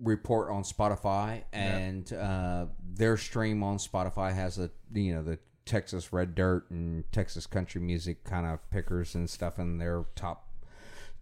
report 0.00 0.50
on 0.50 0.64
Spotify, 0.64 1.44
and 1.52 2.12
uh, 2.12 2.66
their 2.82 3.16
stream 3.16 3.62
on 3.62 3.78
Spotify 3.78 4.34
has 4.34 4.58
a, 4.58 4.70
you 4.92 5.14
know, 5.14 5.22
the 5.22 5.38
Texas 5.66 6.12
Red 6.12 6.34
Dirt 6.34 6.70
and 6.70 7.04
Texas 7.12 7.46
country 7.46 7.80
music 7.80 8.24
kind 8.24 8.46
of 8.46 8.68
pickers 8.70 9.14
and 9.14 9.28
stuff 9.30 9.58
in 9.58 9.78
their 9.78 10.04
top. 10.14 10.48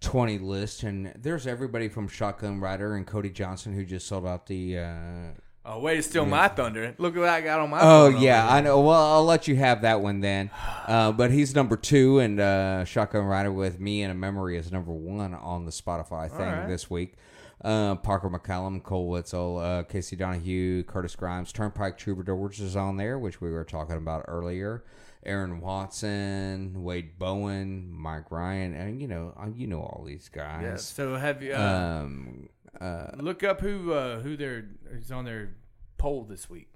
20 0.01 0.39
list 0.39 0.83
and 0.83 1.15
there's 1.17 1.47
everybody 1.47 1.89
from 1.89 2.09
Shotgun 2.09 2.59
Rider 2.59 2.97
and 2.97 3.07
Cody 3.07 3.31
Johnson 3.31 3.73
who 3.73 3.85
just 3.85 4.09
sold 4.09 4.27
out 4.27 4.49
the 4.49 4.79
uh 4.79 5.31
oh, 5.65 5.79
way 5.81 5.97
to 5.97 6.03
steal 6.03 6.27
my 6.27 6.49
thunder! 6.49 6.95
Look 6.99 7.17
what 7.17 7.29
I 7.29 7.41
got 7.41 7.61
on 7.61 7.71
my. 7.71 7.79
Oh 7.83 8.09
yeah, 8.09 8.49
I 8.49 8.61
know. 8.61 8.81
Well, 8.81 9.13
I'll 9.15 9.25
let 9.25 9.49
you 9.49 9.57
have 9.57 9.83
that 9.83 10.01
one 10.01 10.21
then. 10.21 10.51
Uh, 10.87 11.13
but 11.13 11.31
he's 11.31 11.55
number 11.55 11.77
two, 11.77 12.19
and 12.19 12.41
uh, 12.41 12.85
Shotgun 12.85 13.25
Rider 13.25 13.53
with 13.53 13.81
Me 13.81 14.03
and 14.03 14.11
a 14.13 14.15
Memory 14.15 14.57
is 14.57 14.71
number 14.73 14.93
one 14.93 15.35
on 15.35 15.65
the 15.65 15.73
Spotify 15.73 16.31
thing 16.31 16.41
right. 16.47 16.69
this 16.69 16.91
week. 16.91 17.15
Uh, 17.65 17.95
Parker 17.95 18.29
McCollum, 18.29 18.83
Koe 18.83 19.03
Wetzel, 19.03 19.59
uh, 19.59 19.83
Casey 19.85 20.17
Donahew, 20.17 20.85
Curtis 20.85 21.15
Grimes, 21.15 21.53
Turnpike 21.53 21.97
Troubadours 21.97 22.59
is 22.59 22.75
on 22.75 22.97
there, 22.97 23.21
which 23.21 23.41
we 23.41 23.51
were 23.53 23.63
talking 23.63 23.97
about 23.97 24.25
earlier. 24.27 24.83
Aaron 25.25 25.61
Watson, 25.61 26.83
Wade 26.83 27.17
Bowen, 27.19 27.89
Mike 27.93 28.33
Ryan, 28.33 28.75
and 28.75 29.01
you 29.01 29.07
know, 29.07 29.33
uh, 29.41 29.47
you 29.55 29.69
know 29.69 29.79
all 29.79 30.03
these 30.05 30.29
Yeah. 30.35 30.61
guys. 30.61 30.85
So 30.89 31.15
have 31.15 31.41
you 31.43 31.55
uh, 31.55 32.03
Um, 32.05 32.49
uh, 32.81 33.11
look 33.19 33.43
up 33.45 33.61
who 33.61 33.93
uh, 33.93 34.21
who 34.21 34.37
they're 34.37 34.65
who's 34.93 35.11
on 35.13 35.25
their 35.25 35.57
poll 35.99 36.25
this 36.25 36.49
week? 36.51 36.69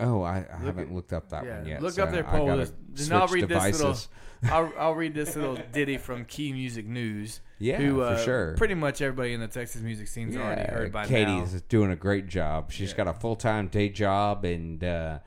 oh, 0.00 0.22
I, 0.22 0.44
I 0.52 0.64
haven't 0.64 0.92
looked 0.92 1.12
up 1.12 1.28
that 1.30 1.44
Yeah, 1.44 1.58
one 1.58 1.66
yet. 1.68 1.82
look 1.82 1.92
so 1.92 2.02
up 2.02 2.10
their 2.10 2.26
I 2.26 2.30
poll. 2.38 2.46
gotta. 2.46 2.72
Then 2.90 3.12
I'll 3.12 3.28
switch 3.28 3.42
read 3.42 3.48
this 3.48 3.80
little. 3.80 3.96
I'll, 4.50 4.72
I'll 4.78 4.94
read 4.94 5.14
this 5.14 5.36
little 5.36 5.56
ditty 5.72 5.98
from 5.98 6.24
Key 6.24 6.52
Music 6.52 6.86
News. 6.86 7.40
Yeah, 7.60 7.78
who, 7.78 7.98
for 7.98 8.04
uh, 8.04 8.18
sure. 8.18 8.54
Pretty 8.58 8.74
much 8.74 9.00
everybody 9.00 9.32
in 9.32 9.40
the 9.40 9.46
Texas 9.46 9.80
music 9.80 10.06
scene's 10.08 10.36
already 10.36 10.70
heard 10.70 10.92
by 10.92 11.06
Katie's 11.06 11.26
now. 11.26 11.42
Is 11.44 11.62
doing 11.62 11.92
a 11.92 11.96
great 11.96 12.26
job. 12.26 12.70
She's 12.72 12.92
got 12.92 13.06
a 13.08 13.14
full 13.14 13.36
time 13.36 13.68
day 13.68 13.88
job, 13.88 14.44
and 14.44 14.82
uh, 14.84 15.20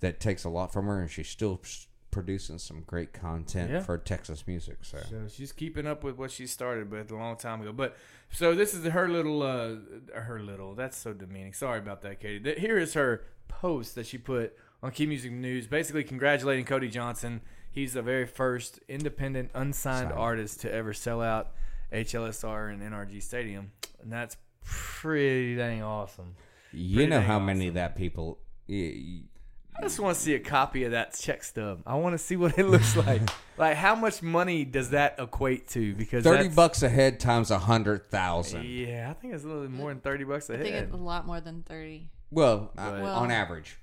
that 0.00 0.20
takes 0.20 0.44
a 0.44 0.50
lot 0.50 0.70
from 0.72 0.86
her, 0.86 1.00
and 1.00 1.08
she's 1.10 1.28
still 1.28 1.60
s- 1.64 1.86
producing 2.22 2.58
some 2.58 2.82
great 2.86 3.12
content 3.12 3.70
Yeah. 3.70 3.80
for 3.80 3.96
Texas 3.98 4.44
music. 4.46 4.78
So, 4.82 4.98
So 5.08 5.26
she's 5.28 5.52
keeping 5.52 5.86
up 5.86 6.02
with 6.02 6.16
what 6.16 6.30
she 6.32 6.46
started 6.48 6.90
with 6.90 7.10
a 7.12 7.14
long 7.16 7.36
time 7.36 7.60
ago. 7.60 7.72
But 7.72 7.96
so 8.32 8.54
this 8.56 8.74
is 8.74 8.84
her 8.86 9.08
little, 9.08 9.42
uh, 9.42 9.76
her 10.18 10.40
little. 10.40 10.74
That's 10.74 10.96
so 10.96 11.12
demeaning. 11.12 11.52
Sorry 11.52 11.78
about 11.78 12.02
that, 12.02 12.18
Katie. 12.20 12.54
Here 12.58 12.76
is 12.78 12.94
her 12.94 13.22
post 13.46 13.94
that 13.94 14.06
she 14.06 14.18
put 14.18 14.56
on 14.82 14.90
Key 14.90 15.06
Music 15.06 15.30
News, 15.30 15.66
basically 15.68 16.02
congratulating 16.02 16.64
Cody 16.64 16.88
Johnson. 16.88 17.40
He's 17.70 17.92
the 17.92 18.02
very 18.02 18.26
first 18.26 18.80
independent, 18.88 19.50
unsigned 19.54 20.08
Signed. 20.08 20.12
artist 20.18 20.60
to 20.62 20.72
ever 20.72 20.92
sell 20.92 21.22
out 21.22 21.52
HLSR 21.92 22.72
and 22.72 22.82
NRG 22.82 23.22
Stadium, 23.22 23.70
and 24.02 24.12
that's 24.12 24.36
pretty 24.64 25.54
dang 25.56 25.82
awesome. 25.82 26.34
you 26.72 26.96
Pretty 26.96 27.10
know 27.10 27.18
dang 27.20 27.26
how 27.28 27.38
many 27.38 27.66
awesome. 27.66 27.74
that 27.74 27.96
people. 27.96 28.38
Y- 29.78 29.84
I 29.84 29.86
just 29.86 30.00
want 30.00 30.16
to 30.16 30.20
see 30.22 30.34
a 30.34 30.38
copy 30.40 30.84
of 30.84 30.90
that 30.92 31.14
check 31.18 31.42
stub. 31.44 31.82
I 31.86 31.94
want 31.94 32.14
to 32.14 32.18
see 32.18 32.36
what 32.36 32.58
it 32.58 32.64
looks 32.66 32.96
like. 33.06 33.22
like, 33.56 33.76
how 33.76 33.94
much 33.94 34.22
money 34.22 34.64
does 34.64 34.90
that 34.90 35.16
equate 35.18 35.68
to? 35.68 35.94
Because 35.94 36.24
Thirty 36.24 36.36
that's- 36.48 36.54
bucks 36.56 36.82
a 36.82 36.88
head 36.88 37.20
times 37.20 37.50
a 37.50 37.58
hundred 37.58 38.10
thousand. 38.10 38.64
Yeah, 38.64 39.08
I 39.10 39.14
think 39.14 39.34
it's 39.34 39.44
a 39.44 39.48
little 39.48 39.68
more 39.68 39.90
than 39.90 40.00
thirty 40.00 40.24
bucks 40.24 40.50
a 40.50 40.54
I 40.54 40.56
head. 40.56 40.66
I 40.66 40.70
think 40.70 40.84
it's 40.84 40.94
a 40.94 40.96
lot 40.96 41.26
more 41.26 41.40
than 41.40 41.62
thirty. 41.62 42.10
Well, 42.30 42.72
uh, 42.76 42.90
But- 43.00 43.04
on 43.04 43.30
average, 43.30 43.78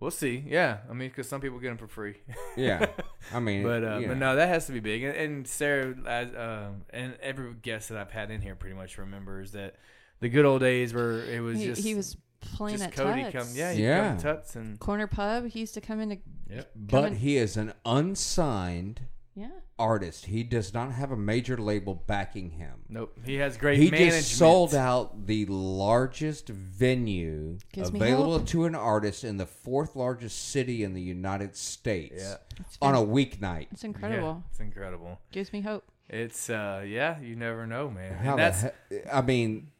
We'll 0.00 0.12
see. 0.12 0.44
Yeah, 0.46 0.78
I 0.88 0.92
mean, 0.92 1.08
because 1.08 1.28
some 1.28 1.40
people 1.40 1.58
get 1.58 1.68
them 1.70 1.76
for 1.76 1.88
free. 1.88 2.18
yeah. 2.56 2.86
I 3.34 3.40
mean, 3.40 3.64
but 3.64 3.82
uh, 3.82 3.98
you 3.98 4.06
but 4.06 4.16
no, 4.16 4.36
that 4.36 4.48
has 4.48 4.66
to 4.66 4.72
be 4.72 4.78
big. 4.78 5.02
And, 5.02 5.16
and 5.16 5.48
Sara, 5.48 5.92
as 6.06 6.28
um, 6.36 6.82
and 6.90 7.16
every 7.20 7.52
guest 7.54 7.88
that 7.88 7.98
I've 7.98 8.12
had 8.12 8.30
in 8.30 8.40
here 8.40 8.54
pretty 8.54 8.76
much 8.76 8.96
remembers 8.96 9.50
that 9.52 9.74
the 10.20 10.28
good 10.28 10.44
old 10.44 10.60
days 10.60 10.94
where 10.94 11.24
it 11.24 11.40
was 11.40 11.58
He, 11.58 11.66
just 11.66 11.82
he 11.82 11.96
was 11.96 12.16
playing 12.54 12.78
just 12.78 12.88
at 12.88 12.94
Cody 12.96 13.22
Tuts. 13.22 13.34
come. 13.34 13.48
Yeah, 13.56 13.72
he'd 13.72 13.82
Yeah. 13.82 14.08
come 14.08 14.16
to 14.18 14.22
Tuts 14.22 14.56
and 14.56 14.78
Corner 14.80 15.06
pub. 15.06 15.46
He 15.48 15.60
used 15.60 15.74
to 15.74 15.80
come 15.80 16.00
in 16.00 16.08
to. 16.10 16.16
Yep. 16.50 16.70
but 16.76 17.04
in- 17.12 17.16
he 17.18 17.36
is 17.36 17.56
an 17.58 17.74
unsigned 17.84 19.02
Yeah. 19.34 19.50
artist. 19.78 20.26
He 20.26 20.42
does 20.42 20.72
not 20.72 20.92
have 20.92 21.12
a 21.12 21.16
major 21.16 21.56
label 21.58 21.94
backing 21.94 22.50
him. 22.52 22.84
nope, 22.88 23.16
he 23.24 23.34
has 23.34 23.56
great 23.58 23.78
he 23.78 23.90
management. 23.90 24.12
just 24.24 24.36
sold 24.38 24.74
out 24.74 25.26
the 25.26 25.44
largest 25.46 26.48
venue 26.48 27.58
Gives 27.72 27.92
me 27.92 28.00
available 28.00 28.38
hope. 28.38 28.46
to 28.48 28.64
an 28.64 28.74
artist 28.74 29.24
in 29.24 29.36
the 29.36 29.44
fourth 29.46 29.94
largest 29.94 30.48
city 30.50 30.82
in 30.82 30.94
the 30.94 31.02
United 31.02 31.54
States 31.54 32.22
Yeah. 32.22 32.36
on 32.80 32.94
a 32.94 32.98
weeknight. 32.98 33.66
It's 33.70 33.82
Yeah, 33.82 33.88
incredible. 33.88 34.42
it's 34.50 34.60
incredible. 34.60 35.20
Gives 35.32 35.52
me 35.52 35.60
hope. 35.60 35.84
It's 36.08 36.48
uh, 36.48 36.82
yeah, 36.86 37.20
you 37.20 37.36
never 37.36 37.66
know, 37.66 37.90
man. 37.90 38.14
How 38.14 38.36
and 38.36 38.38
the 38.38 38.42
that's 38.42 38.76
he- 38.88 39.10
I 39.12 39.20
mean, 39.20 39.70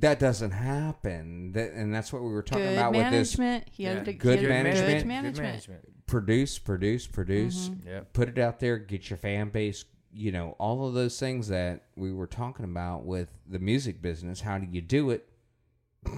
that 0.00 0.18
doesn't 0.18 0.50
happen. 0.52 1.52
That, 1.52 1.72
and 1.72 1.94
that's 1.94 2.12
what 2.12 2.22
we 2.22 2.28
were 2.30 2.42
talking 2.42 2.64
Good 2.64 2.76
about 2.78 2.92
with 2.92 3.10
this. 3.10 3.38
management. 3.38 3.68
He 3.70 3.82
yeah, 3.84 3.94
had 3.94 4.08
a, 4.08 4.12
Good 4.12 4.38
he 4.40 4.44
had 4.44 4.50
management. 4.50 4.86
Good 4.88 4.98
Good 4.98 5.06
management. 5.06 5.48
management. 5.48 6.06
produce, 6.06 6.58
produce, 6.58 7.06
produce. 7.06 7.68
Mm-hmm. 7.68 7.88
Yep. 7.88 8.12
Put 8.12 8.28
it 8.28 8.38
out 8.38 8.60
there. 8.60 8.78
Get 8.78 9.10
your 9.10 9.16
fan 9.16 9.50
base. 9.50 9.84
You 10.16 10.30
know 10.30 10.54
all 10.58 10.86
of 10.86 10.94
those 10.94 11.18
things 11.18 11.48
that 11.48 11.86
we 11.96 12.12
were 12.12 12.28
talking 12.28 12.64
about 12.64 13.04
with 13.04 13.28
the 13.48 13.58
music 13.58 14.00
business. 14.00 14.40
How 14.40 14.58
do 14.58 14.66
you 14.70 14.80
do 14.80 15.10
it? 15.10 15.28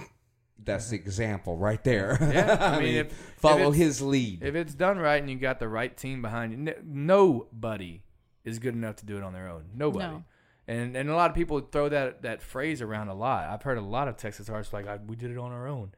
That's 0.63 0.89
the 0.89 0.95
example 0.97 1.55
right 1.57 1.83
there. 1.83 2.17
Yeah, 2.19 2.57
I 2.59 2.65
I 2.75 2.79
mean, 2.79 2.83
mean, 2.85 2.95
if- 3.05 3.13
follow 3.37 3.69
if 3.71 3.75
his 3.77 4.01
lead. 4.01 4.43
If 4.43 4.55
it's 4.55 4.73
done 4.73 4.97
right 4.97 5.21
and 5.21 5.29
you 5.29 5.37
got 5.37 5.59
the 5.59 5.67
right 5.69 5.95
team 5.95 6.21
behind 6.21 6.51
you, 6.51 6.57
n- 6.73 6.83
nobody 6.83 8.01
is 8.43 8.59
good 8.59 8.73
enough 8.73 8.97
to 8.97 9.05
do 9.05 9.17
it 9.17 9.23
on 9.23 9.33
their 9.33 9.47
own. 9.49 9.65
Nobody. 9.75 10.05
No. 10.07 10.23
And 10.67 10.97
and 10.97 11.09
a 11.09 11.15
lot 11.15 11.29
of 11.29 11.35
people 11.35 11.59
throw 11.61 11.87
that 11.89 12.23
that 12.23 12.41
phrase 12.41 12.81
around 12.81 13.07
a 13.07 13.13
lot. 13.13 13.47
I've 13.47 13.63
heard 13.63 13.77
a 13.77 13.81
lot 13.81 14.07
of 14.07 14.17
Texas 14.17 14.49
artists 14.49 14.73
like, 14.73 14.87
I, 14.87 14.97
"We 14.97 15.15
did 15.15 15.31
it 15.31 15.37
on 15.37 15.51
our 15.51 15.67
own." 15.67 15.93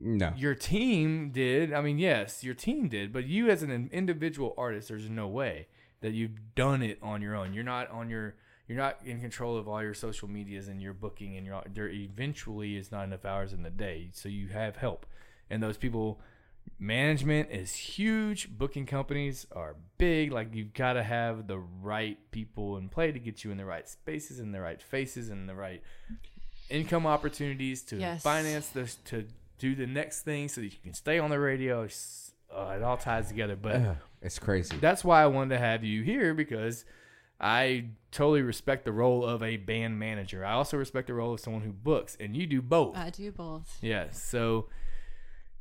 no, 0.00 0.32
Your 0.36 0.54
team 0.54 1.30
did. 1.30 1.72
I 1.72 1.80
mean, 1.80 1.98
yes, 1.98 2.44
your 2.44 2.54
team 2.54 2.88
did, 2.88 3.12
but 3.12 3.24
you 3.24 3.48
as 3.48 3.62
an 3.62 3.88
individual 3.92 4.54
artist, 4.58 4.88
there's 4.88 5.08
no 5.08 5.26
way 5.26 5.68
that 6.00 6.12
you've 6.12 6.54
done 6.54 6.82
it 6.82 6.98
on 7.02 7.22
your 7.22 7.34
own. 7.36 7.54
You're 7.54 7.64
not 7.64 7.90
on 7.90 8.10
your. 8.10 8.34
You're 8.66 8.78
not 8.78 8.98
in 9.04 9.20
control 9.20 9.56
of 9.56 9.66
all 9.66 9.82
your 9.82 9.94
social 9.94 10.28
medias 10.28 10.68
and 10.68 10.80
your 10.80 10.92
booking, 10.92 11.36
and 11.36 11.44
your 11.46 11.62
there 11.72 11.88
eventually 11.88 12.76
is 12.76 12.92
not 12.92 13.04
enough 13.04 13.24
hours 13.24 13.52
in 13.52 13.62
the 13.62 13.70
day, 13.70 14.10
so 14.12 14.28
you 14.28 14.48
have 14.48 14.76
help, 14.76 15.06
and 15.48 15.62
those 15.62 15.76
people. 15.76 16.20
Management 16.78 17.50
is 17.50 17.74
huge. 17.74 18.48
Booking 18.56 18.86
companies 18.86 19.46
are 19.52 19.76
big. 19.98 20.32
Like 20.32 20.54
you've 20.54 20.72
got 20.72 20.94
to 20.94 21.02
have 21.02 21.46
the 21.46 21.58
right 21.58 22.16
people 22.30 22.78
in 22.78 22.88
play 22.88 23.12
to 23.12 23.18
get 23.18 23.44
you 23.44 23.50
in 23.50 23.58
the 23.58 23.66
right 23.66 23.86
spaces 23.86 24.38
and 24.40 24.54
the 24.54 24.60
right 24.60 24.80
faces 24.80 25.28
and 25.28 25.46
the 25.48 25.54
right 25.54 25.82
income 26.70 27.06
opportunities 27.06 27.82
to 27.82 27.96
Yes. 27.96 28.22
finance 28.22 28.68
this 28.68 28.94
to 29.06 29.26
do 29.58 29.74
the 29.74 29.86
next 29.86 30.22
thing 30.22 30.48
so 30.48 30.62
that 30.62 30.68
you 30.68 30.78
can 30.82 30.94
stay 30.94 31.18
on 31.18 31.28
the 31.28 31.38
radio. 31.38 31.86
Uh, 32.50 32.74
it 32.76 32.82
all 32.82 32.96
ties 32.96 33.28
together. 33.28 33.56
But 33.56 33.76
Ugh, 33.76 33.96
it's 34.22 34.38
crazy. 34.38 34.76
that's 34.80 35.04
why 35.04 35.22
I 35.22 35.26
wanted 35.26 35.56
to 35.56 35.58
have 35.58 35.84
you 35.84 36.02
here 36.02 36.32
because 36.32 36.86
I 37.38 37.86
totally 38.10 38.40
respect 38.42 38.84
the 38.86 38.92
role 38.92 39.24
of 39.24 39.42
a 39.42 39.56
band 39.58 39.98
manager. 39.98 40.44
I 40.46 40.52
also 40.54 40.76
respect 40.78 41.08
the 41.08 41.14
role 41.14 41.34
of 41.34 41.40
someone 41.40 41.62
who 41.62 41.72
books, 41.72 42.16
and 42.18 42.34
you 42.36 42.46
do 42.46 42.60
both. 42.62 42.96
I 42.96 43.10
do 43.10 43.30
both. 43.32 43.78
Yeah. 43.80 44.10
So, 44.12 44.68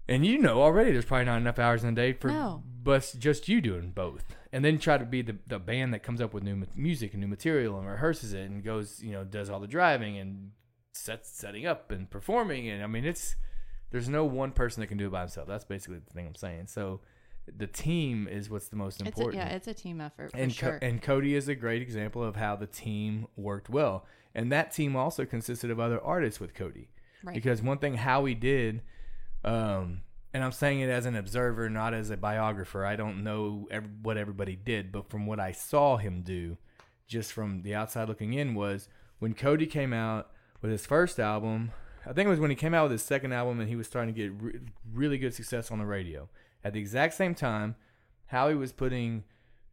and 0.10 0.26
you 0.26 0.38
know 0.38 0.61
already 0.61 0.91
there's 0.91 1.06
probably 1.06 1.26
not 1.26 1.38
enough 1.38 1.60
hours 1.60 1.84
in 1.84 1.90
a 1.90 1.95
day 1.95 2.14
for 2.14 2.27
No. 2.30 2.64
but 2.84 3.14
just 3.18 3.48
you 3.48 3.61
doing 3.61 3.91
both. 3.91 4.26
And 4.52 4.65
then 4.65 4.80
try 4.80 4.98
to 4.98 5.06
be 5.06 5.22
the, 5.22 5.38
the 5.48 5.60
band 5.60 5.94
that 5.94 6.02
comes 6.02 6.19
up 6.19 6.34
with 6.34 6.44
new 6.44 6.65
music 6.76 7.14
and 7.14 7.22
new 7.22 7.27
material 7.27 7.77
and 7.77 7.88
rehearses 7.88 8.34
it 8.34 8.49
and 8.49 8.64
goes, 8.64 9.02
you 9.02 9.11
know, 9.11 9.23
does 9.23 9.49
all 9.49 9.60
the 9.60 9.68
driving 9.68 10.18
and 10.18 10.52
sets 10.91 11.30
setting 11.30 11.65
up 11.68 11.91
and 11.91 12.10
performing. 12.10 12.68
And 12.68 12.84
I 12.84 12.88
mean, 12.88 13.06
it's 13.06 13.36
there's 13.91 14.10
no 14.10 14.26
one 14.26 14.52
person 14.52 14.81
that 14.81 14.88
can 14.88 14.98
do 14.98 15.07
it 15.07 15.11
by 15.11 15.22
himself. 15.22 15.48
That's 15.48 15.65
basically 15.65 15.99
the 15.99 16.11
thing 16.14 16.26
I'm 16.27 16.36
saying. 16.36 16.68
So 16.68 17.02
the 17.57 17.68
team 17.68 18.27
is 18.27 18.49
what's 18.49 18.68
the 18.69 18.76
most 18.76 19.02
It's 19.02 19.02
a, 19.02 19.07
important 19.07 19.44
yeah, 19.44 19.56
it's 19.56 19.68
a 19.68 19.73
team 19.73 20.02
effort 20.02 20.31
for 20.31 20.38
and 20.38 20.56
Co- 20.57 20.80
and 20.81 21.02
Cody 21.02 21.36
is 21.36 21.48
a 21.48 21.56
great 21.56 21.81
example 21.81 22.23
of 22.23 22.36
how 22.36 22.56
the 22.56 22.68
team 22.68 23.27
worked 23.36 23.69
well. 23.69 24.06
And 24.36 24.52
that 24.52 24.72
team 24.72 24.95
also 24.95 25.26
consisted 25.26 25.72
of 25.72 25.80
other 25.80 25.99
artists 26.02 26.40
with 26.40 26.53
Cody. 26.53 26.90
Right. 27.23 27.34
Because 27.34 27.61
one 27.61 27.80
thing 27.80 27.95
Howie 27.95 28.36
did, 28.36 28.81
um, 29.44 30.02
and 30.34 30.44
I'm 30.44 30.52
saying 30.52 30.80
it 30.82 30.90
as 30.90 31.06
an 31.06 31.16
observer, 31.16 31.70
not 31.70 31.94
as 31.94 32.10
a 32.10 32.18
biographer. 32.18 32.86
I 32.86 32.95
don't 32.95 33.24
know 33.24 33.68
ev- 33.72 33.90
what 34.03 34.18
everybody 34.18 34.56
did, 34.56 34.91
but 34.91 35.10
from 35.10 35.26
what 35.26 35.40
I 35.40 35.52
saw 35.52 35.98
him 35.98 36.22
do, 36.22 36.57
just 37.07 37.34
from 37.34 37.64
the 37.64 37.74
outside 37.76 38.07
looking 38.07 38.34
in, 38.34 38.53
was 38.53 38.88
when 39.20 39.34
Cody 39.34 39.66
came 39.66 39.94
out 39.94 40.30
with 40.61 40.72
his 40.72 40.86
first 40.86 41.20
album. 41.20 41.72
I 42.06 42.14
think 42.14 42.28
it 42.28 42.30
was 42.30 42.40
when 42.40 42.49
he 42.52 42.56
came 42.56 42.74
out 42.74 42.84
with 42.84 42.91
his 42.94 43.02
second 43.02 43.34
album, 43.34 43.60
and 43.60 43.68
he 43.70 43.76
was 43.76 43.88
starting 43.88 44.14
to 44.14 44.20
get 44.22 44.32
re- 44.41 44.60
really 44.94 45.18
good 45.18 45.34
success 45.34 45.72
on 45.72 45.80
the 45.80 45.86
radio. 45.86 46.30
At 46.64 46.74
the 46.74 46.80
exact 46.80 47.14
same 47.16 47.34
time, 47.36 47.76
Howie 48.28 48.56
was 48.56 48.72
putting 48.72 49.24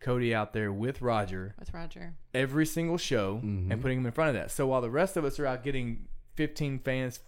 Cody 0.01 0.35
out 0.35 0.53
there 0.53 0.73
with 0.73 1.03
Roger 1.03 1.55
with 1.59 1.73
Roger. 1.75 2.15
every 2.35 2.65
single 2.67 2.99
show 2.99 3.41
and 3.43 3.81
putting 3.83 3.99
him 3.99 4.07
in 4.07 4.13
front 4.13 4.29
of 4.29 4.35
that. 4.35 4.51
So 4.51 4.67
while 4.67 4.81
the 4.81 4.91
rest 4.91 5.17
of 5.17 5.25
us 5.25 5.39
are 5.39 5.47
out 5.47 5.63
getting 5.65 6.07
15 6.37 6.79
fans, 6.81 7.21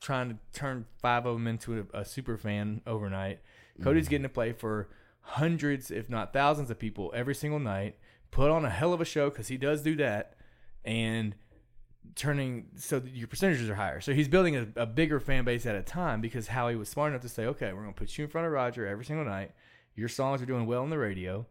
trying 0.00 0.30
to 0.30 0.36
turn 0.52 0.86
five 1.00 1.26
of 1.26 1.34
them 1.34 1.46
into 1.46 1.86
a, 1.92 2.00
a 2.00 2.04
super 2.04 2.36
fan 2.36 2.82
overnight, 2.86 3.40
Cody's 3.82 4.08
getting 4.08 4.22
to 4.22 4.28
play 4.28 4.52
for 4.52 4.88
hundreds, 5.20 5.90
if 5.90 6.08
not 6.08 6.32
thousands, 6.32 6.70
of 6.70 6.78
people 6.78 7.12
every 7.14 7.34
single 7.34 7.58
night. 7.58 7.96
Put 8.30 8.50
on 8.50 8.64
a 8.64 8.70
hell 8.70 8.92
of 8.92 9.00
a 9.00 9.04
show 9.04 9.30
because 9.30 9.48
he 9.48 9.56
does 9.56 9.82
do 9.82 9.96
that, 9.96 10.34
and 10.84 11.34
turning 12.14 12.66
so 12.76 12.98
that 12.98 13.12
your 13.12 13.26
percentages 13.26 13.68
are 13.68 13.74
higher. 13.74 14.00
So 14.00 14.12
he's 14.12 14.28
building 14.28 14.56
a, 14.56 14.66
a 14.76 14.86
bigger 14.86 15.18
fan 15.20 15.44
base 15.44 15.66
at 15.66 15.74
a 15.74 15.82
time 15.82 16.20
because 16.20 16.48
Howie 16.48 16.76
was 16.76 16.88
smart 16.88 17.12
enough 17.12 17.22
to 17.22 17.28
say, 17.28 17.46
okay, 17.46 17.72
we're 17.72 17.82
going 17.82 17.94
to 17.94 17.98
put 17.98 18.16
you 18.16 18.24
in 18.24 18.30
front 18.30 18.46
of 18.46 18.52
Roger 18.52 18.86
every 18.86 19.04
single 19.04 19.24
night. 19.24 19.52
Your 19.94 20.08
songs 20.08 20.42
are 20.42 20.46
doing 20.46 20.66
well 20.66 20.82
on 20.82 20.90
the 20.90 20.98
radio. 20.98 21.46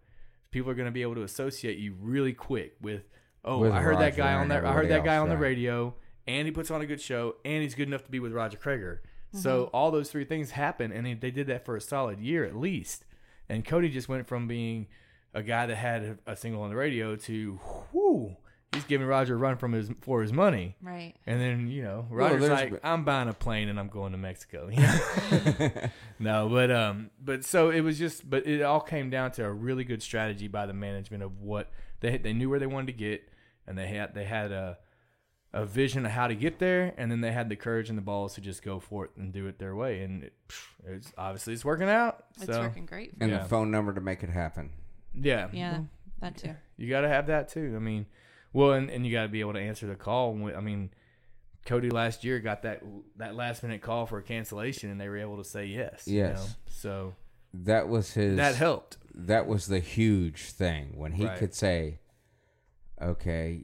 People 0.51 0.71
are 0.71 0.75
going 0.75 0.87
to 0.87 0.91
be 0.91 1.01
able 1.01 1.15
to 1.15 1.23
associate 1.23 1.77
you 1.77 1.95
really 1.99 2.33
quick 2.33 2.75
with, 2.81 3.03
oh, 3.43 3.59
With 3.59 3.71
I 3.71 3.81
heard 3.81 3.99
that 3.99 4.15
guy 4.15 4.33
on 4.33 4.47
that. 4.49 4.63
I 4.63 4.71
heard 4.71 4.89
that 4.89 5.03
guy 5.03 5.15
else, 5.15 5.23
on 5.23 5.29
the 5.29 5.37
radio, 5.37 5.93
and 6.27 6.47
he 6.47 6.51
puts 6.51 6.71
on 6.71 6.81
a 6.81 6.85
good 6.85 7.01
show, 7.01 7.35
and 7.45 7.61
he's 7.63 7.75
good 7.75 7.87
enough 7.87 8.03
to 8.05 8.11
be 8.11 8.19
with 8.19 8.33
Roger 8.33 8.57
Creager. 8.57 8.99
So 9.41 9.69
all 9.73 9.91
those 9.91 10.09
three 10.09 10.23
things 10.23 10.51
happen, 10.51 10.91
and 10.91 11.05
they, 11.05 11.13
they 11.13 11.31
did 11.31 11.47
that 11.47 11.65
for 11.65 11.75
a 11.75 11.81
solid 11.81 12.19
year 12.19 12.45
at 12.45 12.55
least. 12.55 13.05
And 13.49 13.65
Cody 13.65 13.89
just 13.89 14.07
went 14.07 14.27
from 14.27 14.47
being 14.47 14.87
a 15.33 15.43
guy 15.43 15.65
that 15.65 15.75
had 15.75 16.19
a, 16.25 16.31
a 16.31 16.35
single 16.35 16.61
on 16.61 16.69
the 16.69 16.75
radio 16.75 17.15
to, 17.17 17.59
whoo, 17.91 18.37
he's 18.73 18.85
giving 18.85 19.05
Roger 19.07 19.35
a 19.35 19.37
run 19.37 19.57
from 19.57 19.73
his 19.73 19.89
for 20.01 20.21
his 20.21 20.31
money. 20.31 20.75
Right. 20.81 21.15
And 21.25 21.41
then 21.41 21.67
you 21.67 21.83
know, 21.83 22.07
Roger's 22.09 22.41
there's 22.41 22.51
like, 22.51 22.79
"I'm 22.83 23.03
buying 23.03 23.27
a 23.27 23.33
plane 23.33 23.69
and 23.69 23.79
I'm 23.79 23.87
going 23.87 24.11
to 24.13 24.17
Mexico." 24.17 24.69
You 24.69 24.81
know? 25.59 25.89
no, 26.19 26.49
but 26.49 26.71
um, 26.71 27.11
but 27.23 27.43
so 27.43 27.69
it 27.69 27.81
was 27.81 27.99
just, 27.99 28.29
but 28.29 28.47
it 28.47 28.61
all 28.61 28.81
came 28.81 29.09
down 29.09 29.31
to 29.31 29.45
a 29.45 29.51
really 29.51 29.83
good 29.83 30.01
strategy 30.01 30.47
by 30.47 30.65
the 30.65 30.73
management 30.73 31.23
of 31.23 31.41
what 31.41 31.71
they 31.99 32.17
they 32.17 32.33
knew 32.33 32.49
where 32.49 32.59
they 32.59 32.67
wanted 32.67 32.87
to 32.87 32.93
get, 32.93 33.29
and 33.67 33.77
they 33.77 33.87
had 33.87 34.13
they 34.13 34.25
had 34.25 34.51
a 34.51 34.77
a 35.55 35.65
vision 35.65 36.05
of 36.05 36.11
how 36.11 36.27
to 36.27 36.35
get 36.35 36.59
there, 36.59 36.93
and 36.97 37.09
then 37.09 37.21
they 37.21 37.31
had 37.31 37.47
the 37.49 37.55
courage 37.55 37.87
and 37.89 37.97
the 37.97 38.01
balls 38.01 38.35
to 38.35 38.41
just 38.41 38.61
go 38.61 38.79
for 38.79 39.05
it 39.05 39.11
and 39.17 39.31
do 39.31 39.47
it 39.47 39.57
their 39.57 39.73
way, 39.75 40.01
and 40.03 40.23
it, 40.25 40.33
it's 40.85 41.13
obviously 41.17 41.53
it's 41.53 41.63
working 41.63 41.87
out. 41.89 42.25
It's 42.35 42.45
so 42.47 42.59
working 42.61 42.85
great. 42.85 43.13
and 43.21 43.31
Yeah. 43.31 43.39
the 43.43 43.45
phone 43.49 43.71
number 43.71 43.93
to 43.93 44.01
make 44.01 44.21
it 44.21 44.29
happen. 44.29 44.71
yeah, 45.13 45.47
Yeah, 45.53 45.79
that 46.19 46.35
too. 46.37 46.55
you 46.77 46.89
got 46.89 47.01
to 47.01 47.07
have 47.07 47.27
that 47.27 47.47
too. 47.47 47.73
I 47.75 47.79
mean, 47.79 48.05
well, 48.51 48.73
and, 48.73 48.89
and 48.89 49.05
you 49.05 49.13
got 49.13 49.23
to 49.23 49.29
be 49.29 49.39
able 49.39 49.53
to 49.53 49.59
answer 49.61 49.87
the 49.87 49.95
call. 49.95 50.35
I 50.55 50.59
mean, 50.59 50.89
Cody 51.65 51.89
last 51.89 52.23
year 52.25 52.39
got 52.39 52.61
that 52.63 52.83
that 53.15 53.33
last 53.35 53.63
minute 53.63 53.81
call 53.81 54.05
for 54.05 54.17
a 54.19 54.23
cancellation, 54.23 54.89
and 54.91 54.99
they 54.99 55.07
were 55.07 55.17
able 55.17 55.37
to 55.37 55.43
say 55.45 55.65
yes. 55.67 56.05
you 56.07 56.17
Yes. 56.17 56.37
know? 56.37 56.53
So 56.67 57.15
That 57.53 57.87
was 57.87 58.13
his. 58.13 58.35
that 58.35 58.55
helped. 58.55 58.97
that 59.15 59.47
was 59.47 59.67
the 59.67 59.79
huge 59.79 60.51
thing 60.51 60.97
when 60.97 61.13
he 61.13 61.25
Right. 61.25 61.37
could 61.39 61.53
say, 61.53 61.99
"Okay, 63.01 63.63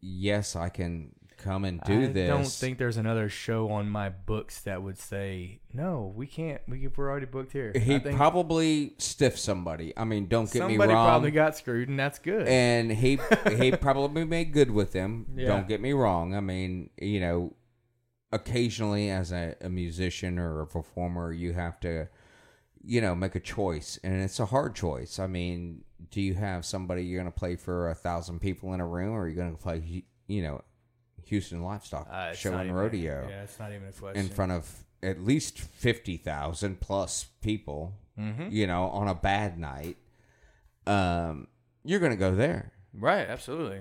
yes, 0.00 0.54
I 0.56 0.68
can 0.68 1.14
come 1.42 1.64
and 1.64 1.80
do 1.82 2.04
I 2.04 2.06
this." 2.06 2.30
I 2.30 2.34
don't 2.34 2.46
think 2.46 2.78
there's 2.78 2.96
another 2.96 3.28
show 3.28 3.70
on 3.70 3.88
my 3.88 4.08
books 4.08 4.60
that 4.62 4.82
would 4.82 4.98
say 4.98 5.60
no. 5.72 6.12
We 6.14 6.26
can't. 6.26 6.60
We 6.68 6.88
we're 6.88 7.10
already 7.10 7.26
booked 7.26 7.52
here. 7.52 7.72
he 7.72 7.98
probably 7.98 8.94
stiffed 8.98 9.38
somebody. 9.38 9.92
I 9.96 10.04
mean, 10.04 10.26
don't 10.26 10.50
get 10.50 10.66
me 10.66 10.76
wrong. 10.76 10.88
somebody 10.88 10.92
probably 10.92 11.30
got 11.30 11.56
screwed, 11.56 11.88
and 11.88 11.98
that's 11.98 12.18
good. 12.18 12.46
and 12.46 12.90
he 12.92 13.18
he 13.56 13.72
probably 13.72 14.24
made 14.24 14.52
good 14.52 14.70
with 14.70 14.92
them. 14.92 15.26
Yeah. 15.34 15.48
Don't 15.48 15.68
get 15.68 15.80
me 15.80 15.92
wrong. 15.92 16.34
I 16.34 16.40
mean, 16.40 16.90
you 17.00 17.20
know, 17.20 17.54
occasionally 18.32 19.10
as 19.10 19.32
a, 19.32 19.56
a 19.60 19.68
musician 19.68 20.38
or 20.38 20.60
a 20.60 20.66
performer, 20.66 21.32
you 21.32 21.52
have 21.52 21.80
to, 21.80 22.08
you 22.84 23.00
know, 23.00 23.14
make 23.14 23.34
a 23.34 23.40
choice, 23.40 23.98
and 24.02 24.22
it's 24.22 24.40
a 24.40 24.46
hard 24.46 24.74
choice. 24.74 25.18
I 25.18 25.26
mean, 25.26 25.84
do 26.10 26.20
you 26.20 26.34
have 26.34 26.64
somebody 26.64 27.04
you're 27.04 27.20
going 27.20 27.32
to 27.32 27.38
play 27.38 27.56
for 27.56 27.90
a 27.90 27.94
thousand 27.94 28.40
people 28.40 28.72
in 28.74 28.80
a 28.80 28.86
room, 28.86 29.14
or 29.14 29.22
are 29.22 29.28
you 29.28 29.34
going 29.34 29.54
to 29.54 29.62
play, 29.62 30.04
you 30.26 30.42
know, 30.42 30.62
Houston 31.30 31.62
Livestock 31.62 32.06
Uh, 32.10 32.32
Show 32.34 32.52
and 32.52 32.64
even- 32.64 32.74
Rodeo 32.76 33.26
Yeah, 33.28 33.42
it's 33.42 33.58
not 33.58 33.72
even 33.72 33.88
a 33.88 33.92
question. 33.92 34.24
in 34.24 34.28
front 34.30 34.52
of 34.52 34.84
at 35.02 35.18
least 35.20 35.58
fifty 35.58 36.16
thousand 36.16 36.80
plus 36.80 37.24
people? 37.40 37.94
You 38.50 38.66
know, 38.66 38.90
on 38.90 39.08
a 39.08 39.14
bad 39.14 39.58
night, 39.58 39.96
um, 40.86 41.46
you're 41.84 42.00
going 42.00 42.12
to 42.12 42.18
go 42.18 42.34
there 42.34 42.70
right? 42.92 43.26
Absolutely. 43.26 43.80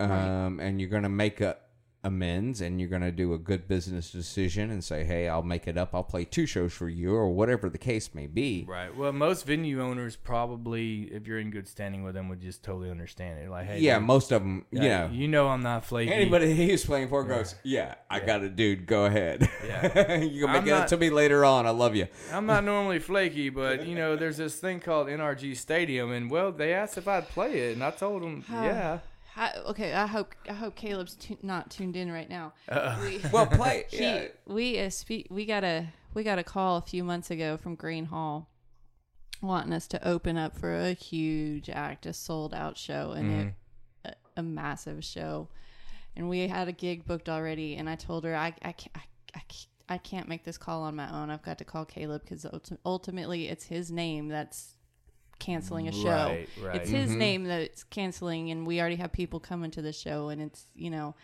um, 0.00 0.60
and 0.60 0.78
you're 0.80 0.90
going 0.90 1.02
to 1.04 1.08
make 1.08 1.40
a 1.40 1.56
amends 2.02 2.60
and 2.62 2.80
you're 2.80 2.88
going 2.88 3.02
to 3.02 3.12
do 3.12 3.34
a 3.34 3.38
good 3.38 3.68
business 3.68 4.10
decision 4.10 4.70
and 4.70 4.82
say 4.82 5.04
hey 5.04 5.28
i'll 5.28 5.42
make 5.42 5.68
it 5.68 5.76
up 5.76 5.94
i'll 5.94 6.02
play 6.02 6.24
two 6.24 6.46
shows 6.46 6.72
for 6.72 6.88
you 6.88 7.14
or 7.14 7.28
whatever 7.28 7.68
the 7.68 7.76
case 7.76 8.14
may 8.14 8.26
be 8.26 8.64
Right. 8.66 8.94
Well, 8.96 9.12
most 9.12 9.44
venue 9.46 9.82
owners 9.82 10.16
probably, 10.16 11.02
if 11.12 11.26
you're 11.26 11.38
in 11.38 11.50
good 11.50 11.68
standing 11.68 12.02
with 12.02 12.14
them, 12.14 12.28
would 12.28 12.40
just 12.40 12.62
totally 12.62 12.90
understand 12.90 13.38
it. 13.40 13.50
Like, 13.50 13.66
hey, 13.66 13.80
yeah 13.80 13.98
dude, 13.98 14.06
most 14.06 14.32
of 14.32 14.42
them 14.42 14.64
you 14.70 14.82
yeah, 14.82 15.06
know 15.06 15.12
you 15.12 15.28
know, 15.28 15.48
I'm 15.48 15.62
not 15.62 15.84
flaky. 15.84 16.12
anybody 16.12 16.54
he's 16.54 16.84
playing 16.84 17.08
for 17.08 17.22
goes 17.24 17.54
yeah 17.64 17.96
i 18.08 18.18
got 18.20 18.42
it 18.42 18.56
dude 18.56 18.86
go 18.86 19.04
ahead 19.04 19.48
Yeah. 19.66 20.16
you 20.20 20.44
can 20.46 20.52
make 20.52 20.62
I'm 20.62 20.68
it 20.68 20.70
not- 20.70 20.80
up 20.82 20.88
to 20.88 20.96
me 20.96 21.10
later 21.10 21.44
on 21.44 21.66
i 21.66 21.70
love 21.70 21.94
you 21.94 22.06
I'm 22.32 22.46
not 22.46 22.64
normally 22.72 22.98
flaky, 22.98 23.50
but 23.50 23.86
you 23.86 23.94
know, 23.94 24.16
there's 24.16 24.36
this 24.38 24.56
thing 24.56 24.80
called 24.80 25.08
NRG 25.08 25.56
Stadium, 25.56 26.12
and 26.12 26.30
well, 26.30 26.50
they 26.52 26.72
asked 26.72 26.96
if 26.96 27.06
I'd 27.08 27.28
play 27.28 27.58
it, 27.70 27.74
and 27.74 27.84
I 27.84 27.90
told 27.90 28.22
them, 28.22 28.44
yeah. 28.50 28.98
I, 29.36 29.52
okay, 29.68 29.92
I 29.94 30.06
hope 30.06 30.34
I 30.48 30.52
hope 30.54 30.74
Caleb's 30.76 31.14
tu- 31.14 31.38
not 31.42 31.70
tuned 31.70 31.96
in 31.96 32.10
right 32.10 32.28
now. 32.28 32.52
We, 33.02 33.20
well 33.32 33.46
play 33.46 33.84
he, 33.90 34.02
yeah. 34.02 34.24
we 34.46 34.78
uh, 34.80 34.90
spe- 34.90 35.30
we 35.30 35.46
got 35.46 35.64
a 35.64 35.86
we 36.14 36.22
got 36.24 36.38
a 36.38 36.44
call 36.44 36.76
a 36.76 36.82
few 36.82 37.04
months 37.04 37.30
ago 37.30 37.56
from 37.56 37.76
Gruene 37.76 38.06
Hall, 38.08 38.48
wanting 39.42 39.72
us 39.72 39.86
to 39.88 40.08
open 40.08 40.36
up 40.36 40.56
for 40.56 40.74
a 40.74 40.92
huge 40.92 41.70
act, 41.70 42.06
a 42.06 42.12
sold 42.12 42.52
out 42.54 42.76
show, 42.76 43.12
and 43.12 43.30
Mm-hmm. 43.30 43.48
it, 44.08 44.16
a, 44.36 44.40
a 44.40 44.42
massive 44.42 45.04
show. 45.04 45.48
And 46.16 46.28
we 46.28 46.48
had 46.48 46.66
a 46.68 46.72
gig 46.72 47.06
booked 47.06 47.28
already, 47.28 47.76
and 47.76 47.88
I 47.88 47.94
told 47.94 48.24
her 48.24 48.34
I 48.34 48.52
I 48.62 48.72
can't. 48.72 48.96
I, 48.96 49.00
I 49.34 49.40
can't 49.48 49.66
I 49.88 49.98
can't 49.98 50.28
make 50.28 50.44
this 50.44 50.56
call 50.56 50.82
on 50.82 50.94
my 50.94 51.10
own. 51.12 51.30
I've 51.30 51.42
got 51.42 51.58
to 51.58 51.64
call 51.64 51.84
Caleb 51.84 52.22
because 52.22 52.46
ultimately 52.86 53.48
it's 53.48 53.64
his 53.66 53.90
name 53.90 54.28
that's 54.28 54.76
canceling 55.40 55.88
a 55.88 55.92
show. 55.92 56.04
Right, 56.08 56.48
right. 56.62 56.76
It's 56.76 56.90
his 56.90 57.10
name 57.10 57.44
that's 57.44 57.82
canceling, 57.84 58.50
and 58.50 58.66
we 58.66 58.80
already 58.80 58.96
have 58.96 59.10
people 59.12 59.40
coming 59.40 59.70
to 59.72 59.82
the 59.82 59.92
show, 59.92 60.28
and 60.28 60.40
it's 60.40 60.66
you 60.76 60.90
know 60.90 61.14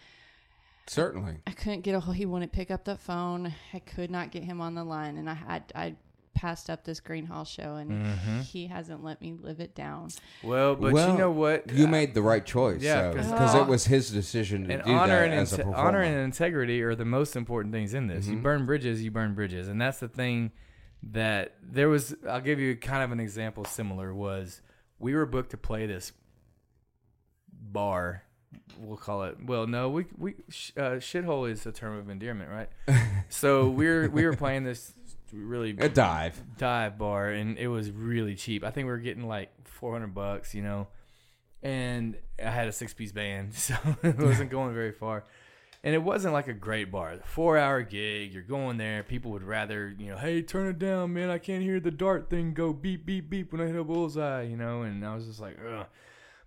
Certainly. 0.88 1.38
I 1.46 1.50
couldn't 1.50 1.80
get 1.80 1.94
a 1.96 2.00
hold. 2.00 2.16
He 2.16 2.26
wouldn't 2.26 2.52
pick 2.52 2.70
up 2.70 2.84
the 2.84 2.96
phone. 2.96 3.52
I 3.74 3.80
could 3.80 4.10
not 4.10 4.30
get 4.30 4.44
him 4.44 4.60
on 4.60 4.74
the 4.74 4.84
line, 4.84 5.16
and 5.16 5.28
I 5.28 5.34
had 5.34 5.64
I 5.74 5.96
passed 6.34 6.68
up 6.70 6.84
this 6.84 7.00
Gruene 7.00 7.26
Hall 7.26 7.44
show, 7.44 7.76
and 7.76 7.90
Mm-hmm. 7.90 8.40
he 8.42 8.66
hasn't 8.68 9.02
let 9.02 9.20
me 9.20 9.32
live 9.32 9.58
it 9.58 9.74
down. 9.74 10.10
Well, 10.44 10.76
but 10.76 10.92
well, 10.92 11.10
you 11.10 11.18
know 11.18 11.30
what? 11.30 11.72
You 11.72 11.86
Uh, 11.86 11.90
made 11.90 12.14
the 12.14 12.22
right 12.22 12.44
choice. 12.44 12.82
Yeah, 12.82 13.08
Yeah, 13.08 13.14
'cause- 13.14 13.32
because 13.32 13.54
Uh, 13.54 13.62
it 13.62 13.66
was 13.68 13.86
his 13.86 14.10
decision 14.10 14.64
to 14.68 14.74
and 14.74 14.84
do 14.84 14.92
honor 14.92 15.20
that 15.20 15.30
and 15.30 15.34
as 15.34 15.52
a 15.54 15.56
inte- 15.56 15.64
performer. 15.64 15.78
honor 15.88 16.02
and 16.02 16.16
integrity 16.24 16.82
are 16.82 16.94
the 16.94 17.04
most 17.06 17.34
important 17.36 17.72
things 17.74 17.94
in 17.94 18.06
this. 18.06 18.26
Mm-hmm. 18.26 18.34
You 18.34 18.40
burn 18.42 18.66
bridges, 18.66 19.02
you 19.02 19.10
burn 19.10 19.34
bridges, 19.34 19.66
and 19.66 19.80
that's 19.80 19.98
the 19.98 20.08
thing 20.08 20.52
that 21.12 21.54
there 21.62 21.88
was. 21.88 22.14
I'll 22.28 22.40
give 22.40 22.60
you 22.60 22.76
kind 22.76 23.02
of 23.02 23.12
an 23.12 23.20
example. 23.20 23.64
Similar 23.64 24.14
was 24.14 24.60
we 24.98 25.14
were 25.14 25.26
booked 25.26 25.50
to 25.50 25.56
play 25.56 25.86
this 25.86 26.12
bar. 27.52 28.22
We'll 28.78 28.96
call 28.96 29.24
it. 29.24 29.36
Well, 29.44 29.66
no, 29.66 29.90
we 29.90 30.06
we 30.16 30.34
sh- 30.48 30.72
uh, 30.76 30.96
shithole 30.96 31.50
is 31.50 31.66
a 31.66 31.72
term 31.72 31.98
of 31.98 32.08
endearment, 32.08 32.50
right? 32.50 32.68
so 33.28 33.68
we're 33.68 34.08
we 34.08 34.24
were 34.24 34.36
playing 34.36 34.64
this 34.64 34.94
really 35.32 35.70
a 35.78 35.88
dive. 35.88 36.40
dive 36.56 36.98
bar 36.98 37.30
and 37.30 37.58
it 37.58 37.68
was 37.68 37.90
really 37.90 38.34
cheap. 38.34 38.64
I 38.64 38.70
think 38.70 38.86
we 38.86 38.90
were 38.92 38.98
getting 38.98 39.26
like 39.26 39.50
400 39.64 40.14
bucks, 40.14 40.54
you 40.54 40.62
know. 40.62 40.88
And 41.62 42.16
I 42.42 42.50
had 42.50 42.68
a 42.68 42.72
six-piece 42.72 43.12
band, 43.12 43.54
so 43.54 43.74
it 44.02 44.18
wasn't 44.18 44.50
going 44.50 44.74
very 44.74 44.92
far. 44.92 45.24
And 45.86 45.94
it 45.94 46.02
wasn't 46.02 46.34
like 46.34 46.48
a 46.48 46.52
great 46.52 46.90
bar. 46.90 47.14
4-hour 47.32 47.82
gig, 47.82 48.34
you're 48.34 48.42
going 48.42 48.76
there, 48.76 49.04
people 49.04 49.30
would 49.30 49.44
rather, 49.44 49.94
you 49.96 50.10
know, 50.10 50.16
hey, 50.16 50.42
turn 50.42 50.66
it 50.66 50.80
down, 50.80 51.12
man. 51.12 51.30
I 51.30 51.38
can't 51.38 51.62
hear 51.62 51.78
the 51.78 51.92
dart 51.92 52.28
thing 52.28 52.54
go 52.54 52.72
beep 52.72 53.06
beep 53.06 53.30
beep 53.30 53.52
when 53.52 53.60
I 53.60 53.66
hit 53.66 53.76
a 53.76 53.84
bullseye, 53.84 54.42
you 54.42 54.56
know, 54.56 54.82
and 54.82 55.06
I 55.06 55.14
was 55.14 55.26
just 55.26 55.38
like, 55.38 55.56
ugh. 55.64 55.86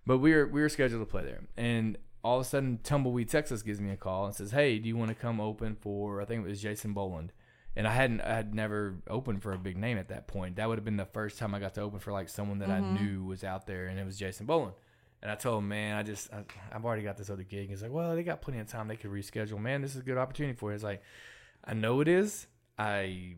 But 0.04 0.18
we 0.18 0.34
were 0.34 0.46
we 0.46 0.60
were 0.60 0.68
scheduled 0.68 1.00
to 1.00 1.10
play 1.10 1.24
there. 1.24 1.40
And 1.56 1.96
all 2.22 2.38
of 2.38 2.44
a 2.44 2.48
sudden 2.48 2.80
Tumbleweed 2.82 3.30
Texas 3.30 3.62
gives 3.62 3.80
me 3.80 3.90
a 3.90 3.96
call 3.96 4.26
and 4.26 4.34
says, 4.34 4.50
"Hey, 4.50 4.78
do 4.78 4.88
you 4.88 4.96
want 4.98 5.08
to 5.08 5.14
come 5.14 5.40
open 5.40 5.74
for 5.74 6.20
I 6.20 6.26
think 6.26 6.44
it 6.44 6.48
was 6.48 6.60
Jason 6.60 6.92
Boland." 6.92 7.32
and 7.76 7.86
I 7.86 7.92
hadn't 7.92 8.20
I 8.20 8.34
had 8.34 8.54
never 8.54 8.96
opened 9.08 9.42
for 9.42 9.52
a 9.52 9.58
big 9.58 9.76
name 9.76 9.98
at 9.98 10.08
that 10.08 10.26
point. 10.26 10.56
That 10.56 10.68
would 10.68 10.78
have 10.78 10.84
been 10.84 10.96
the 10.96 11.04
first 11.06 11.38
time 11.38 11.54
I 11.54 11.60
got 11.60 11.74
to 11.74 11.82
open 11.82 12.00
for 12.00 12.12
like 12.12 12.28
someone 12.28 12.58
that 12.58 12.70
I 12.70 12.80
mm-hmm. 12.80 12.94
knew 12.94 13.24
was 13.24 13.44
out 13.44 13.66
there, 13.66 13.86
and 13.86 13.98
it 13.98 14.04
was 14.04 14.18
Jason 14.18 14.46
Boland. 14.46 14.74
And 15.22 15.30
I 15.30 15.34
told 15.34 15.62
him, 15.62 15.68
man, 15.68 15.96
I 15.96 16.02
just 16.02 16.32
I, 16.32 16.44
I've 16.72 16.84
already 16.84 17.02
got 17.02 17.16
this 17.16 17.30
other 17.30 17.42
gig. 17.42 17.68
He's 17.68 17.82
like, 17.82 17.92
well, 17.92 18.14
they 18.14 18.22
got 18.22 18.40
plenty 18.40 18.60
of 18.60 18.68
time. 18.68 18.88
They 18.88 18.96
could 18.96 19.10
reschedule. 19.10 19.58
Man, 19.60 19.82
this 19.82 19.94
is 19.94 20.00
a 20.00 20.04
good 20.04 20.18
opportunity 20.18 20.56
for 20.56 20.70
you. 20.70 20.74
It's 20.74 20.84
like, 20.84 21.02
I 21.64 21.74
know 21.74 22.00
it 22.00 22.08
is. 22.08 22.46
I 22.78 23.36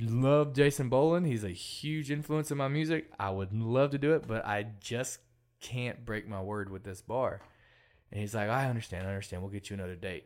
love 0.00 0.52
Jason 0.52 0.88
Boland. 0.88 1.26
He's 1.26 1.44
a 1.44 1.50
huge 1.50 2.10
influence 2.10 2.50
in 2.50 2.58
my 2.58 2.68
music. 2.68 3.10
I 3.20 3.30
would 3.30 3.52
love 3.52 3.90
to 3.90 3.98
do 3.98 4.14
it, 4.14 4.26
but 4.26 4.44
I 4.44 4.66
just 4.80 5.20
can't 5.60 6.04
break 6.04 6.28
my 6.28 6.42
word 6.42 6.70
with 6.70 6.82
this 6.82 7.00
bar. 7.00 7.40
And 8.10 8.20
he's 8.20 8.34
like, 8.34 8.48
I 8.48 8.68
understand, 8.68 9.06
I 9.06 9.10
understand. 9.10 9.42
We'll 9.42 9.50
get 9.50 9.70
you 9.70 9.74
another 9.74 9.94
date. 9.94 10.24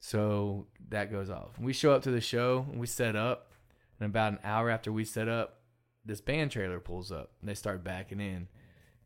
So 0.00 0.66
that 0.90 1.10
goes 1.10 1.30
off. 1.30 1.58
We 1.58 1.72
show 1.72 1.92
up 1.92 2.02
to 2.02 2.10
the 2.10 2.20
show 2.20 2.66
we 2.72 2.86
set 2.86 3.16
up. 3.16 3.52
And 4.00 4.10
about 4.10 4.32
an 4.34 4.38
hour 4.44 4.70
after 4.70 4.92
we 4.92 5.04
set 5.04 5.28
up, 5.28 5.60
this 6.04 6.20
band 6.20 6.52
trailer 6.52 6.78
pulls 6.78 7.10
up 7.10 7.32
and 7.40 7.48
they 7.48 7.54
start 7.54 7.82
backing 7.82 8.20
in. 8.20 8.48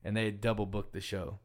And 0.04 0.16
they 0.16 0.24
had 0.26 0.40
double 0.40 0.66
booked 0.66 0.92
the 0.92 1.00
show. 1.00 1.38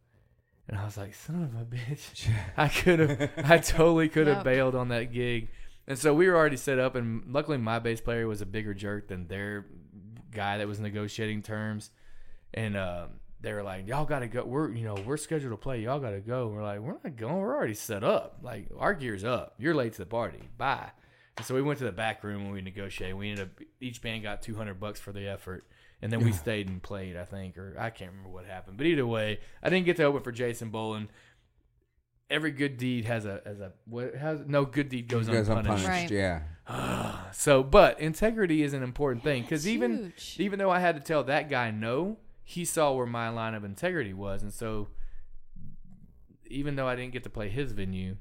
And 0.68 0.78
I 0.78 0.84
was 0.86 0.98
like, 0.98 1.14
son 1.14 1.44
of 1.44 1.62
a 1.62 1.66
bitch. 1.66 2.30
I 2.58 2.68
could 2.68 3.00
have, 3.00 3.32
I 3.38 3.58
totally 3.60 4.10
could 4.10 4.28
have 4.28 4.38
Yep. 4.38 4.44
bailed 4.46 4.76
on 4.76 4.90
that 4.90 5.14
gig. 5.14 5.50
And 5.88 5.98
so 5.98 6.14
we 6.14 6.28
were 6.28 6.36
already 6.36 6.58
set 6.58 6.80
up. 6.80 6.96
And 6.96 7.24
luckily, 7.32 7.58
my 7.58 7.80
bass 7.80 8.02
player 8.02 8.28
was 8.28 8.42
a 8.42 8.46
bigger 8.46 8.74
jerk 8.74 9.08
than 9.08 9.28
their 9.28 9.66
guy 10.32 10.58
that 10.58 10.68
was 10.68 10.80
negotiating 10.80 11.42
terms. 11.44 11.92
And 12.54 12.76
um, 12.76 13.10
they 13.40 13.54
were 13.54 13.64
like, 13.64 13.88
"Y'all 13.88 14.06
got 14.06 14.20
to 14.20 14.28
go. 14.28 14.44
We're 14.44 14.72
you 14.74 14.84
know 14.84 14.96
we're 15.06 15.18
scheduled 15.18 15.52
to 15.54 15.58
play. 15.58 15.82
Y'all 15.82 16.00
got 16.00 16.12
to 16.12 16.20
go." 16.20 16.48
We're 16.48 16.64
like, 16.64 16.80
"We're 16.80 16.98
not 17.04 17.16
going. 17.16 17.38
We're 17.38 17.56
already 17.56 17.74
set 17.74 18.04
up. 18.04 18.40
Like 18.42 18.68
our 18.78 18.94
gear's 18.94 19.24
up. 19.24 19.54
You're 19.58 19.76
late 19.76 19.94
to 19.94 20.00
the 20.00 20.06
party. 20.06 20.40
Bye." 20.58 20.90
And 21.38 21.46
so 21.46 21.54
we 21.54 21.62
went 21.62 21.78
to 21.80 21.86
the 21.86 21.92
back 21.92 22.24
room 22.24 22.44
and 22.46 22.52
we 22.54 22.62
negotiated. 22.62 23.16
We 23.16 23.30
ended 23.30 23.46
up 23.50 23.64
each 23.80 24.02
band 24.02 24.24
got 24.24 24.42
two 24.42 24.56
hundred 24.56 24.80
bucks 24.80 25.00
for 25.00 25.12
the 25.14 25.28
effort, 25.28 25.68
and 26.02 26.12
then 26.12 26.24
we 26.24 26.32
stayed 26.32 26.68
and 26.70 26.82
played. 26.82 27.16
I 27.18 27.26
think, 27.26 27.58
or 27.58 27.76
I 27.80 27.90
can't 27.90 28.12
remember 28.12 28.30
what 28.30 28.46
happened. 28.46 28.78
But 28.78 28.86
either 28.88 29.06
way, 29.08 29.40
I 29.64 29.70
didn't 29.70 29.86
get 29.86 29.98
to 29.98 30.04
open 30.04 30.22
for 30.22 30.32
Jason 30.32 30.70
Boland. 30.70 31.10
Every 32.30 32.52
good 32.52 32.78
deed 32.78 33.06
has 33.06 33.26
a 33.26 33.42
has 33.46 33.60
a 33.62 33.72
what 33.86 34.14
has 34.16 34.42
no 34.46 34.66
good 34.66 34.90
deed 34.90 35.08
goes, 35.08 35.28
Goes 35.30 35.48
unpunished. 35.48 35.86
unpunished. 35.86 36.12
Right. 36.12 36.12
Yeah. 36.12 36.42
Ah, 36.68 37.30
so, 37.32 37.64
but 37.64 38.00
integrity 38.02 38.62
is 38.64 38.74
an 38.74 38.84
important 38.84 39.24
thing 39.24 39.44
because 39.44 39.66
It's 39.66 39.74
even 39.74 40.12
huge. 40.18 40.36
even 40.40 40.60
though 40.60 40.70
I 40.70 40.80
had 40.80 40.96
to 40.96 41.02
tell 41.02 41.24
that 41.24 41.50
guy 41.50 41.72
no, 41.72 42.18
he 42.44 42.66
saw 42.66 42.92
where 42.92 43.06
my 43.06 43.30
line 43.30 43.54
of 43.54 43.64
integrity 43.64 44.14
was, 44.14 44.44
and 44.44 44.52
so 44.54 44.90
even 46.50 46.76
though 46.76 46.88
I 46.88 46.96
didn't 46.96 47.14
get 47.14 47.24
to 47.24 47.30
play 47.30 47.50
his 47.50 47.72
venue, 47.72 48.18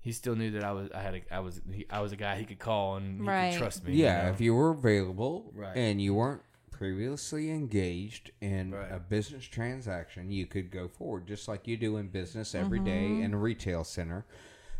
he 0.00 0.12
still 0.12 0.34
knew 0.36 0.50
that 0.52 0.64
I 0.64 0.72
was 0.72 0.90
I 0.94 1.00
had 1.00 1.14
a, 1.14 1.34
I 1.34 1.40
was 1.40 1.60
he, 1.72 1.86
I 1.90 2.00
was 2.00 2.12
a 2.12 2.16
guy 2.16 2.36
he 2.38 2.44
could 2.44 2.58
call 2.58 2.96
and 2.96 3.20
he 3.20 3.26
Right. 3.26 3.50
could 3.52 3.58
trust 3.58 3.84
me. 3.84 3.94
you 3.94 4.04
Yeah, 4.04 4.24
know? 4.24 4.30
if 4.30 4.40
you 4.40 4.54
were 4.54 4.70
available 4.70 5.50
Right. 5.54 5.76
and 5.76 6.00
you 6.00 6.14
weren't 6.14 6.42
previously 6.72 7.50
engaged 7.50 8.30
in 8.40 8.72
Right. 8.72 8.90
a 8.90 8.98
business 8.98 9.44
transaction, 9.44 10.30
you 10.32 10.46
could 10.46 10.70
go 10.70 10.88
forward 10.88 11.26
just 11.28 11.46
like 11.46 11.68
you 11.68 11.76
do 11.76 11.98
in 11.98 12.08
business 12.08 12.54
every 12.54 12.80
day 12.80 13.10
Mm-hmm. 13.10 13.22
in 13.24 13.34
a 13.34 13.38
retail 13.38 13.84
center. 13.84 14.24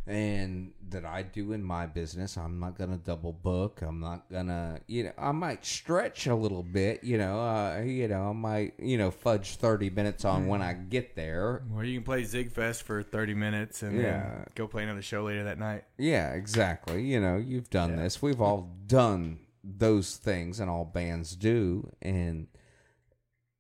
And 0.05 0.73
that 0.91 1.05
I 1.05 1.23
do 1.23 1.53
in 1.53 1.63
my 1.63 1.87
business, 1.87 2.37
I'm 2.37 2.59
not 2.59 2.77
gonna 2.77 2.97
double 2.97 3.33
book. 3.33 3.83
I'm 3.83 4.01
not 4.01 4.29
gonna, 4.33 4.81
you 4.89 5.05
know, 5.05 5.13
I 5.17 5.31
might 5.31 5.65
stretch 5.65 6.27
a 6.27 6.35
little 6.35 6.65
bit. 6.65 7.05
You 7.05 7.19
know, 7.19 7.39
uh, 7.41 7.83
you 7.83 8.09
know, 8.09 8.31
I 8.31 8.33
might, 8.33 8.75
you 8.81 8.99
know, 8.99 9.13
fudge 9.13 9.55
thirty 9.59 9.91
minutes 9.91 10.25
on 10.25 10.49
when 10.49 10.61
I 10.61 10.73
get 10.73 11.15
there. 11.15 11.63
or 11.73 11.85
you 11.85 11.99
can 11.99 12.05
play 12.05 12.23
Zigfest 12.25 12.83
for 12.83 13.05
thirty 13.05 13.35
minutes 13.35 13.85
and 13.85 13.97
Yeah. 13.97 14.03
then 14.23 14.47
go 14.57 14.67
play 14.67 14.83
another 14.83 15.03
show 15.03 15.23
later 15.23 15.45
that 15.45 15.61
night. 15.61 15.85
Yeah, 15.99 16.33
exactly. 16.33 17.05
You 17.05 17.21
know, 17.21 17.37
you've 17.37 17.71
done 17.71 17.95
this. 17.95 18.21
We've 18.21 18.41
all 18.41 18.75
done 18.89 19.39
those 19.65 20.17
things, 20.17 20.61
and 20.61 20.69
all 20.71 20.85
bands 20.85 21.37
do. 21.37 21.91
And 22.03 22.49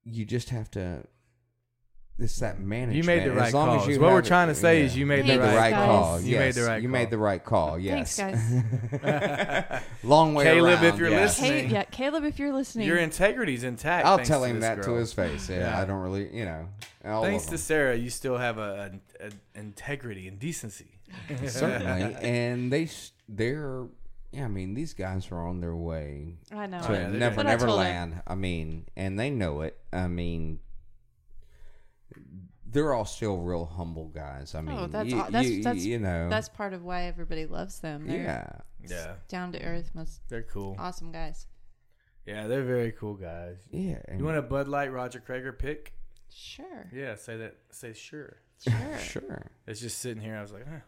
you 0.04 0.24
just 0.24 0.50
have 0.50 0.70
to. 0.72 1.04
It's 2.18 2.38
that 2.40 2.60
management. 2.60 2.96
You 2.96 3.04
made 3.04 3.20
the 3.24 3.30
As 3.32 3.36
right 3.36 3.54
long 3.54 3.80
as 3.80 3.86
you 3.88 3.98
What 3.98 4.12
we're 4.12 4.18
it- 4.20 4.26
trying 4.26 4.48
to 4.48 4.54
say 4.54 4.80
yeah. 4.80 4.84
is 4.84 4.96
you 4.96 5.06
made 5.06 5.18
You 5.18 5.22
the 5.22 5.28
made 5.28 5.36
the 5.38 5.46
right 5.46 5.56
right 5.56 5.70
guys. 5.70 5.86
call. 5.86 6.20
You 6.20 6.36
made 6.38 6.54
the 6.54 6.62
right 6.64 6.82
You 6.82 6.88
call. 6.88 6.92
made 6.92 7.10
the 7.10 7.18
right 7.18 7.44
call. 7.44 7.78
Yes. 7.78 8.16
Thanks, 8.16 9.00
guys. 9.02 9.82
Long 10.04 10.34
way 10.34 10.44
Caleb, 10.44 10.74
around. 10.82 10.84
if 10.84 10.98
you're 10.98 11.08
yes. 11.10 11.40
listening- 11.40 11.68
Hey, 11.68 11.72
yeah, 11.72 11.84
Caleb, 11.84 12.24
if 12.24 12.38
you're 12.38 12.52
listening, 12.52 12.86
Your 12.86 12.98
integrity's 12.98 13.64
intact. 13.64 14.06
I'll 14.06 14.18
tell 14.18 14.44
him 14.44 14.60
this 14.60 14.68
that 14.68 14.82
to 14.84 14.92
his 14.94 15.12
face. 15.12 15.48
Yeah, 15.48 15.60
Yeah. 15.60 15.80
I 15.80 15.84
don't 15.84 16.00
really, 16.02 16.36
you 16.36 16.44
know. 16.44 16.68
All 17.04 17.22
Thanks 17.24 17.46
to. 17.46 17.58
Sara, 17.58 17.96
you 17.96 18.10
still 18.10 18.36
have 18.36 18.58
a, 18.58 18.92
a, 19.20 19.26
a 19.28 19.30
integrity 19.58 20.28
and 20.28 20.38
decency. 20.38 21.00
certainly, 21.48 22.14
and 22.20 22.70
they 22.72 22.84
s- 22.84 23.12
they're. 23.28 23.86
Yeah, 24.32 24.46
I 24.46 24.48
mean, 24.48 24.72
these 24.74 24.94
guys 24.94 25.30
are 25.30 25.46
on 25.46 25.60
their 25.60 25.76
way 25.76 26.38
I 26.50 26.66
know. 26.66 26.80
to 26.80 26.88
Oh, 26.88 26.92
yeah, 26.92 26.98
they're 27.10 27.10
Never 27.10 27.36
But 27.36 27.46
I 27.46 27.50
Never 27.50 27.66
told 27.66 27.80
her- 27.80 27.84
Land. 27.84 28.22
I 28.26 28.34
mean, 28.34 28.86
and 28.96 29.18
they 29.20 29.28
know 29.30 29.60
it. 29.60 29.78
I 29.92 30.09
mean, 30.09 30.60
they're 32.66 32.94
all 32.94 33.04
still 33.04 33.36
real 33.38 33.66
humble 33.66 34.09
guys. 34.09 34.54
I 34.54 34.60
oh, 34.60 34.62
mean, 34.62 34.78
Oh, 34.78 34.86
that's 34.86 35.09
you, 35.10 35.24
that's 35.30 35.48
you, 35.48 35.62
that's 35.62 35.84
you 35.84 35.98
know, 35.98 36.28
that's 36.30 36.48
part 36.48 36.72
of 36.72 36.82
why 36.82 37.04
everybody 37.04 37.46
loves 37.46 37.80
them. 37.80 38.06
They're 38.06 38.22
yeah. 38.22 38.50
Yeah, 38.88 39.14
down 39.28 39.52
to 39.52 39.62
earth, 39.62 39.90
most 39.94 40.22
they're 40.28 40.42
cool. 40.42 40.74
awesome 40.78 41.12
guys. 41.12 41.46
Yeah, 42.26 42.46
they're 42.48 42.64
very 42.64 42.92
cool 42.92 43.14
guys. 43.14 43.59
Yeah, 43.70 43.98
and- 44.09 44.18
You 44.18 44.24
want 44.24 44.38
a 44.38 44.42
Bud 44.42 44.66
Light 44.66 44.90
Roger 44.92 45.20
Creager 45.20 45.56
pick? 45.56 45.92
Sure, 46.34 46.88
Yeah, 46.92 47.14
say 47.16 47.36
that. 47.36 47.56
Say 47.70 47.92
sure. 47.92 48.38
sure. 48.66 48.98
sure. 48.98 49.50
It's 49.66 49.80
just 49.80 49.98
sitting 49.98 50.22
here. 50.22 50.36
I 50.36 50.40
was 50.42 50.52
like, 50.52 50.66
huh. 50.66 50.80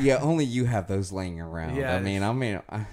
Yeah, 0.00 0.18
only 0.22 0.44
you 0.44 0.64
have 0.64 0.88
those 0.88 1.12
laying 1.12 1.40
around. 1.40 1.76
Yeah, 1.76 1.94
I 1.96 2.00
mean, 2.00 2.22
I 2.22 2.32
mean, 2.32 2.60
I, 2.70 2.86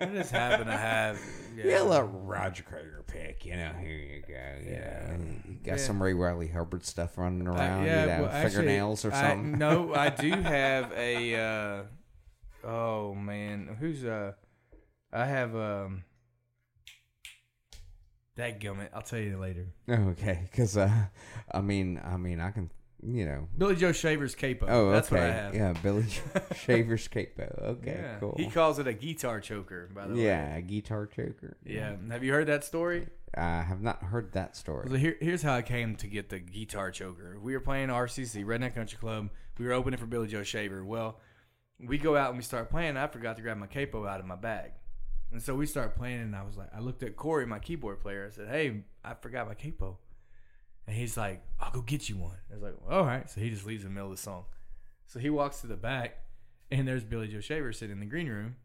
I 0.00 0.04
just 0.06 0.30
happen 0.30 0.66
to 0.66 0.76
have. 0.76 1.18
Yeah, 1.56 1.64
yeah, 1.66 1.80
let 1.80 2.04
Roger 2.10 2.62
Creager 2.62 3.06
pick. 3.06 3.44
You 3.44 3.56
know, 3.56 3.72
here 3.80 3.96
you 3.96 4.22
go. 4.26 4.34
Yeah, 4.70 5.16
you 5.48 5.54
got 5.64 5.72
Yeah. 5.72 5.76
some 5.76 6.02
Ray 6.02 6.14
Wylie 6.14 6.48
Hubbard 6.48 6.84
stuff 6.86 7.18
running 7.18 7.46
Uh, 7.48 7.52
around. 7.52 7.84
yeah, 7.86 8.00
you 8.02 8.06
know, 8.06 8.22
well, 8.22 8.30
actually, 8.30 8.50
fingernails 8.50 9.04
or 9.04 9.12
I- 9.12 9.20
something. 9.20 9.58
no, 9.58 9.94
I 9.94 10.08
do 10.10 10.30
have 10.30 10.92
a. 10.92 11.34
Uh, 11.36 11.82
oh 12.68 13.14
man, 13.14 13.76
who's 13.80 14.04
uh? 14.04 14.32
I 15.12 15.26
have 15.26 15.54
um. 15.56 16.04
That 18.36 18.60
gummit. 18.60 18.88
I'll 18.94 19.02
tell 19.02 19.18
you 19.18 19.38
later. 19.38 19.66
Okay, 19.90 20.48
because 20.50 20.76
uh, 20.76 20.90
I 21.52 21.60
mean, 21.60 22.00
I 22.02 22.16
mean, 22.16 22.40
I 22.40 22.50
can 22.50 22.70
you 23.02 23.26
know. 23.26 23.48
Billy 23.56 23.76
Joe 23.76 23.92
Shaver's 23.92 24.34
capo. 24.34 24.66
Oh, 24.68 24.90
That's 24.92 25.10
okay. 25.12 25.20
what 25.20 25.30
I 25.30 25.32
have. 25.32 25.54
Yeah, 25.54 25.72
Billy 25.82 26.06
Shaver's 26.54 27.08
capo. 27.08 27.76
Okay, 27.80 27.96
Yeah. 28.00 28.18
cool. 28.20 28.34
He 28.38 28.48
calls 28.48 28.78
it 28.78 28.86
a 28.86 28.92
guitar 28.92 29.40
choker, 29.40 29.88
by 29.94 30.06
the 30.06 30.14
way. 30.14 30.24
yeah, 30.24 30.56
a 30.56 30.62
guitar 30.62 31.06
choker. 31.06 31.56
Yeah. 31.64 31.96
Have 32.10 32.22
you 32.24 32.32
heard 32.32 32.46
that 32.46 32.64
story? 32.64 33.08
I 33.34 33.62
have 33.62 33.80
not 33.80 34.02
heard 34.02 34.32
that 34.32 34.56
story. 34.56 34.88
So 34.90 34.96
here, 34.96 35.16
here's 35.20 35.42
how 35.42 35.54
I 35.54 35.62
came 35.62 35.96
to 35.96 36.06
get 36.06 36.28
the 36.28 36.38
guitar 36.38 36.90
choker. 36.90 37.38
We 37.40 37.54
were 37.54 37.60
playing 37.60 37.88
RCC, 37.88 38.44
Redneck 38.44 38.74
Country 38.74 38.98
Club. 38.98 39.30
We 39.58 39.64
were 39.66 39.72
opening 39.72 39.98
for 39.98 40.06
Billy 40.06 40.28
Joe 40.28 40.42
Shaver. 40.42 40.84
Well, 40.84 41.18
we 41.80 41.96
go 41.98 42.14
out 42.16 42.28
and 42.28 42.36
we 42.38 42.42
start 42.44 42.68
playing. 42.70 42.96
I 42.96 43.06
forgot 43.06 43.36
to 43.36 43.42
grab 43.42 43.56
my 43.56 43.66
capo 43.66 44.06
out 44.06 44.20
of 44.20 44.26
my 44.26 44.36
bag. 44.36 44.72
And 45.32 45.40
so 45.42 45.54
we 45.54 45.64
start 45.64 45.96
playing, 45.96 46.20
and 46.20 46.36
I 46.36 46.42
was 46.42 46.58
like, 46.58 46.68
I 46.76 46.80
looked 46.80 47.02
at 47.02 47.16
Corey, 47.16 47.46
my 47.46 47.58
keyboard 47.58 48.00
player. 48.00 48.26
I 48.30 48.34
said, 48.34 48.48
Hey, 48.48 48.82
I 49.02 49.14
forgot 49.14 49.48
my 49.48 49.54
capo. 49.54 49.96
And 50.92 51.00
he's 51.00 51.16
like, 51.16 51.42
I'll 51.58 51.70
go 51.70 51.80
get 51.80 52.10
you 52.10 52.18
one. 52.18 52.36
I 52.50 52.54
was 52.54 52.62
like, 52.62 52.74
well, 52.86 52.98
All 52.98 53.06
right. 53.06 53.28
So 53.30 53.40
he 53.40 53.48
just 53.48 53.64
leaves 53.64 53.82
in 53.82 53.88
the 53.88 53.94
middle 53.94 54.10
of 54.10 54.16
the 54.18 54.22
song. 54.22 54.44
So 55.06 55.18
he 55.18 55.30
walks 55.30 55.62
to 55.62 55.66
the 55.66 55.74
back, 55.74 56.18
and 56.70 56.86
there's 56.86 57.02
Billy 57.02 57.28
Joe 57.28 57.40
Shaver 57.40 57.72
sitting 57.72 57.94
in 57.94 58.00
the 58.00 58.04
green 58.04 58.28
room. 58.28 58.56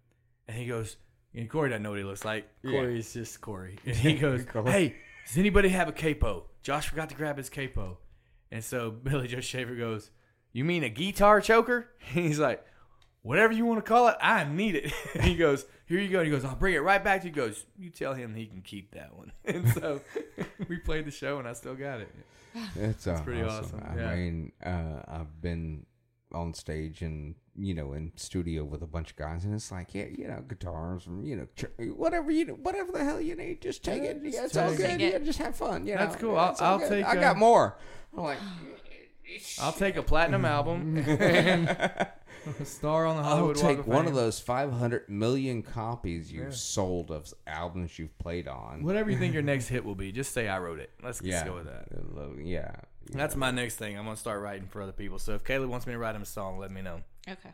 And 0.46 0.58
he 0.58 0.66
goes, 0.66 0.98
and 1.34 1.50
Corey 1.50 1.70
doesn't 1.70 1.84
know 1.84 1.92
what 1.92 2.00
he 2.00 2.04
looks 2.04 2.26
like. 2.26 2.50
Corey's 2.66 3.14
just 3.14 3.40
Corey. 3.40 3.80
And 3.86 3.96
he 3.96 4.16
goes, 4.16 4.44
Hey, 4.66 4.98
does 5.26 5.38
anybody 5.38 5.70
have 5.70 5.88
a 5.88 5.94
capo? 5.94 6.50
Josh 6.64 6.90
forgot 6.90 7.08
to 7.12 7.16
grab 7.16 7.38
his 7.38 7.50
capo. 7.50 7.98
And 8.52 8.62
so 8.62 8.92
Billy 9.04 9.30
Joe 9.30 9.40
Shaver 9.40 9.76
goes, 9.76 10.12
You 10.52 10.66
mean 10.66 10.84
a 10.84 10.90
guitar 10.90 11.40
choker? 11.40 11.88
And 12.14 12.26
he's 12.26 12.40
like, 12.40 12.62
Whatever 13.28 13.52
you 13.52 13.66
want 13.66 13.84
to 13.84 13.88
call 13.90 14.08
it, 14.08 14.16
I 14.22 14.46
need 14.46 14.76
it. 14.76 14.94
And 15.16 15.26
he 15.26 15.36
goes, 15.36 15.66
Here 15.86 16.00
you 16.00 16.08
go. 16.08 16.20
And 16.20 16.28
he 16.28 16.32
goes, 16.32 16.46
I'll 16.46 16.56
bring 16.56 16.76
it 16.76 16.80
right 16.80 17.04
back 17.04 17.22
to 17.22 17.28
you. 17.28 17.34
He 17.34 17.36
goes, 17.36 17.66
You 17.78 17.90
tell 17.90 18.14
him 18.14 18.34
he 18.34 18.46
can 18.46 18.62
keep 18.62 18.92
that 18.92 19.14
one. 19.16 19.34
And 19.46 19.68
so 19.74 20.00
we 20.70 20.78
played 20.78 21.06
the 21.06 21.12
show 21.12 21.38
and 21.38 21.46
I 21.46 21.52
still 21.52 21.76
got 21.76 22.00
it. 22.00 22.10
It's, 22.78 23.06
uh, 23.06 23.20
pretty 23.24 23.42
awesome, 23.44 23.84
I 23.86 23.98
yeah. 23.98 24.16
mean, 24.16 24.52
uh, 24.66 25.02
I've 25.08 25.42
been 25.42 25.86
on 26.34 26.54
stage 26.54 27.02
and 27.02 27.36
you 27.56 27.74
know 27.74 27.94
in 27.94 28.12
studio 28.16 28.64
with 28.64 28.82
a 28.82 28.88
bunch 28.88 29.12
of 29.12 29.18
guys, 29.18 29.44
and 29.46 29.54
it's 29.54 29.72
like, 29.72 29.94
yeah, 29.94 30.06
you 30.06 30.28
know, 30.28 30.42
guitars, 30.48 31.06
and 31.06 31.28
you 31.28 31.36
know, 31.36 31.48
whatever 31.94 32.32
you, 32.32 32.46
know, 32.46 32.54
whatever 32.54 32.92
the 32.92 33.04
hell 33.04 33.22
you 33.22 33.36
need, 33.36 33.62
just 33.62 33.84
take 33.84 34.02
it. 34.04 34.22
Yeah, 34.24 34.46
it's 34.46 34.58
all 34.58 34.74
good. 34.74 34.90
it. 34.90 35.00
Yeah, 35.00 35.18
just 35.20 35.40
have 35.40 35.56
fun. 35.56 35.86
Yeah, 35.86 35.98
That's 35.98 36.16
cool. 36.16 36.34
Yeah, 36.34 36.56
I'll- 36.60 36.80
I'll 36.82 36.90
take, 36.90 37.06
I 37.06 37.16
got 37.16 37.38
more. 37.38 37.78
I'm 38.16 38.24
like, 38.24 38.40
I'll 39.62 39.74
take 39.74 39.98
a 39.98 40.04
platinum 40.04 40.46
album 40.46 40.98
and 40.98 42.08
a 42.60 42.66
star 42.66 43.06
on 43.06 43.18
the 43.18 43.24
Hollywood 43.24 43.58
I'll 43.58 43.64
Hollywood 43.64 43.64
Walk 43.64 43.66
take 43.70 43.80
of 43.80 43.88
one 43.88 44.06
Fame. 44.06 44.14
of 44.14 44.16
those 44.16 44.40
500 44.40 45.10
million 45.10 45.62
copies 45.64 46.32
you've 46.32 46.56
sold 46.56 47.12
of 47.12 47.34
albums 47.46 47.98
you've 48.00 48.18
played 48.20 48.48
on. 48.48 48.84
Whatever 48.84 49.12
you 49.12 49.18
think 49.18 49.34
your 49.34 49.44
next 49.54 49.68
hit 49.68 49.84
will 49.86 49.96
be, 49.96 50.12
just 50.12 50.34
say 50.34 50.48
I 50.48 50.60
wrote 50.60 50.80
it. 50.80 50.92
Let's 51.04 51.20
just 51.20 51.30
yeah, 51.30 51.46
go 51.46 51.56
with 51.56 51.66
that. 51.66 51.88
Uh, 51.96 52.36
yeah, 52.42 52.72
That's 53.12 53.36
my 53.36 53.52
next 53.52 53.76
thing. 53.76 53.98
I'm 53.98 54.06
gonna 54.06 54.18
start 54.18 54.42
writing 54.42 54.68
for 54.68 54.82
other 54.82 54.92
people. 54.92 55.20
So 55.20 55.34
if 55.34 55.44
Caleb 55.44 55.70
wants 55.70 55.86
me 55.88 55.94
to 55.94 56.00
write 56.00 56.16
him 56.16 56.22
a 56.22 56.26
song, 56.26 56.58
let 56.60 56.72
me 56.72 56.82
know. 56.82 57.02
Okay. 57.30 57.50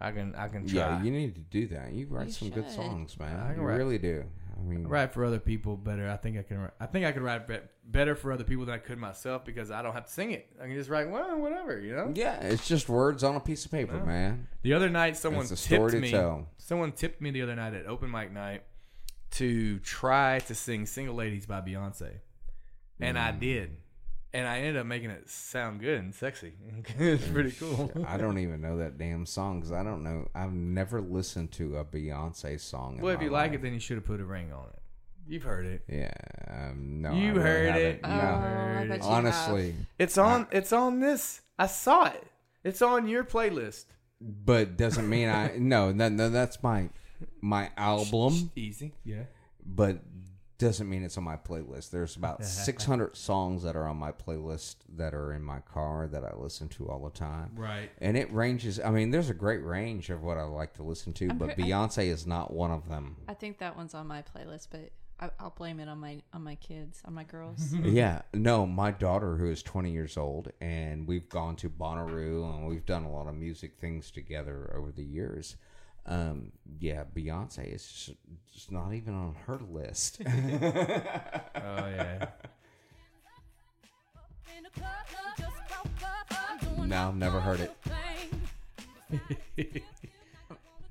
I 0.00 0.10
can 0.12 0.34
I 0.34 0.48
can 0.48 0.66
try. 0.66 0.78
Yeah, 0.78 1.02
you 1.02 1.10
need 1.10 1.34
to 1.36 1.40
do 1.40 1.66
that. 1.68 1.92
You 1.92 2.06
write 2.10 2.26
You 2.26 2.32
some 2.32 2.50
good 2.50 2.64
should. 2.66 2.74
songs, 2.74 3.18
man. 3.18 3.40
I 3.40 3.52
can 3.52 3.62
you 3.62 3.66
write- 3.68 3.76
really 3.76 3.98
do. 3.98 4.24
I 4.58 4.62
mean, 4.62 4.86
write 4.86 5.12
for 5.12 5.24
other 5.24 5.38
people 5.38 5.76
better. 5.76 6.08
I 6.08 6.16
think 6.16 6.38
I 6.38 6.42
can. 6.42 6.70
I 6.80 6.86
think 6.86 7.04
I 7.04 7.12
could 7.12 7.22
write 7.22 7.46
be- 7.46 7.58
better 7.84 8.14
for 8.14 8.32
other 8.32 8.44
people 8.44 8.64
than 8.64 8.74
I 8.74 8.78
could 8.78 8.98
myself 8.98 9.44
because 9.44 9.70
I 9.70 9.82
don't 9.82 9.92
have 9.92 10.06
to 10.06 10.12
sing 10.12 10.30
it. 10.32 10.46
I 10.58 10.64
can 10.66 10.74
just 10.74 10.88
write 10.88 11.10
well, 11.10 11.38
whatever, 11.38 11.78
you 11.78 11.94
know. 11.94 12.12
Yeah, 12.14 12.40
it's 12.40 12.66
just 12.66 12.88
words 12.88 13.22
on 13.22 13.36
a 13.36 13.40
piece 13.40 13.64
of 13.66 13.70
paper, 13.70 14.02
man. 14.04 14.48
The 14.62 14.72
other 14.72 14.88
night, 14.88 15.16
someone 15.16 15.42
It's 15.42 15.50
a 15.52 15.56
story 15.56 15.90
tipped 15.90 15.92
to 15.92 16.00
me. 16.00 16.10
tell. 16.10 16.48
Someone 16.58 16.92
tipped 16.92 17.20
me 17.20 17.30
the 17.32 17.42
other 17.42 17.54
night 17.54 17.74
at 17.74 17.86
open 17.86 18.10
mic 18.10 18.32
night 18.32 18.62
to 19.32 19.78
try 19.80 20.38
to 20.40 20.54
sing 20.54 20.86
"Single 20.86 21.14
Ladies" 21.14 21.44
by 21.46 21.60
Beyonce, 21.60 22.20
and 23.00 23.16
Mm. 23.18 23.20
I 23.20 23.32
did, 23.32 23.76
and 24.36 24.46
I 24.46 24.58
ended 24.58 24.76
up 24.76 24.86
making 24.86 25.10
it 25.10 25.28
sound 25.28 25.80
good 25.80 25.98
and 25.98 26.14
sexy. 26.14 26.52
it's 26.98 27.26
pretty 27.28 27.52
cool. 27.52 27.90
I 28.06 28.16
don't 28.16 28.38
even 28.38 28.60
know 28.60 28.78
that 28.78 28.98
damn 28.98 29.24
song 29.26 29.60
because 29.60 29.72
I 29.72 29.82
don't 29.82 30.02
know. 30.04 30.28
I've 30.34 30.52
never 30.52 31.00
listened 31.00 31.52
to 31.52 31.78
a 31.78 31.84
Beyonce 31.84 32.60
song. 32.60 32.96
in 32.96 33.02
Well, 33.02 33.14
if 33.14 33.18
my 33.20 33.24
you 33.24 33.30
like 33.30 33.52
it, 33.54 33.62
then 33.62 33.72
you 33.72 33.80
should 33.80 33.96
have 33.96 34.04
put 34.04 34.20
a 34.20 34.24
ring 34.24 34.52
on 34.52 34.66
it. 34.68 34.82
You've 35.28 35.42
heard 35.42 35.66
it. 35.66 35.82
yeah, 35.88 36.12
um, 36.48 37.00
no, 37.02 37.12
You 37.12 37.30
I 37.30 37.30
really 37.30 37.40
heard 37.42 37.66
haven't. 37.66 37.82
it. 37.82 38.02
No, 38.02 38.08
You 38.08 38.20
Oh, 38.20 38.40
heard 38.40 38.90
it. 38.90 38.96
you 39.02 39.08
honestly, 39.08 39.74
It's 39.98 40.18
on. 40.18 40.46
It's 40.52 40.72
on 40.72 41.00
this. 41.00 41.40
I 41.58 41.66
saw 41.66 42.06
it. 42.06 42.24
It's 42.62 42.80
on 42.82 43.08
your 43.08 43.24
playlist. 43.24 43.86
but 44.20 44.76
doesn't 44.76 45.08
mean 45.08 45.28
I. 45.28 45.56
No, 45.58 45.90
no, 45.92 46.08
no, 46.08 46.28
that's 46.30 46.62
my 46.62 46.90
my 47.40 47.70
album, 47.76 48.50
Easy. 48.54 48.92
Yeah. 49.04 49.24
but 49.64 49.98
doesn't 50.58 50.88
mean 50.88 51.02
it's 51.02 51.18
on 51.18 51.24
my 51.24 51.36
playlist. 51.36 51.90
There's 51.90 52.16
about 52.16 52.44
600 52.44 53.16
songs 53.16 53.62
that 53.62 53.76
are 53.76 53.86
on 53.86 53.96
my 53.96 54.12
playlist 54.12 54.76
that 54.96 55.14
are 55.14 55.32
in 55.32 55.42
my 55.42 55.60
car 55.60 56.06
that 56.08 56.24
I 56.24 56.34
listen 56.36 56.68
to 56.70 56.88
all 56.88 57.04
the 57.04 57.10
time. 57.10 57.50
Right. 57.54 57.90
And 57.98 58.16
it 58.16 58.32
ranges. 58.32 58.80
I 58.80 58.90
mean, 58.90 59.10
there's 59.10 59.30
a 59.30 59.34
great 59.34 59.64
range 59.64 60.10
of 60.10 60.22
what 60.22 60.38
I 60.38 60.44
like 60.44 60.74
to 60.74 60.82
listen 60.82 61.12
to, 61.14 61.28
I'm 61.30 61.38
but 61.38 61.54
pre- 61.54 61.64
I- 61.64 61.66
Beyonce 61.68 62.06
is 62.08 62.26
not 62.26 62.52
one 62.52 62.70
of 62.70 62.88
them. 62.88 63.16
I 63.28 63.34
think 63.34 63.58
that 63.58 63.76
one's 63.76 63.94
on 63.94 64.06
my 64.06 64.22
playlist, 64.22 64.68
but 64.70 64.90
I, 65.18 65.30
I'll 65.40 65.50
blame 65.50 65.80
it 65.80 65.88
on 65.88 65.98
my 65.98 66.20
on 66.32 66.44
my 66.44 66.56
kids, 66.56 67.00
on 67.04 67.14
my 67.14 67.24
girls. 67.24 67.74
yeah, 67.82 68.22
no, 68.34 68.66
my 68.66 68.90
daughter 68.90 69.36
who 69.36 69.50
is 69.50 69.62
20 69.62 69.90
years 69.90 70.16
old, 70.16 70.52
and 70.60 71.06
we've 71.06 71.28
gone 71.28 71.56
to 71.56 71.70
Bonnaroo 71.70 72.44
and 72.54 72.66
we've 72.66 72.84
done 72.84 73.04
a 73.04 73.10
lot 73.10 73.26
of 73.26 73.34
music 73.34 73.78
things 73.78 74.10
together 74.10 74.74
over 74.76 74.92
the 74.92 75.04
years. 75.04 75.56
Um, 76.06 76.52
yeah, 76.78 77.02
Beyonce 77.14 77.74
is 77.74 77.84
just, 77.86 78.10
just 78.54 78.70
not 78.70 78.92
even 78.94 79.14
on 79.14 79.34
her 79.46 79.58
list. 79.70 80.20
Oh 81.58 81.88
yeah. 81.88 82.26
no, 86.84 87.12
never 87.12 87.40
heard 87.40 87.60
it. 87.60 87.76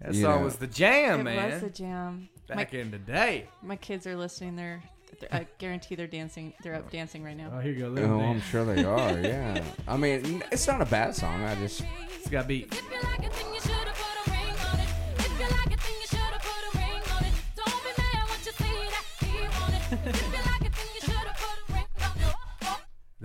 That 0.02 0.14
You 0.14 0.22
song 0.22 0.40
know. 0.40 0.46
was 0.46 0.58
the 0.58 0.68
jam, 0.68 1.22
it 1.22 1.24
man. 1.24 1.52
was 1.54 1.62
the 1.62 1.70
jam. 1.70 2.30
My, 2.50 2.56
Back 2.56 2.74
in 2.76 2.92
the 2.92 3.00
day. 3.00 3.48
my 3.64 3.76
kids 3.76 4.06
are 4.06 4.16
listening. 4.16 4.56
They're, 4.56 4.84
they're 5.20 5.30
I 5.34 5.48
guarantee 5.58 5.96
they're 5.96 6.06
dancing. 6.06 6.54
They're 6.62 6.76
up 6.76 6.92
dancing 6.92 7.24
right 7.24 7.36
now. 7.36 7.52
Oh, 7.56 7.60
here 7.60 7.72
you 7.72 7.80
go. 7.80 7.86
Oh, 7.88 7.92
Little 7.92 8.20
I'm 8.20 8.42
sure 8.42 8.66
they 8.66 8.84
are. 8.84 9.18
Yeah, 9.20 9.64
I 9.88 9.98
mean, 9.98 10.44
it's 10.52 10.68
not 10.68 10.82
a 10.82 10.86
bad 10.86 11.16
song. 11.16 11.44
I 11.44 11.56
just 11.56 11.82
It's 12.20 12.30
got 12.30 12.48
beat. 12.48 12.72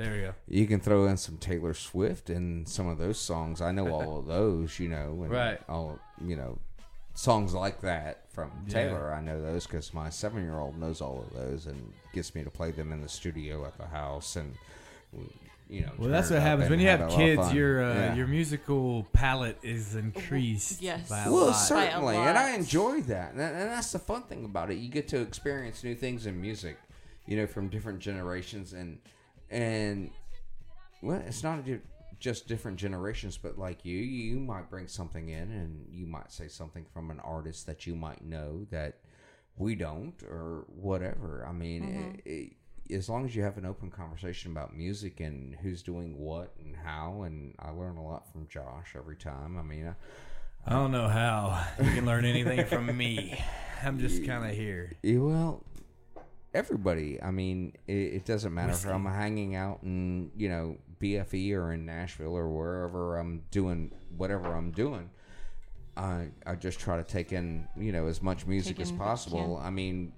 There 0.01 0.13
we 0.13 0.21
go. 0.21 0.35
you 0.49 0.67
can 0.67 0.81
throw 0.81 1.07
in 1.07 1.17
some 1.19 1.37
Taylor 1.37 1.75
Swift 1.75 2.31
and 2.31 2.67
some 2.69 2.87
of 2.89 2.97
those 2.99 3.19
songs. 3.19 3.61
I 3.61 3.71
know 3.73 3.89
all 3.93 4.19
of 4.19 4.27
those, 4.27 4.79
you 4.81 4.89
know, 4.89 5.21
and 5.23 5.31
Right. 5.31 5.61
All 5.69 5.99
you 6.25 6.37
know, 6.37 6.59
songs 7.15 7.53
like 7.55 7.83
that 7.83 8.31
from 8.33 8.51
Yeah. 8.67 8.73
Taylor. 8.73 9.13
I 9.13 9.21
know 9.21 9.43
those 9.43 9.67
because 9.67 9.93
my 9.93 10.09
seven-year-old 10.09 10.79
knows 10.79 11.01
all 11.01 11.21
of 11.21 11.35
those 11.35 11.67
and 11.67 11.93
gets 12.15 12.35
me 12.35 12.45
to 12.45 12.51
play 12.51 12.71
them 12.71 12.93
in 12.93 13.03
the 13.03 13.09
studio 13.09 13.67
at 13.67 13.77
the 13.77 13.87
house, 13.87 14.37
and 14.37 14.55
you 15.69 15.83
know. 15.83 15.93
Well, 15.99 16.09
that's 16.09 16.31
what 16.31 16.41
happens 16.41 16.71
when 16.71 16.81
you 16.81 16.89
had 16.89 17.01
have 17.01 17.11
a 17.11 17.13
lot 17.13 17.21
of 17.21 17.37
kids. 17.39 17.53
Your 17.53 17.83
uh, 17.85 17.95
Yeah. 17.95 18.15
your 18.15 18.27
musical 18.27 19.07
palette 19.13 19.59
is 19.63 19.95
increased. 19.97 20.81
Yes. 20.83 21.09
By 21.11 21.25
a 21.25 21.31
well, 21.33 21.47
lot. 21.49 21.53
certainly, 21.53 22.17
and 22.17 22.39
I 22.39 22.55
enjoy 22.55 23.03
that, 23.03 23.33
and, 23.33 23.41
and 23.43 23.71
that's 23.71 23.93
the 23.93 23.99
fun 23.99 24.23
thing 24.23 24.45
about 24.47 24.71
it. 24.71 24.79
You 24.79 24.89
get 24.89 25.09
to 25.09 25.21
experience 25.21 25.85
new 25.85 25.95
things 25.95 26.27
in 26.27 26.41
music, 26.41 26.79
you 27.27 27.37
know, 27.37 27.47
from 27.47 27.69
different 27.69 27.99
generations, 28.01 28.73
and 28.73 28.99
and 29.51 30.11
well, 31.03 31.23
it's 31.27 31.43
not 31.43 31.65
ju- 31.65 31.81
just 32.19 32.47
different 32.47 32.79
generations, 32.79 33.37
but 33.37 33.59
like 33.59 33.85
you, 33.85 33.97
you 33.97 34.39
might 34.39 34.71
bring 34.71 34.87
something 34.89 35.29
in, 35.29 35.51
and 35.51 35.87
you 35.91 36.07
might 36.07 36.31
say 36.33 36.49
something 36.49 36.87
from 36.93 37.11
an 37.11 37.21
artist 37.21 37.67
that 37.67 37.87
you 37.87 37.95
might 37.95 38.25
know 38.25 38.67
that 38.71 38.99
we 39.57 39.75
don't, 39.75 40.23
or 40.25 40.65
whatever. 40.69 41.47
I 41.49 41.53
mean, 41.53 41.83
mm-hmm. 41.83 42.29
it, 42.29 42.53
it, 42.89 42.95
as 42.95 43.09
long 43.09 43.25
as 43.25 43.35
you 43.35 43.43
have 43.43 43.57
an 43.59 43.65
open 43.67 43.91
conversation 43.91 44.53
about 44.53 44.77
music 44.77 45.21
and 45.21 45.55
who's 45.57 45.83
doing 45.83 46.19
what 46.19 46.53
and 46.59 46.77
how, 46.77 47.23
and 47.23 47.55
I 47.59 47.71
learn 47.71 47.97
a 47.97 48.07
lot 48.07 48.31
from 48.33 48.49
Josh 48.49 48.95
every 48.97 49.17
time. 49.17 49.59
I 49.59 49.63
mean. 49.63 49.89
I, 49.89 49.95
I 50.67 50.73
don't 50.75 50.93
know 50.93 51.09
how 51.09 51.65
you 51.83 51.91
can 51.93 52.05
learn 52.05 52.27
anything 52.27 52.67
from 52.67 52.95
me. 52.95 53.43
I'm 53.83 53.99
just 53.99 54.27
kind 54.27 54.45
of 54.45 54.55
here. 54.55 54.93
Yeah, 55.03 55.19
well, 55.21 55.65
everybody. 56.55 57.23
I 57.23 57.31
mean, 57.31 57.75
it, 57.87 57.93
it 57.93 58.25
doesn't 58.25 58.53
matter 58.53 58.73
if 58.73 58.87
I'm 58.87 59.05
hanging 59.05 59.55
out 59.55 59.81
in 59.83 60.31
you 60.37 60.49
know 60.49 60.77
BFE 61.01 61.55
or 61.55 61.73
in 61.73 61.87
Nashville 61.87 62.37
or 62.37 62.49
wherever 62.49 63.19
I'm 63.19 63.43
doing 63.51 63.93
whatever 64.17 64.55
I'm 64.55 64.71
doing. 64.71 65.11
I 65.97 66.29
I 66.47 66.55
just 66.55 66.81
try 66.81 66.97
to 66.97 67.05
take 67.05 67.33
in 67.33 67.67
you 67.77 67.93
know 67.93 68.07
as 68.07 68.23
much 68.23 68.47
music 68.47 68.81
as 68.81 68.91
in 68.91 68.99
what 68.99 69.05
you 69.05 69.09
possible. 69.09 69.61
I 69.63 69.71
mean, 69.71 70.13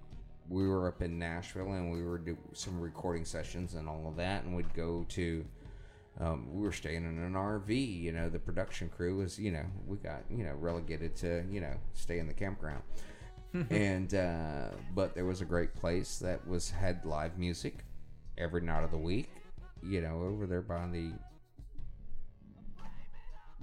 we 0.48 0.68
were 0.68 0.88
up 0.88 1.02
in 1.02 1.18
Nashville 1.18 1.72
and 1.72 1.92
we 1.92 2.02
were 2.02 2.18
do 2.18 2.36
some 2.52 2.80
recording 2.80 3.24
sessions 3.24 3.74
and 3.74 3.88
all 3.88 4.06
of 4.09 4.16
that, 4.16 4.44
and 4.44 4.54
we'd 4.54 4.72
go 4.74 5.04
to. 5.10 5.44
Um, 6.20 6.52
we 6.52 6.60
were 6.60 6.72
staying 6.72 7.04
in 7.04 7.18
an 7.18 7.32
RV. 7.32 8.02
You 8.02 8.12
know, 8.12 8.28
the 8.28 8.38
production 8.38 8.90
crew 8.90 9.16
was, 9.16 9.38
you 9.38 9.50
know, 9.50 9.64
we 9.86 9.96
got, 9.96 10.24
you 10.28 10.44
know, 10.44 10.52
relegated 10.52 11.16
to, 11.16 11.42
you 11.50 11.62
know, 11.62 11.72
stay 11.94 12.18
in 12.18 12.26
the 12.26 12.34
campground. 12.34 12.82
and 13.70 14.14
uh, 14.14 14.68
but 14.94 15.14
there 15.14 15.24
was 15.24 15.40
a 15.40 15.44
great 15.44 15.74
place 15.74 16.18
that 16.18 16.46
was 16.46 16.70
had 16.70 17.04
live 17.04 17.38
music 17.38 17.84
every 18.38 18.60
night 18.62 18.84
of 18.84 18.90
the 18.90 18.98
week. 18.98 19.28
You 19.82 20.00
know, 20.00 20.22
over 20.22 20.46
there 20.46 20.62
by 20.62 20.86
the 20.86 21.12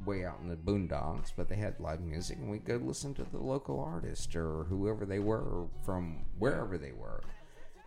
way 0.06 0.24
out 0.26 0.40
in 0.42 0.48
the 0.50 0.56
boondocks, 0.56 1.32
but 1.36 1.50
they 1.50 1.56
had 1.56 1.80
live 1.80 2.02
music, 2.02 2.38
and 2.38 2.50
we'd 2.50 2.66
go 2.66 2.78
listen 2.78 3.14
to 3.16 3.24
the 3.32 3.38
local 3.38 3.80
artist 3.82 4.36
or 4.36 4.64
whoever 4.66 5.06
they 5.06 5.20
were 5.20 5.66
from 5.86 6.26
wherever 6.38 6.78
they 6.78 6.92
were, 6.94 7.22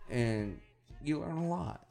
and 0.09 0.59
you 1.03 1.19
learn 1.19 1.37
a 1.37 1.47
lot. 1.47 1.85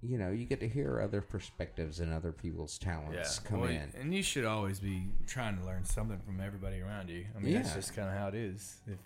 You 0.00 0.16
know, 0.16 0.30
you 0.30 0.44
get 0.44 0.60
to 0.60 0.68
hear 0.68 1.00
other 1.00 1.20
perspectives 1.20 1.98
and 1.98 2.12
other 2.14 2.30
people's 2.30 2.78
talents 2.78 3.40
come 3.40 3.62
Well, 3.62 3.70
in. 3.70 3.92
and 4.00 4.14
you 4.14 4.22
should 4.22 4.44
always 4.44 4.78
be 4.78 5.08
trying 5.26 5.58
to 5.58 5.64
learn 5.64 5.84
something 5.84 6.20
from 6.24 6.40
everybody 6.40 6.80
around 6.80 7.10
you. 7.10 7.24
I 7.36 7.40
mean, 7.40 7.54
that's 7.54 7.74
just 7.74 7.96
kind 7.96 8.08
of 8.08 8.14
how 8.14 8.28
it 8.28 8.36
is. 8.36 8.78
If, 8.86 8.98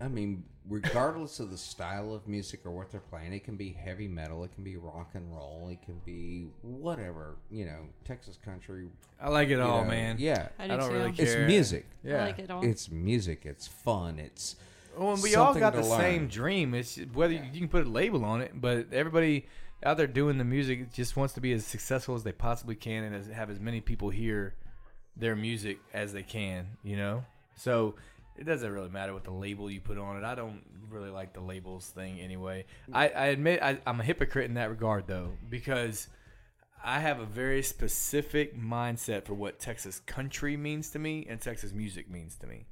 I 0.00 0.08
mean, 0.08 0.44
regardless 0.68 1.40
of 1.40 1.50
the 1.50 1.58
style 1.58 2.14
of 2.14 2.26
music 2.26 2.60
or 2.64 2.70
what 2.70 2.90
they're 2.90 3.00
playing, 3.00 3.32
it 3.32 3.44
can 3.44 3.56
be 3.56 3.70
heavy 3.72 4.08
metal, 4.08 4.44
it 4.44 4.54
can 4.54 4.64
be 4.64 4.76
rock 4.76 5.10
and 5.14 5.30
roll, 5.34 5.68
it 5.70 5.82
can 5.84 6.00
be 6.04 6.46
whatever. 6.62 7.36
You 7.50 7.66
know, 7.66 7.80
Texas 8.04 8.38
country. 8.42 8.88
I 9.20 9.28
like 9.28 9.48
it 9.48 9.60
all, 9.60 9.82
know, 9.84 9.90
man. 9.90 10.16
Yeah, 10.18 10.48
I 10.58 10.64
I 10.64 10.68
do 10.68 10.76
don't 10.76 10.88
too. 10.88 10.94
really 10.94 11.14
it's 11.18 11.36
music. 11.46 11.86
Yeah. 12.02 12.22
I 12.22 12.26
like 12.26 12.38
it 12.38 12.50
all. 12.50 12.64
It's 12.64 12.90
music. 12.90 13.42
It's 13.44 13.66
fun. 13.66 14.18
It's 14.18 14.56
Well, 14.96 15.12
and 15.14 15.22
we 15.22 15.34
all 15.34 15.54
got 15.54 15.74
the 15.74 15.82
learn. 15.82 16.00
same 16.00 16.28
dream. 16.28 16.74
It's 16.74 16.96
whether 17.12 17.32
you 17.34 17.58
can 17.60 17.68
put 17.68 17.86
a 17.86 17.90
label 17.90 18.24
on 18.24 18.40
it, 18.40 18.52
but 18.54 18.92
everybody 18.92 19.46
out 19.82 19.96
there 19.96 20.06
doing 20.06 20.38
the 20.38 20.44
music 20.44 20.92
just 20.92 21.16
wants 21.16 21.34
to 21.34 21.40
be 21.40 21.52
as 21.52 21.64
successful 21.64 22.14
as 22.14 22.22
they 22.22 22.32
possibly 22.32 22.74
can 22.74 23.04
and 23.04 23.14
as, 23.16 23.26
have 23.28 23.50
as 23.50 23.58
many 23.60 23.80
people 23.80 24.10
hear 24.10 24.54
their 25.16 25.34
music 25.36 25.78
as 25.94 26.12
they 26.12 26.22
can. 26.22 26.66
You 26.82 26.96
know, 26.96 27.24
so 27.54 27.94
it 28.36 28.44
doesn't 28.44 28.70
really 28.70 28.88
matter 28.88 29.12
what 29.12 29.24
the 29.24 29.32
label 29.32 29.70
you 29.70 29.80
put 29.80 29.98
on 29.98 30.16
it. 30.16 30.24
I 30.24 30.34
don't 30.34 30.62
really 30.88 31.10
like 31.10 31.32
the 31.32 31.40
labels 31.40 31.86
thing 31.86 32.20
anyway. 32.20 32.64
Mm. 32.88 32.96
I, 32.96 33.08
I 33.08 33.26
admit 33.26 33.62
I, 33.62 33.78
I'm 33.86 34.00
a 34.00 34.04
hypocrite 34.04 34.46
in 34.46 34.54
that 34.54 34.70
regard 34.70 35.06
though 35.06 35.32
because. 35.48 36.08
I 36.82 37.00
have 37.00 37.20
a 37.20 37.26
very 37.26 37.62
specific 37.62 38.58
mindset 38.58 39.26
for 39.26 39.34
what 39.34 39.58
Texas 39.58 40.00
country 40.06 40.56
means 40.56 40.88
to 40.92 40.98
me 40.98 41.26
and 41.28 41.38
Texas 41.38 41.74
music 41.74 42.10
means 42.10 42.36
to 42.36 42.46
me. 42.46 42.64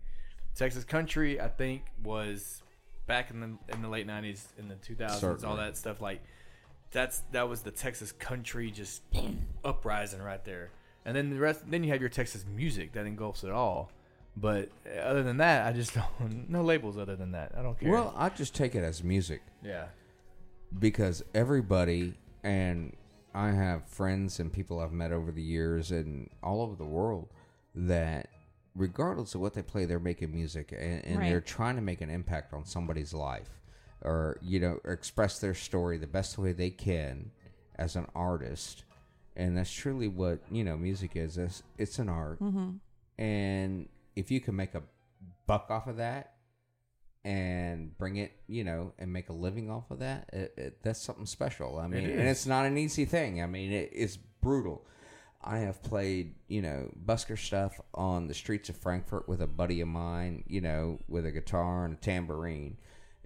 Texas 0.54 0.82
country, 0.82 1.38
I 1.38 1.48
think, 1.48 1.82
was 2.02 2.62
back 3.06 3.30
in 3.30 3.40
the 3.40 3.74
in 3.74 3.82
the 3.82 3.88
late 3.88 4.06
'90s, 4.06 4.44
in 4.58 4.68
the 4.68 4.76
2000s, 4.76 5.44
all 5.44 5.56
that 5.56 5.76
stuff. 5.76 6.00
Like 6.00 6.22
that's 6.90 7.20
that 7.32 7.48
was 7.48 7.62
the 7.62 7.70
Texas 7.70 8.12
country 8.12 8.70
just 8.70 9.02
uprising 9.64 10.22
right 10.22 10.44
there. 10.44 10.70
And 11.04 11.16
then 11.16 11.30
the 11.30 11.38
rest, 11.38 11.68
then 11.70 11.84
you 11.84 11.90
have 11.92 12.00
your 12.00 12.10
Texas 12.10 12.44
music 12.46 12.92
that 12.92 13.06
engulfs 13.06 13.44
it 13.44 13.50
all. 13.50 13.90
But 14.36 14.70
eh, 14.86 15.00
other 15.00 15.22
than 15.22 15.38
that, 15.38 15.66
I 15.66 15.72
just 15.72 15.94
don't 16.20 16.48
no 16.48 16.62
labels. 16.62 16.98
Other 16.98 17.16
than 17.16 17.32
that, 17.32 17.52
I 17.56 17.62
don't 17.62 17.78
care. 17.78 17.90
well, 17.90 18.14
I 18.16 18.28
just 18.28 18.54
take 18.54 18.74
it 18.74 18.84
as 18.84 19.02
music. 19.02 19.42
Yeah, 19.62 19.86
because 20.78 21.24
everybody 21.34 22.14
and 22.42 22.94
I 23.34 23.50
have 23.50 23.86
friends 23.86 24.40
and 24.40 24.52
people 24.52 24.80
I've 24.80 24.92
met 24.92 25.12
over 25.12 25.32
the 25.32 25.42
years 25.42 25.90
and 25.90 26.30
all 26.42 26.62
over 26.62 26.76
the 26.76 26.84
world 26.84 27.28
that 27.74 28.28
regardless 28.74 29.34
of 29.34 29.40
what 29.40 29.54
they 29.54 29.62
play 29.62 29.84
they're 29.84 29.98
making 29.98 30.32
music 30.32 30.72
and, 30.72 31.04
and 31.04 31.22
they're 31.22 31.40
trying 31.40 31.74
to 31.74 31.82
make 31.82 32.00
an 32.00 32.10
impact 32.10 32.54
on 32.54 32.64
somebody's 32.64 33.12
life 33.12 33.58
or 34.02 34.38
you 34.40 34.60
know 34.60 34.78
express 34.84 35.38
their 35.40 35.54
story 35.54 35.98
the 35.98 36.06
best 36.06 36.38
way 36.38 36.52
they 36.52 36.70
can 36.70 37.30
as 37.78 37.96
an 37.96 38.06
artist. 38.14 38.84
And 39.36 39.56
that's 39.56 39.72
truly 39.72 40.08
what 40.08 40.40
you 40.50 40.64
know 40.64 40.76
music 40.76 41.12
is. 41.14 41.38
It's, 41.38 41.62
it's 41.78 41.98
an 41.98 42.08
art. 42.08 42.40
Mm-hmm. 42.40 43.22
And 43.22 43.88
if 44.18 44.32
you 44.32 44.40
can 44.40 44.56
make 44.56 44.74
a 44.74 44.82
buck 45.46 45.70
off 45.70 45.86
of 45.86 45.98
that 45.98 46.34
and 47.24 47.96
bring 47.98 48.16
it, 48.16 48.32
you 48.48 48.64
know, 48.64 48.92
and 48.98 49.12
make 49.12 49.28
a 49.28 49.32
living 49.32 49.70
off 49.70 49.92
of 49.92 50.00
that, 50.00 50.28
it, 50.32 50.54
it, 50.56 50.82
that's 50.82 51.00
something 51.00 51.24
special. 51.24 51.78
I 51.78 51.86
mean, 51.86 52.04
and 52.04 52.28
it's 52.28 52.44
not 52.44 52.66
an 52.66 52.76
easy 52.76 53.04
thing. 53.04 53.40
I 53.40 53.46
mean, 53.46 53.70
it, 53.70 53.90
it's 53.92 54.16
brutal. 54.16 54.84
I 55.40 55.58
have 55.58 55.80
played, 55.84 56.34
you 56.48 56.62
know, 56.62 56.90
busker 57.06 57.38
stuff 57.38 57.80
on 57.94 58.26
the 58.26 58.34
streets 58.34 58.68
of 58.68 58.76
Frankfurt 58.76 59.28
with 59.28 59.40
a 59.40 59.46
buddy 59.46 59.80
of 59.82 59.88
mine, 59.88 60.42
you 60.48 60.60
know, 60.60 60.98
with 61.06 61.24
a 61.24 61.30
guitar 61.30 61.84
and 61.84 61.94
a 61.94 61.96
tambourine 61.96 62.76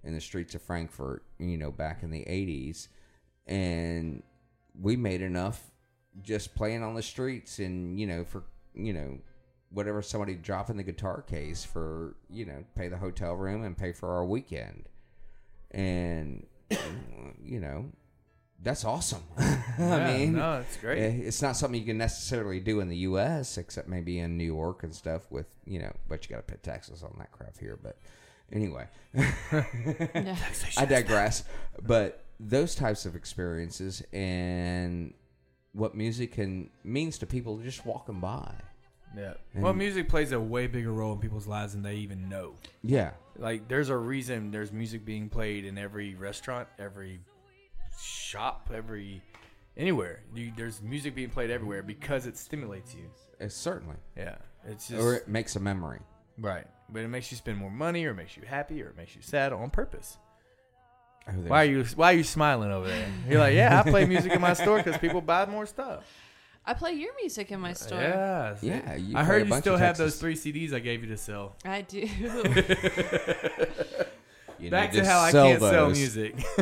in 0.05 0.13
the 0.15 0.21
streets 0.21 0.55
of 0.55 0.61
Frankfurt, 0.61 1.25
you 1.39 1.57
know, 1.57 1.71
back 1.71 2.03
in 2.03 2.11
the 2.11 2.25
80s. 2.27 2.89
And 3.47 4.23
we 4.79 4.97
made 4.97 5.23
enough 5.23 5.71
just 6.21 6.55
playing 6.55 6.83
on 6.83 6.95
the 6.95 7.03
streets 7.03 7.61
and, 7.61 7.99
you 7.99 8.07
know, 8.07 8.25
for, 8.25 8.45
you 8.75 8.93
know, 8.93 9.19
whatever 9.73 10.03
somebody 10.03 10.35
drop 10.35 10.69
in 10.71 10.77
the 10.77 10.83
guitar 10.83 11.23
case 11.23 11.65
for, 11.65 12.15
you 12.31 12.45
know, 12.45 12.65
pay 12.77 12.89
the 12.89 12.97
hotel 12.99 13.35
room 13.35 13.65
and 13.65 13.77
pay 13.77 13.93
for 13.93 14.11
our 14.13 14.25
weekend. 14.25 14.85
And, 15.71 16.47
you 17.45 17.61
know, 17.61 17.87
that's 18.63 18.85
awesome. 18.85 19.23
I 19.79 20.13
mean, 20.13 20.35
no, 20.35 20.61
it's 20.61 20.77
great. 20.77 20.99
eh, 20.99 21.21
It's 21.27 21.43
not 21.43 21.57
something 21.57 21.81
you 21.81 21.87
can 21.87 21.99
necessarily 21.99 22.61
do 22.61 22.81
in 22.81 22.89
the 22.89 22.97
U.S., 22.99 23.59
except 23.59 23.89
maybe 23.89 24.19
in 24.19 24.37
New 24.37 24.45
York 24.45 24.83
and 24.85 24.95
stuff 24.95 25.23
with, 25.31 25.47
you 25.67 25.79
know, 25.81 25.93
but 26.09 26.25
you 26.29 26.37
got 26.37 26.47
to 26.47 26.53
pay 26.55 26.61
taxes 26.63 27.03
on 27.03 27.15
that 27.19 27.33
crap 27.33 27.59
here. 27.59 27.79
But 27.83 27.97
anyway, 28.53 28.87
Yeah. 29.15 29.35
I 30.77 30.85
digress. 30.85 31.45
But 31.83 32.23
those 32.39 32.75
types 32.75 33.07
of 33.07 33.17
experiences 33.17 34.03
and 34.13 35.15
what 35.73 35.95
music 35.95 36.33
can 36.33 36.71
means 36.85 37.19
to 37.19 37.27
people 37.27 37.57
just 37.59 37.85
walking 37.87 38.21
by. 38.21 38.53
Yeah. 39.17 39.35
And- 39.55 39.63
well, 39.63 39.73
music 39.73 40.09
plays 40.09 40.33
a 40.33 40.41
way 40.41 40.67
bigger 40.67 40.93
role 40.93 41.13
in 41.13 41.19
people's 41.19 41.47
lives 41.47 41.73
than 41.73 41.83
they 41.83 41.97
even 41.97 42.29
know. 42.29 42.55
Yeah. 42.83 43.11
Like, 43.39 43.69
there's 43.69 43.89
a 43.89 43.97
reason 43.97 44.51
there's 44.51 44.73
music 44.73 45.05
being 45.05 45.29
played 45.29 45.65
in 45.65 45.79
every 45.79 46.15
restaurant, 46.15 46.69
every 46.79 47.21
shop, 48.01 48.71
every 48.75 49.23
anywhere. 49.77 50.21
You, 50.35 50.53
there's 50.57 50.83
music 50.83 51.15
being 51.15 51.31
played 51.31 51.51
everywhere 51.51 51.83
because 51.83 52.27
it 52.27 52.37
stimulates 52.37 52.95
you. 52.95 53.05
It's 53.41 53.55
certainly. 53.55 53.97
Yeah, 54.17 54.37
it's 54.67 54.89
just 54.89 55.01
Or 55.03 55.15
it 55.15 55.29
makes 55.29 55.57
a 55.57 55.61
memory. 55.61 56.01
right. 56.39 56.67
But 56.89 57.03
it 57.05 57.09
makes 57.09 57.31
you 57.31 57.39
spend 57.39 57.57
more 57.57 57.71
money, 57.71 58.05
or 58.05 58.11
it 58.11 58.17
makes 58.17 58.37
you 58.37 58.43
happy, 58.47 58.83
or 58.83 58.89
it 58.89 58.97
makes 58.99 59.17
you 59.17 59.23
sad 59.23 59.55
on 59.55 59.71
purpose. 59.71 60.19
Oh, 61.27 61.33
Why 61.33 61.63
are 61.63 61.65
you 61.67 61.85
Why 61.97 62.13
are 62.13 62.17
you 62.17 62.25
smiling 62.25 62.71
over 62.71 62.87
there? 62.87 63.09
You're 63.31 63.39
like, 63.41 63.55
yeah, 63.55 63.81
I 63.81 63.89
play 63.89 64.05
music 64.05 64.33
in 64.33 64.41
my 64.43 64.53
store 64.53 64.77
because 64.77 64.99
people 64.99 65.23
buy 65.23 65.47
more 65.47 65.65
stuff. 65.65 66.05
I 66.65 66.75
play 66.75 66.93
your 66.93 67.13
music 67.21 67.51
in 67.51 67.59
my 67.61 67.73
store. 67.73 68.01
Yeah, 68.01 68.55
see? 68.57 68.69
Yeah, 68.69 68.95
you 68.95 69.17
I 69.17 69.21
play 69.21 69.21
a 69.21 69.25
heard 69.25 69.43
you 69.45 69.51
bunch 69.51 69.63
still 69.65 69.75
of 69.75 69.81
have 69.81 69.97
Texas- 69.97 70.21
those 70.21 70.21
three 70.21 70.35
CDs 70.69 70.73
I 70.73 70.79
gave 70.79 71.03
you 71.03 71.09
to 71.11 71.17
sell. 71.17 71.57
I 71.65 71.83
do. 71.83 72.09
You 74.59 74.71
Back 74.71 74.93
need 74.93 75.01
to 75.01 75.07
how 75.07 75.19
I 75.21 75.31
sell 75.33 75.47
can't 75.49 75.61
sell 75.61 75.89
those. 75.89 75.99
music. 75.99 76.37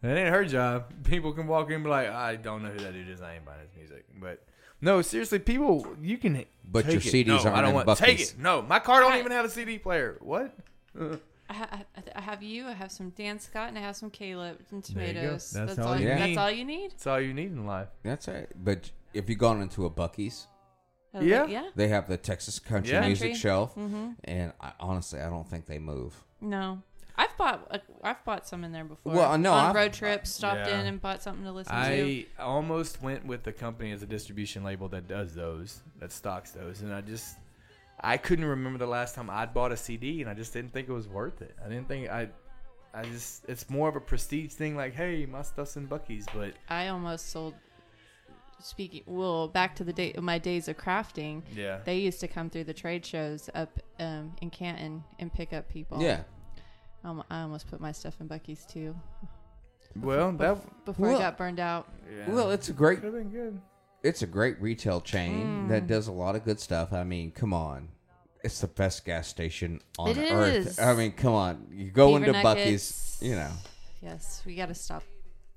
that 0.00 0.16
ain't 0.16 0.30
her 0.30 0.46
job. 0.46 0.86
People 1.04 1.32
can 1.34 1.46
walk 1.46 1.68
in 1.68 1.74
and 1.74 1.84
be 1.84 1.90
like, 1.90 2.08
I 2.08 2.36
don't 2.36 2.62
know 2.62 2.70
who 2.70 2.78
that 2.78 2.94
dude 2.94 3.08
is. 3.10 3.20
I 3.20 3.34
ain't 3.34 3.44
buying 3.44 3.60
his 3.60 3.68
music. 3.76 4.06
But 4.18 4.42
no, 4.80 5.02
seriously, 5.02 5.40
people, 5.40 5.86
you 6.00 6.16
can. 6.16 6.42
But 6.64 6.86
take 6.86 6.92
your 6.94 7.00
it. 7.02 7.26
CDs 7.26 7.26
no, 7.26 7.34
aren't 7.34 7.46
I 7.48 7.60
don't 7.60 7.70
in 7.78 7.86
want 7.86 7.98
take 7.98 8.16
Buc-ee's. 8.18 8.32
it. 8.32 8.38
No, 8.38 8.62
my 8.62 8.78
car 8.78 9.00
don't 9.00 9.18
even 9.18 9.30
have 9.32 9.44
a 9.44 9.50
CD 9.50 9.76
player. 9.76 10.16
What? 10.20 10.54
I, 11.50 11.52
ha- 11.52 11.68
I, 11.96 12.02
I 12.14 12.20
have 12.20 12.42
you. 12.42 12.66
I 12.68 12.72
have 12.72 12.92
some 12.92 13.10
Dan 13.10 13.38
Scott, 13.40 13.68
and 13.68 13.76
I 13.78 13.80
have 13.82 13.96
some 13.96 14.08
Caleb 14.10 14.58
and 14.70 14.82
There 14.84 15.06
you 15.08 15.12
go. 15.14 15.18
tomatoes. 15.20 15.50
That's 15.50 15.78
all. 15.78 15.88
all 15.88 15.98
you 16.00 16.08
you, 16.08 16.14
need. 16.14 16.20
That's 16.20 16.38
all 16.38 16.50
you 16.50 16.64
need. 16.64 16.90
That's 16.92 17.06
all 17.08 17.20
you 17.20 17.34
need 17.34 17.50
in 17.50 17.66
life. 17.66 17.88
That's 18.04 18.28
right. 18.28 18.46
But 18.62 18.90
if 19.12 19.28
you've 19.28 19.38
gone 19.38 19.60
into 19.60 19.84
a 19.84 19.90
Buc-ee's, 19.90 20.46
Oh, 21.12 21.20
Yeah. 21.20 21.46
Yeah. 21.46 21.70
they 21.74 21.88
have 21.88 22.06
the 22.06 22.16
Texas 22.16 22.60
country 22.60 22.92
Yeah. 22.92 23.04
music 23.04 23.30
Country. 23.32 23.40
shelf, 23.40 23.74
Mm-hmm. 23.74 24.10
and 24.24 24.52
I, 24.60 24.72
honestly, 24.78 25.20
I 25.20 25.28
don't 25.28 25.48
think 25.48 25.66
they 25.66 25.80
move. 25.80 26.14
No, 26.40 26.82
I've 27.16 27.36
bought. 27.36 27.66
uh, 27.68 27.78
I've 28.04 28.24
bought 28.24 28.46
some 28.46 28.62
in 28.62 28.70
there 28.70 28.84
before. 28.84 29.12
Well, 29.14 29.36
no, 29.36 29.52
on 29.52 29.70
I've- 29.70 29.76
road 29.76 29.92
trips, 29.92 30.30
stopped 30.30 30.68
Yeah. 30.68 30.78
in 30.80 30.86
and 30.86 31.00
bought 31.02 31.20
something 31.20 31.42
to 31.44 31.50
listen 31.50 31.74
to. 31.74 31.80
I 31.80 32.26
almost 32.38 33.02
went 33.02 33.26
with 33.26 33.42
the 33.42 33.52
company 33.52 33.90
as 33.90 34.04
a 34.04 34.06
distribution 34.06 34.62
label 34.62 34.88
that 34.90 35.08
does 35.08 35.34
those, 35.34 35.82
that 35.98 36.12
stocks 36.12 36.52
those, 36.52 36.82
and 36.82 36.94
I 36.94 37.00
just 37.00 37.36
I 38.02 38.16
couldn't 38.16 38.44
remember 38.44 38.78
the 38.78 38.86
last 38.86 39.14
time 39.14 39.28
I'd 39.30 39.52
bought 39.52 39.72
a 39.72 39.76
CD, 39.76 40.20
and 40.22 40.30
I 40.30 40.34
just 40.34 40.52
didn't 40.52 40.72
think 40.72 40.88
it 40.88 40.92
was 40.92 41.08
worth 41.08 41.42
it. 41.42 41.54
I 41.64 41.68
didn't 41.68 41.88
think 41.88 42.08
I, 42.10 42.28
I 42.94 43.02
just 43.04 43.44
it's 43.48 43.68
more 43.68 43.88
of 43.88 43.96
a 43.96 44.00
prestige 44.00 44.52
thing, 44.52 44.76
like 44.76 44.94
hey, 44.94 45.26
my 45.26 45.42
stuff's 45.42 45.76
in 45.76 45.86
Buc-ee's, 45.86 46.26
but 46.34 46.54
I 46.68 46.88
almost 46.88 47.30
sold. 47.30 47.54
Speaking 48.62 49.02
well, 49.06 49.48
back 49.48 49.74
to 49.76 49.84
the 49.84 49.92
day 49.92 50.14
my 50.20 50.36
days 50.38 50.68
of 50.68 50.76
crafting. 50.76 51.42
yeah, 51.54 51.78
They 51.84 51.98
used 51.98 52.20
to 52.20 52.28
come 52.28 52.50
through 52.50 52.64
the 52.64 52.74
trade 52.74 53.06
shows 53.06 53.48
up 53.54 53.70
um, 53.98 54.34
in 54.42 54.50
Canton 54.50 55.02
and 55.18 55.32
pick 55.32 55.54
up 55.54 55.66
people. 55.70 56.02
Yeah. 56.02 56.20
Um, 57.02 57.24
I 57.30 57.40
almost 57.40 57.68
put 57.68 57.80
my 57.80 57.92
stuff 57.92 58.20
in 58.20 58.28
Buc-ee's 58.28 58.66
too 58.66 58.94
well 59.96 60.30
that 60.32 60.84
before 60.84 61.06
Well- 61.08 61.16
I 61.16 61.20
got 61.22 61.38
burned 61.38 61.58
out. 61.58 61.88
yeah. 62.14 62.30
Well, 62.30 62.50
it's 62.50 62.68
a 62.68 62.74
great, 62.74 62.96
could 63.00 63.06
have 63.06 63.14
been 63.14 63.30
good. 63.30 63.60
It's 64.02 64.22
a 64.22 64.26
great 64.26 64.60
retail 64.60 65.00
chain 65.00 65.66
Mm. 65.66 65.68
that 65.68 65.86
does 65.86 66.06
a 66.08 66.12
lot 66.12 66.34
of 66.36 66.44
good 66.44 66.58
stuff. 66.60 66.92
I 66.92 67.04
mean, 67.04 67.30
come 67.32 67.52
on. 67.52 67.88
It's 68.42 68.60
the 68.60 68.68
best 68.68 69.04
gas 69.04 69.28
station 69.28 69.80
on 69.98 70.10
It 70.10 70.30
earth. 70.32 70.66
is. 70.66 70.78
I 70.78 70.94
mean, 70.94 71.12
come 71.12 71.34
on. 71.34 71.66
You 71.70 71.90
go 71.90 72.18
Beaver 72.18 72.24
into 72.26 72.38
Buc-ee's, 72.40 73.18
you 73.20 73.34
know. 73.34 73.50
Yes, 74.00 74.42
we 74.46 74.54
got 74.54 74.68
to 74.68 74.74
stop. 74.74 75.02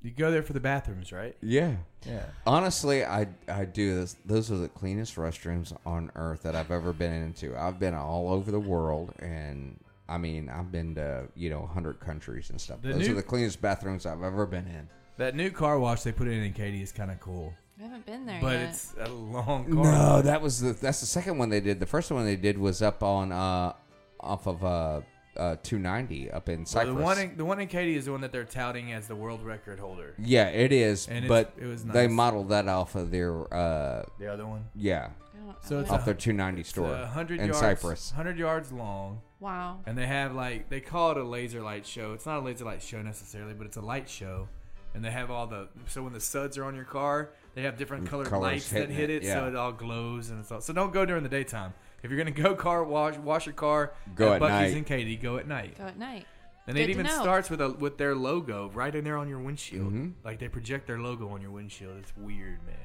You 0.01 0.11
go 0.11 0.29
there 0.31 0.43
for 0.43 0.51
the 0.51 0.59
bathrooms, 0.59 1.13
right? 1.13 1.37
Yeah. 1.41 1.77
Yeah. 2.05 2.25
Honestly, 2.45 3.05
I 3.05 3.29
I 3.47 3.63
do 3.63 3.95
this. 3.95 4.17
Those 4.25 4.51
are 4.51 4.57
the 4.57 4.67
cleanest 4.67 5.15
restrooms 5.15 5.73
on 5.85 6.11
earth 6.15 6.43
that 6.43 6.55
I've 6.57 6.71
ever 6.71 6.91
been 6.91 7.13
into. 7.13 7.55
I've 7.57 7.79
been 7.79 7.93
all 7.93 8.29
over 8.29 8.51
the 8.51 8.59
world, 8.59 9.13
and 9.19 9.79
I 10.09 10.17
mean, 10.17 10.49
I've 10.49 10.73
been 10.73 10.95
to 10.95 11.29
you 11.37 11.49
know 11.49 11.65
hundred 11.65 12.01
countries 12.01 12.49
and 12.49 12.59
stuff. 12.59 12.81
The 12.81 12.89
Those 12.89 13.07
new- 13.07 13.13
are 13.13 13.15
the 13.15 13.23
cleanest 13.23 13.61
bathrooms 13.61 14.05
I've 14.05 14.23
ever 14.23 14.45
been 14.45 14.67
in. 14.67 14.89
That 15.15 15.35
new 15.35 15.49
car 15.51 15.79
wash 15.79 16.03
they 16.03 16.11
put 16.11 16.27
in 16.27 16.43
in 16.43 16.51
Katy 16.51 16.81
is 16.81 16.91
kind 16.91 17.09
of 17.09 17.21
cool. 17.21 17.53
I 17.79 17.83
haven't 17.83 18.05
been 18.05 18.25
there 18.25 18.39
but 18.41 18.53
yet. 18.53 18.69
it's 18.69 18.93
a 18.99 19.09
long 19.09 19.65
car. 19.73 19.83
No, 19.83 20.21
that 20.21 20.41
was 20.41 20.61
the 20.61 20.73
that's 20.73 20.99
the 20.99 21.05
second 21.07 21.37
one 21.37 21.49
they 21.49 21.59
did. 21.61 21.79
The 21.79 21.85
first 21.85 22.11
one 22.11 22.23
they 22.25 22.35
did 22.35 22.57
was 22.57 22.81
up 22.81 23.01
on 23.03 23.31
uh 23.31 23.73
off 24.19 24.47
of 24.47 24.63
uh, 24.63 25.01
uh 25.35 25.55
290 25.63 26.31
up 26.31 26.47
in 26.49 26.59
Well, 26.59 26.65
Cypress. 26.65 26.95
the 26.95 27.01
one 27.03 27.19
in, 27.19 27.37
the 27.37 27.45
one 27.45 27.59
in 27.59 27.67
Katy 27.67 27.95
is 27.95 28.05
the 28.05 28.11
one 28.11 28.21
that 28.21 28.31
they're 28.31 28.45
touting 28.45 28.93
as 28.93 29.07
the 29.07 29.15
world 29.15 29.43
record 29.43 29.79
holder. 29.79 30.13
yeah, 30.19 30.47
it 30.49 30.71
is, 30.71 31.07
And 31.07 31.25
it's- 31.25 31.27
but 31.29 31.53
it 31.61 31.65
was 31.67 31.83
they 31.83 32.07
nice. 32.07 32.15
modeled 32.15 32.49
that 32.49 32.67
off 32.67 32.95
of 32.95 33.09
their 33.11 33.51
uh 33.53 34.03
The 34.19 34.27
other 34.31 34.45
one. 34.45 34.65
yeah 34.75 35.09
I 35.33 35.45
don't- 35.45 35.63
So 35.65 35.77
I 35.77 35.79
it's 35.81 35.89
don't- 35.89 35.99
off 35.99 36.05
their 36.05 36.13
290 36.13 36.61
It's 36.61 36.69
store 36.69 36.93
a 36.93 37.07
hundred 37.07 37.39
in 37.39 37.47
yards, 37.47 37.59
Cypress. 37.59 38.11
Hundred 38.11 38.37
yards 38.37 38.71
long, 38.71 39.21
wow. 39.39 39.79
and 39.87 39.97
they 39.97 40.05
have 40.05 40.33
like 40.35 40.69
they 40.69 40.79
call 40.79 41.11
it 41.11 41.17
a 41.17 41.23
laser 41.23 41.61
light 41.61 41.85
show. 41.87 42.13
It's 42.13 42.27
not 42.27 42.37
a 42.37 42.41
laser 42.45 42.65
light 42.65 42.83
show 42.83 43.01
necessarily, 43.01 43.55
but 43.55 43.65
it's 43.65 43.77
a 43.77 43.81
light 43.81 44.07
show. 44.07 44.47
And 44.95 45.03
they 45.03 45.09
have 45.09 45.31
all 45.31 45.47
the 45.47 45.69
so 45.87 46.03
when 46.03 46.13
the 46.13 46.19
suds 46.21 46.55
are 46.59 46.63
on 46.65 46.75
your 46.75 46.85
car, 46.85 47.31
they 47.55 47.63
have 47.63 47.77
different 47.77 48.07
colored 48.07 48.27
Colors 48.27 48.41
lights 48.51 48.69
that 48.71 48.89
hit 48.89 49.09
it, 49.09 49.23
it, 49.23 49.27
so 49.27 49.47
it 49.47 49.55
all 49.55 49.71
glows 49.71 50.29
and 50.29 50.39
it's 50.39 50.51
all. 50.51 50.61
So 50.61 50.73
don't 50.73 50.93
go 50.93 51.05
during 51.05 51.23
the 51.23 51.29
daytime. 51.29 51.73
If 52.01 52.11
you're 52.11 52.17
gonna 52.17 52.31
go 52.31 52.55
car 52.55 52.83
wash, 52.83 53.17
wash 53.17 53.45
your 53.45 53.53
car. 53.53 53.93
Go 54.15 54.33
at 54.33 54.41
Buc-ee's 54.41 54.49
night. 54.71 54.77
and 54.77 54.85
Katy. 54.85 55.15
Go 55.17 55.37
at 55.37 55.47
night. 55.47 55.77
Go 55.77 55.85
at 55.85 55.97
night. 55.97 56.25
And 56.65 56.75
Good 56.77 56.83
it 56.83 56.89
even 56.91 57.05
know. 57.05 57.21
starts 57.21 57.49
with 57.49 57.61
a 57.61 57.69
with 57.71 57.97
their 57.97 58.15
logo 58.15 58.69
right 58.73 58.93
in 58.93 59.03
there 59.03 59.17
on 59.17 59.27
your 59.29 59.39
windshield. 59.39 59.87
Mm-hmm. 59.87 60.09
Like 60.25 60.39
they 60.39 60.47
project 60.49 60.87
their 60.87 60.99
logo 60.99 61.29
on 61.29 61.41
your 61.41 61.51
windshield. 61.51 61.97
It's 61.99 62.15
weird, 62.17 62.59
man. 62.65 62.75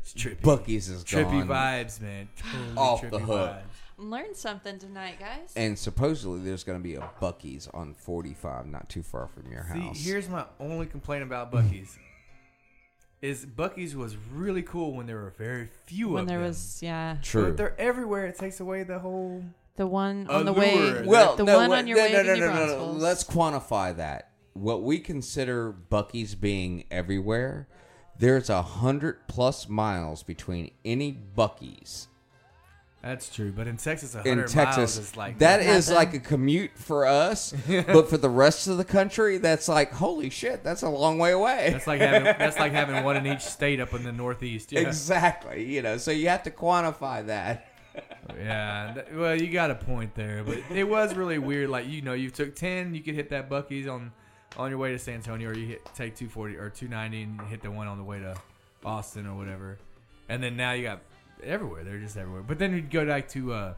It's 0.00 0.14
trippy. 0.14 0.40
Buc-ee's 0.40 0.88
is 0.88 1.02
trippy 1.02 1.46
gone. 1.46 1.48
vibes, 1.48 2.00
man. 2.00 2.28
Totally 2.36 2.76
Off 2.76 3.02
trippy 3.02 3.10
the 3.10 3.18
hook. 3.18 3.50
vibes. 3.50 3.62
Learned 3.98 4.36
something 4.36 4.78
tonight, 4.78 5.18
guys. 5.18 5.52
And 5.56 5.76
supposedly 5.78 6.40
there's 6.40 6.62
going 6.62 6.78
to 6.78 6.82
be 6.82 6.94
a 6.94 7.10
Buc-ee's 7.20 7.66
on 7.74 7.94
45, 7.94 8.66
not 8.66 8.88
too 8.88 9.02
far 9.02 9.26
from 9.26 9.50
your 9.50 9.66
See, 9.72 9.80
house. 9.80 10.04
here's 10.04 10.28
my 10.28 10.44
only 10.60 10.86
complaint 10.86 11.22
about 11.24 11.50
Buc-ee's. 11.50 11.98
Is 13.26 13.44
Buc-ee's 13.44 13.96
was 13.96 14.16
really 14.32 14.62
cool 14.62 14.94
when 14.94 15.06
there 15.06 15.16
were 15.16 15.34
very 15.36 15.68
few 15.86 16.06
of 16.06 16.10
them. 16.10 16.14
when 16.14 16.22
of 16.22 16.28
there 16.28 16.38
them. 16.38 16.48
was, 16.48 16.78
yeah, 16.82 17.16
True. 17.22 17.46
But 17.48 17.56
they're 17.56 17.80
everywhere. 17.80 18.26
It 18.26 18.38
takes 18.38 18.60
away 18.60 18.84
the 18.84 18.98
whole. 19.00 19.42
the 19.76 19.86
one 19.86 20.28
on 20.28 20.44
the 20.44 20.52
Allure. 20.52 21.00
way. 21.00 21.06
well, 21.06 21.34
the 21.36 21.44
no, 21.44 21.56
one 21.58 21.70
wait, 21.70 21.78
on 21.78 21.86
your 21.88 21.96
no, 21.98 22.04
way 22.04 22.12
no, 22.12 22.22
to 22.22 22.28
no, 22.28 22.34
New 22.34 22.40
no, 22.40 22.46
no, 22.46 22.54
no. 22.54 22.66
Braunfels. 22.76 23.02
Let's 23.02 23.24
quantify 23.24 23.96
that. 23.96 24.30
What 24.52 24.82
we 24.82 25.00
consider 25.00 25.72
Buc-ee's 25.90 26.34
being 26.36 26.84
everywhere, 26.90 27.68
there's 28.18 28.48
a 28.48 28.62
hundred 28.62 29.26
plus 29.28 29.68
miles 29.68 30.22
between 30.22 30.70
any 30.84 31.12
Buc-ee's 31.36 32.08
That's 33.06 33.28
true, 33.28 33.52
but 33.52 33.68
in 33.68 33.76
Texas, 33.76 34.16
a 34.16 34.22
in 34.26 34.38
Texas. 34.48 34.76
miles 34.76 34.98
is 34.98 35.16
like 35.16 35.38
that 35.38 35.60
is 35.60 35.88
like 35.88 36.12
a 36.14 36.18
commute 36.18 36.72
for 36.74 37.06
us, 37.06 37.54
but 37.68 38.10
for 38.10 38.16
the 38.16 38.28
rest 38.28 38.66
of 38.66 38.78
the 38.78 38.84
country, 38.84 39.38
that's 39.38 39.68
like 39.68 39.92
holy 39.92 40.28
shit. 40.28 40.64
That's 40.64 40.82
a 40.82 40.88
long 40.88 41.16
way 41.18 41.30
away. 41.30 41.68
That's 41.70 41.86
like 41.86 42.00
having 42.00 42.24
that's 42.24 42.58
like 42.58 42.72
having 42.72 43.04
one 43.04 43.16
in 43.16 43.24
each 43.28 43.42
state 43.42 43.78
up 43.78 43.94
in 43.94 44.02
the 44.02 44.10
Northeast. 44.10 44.72
Yeah. 44.72 44.80
Exactly. 44.80 45.72
You 45.72 45.82
know, 45.82 45.98
so 45.98 46.10
you 46.10 46.28
have 46.30 46.42
to 46.44 46.50
quantify 46.50 47.26
that. 47.26 47.68
Yeah, 48.36 49.02
well, 49.14 49.40
you 49.40 49.50
got 49.50 49.70
a 49.70 49.74
point 49.74 50.14
there, 50.16 50.42
but 50.44 50.58
it 50.70 50.84
was 50.84 51.14
really 51.14 51.38
weird. 51.38 51.70
Like 51.70 51.86
you 51.86 52.02
know, 52.02 52.12
you 52.12 52.28
took 52.28 52.54
ten, 52.54 52.94
you 52.94 53.00
could 53.00 53.14
hit 53.14 53.30
that 53.30 53.48
Buc-ee's 53.48 53.86
on 53.86 54.12
on 54.58 54.68
your 54.68 54.78
way 54.78 54.92
to 54.92 54.98
San 54.98 55.14
Antonio, 55.14 55.48
or 55.48 55.54
you 55.54 55.64
hit 55.64 55.88
take 55.94 56.14
two 56.14 56.28
forty 56.28 56.56
or 56.56 56.68
two 56.68 56.88
ninety 56.88 57.22
and 57.22 57.40
hit 57.42 57.62
the 57.62 57.70
one 57.70 57.86
on 57.86 57.96
the 57.96 58.04
way 58.04 58.18
to 58.18 58.36
Austin 58.84 59.26
or 59.26 59.34
whatever. 59.36 59.78
And 60.28 60.42
then 60.42 60.56
now 60.56 60.72
you 60.72 60.82
got 60.82 61.00
everywhere. 61.42 61.84
They're 61.84 61.98
just 61.98 62.16
everywhere. 62.16 62.42
But 62.42 62.58
then 62.58 62.72
you'd 62.74 62.90
go 62.90 63.06
back 63.06 63.28
to 63.30 63.52
uh, 63.52 63.74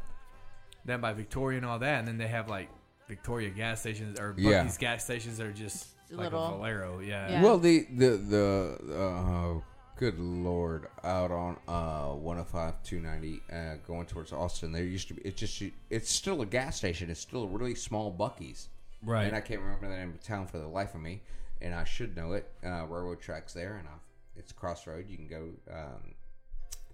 down 0.86 1.00
by 1.00 1.12
Victoria 1.12 1.58
and 1.58 1.66
all 1.66 1.78
that, 1.80 1.98
and 2.00 2.08
then 2.08 2.18
they 2.18 2.28
have 2.28 2.48
like 2.48 2.68
Victoria 3.08 3.50
gas 3.50 3.80
stations 3.80 4.18
or 4.18 4.32
Buc-ee's 4.34 4.44
Yeah. 4.44 4.76
gas 4.78 5.04
stations 5.04 5.38
that 5.38 5.46
are 5.46 5.52
just 5.52 5.88
like 6.10 6.24
Little- 6.32 6.44
a 6.44 6.50
Valero. 6.56 7.00
Yeah. 7.00 7.30
Yeah. 7.30 7.42
Well, 7.42 7.58
the 7.58 7.86
the 7.96 8.10
the 8.16 8.94
uh, 8.98 9.60
good 9.96 10.18
lord, 10.18 10.86
out 11.04 11.30
on 11.30 11.56
uh 11.66 12.14
105 12.14 12.82
290 12.84 13.42
uh, 13.52 13.74
going 13.86 14.06
towards 14.06 14.32
Austin, 14.32 14.72
there 14.72 14.84
used 14.84 15.08
to 15.08 15.14
be. 15.14 15.22
It's 15.22 15.38
just 15.40 15.62
it's 15.90 16.10
still 16.10 16.40
a 16.42 16.46
gas 16.46 16.76
station. 16.76 17.10
It's 17.10 17.20
still 17.20 17.44
a 17.44 17.46
really 17.48 17.74
small 17.74 18.12
Buc-ee's. 18.12 18.68
Right. 19.04 19.24
And 19.26 19.36
I 19.36 19.40
can't 19.40 19.60
remember 19.60 19.88
the 19.88 19.96
name 19.96 20.08
of 20.10 20.18
the 20.20 20.24
town 20.26 20.46
for 20.46 20.58
the 20.58 20.66
life 20.66 20.94
of 20.94 21.00
me, 21.00 21.22
and 21.60 21.72
I 21.74 21.84
should 21.84 22.16
know 22.16 22.32
it. 22.32 22.50
Uh, 22.64 22.84
railroad 22.86 23.20
tracks 23.20 23.52
there, 23.52 23.76
and 23.76 23.86
I, 23.86 23.92
it's 24.36 24.50
crossroad. 24.52 25.08
You 25.08 25.16
can 25.16 25.28
go 25.28 25.50
um, 25.72 26.14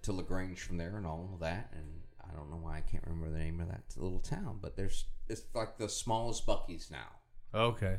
to 0.04 0.12
La 0.12 0.22
Grange 0.22 0.60
from 0.60 0.76
there, 0.78 0.96
and 0.96 1.06
all 1.06 1.30
of 1.34 1.40
that. 1.40 1.70
And 1.74 2.02
I 2.22 2.34
don't 2.36 2.50
know 2.50 2.56
why 2.56 2.78
I 2.78 2.80
can't 2.80 3.04
remember 3.06 3.30
the 3.30 3.38
name 3.42 3.60
of 3.60 3.68
that 3.68 3.82
little 3.96 4.20
town, 4.20 4.58
but 4.62 4.76
there's 4.76 5.04
it's 5.28 5.42
like 5.54 5.76
the 5.78 5.88
smallest 5.88 6.46
Buc-ee's 6.46 6.90
now, 6.90 7.08
Okay. 7.54 7.98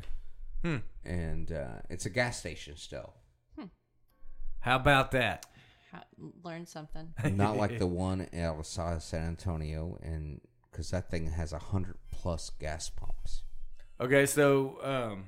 and 1.04 1.52
uh, 1.52 1.80
it's 1.90 2.06
a 2.06 2.10
gas 2.10 2.38
station 2.38 2.76
still. 2.76 3.14
How 4.60 4.76
about 4.76 5.12
that? 5.12 5.46
Ha- 5.92 6.04
Learned 6.42 6.68
something. 6.68 7.14
not 7.32 7.56
like 7.56 7.78
the 7.78 7.86
one 8.08 8.26
outside 8.36 8.94
of 8.96 9.02
San 9.02 9.28
Antonio, 9.28 9.96
and 10.02 10.40
because 10.70 10.90
that 10.90 11.10
thing 11.10 11.30
has 11.30 11.52
a 11.52 11.58
hundred 11.58 11.96
plus 12.10 12.50
gas 12.58 12.90
pumps. 12.90 13.42
Okay, 14.00 14.26
so 14.26 14.78
um, 14.82 15.24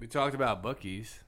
we 0.00 0.06
talked 0.06 0.34
about 0.34 0.62
Buc-ee's. 0.62 1.20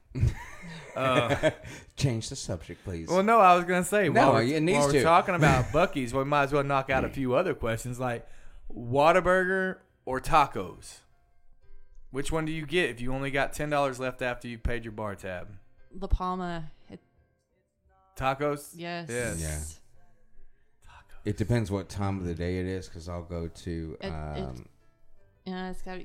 Change 1.97 2.29
the 2.31 2.37
subject, 2.37 2.83
please. 2.85 3.09
Well, 3.09 3.23
no, 3.23 3.39
I 3.41 3.55
was 3.57 3.65
gonna 3.65 3.85
say 3.85 4.09
No, 4.09 4.21
while 4.21 4.33
we're, 4.35 4.55
it 4.57 4.63
needs 4.63 4.79
while 4.79 4.93
we're 4.93 5.03
talking 5.03 5.35
about 5.35 5.67
Buc-ee's, 5.73 6.15
we 6.15 6.25
might 6.25 6.45
as 6.45 6.53
well 6.53 6.65
knock 6.65 6.91
out 6.91 7.05
a 7.05 7.09
few 7.09 7.35
other 7.35 7.55
questions 7.55 8.01
like 8.01 8.27
Whataburger 8.75 9.77
or 10.05 10.21
tacos. 10.21 10.99
Which 12.11 12.33
one 12.33 12.45
do 12.47 12.53
you 12.53 12.65
get 12.65 12.91
if 12.91 13.01
you 13.01 13.13
only 13.13 13.31
got 13.31 13.53
ten 13.53 13.69
dollars 13.71 13.99
left 14.01 14.23
after 14.23 14.49
you 14.49 14.59
paid 14.59 14.85
your 14.85 14.93
bar 14.93 15.15
tab? 15.15 15.49
La 15.99 16.07
Palma. 16.09 16.71
It, 16.91 17.01
Tacos. 18.17 18.71
yes. 18.75 19.09
Yes. 19.11 19.41
Yeah. 19.41 20.93
it 21.25 21.37
depends 21.37 21.71
what 21.71 21.89
time 21.89 22.19
of 22.19 22.25
the 22.25 22.35
day 22.35 22.59
it 22.59 22.67
is, 22.67 22.89
because 22.89 23.09
I'll 23.09 23.23
go 23.25 23.49
to. 23.49 23.97
It- 24.01 24.07
it- 24.07 24.11
Um, 24.13 24.67
Yeah, 25.45 25.71
it's 25.71 25.83
got 25.83 25.99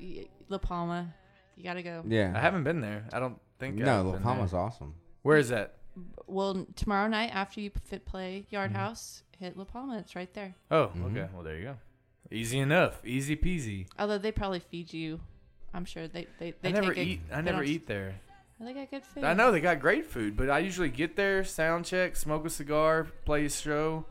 La 0.48 0.58
Palma. 0.58 1.14
You 1.56 1.64
got 1.64 1.74
to 1.74 1.82
go. 1.82 2.02
yeah, 2.06 2.32
I 2.34 2.40
haven't 2.40 2.64
been 2.64 2.80
there. 2.80 3.04
I 3.12 3.18
don't 3.20 3.38
think. 3.66 3.76
No, 3.76 4.10
La 4.10 4.18
Palma's 4.18 4.50
there. 4.50 4.60
awesome. 4.60 4.94
Where 5.22 5.36
is 5.38 5.48
that? 5.50 5.74
Well, 6.26 6.66
tomorrow 6.76 7.08
night 7.08 7.30
after 7.34 7.60
you 7.60 7.70
fit 7.84 8.04
play 8.06 8.46
Yard 8.50 8.72
House, 8.72 9.22
hit 9.38 9.56
La 9.56 9.64
Palma. 9.64 9.98
It's 9.98 10.16
right 10.16 10.32
there. 10.34 10.54
Oh, 10.70 10.86
Mm-hmm. 10.86 11.04
okay. 11.16 11.28
Well, 11.34 11.42
there 11.42 11.56
you 11.56 11.64
go. 11.64 11.76
Easy 12.30 12.58
enough. 12.58 13.00
Easy 13.04 13.36
peasy. 13.36 13.86
Although 13.98 14.18
they 14.18 14.32
probably 14.32 14.60
feed 14.60 14.92
you. 14.92 15.20
I'm 15.74 15.84
sure 15.84 16.08
they 16.08 16.26
they, 16.38 16.54
they 16.62 16.68
I 16.70 16.72
never 16.72 16.94
take 16.94 17.06
eat. 17.08 17.20
I 17.32 17.40
never 17.40 17.62
eat 17.62 17.86
there. 17.86 18.14
They 18.60 18.72
got 18.74 18.90
good 18.90 19.04
food. 19.04 19.24
I 19.24 19.34
know 19.34 19.50
they 19.50 19.60
got 19.60 19.80
great 19.80 20.06
food, 20.06 20.36
but 20.36 20.48
I 20.48 20.60
usually 20.60 20.88
get 20.88 21.16
there, 21.16 21.42
sound 21.44 21.84
check, 21.84 22.14
smoke 22.14 22.46
a 22.46 22.50
cigar, 22.50 23.08
play 23.24 23.44
a 23.46 23.50
show, 23.50 24.04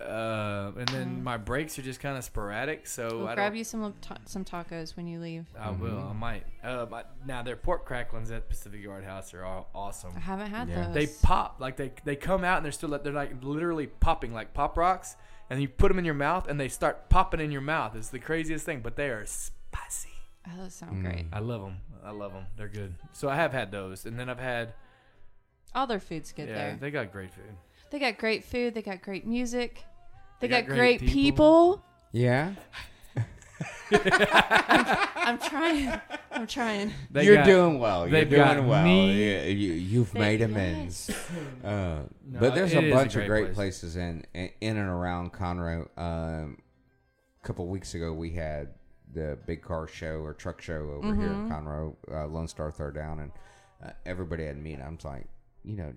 uh, 0.00 0.72
and 0.76 0.88
then 0.88 1.22
my 1.22 1.36
breaks 1.36 1.78
are 1.78 1.82
just 1.82 2.00
kind 2.00 2.16
of 2.18 2.24
sporadic. 2.24 2.86
So 2.86 3.18
We'll 3.18 3.28
I 3.28 3.34
grab 3.34 3.52
don't. 3.52 3.58
you 3.58 3.64
some 3.64 3.94
ta- 4.00 4.18
some 4.26 4.44
tacos 4.44 4.96
when 4.96 5.06
you 5.06 5.20
leave. 5.20 5.46
I 5.58 5.70
will. 5.70 5.98
I 5.98 6.12
might. 6.12 6.44
Uh, 6.62 6.86
but 6.86 7.12
now 7.26 7.42
their 7.42 7.56
pork 7.56 7.84
cracklings 7.86 8.30
at 8.30 8.48
Pacific 8.48 8.82
Yard 8.82 9.04
House 9.04 9.32
are 9.34 9.44
all 9.44 9.68
awesome. 9.74 10.12
I 10.16 10.20
haven't 10.20 10.50
had 10.50 10.68
Yeah. 10.68 10.86
those. 10.86 10.94
They 10.94 11.06
pop 11.22 11.56
like 11.60 11.76
they 11.76 11.92
they 12.04 12.16
come 12.16 12.44
out 12.44 12.56
and 12.58 12.64
they're 12.64 12.72
still 12.72 12.90
they're 12.98 13.12
like 13.12 13.42
literally 13.42 13.86
popping 13.86 14.32
like 14.32 14.52
pop 14.54 14.76
rocks, 14.76 15.16
and 15.50 15.60
you 15.62 15.68
put 15.68 15.88
them 15.88 15.98
in 15.98 16.04
your 16.04 16.14
mouth 16.14 16.48
and 16.48 16.58
they 16.58 16.68
start 16.68 17.08
popping 17.08 17.40
in 17.40 17.50
your 17.50 17.60
mouth. 17.60 17.94
It's 17.96 18.08
the 18.08 18.18
craziest 18.18 18.64
thing, 18.66 18.80
but 18.80 18.96
they 18.96 19.08
are 19.10 19.24
spicy. 19.26 20.10
Oh, 20.46 20.62
those 20.62 20.74
sound 20.74 21.02
great. 21.02 21.26
I 21.32 21.38
love 21.38 21.62
them. 21.62 21.78
I 22.04 22.10
love 22.10 22.32
them. 22.34 22.44
They're 22.56 22.68
good. 22.68 22.94
So 23.12 23.28
I 23.30 23.36
have 23.36 23.52
had 23.52 23.70
those, 23.72 24.04
and 24.04 24.18
then 24.18 24.28
I've 24.28 24.38
had 24.40 24.74
All 25.74 25.86
their 25.86 26.00
food's 26.00 26.32
good 26.32 26.48
yeah, 26.48 26.54
there. 26.54 26.78
they 26.78 26.90
got 26.90 27.10
great 27.12 27.32
food. 27.32 27.56
They 27.90 27.98
got 27.98 28.18
great 28.18 28.44
food. 28.44 28.74
They 28.74 28.82
got 28.82 29.02
great 29.02 29.26
music. 29.26 29.84
They, 30.40 30.48
They 30.48 30.60
got, 30.62 30.66
got 30.68 30.76
great, 30.76 30.98
great 30.98 31.10
people. 31.10 31.76
people. 31.76 31.84
Yeah, 32.12 32.54
I'm 33.92 35.38
trying. 35.38 36.00
I'm 36.30 36.46
trying. 36.46 36.92
They 37.10 37.24
you're 37.24 37.36
got- 37.36 37.46
doing 37.46 37.78
well. 37.78 38.02
You're 38.08 38.10
they've 38.24 38.30
doing 38.30 38.66
well. 38.66 38.84
me. 38.84 39.50
You, 39.52 39.72
you, 39.72 39.98
have 40.04 40.12
They- 40.12 40.20
made 40.20 40.40
yes. 40.40 40.48
amends. 40.50 41.10
Uh, 41.64 42.02
No, 42.26 42.40
but 42.40 42.54
there's 42.54 42.72
a 42.72 42.78
is 42.82 42.90
a 42.90 42.90
bunch 42.90 43.14
of 43.16 43.26
great 43.26 43.28
great 43.28 43.44
place. 43.54 43.80
places 43.80 43.96
in, 43.96 44.24
in 44.34 44.48
in 44.62 44.76
and 44.78 44.88
around 44.88 45.32
Conroe. 45.32 45.86
Um, 45.98 46.58
a 47.42 47.46
couple 47.46 47.66
weeks 47.68 47.94
ago, 47.94 48.12
we 48.14 48.30
had 48.30 48.68
the 49.12 49.38
big 49.46 49.62
car 49.62 49.86
show 49.86 50.20
or 50.22 50.32
truck 50.34 50.60
show 50.62 50.90
over 51.02 51.14
here 51.14 51.26
in 51.26 51.48
Conroe, 51.50 51.94
uh, 52.10 52.26
Lone 52.26 52.48
Star 52.48 52.72
Throwdown, 52.72 53.22
and 53.22 53.32
uh, 53.84 53.90
everybody 54.06 54.46
had 54.46 54.56
meat. 54.56 54.78
I'm 54.84 54.98
like, 55.04 55.26
you 55.64 55.76
know, 55.76 55.92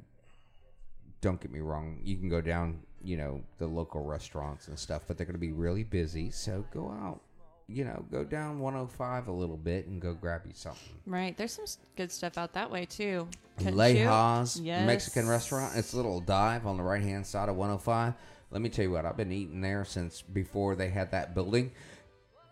don't 1.21 1.39
get 1.41 1.51
me 1.51 1.59
wrong. 1.59 1.99
You 2.03 2.17
can 2.17 2.29
go 2.29 2.41
down, 2.41 2.79
you 3.03 3.17
know, 3.17 3.41
the 3.57 3.67
local 3.67 4.03
restaurants 4.03 4.67
and 4.67 4.77
stuff, 4.77 5.03
but 5.07 5.17
they're 5.17 5.25
going 5.25 5.35
to 5.35 5.39
be 5.39 5.51
really 5.51 5.83
busy. 5.83 6.29
So 6.29 6.65
go 6.71 6.89
out, 6.89 7.21
you 7.67 7.83
know, 7.85 8.05
go 8.11 8.23
down 8.23 8.59
105 8.59 9.27
a 9.27 9.31
little 9.31 9.57
bit 9.57 9.87
and 9.87 10.01
go 10.01 10.13
grab 10.13 10.41
you 10.45 10.53
something. 10.53 10.93
Right. 11.05 11.35
There's 11.35 11.53
some 11.53 11.65
good 11.95 12.11
stuff 12.11 12.37
out 12.37 12.53
that 12.53 12.71
way 12.71 12.85
too. 12.85 13.27
Leja's 13.59 14.59
Yes. 14.59 14.85
Mexican 14.85 15.27
restaurant. 15.27 15.75
It's 15.75 15.93
a 15.93 15.97
little 15.97 16.19
dive 16.21 16.67
on 16.67 16.77
the 16.77 16.83
right 16.83 17.01
hand 17.01 17.25
side 17.25 17.49
of 17.49 17.55
105. 17.55 18.13
Let 18.51 18.61
me 18.61 18.69
tell 18.69 18.85
you 18.85 18.91
what, 18.91 19.05
I've 19.05 19.17
been 19.17 19.31
eating 19.31 19.59
there 19.59 19.83
since 19.83 20.21
before 20.21 20.75
they 20.75 20.89
had 20.89 21.11
that 21.11 21.35
building. 21.35 21.71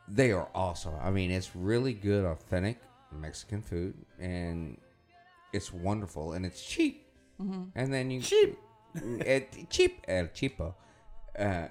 They 0.09 0.31
are 0.33 0.49
awesome. 0.53 0.93
I 1.01 1.09
mean, 1.09 1.31
it's 1.31 1.55
really 1.55 1.93
good, 1.93 2.25
authentic 2.25 2.79
Mexican 3.11 3.61
food, 3.61 3.95
and 4.19 4.77
it's 5.53 5.71
wonderful 5.71 6.33
and 6.33 6.45
it's 6.45 6.61
cheap. 6.63 7.04
Mm-hmm. 7.41 7.63
and 7.75 7.93
then 7.93 8.11
you 8.11 8.21
cheap, 8.21 8.57
mm, 8.95 9.21
it, 9.25 9.69
cheap, 9.69 10.03
el 10.07 10.27
cheapo. 10.27 10.73
Uh, 11.37 11.67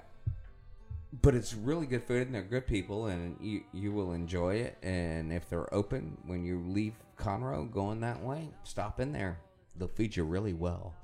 but 1.23 1.35
it's 1.35 1.55
really 1.55 1.86
good 1.86 2.03
food, 2.03 2.27
and 2.27 2.35
they're 2.35 2.43
good 2.43 2.66
people, 2.66 3.07
and 3.07 3.36
you 3.41 3.62
you 3.73 3.93
will 3.93 4.12
enjoy 4.12 4.57
it. 4.57 4.77
And 4.82 5.32
if 5.32 5.49
they're 5.49 5.73
open 5.73 6.19
when 6.27 6.45
you 6.45 6.61
leave 6.66 6.95
Conroe 7.16 7.70
going 7.70 8.01
that 8.01 8.23
way, 8.23 8.49
stop 8.65 9.01
in 9.01 9.12
there. 9.12 9.39
They'll 9.77 9.89
feed 9.89 10.16
you 10.16 10.24
really 10.24 10.53
well. 10.53 10.95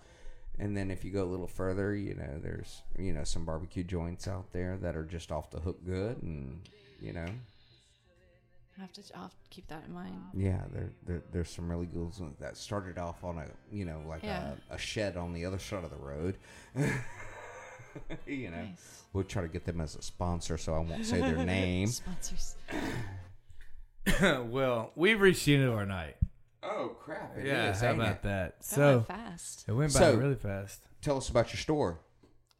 And 0.58 0.76
then 0.76 0.90
if 0.90 1.04
you 1.04 1.10
go 1.10 1.24
a 1.24 1.30
little 1.30 1.46
further, 1.46 1.94
you 1.94 2.14
know, 2.14 2.38
there's 2.42 2.82
you 2.98 3.12
know 3.12 3.24
some 3.24 3.44
barbecue 3.44 3.84
joints 3.84 4.28
out 4.28 4.52
there 4.52 4.76
that 4.78 4.96
are 4.96 5.04
just 5.04 5.32
off 5.32 5.50
the 5.50 5.60
hook 5.60 5.84
good, 5.86 6.22
and 6.22 6.60
you 7.00 7.12
know, 7.12 7.26
I 8.80 8.82
have 8.82 8.92
to, 8.94 9.02
I'll 9.14 9.22
have 9.24 9.30
to 9.32 9.48
keep 9.50 9.68
that 9.68 9.84
in 9.86 9.92
mind. 9.92 10.16
yeah, 10.34 10.62
there, 10.72 10.90
there 11.06 11.22
there's 11.32 11.50
some 11.50 11.70
really 11.70 11.84
good 11.86 12.00
ones 12.00 12.18
that 12.40 12.56
started 12.56 12.96
off 12.98 13.22
on 13.22 13.36
a 13.38 13.44
you 13.70 13.84
know 13.84 14.00
like 14.08 14.22
Yeah. 14.22 14.52
a, 14.70 14.74
a 14.74 14.78
shed 14.78 15.16
on 15.18 15.34
the 15.34 15.44
other 15.44 15.58
side 15.58 15.84
of 15.84 15.90
the 15.90 15.96
road. 15.98 16.38
you 18.26 18.50
know, 18.50 18.56
Nice. 18.62 19.02
we'll 19.12 19.24
try 19.24 19.42
to 19.42 19.48
get 19.48 19.66
them 19.66 19.80
as 19.80 19.96
a 19.96 20.02
sponsor, 20.02 20.56
so 20.56 20.74
I 20.74 20.78
won't 20.78 21.04
say 21.04 21.20
their 21.20 21.44
name. 21.44 21.88
Sponsors. 21.88 22.56
well, 24.48 24.92
we've 24.94 25.20
reached 25.20 25.44
the 25.44 25.54
end 25.56 25.64
of 25.64 25.74
our 25.74 25.86
night. 25.86 26.16
Oh 26.62 26.96
crap! 27.00 27.36
it 27.38 27.46
yeah, 27.46 27.70
is, 27.72 27.80
how 27.80 27.88
ain't 27.90 28.00
about 28.00 28.12
it? 28.16 28.22
that? 28.22 28.58
That 28.60 28.64
So 28.64 28.94
went 28.96 29.06
fast. 29.06 29.64
it 29.68 29.72
went 29.72 29.92
by 29.94 29.98
So- 30.00 30.14
really 30.14 30.34
fast. 30.34 30.80
Tell 31.02 31.16
us 31.16 31.28
about 31.28 31.52
your 31.52 31.58
store. 31.60 32.00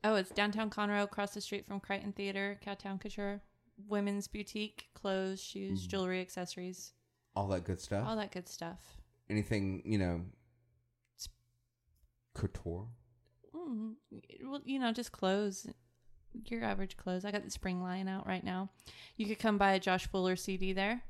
Oh, 0.02 0.14
it's 0.14 0.30
downtown 0.30 0.70
Conroe, 0.70 1.02
across 1.02 1.34
the 1.34 1.42
street 1.42 1.66
from 1.66 1.78
Crighton 1.78 2.12
Theater, 2.12 2.58
Cowtown 2.66 2.98
Couture, 2.98 3.42
women's 3.88 4.28
boutique, 4.28 4.88
clothes, 4.94 5.40
shoes, 5.42 5.86
jewelry, 5.86 6.20
accessories, 6.20 6.92
All 7.36 7.48
that 7.48 7.64
good 7.64 7.80
stuff. 7.80 8.06
all 8.06 8.16
that 8.16 8.32
good 8.32 8.48
stuff. 8.48 8.78
Anything 9.28 9.82
you 9.84 9.98
know, 9.98 10.22
couture. 12.34 12.86
Mm, 13.54 13.94
well, 14.44 14.60
you 14.64 14.78
know, 14.78 14.92
just 14.92 15.12
clothes. 15.12 15.66
Your 16.46 16.62
average 16.62 16.96
clothes. 16.96 17.24
I 17.24 17.32
got 17.32 17.44
the 17.44 17.50
spring 17.50 17.82
line 17.82 18.06
out 18.06 18.26
right 18.26 18.44
now. 18.44 18.70
You 19.16 19.26
could 19.26 19.40
come 19.40 19.58
buy 19.58 19.72
a 19.72 19.80
Josh 19.80 20.06
Fuller 20.06 20.36
CD 20.36 20.72
there. 20.72 21.02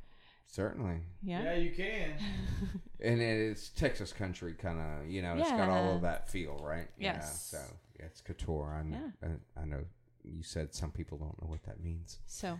Certainly, 0.46 1.02
Yeah. 1.22 1.42
Yeah, 1.44 1.54
you 1.54 1.70
can. 1.70 2.14
and 3.00 3.20
it's 3.20 3.68
Texas 3.68 4.12
country 4.12 4.54
kind 4.54 4.80
of. 4.80 5.08
You 5.10 5.22
know, 5.22 5.36
it's 5.36 5.50
got 5.50 5.68
all 5.68 5.84
Yeah. 5.90 5.94
of 5.96 6.02
that 6.02 6.28
feel, 6.30 6.56
right? 6.62 6.88
Yeah, 6.98 7.14
Yes. 7.16 7.42
so 7.50 7.58
yeah, 7.98 8.06
it's 8.06 8.20
couture. 8.22 8.72
I 8.74 8.82
know. 8.82 9.12
I, 9.22 9.60
I 9.60 9.64
know. 9.66 9.84
You 10.24 10.42
said 10.42 10.74
some 10.74 10.90
people 10.90 11.18
don't 11.18 11.40
know 11.42 11.48
what 11.48 11.62
that 11.64 11.80
means. 11.82 12.18
So, 12.26 12.58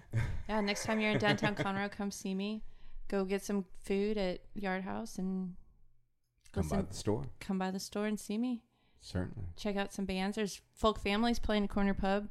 yeah, 0.49 0.61
next 0.61 0.85
time 0.85 1.01
you're 1.01 1.11
in 1.13 1.19
downtown 1.19 1.55
Conroe, 1.55 1.91
come 1.97 2.11
see 2.11 2.35
me. 2.35 2.63
Go 3.09 3.25
get 3.25 3.43
some 3.45 3.65
food 3.83 4.17
at 4.17 4.41
Yard 4.55 4.83
House 4.85 5.19
and 5.19 5.55
Come 6.53 6.69
by 6.69 6.83
the 6.83 6.95
store. 6.95 7.27
come 7.41 7.59
by 7.59 7.71
the 7.71 7.79
store 7.81 8.07
and 8.07 8.19
see 8.19 8.39
me. 8.39 8.63
Certainly. 9.01 9.49
Check 9.57 9.77
out 9.77 9.93
some 9.93 10.05
bands. 10.05 10.37
There's 10.37 10.61
Folk 10.75 10.99
Families 11.01 11.39
playing 11.39 11.69
corner 11.69 11.95
pub 11.95 12.29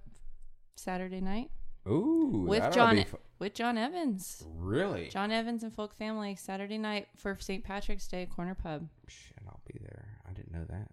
Saturday 0.75 1.19
night 1.21 1.49
Ooh, 1.87 2.45
with 2.47 2.73
John 2.73 3.03
fu- 3.05 3.17
with 3.39 3.53
John 3.53 3.77
Evans. 3.77 4.43
really? 4.57 5.07
John 5.09 5.31
Evans 5.31 5.63
and 5.63 5.73
Folk 5.73 5.95
Family 5.95 6.35
Saturday 6.35 6.77
night 6.77 7.07
for 7.15 7.37
St. 7.39 7.63
Patrick's 7.63 8.07
Day 8.07 8.25
corner 8.25 8.55
pub. 8.55 8.87
Shit, 9.07 9.37
I'll 9.47 9.61
be 9.65 9.79
there. 9.81 10.05
I 10.29 10.33
didn't 10.33 10.51
know 10.53 10.65
that. 10.69 10.89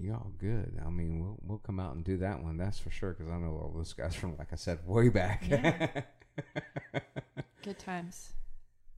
Y'all 0.00 0.32
good. 0.38 0.80
I 0.84 0.88
mean, 0.90 1.20
we'll 1.20 1.38
we'll 1.42 1.58
come 1.58 1.78
out 1.78 1.94
and 1.94 2.04
do 2.04 2.16
that 2.18 2.42
one. 2.42 2.56
That's 2.56 2.78
for 2.78 2.90
sure. 2.90 3.12
Because 3.12 3.30
I 3.30 3.36
know 3.36 3.48
all 3.50 3.72
those 3.76 3.92
guys 3.92 4.14
from, 4.14 4.36
like 4.38 4.52
I 4.52 4.56
said, 4.56 4.78
way 4.86 5.08
back. 5.10 5.44
Good 7.62 7.78
times. 7.78 8.32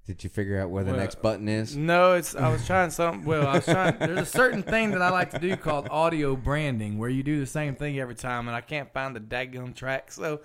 Did 0.06 0.22
you 0.22 0.28
figure 0.30 0.60
out 0.60 0.68
where 0.70 0.84
the 0.84 0.90
Well, 0.92 1.00
next 1.00 1.22
button 1.22 1.48
is? 1.48 1.76
No, 1.76 2.12
it's 2.12 2.36
I 2.36 2.50
was 2.50 2.66
trying 2.66 2.90
something. 2.90 3.24
Well, 3.24 3.46
I 3.46 3.54
was 3.54 3.64
trying. 3.64 3.98
There's 3.98 4.20
a 4.20 4.26
certain 4.26 4.62
thing 4.62 4.90
that 4.90 5.00
I 5.02 5.10
like 5.10 5.30
to 5.30 5.38
do 5.38 5.56
called 5.56 5.88
audio 5.90 6.36
branding, 6.36 6.98
where 6.98 7.08
you 7.08 7.22
do 7.22 7.40
the 7.40 7.46
same 7.46 7.74
thing 7.74 7.98
every 7.98 8.14
time, 8.14 8.46
and 8.46 8.54
I 8.56 8.60
can't 8.60 8.92
find 8.92 9.16
the 9.16 9.20
daggum 9.20 9.74
track, 9.74 10.12
so 10.12 10.40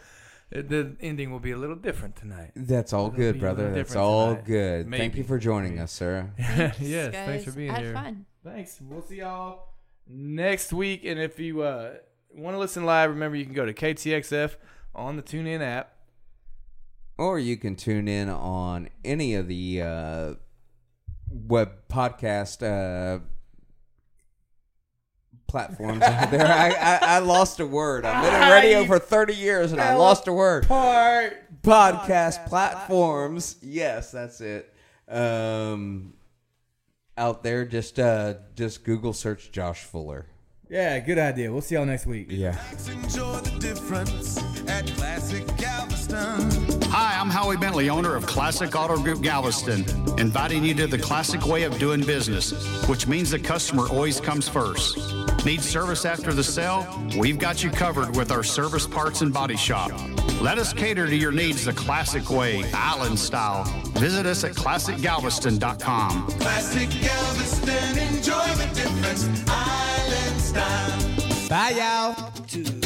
uh, 0.55 0.61
the 0.65 0.95
ending 1.01 1.31
will 1.31 1.41
be 1.41 1.51
a 1.51 1.57
little 1.57 1.75
different 1.75 2.15
tonight. 2.15 2.51
That's 2.55 2.93
all 2.93 3.07
It'll 3.07 3.17
good, 3.17 3.39
brother. 3.39 3.71
That's 3.73 3.95
all 3.97 4.29
tonight. 4.31 4.45
good. 4.45 4.89
Thank 4.91 5.15
you 5.15 5.25
for 5.25 5.37
joining 5.37 5.77
us, 5.79 5.91
Sara. 5.91 6.31
yes, 6.79 7.13
thanks 7.13 7.43
for 7.43 7.51
being 7.51 7.69
I 7.71 7.73
had 7.73 7.83
here. 7.83 7.93
fun. 7.93 8.25
Thanks. 8.45 8.79
We'll 8.81 9.01
see 9.01 9.17
y'all 9.17 9.68
next 10.09 10.73
week. 10.73 11.05
And 11.05 11.19
if 11.19 11.39
you 11.39 11.61
uh, 11.61 11.93
want 12.33 12.55
to 12.55 12.59
listen 12.59 12.85
live, 12.85 13.09
remember 13.11 13.37
you 13.37 13.45
can 13.45 13.53
go 13.53 13.65
to 13.65 13.73
KTXF 13.73 14.55
on 14.95 15.15
the 15.15 15.21
TuneIn 15.21 15.61
app. 15.61 15.93
Or 17.17 17.37
you 17.37 17.57
can 17.57 17.75
tune 17.75 18.07
in 18.07 18.29
on 18.29 18.89
any 19.03 19.35
of 19.35 19.47
the 19.47 19.81
uh, 19.81 20.33
web 21.29 21.71
podcast 21.89 22.63
uh, 22.63 23.19
platforms 25.47 26.01
out 26.01 26.31
there. 26.31 26.47
I, 26.47 26.69
I, 26.69 26.99
I 27.01 27.19
lost 27.19 27.59
a 27.59 27.65
word. 27.65 28.05
I've 28.05 28.23
been 28.23 28.41
in 28.41 28.49
radio 28.63 28.85
for 28.85 28.99
30 28.99 29.35
years 29.35 29.71
and 29.73 29.81
I 29.81 29.95
lost 29.95 30.27
a 30.27 30.33
word. 30.33 30.65
Part. 30.67 31.61
Podcast 31.61 32.45
platforms. 32.47 33.57
Yes, 33.61 34.11
that's 34.11 34.39
it. 34.39 34.73
Um, 35.09 36.13
out 37.19 37.43
there, 37.43 37.65
just 37.65 37.99
uh, 37.99 38.35
just 38.55 38.83
Google 38.83 39.13
search 39.13 39.51
Josh 39.51 39.83
Fuller. 39.83 40.25
Yeah, 40.69 40.99
good 40.99 41.19
idea. 41.19 41.51
We'll 41.51 41.61
see 41.61 41.75
y'all 41.75 41.85
next 41.85 42.05
week. 42.05 42.27
Yeah. 42.29 42.57
Enjoy 46.91 46.95
the 46.95 46.95
difference 46.95 46.95
at 46.95 46.95
Classic 46.95 46.95
Galveston. 46.95 46.95
Hi, 46.95 47.19
I'm 47.19 47.29
Howie 47.29 47.57
Bentley, 47.57 47.89
owner 47.89 48.15
of 48.15 48.25
Classic 48.25 48.75
Auto 48.75 48.97
Group 48.97 49.21
Galveston, 49.21 49.85
inviting 50.19 50.63
you 50.63 50.73
to 50.75 50.87
the 50.87 50.97
classic 50.97 51.45
way 51.45 51.63
of 51.63 51.77
doing 51.77 52.01
business, 52.01 52.51
which 52.87 53.07
means 53.07 53.31
the 53.31 53.39
customer 53.39 53.87
always 53.89 54.19
comes 54.19 54.47
first. 54.47 54.97
Need 55.45 55.61
service 55.61 56.05
after 56.05 56.33
the 56.33 56.43
sale? 56.43 56.87
We've 57.17 57.39
got 57.39 57.63
you 57.63 57.69
covered 57.69 58.15
with 58.15 58.31
our 58.31 58.43
service 58.43 58.87
parts 58.87 59.21
and 59.21 59.33
body 59.33 59.55
shop. 59.55 59.91
Let 60.41 60.57
us 60.57 60.73
cater 60.73 61.07
to 61.07 61.15
your 61.15 61.31
needs 61.31 61.65
the 61.65 61.73
classic 61.73 62.29
way, 62.29 62.63
island 62.73 63.19
style. 63.19 63.63
Visit 63.99 64.25
us 64.25 64.43
at 64.43 64.53
classicgalveston.com. 64.53 66.27
Classic 66.27 66.89
Galveston. 66.89 67.97
Enjoy 68.15 68.47
the 68.55 68.69
difference. 68.73 69.27
Island 69.47 70.41
style. 70.41 71.49
Bye, 71.49 71.73
y'all. 71.77 72.78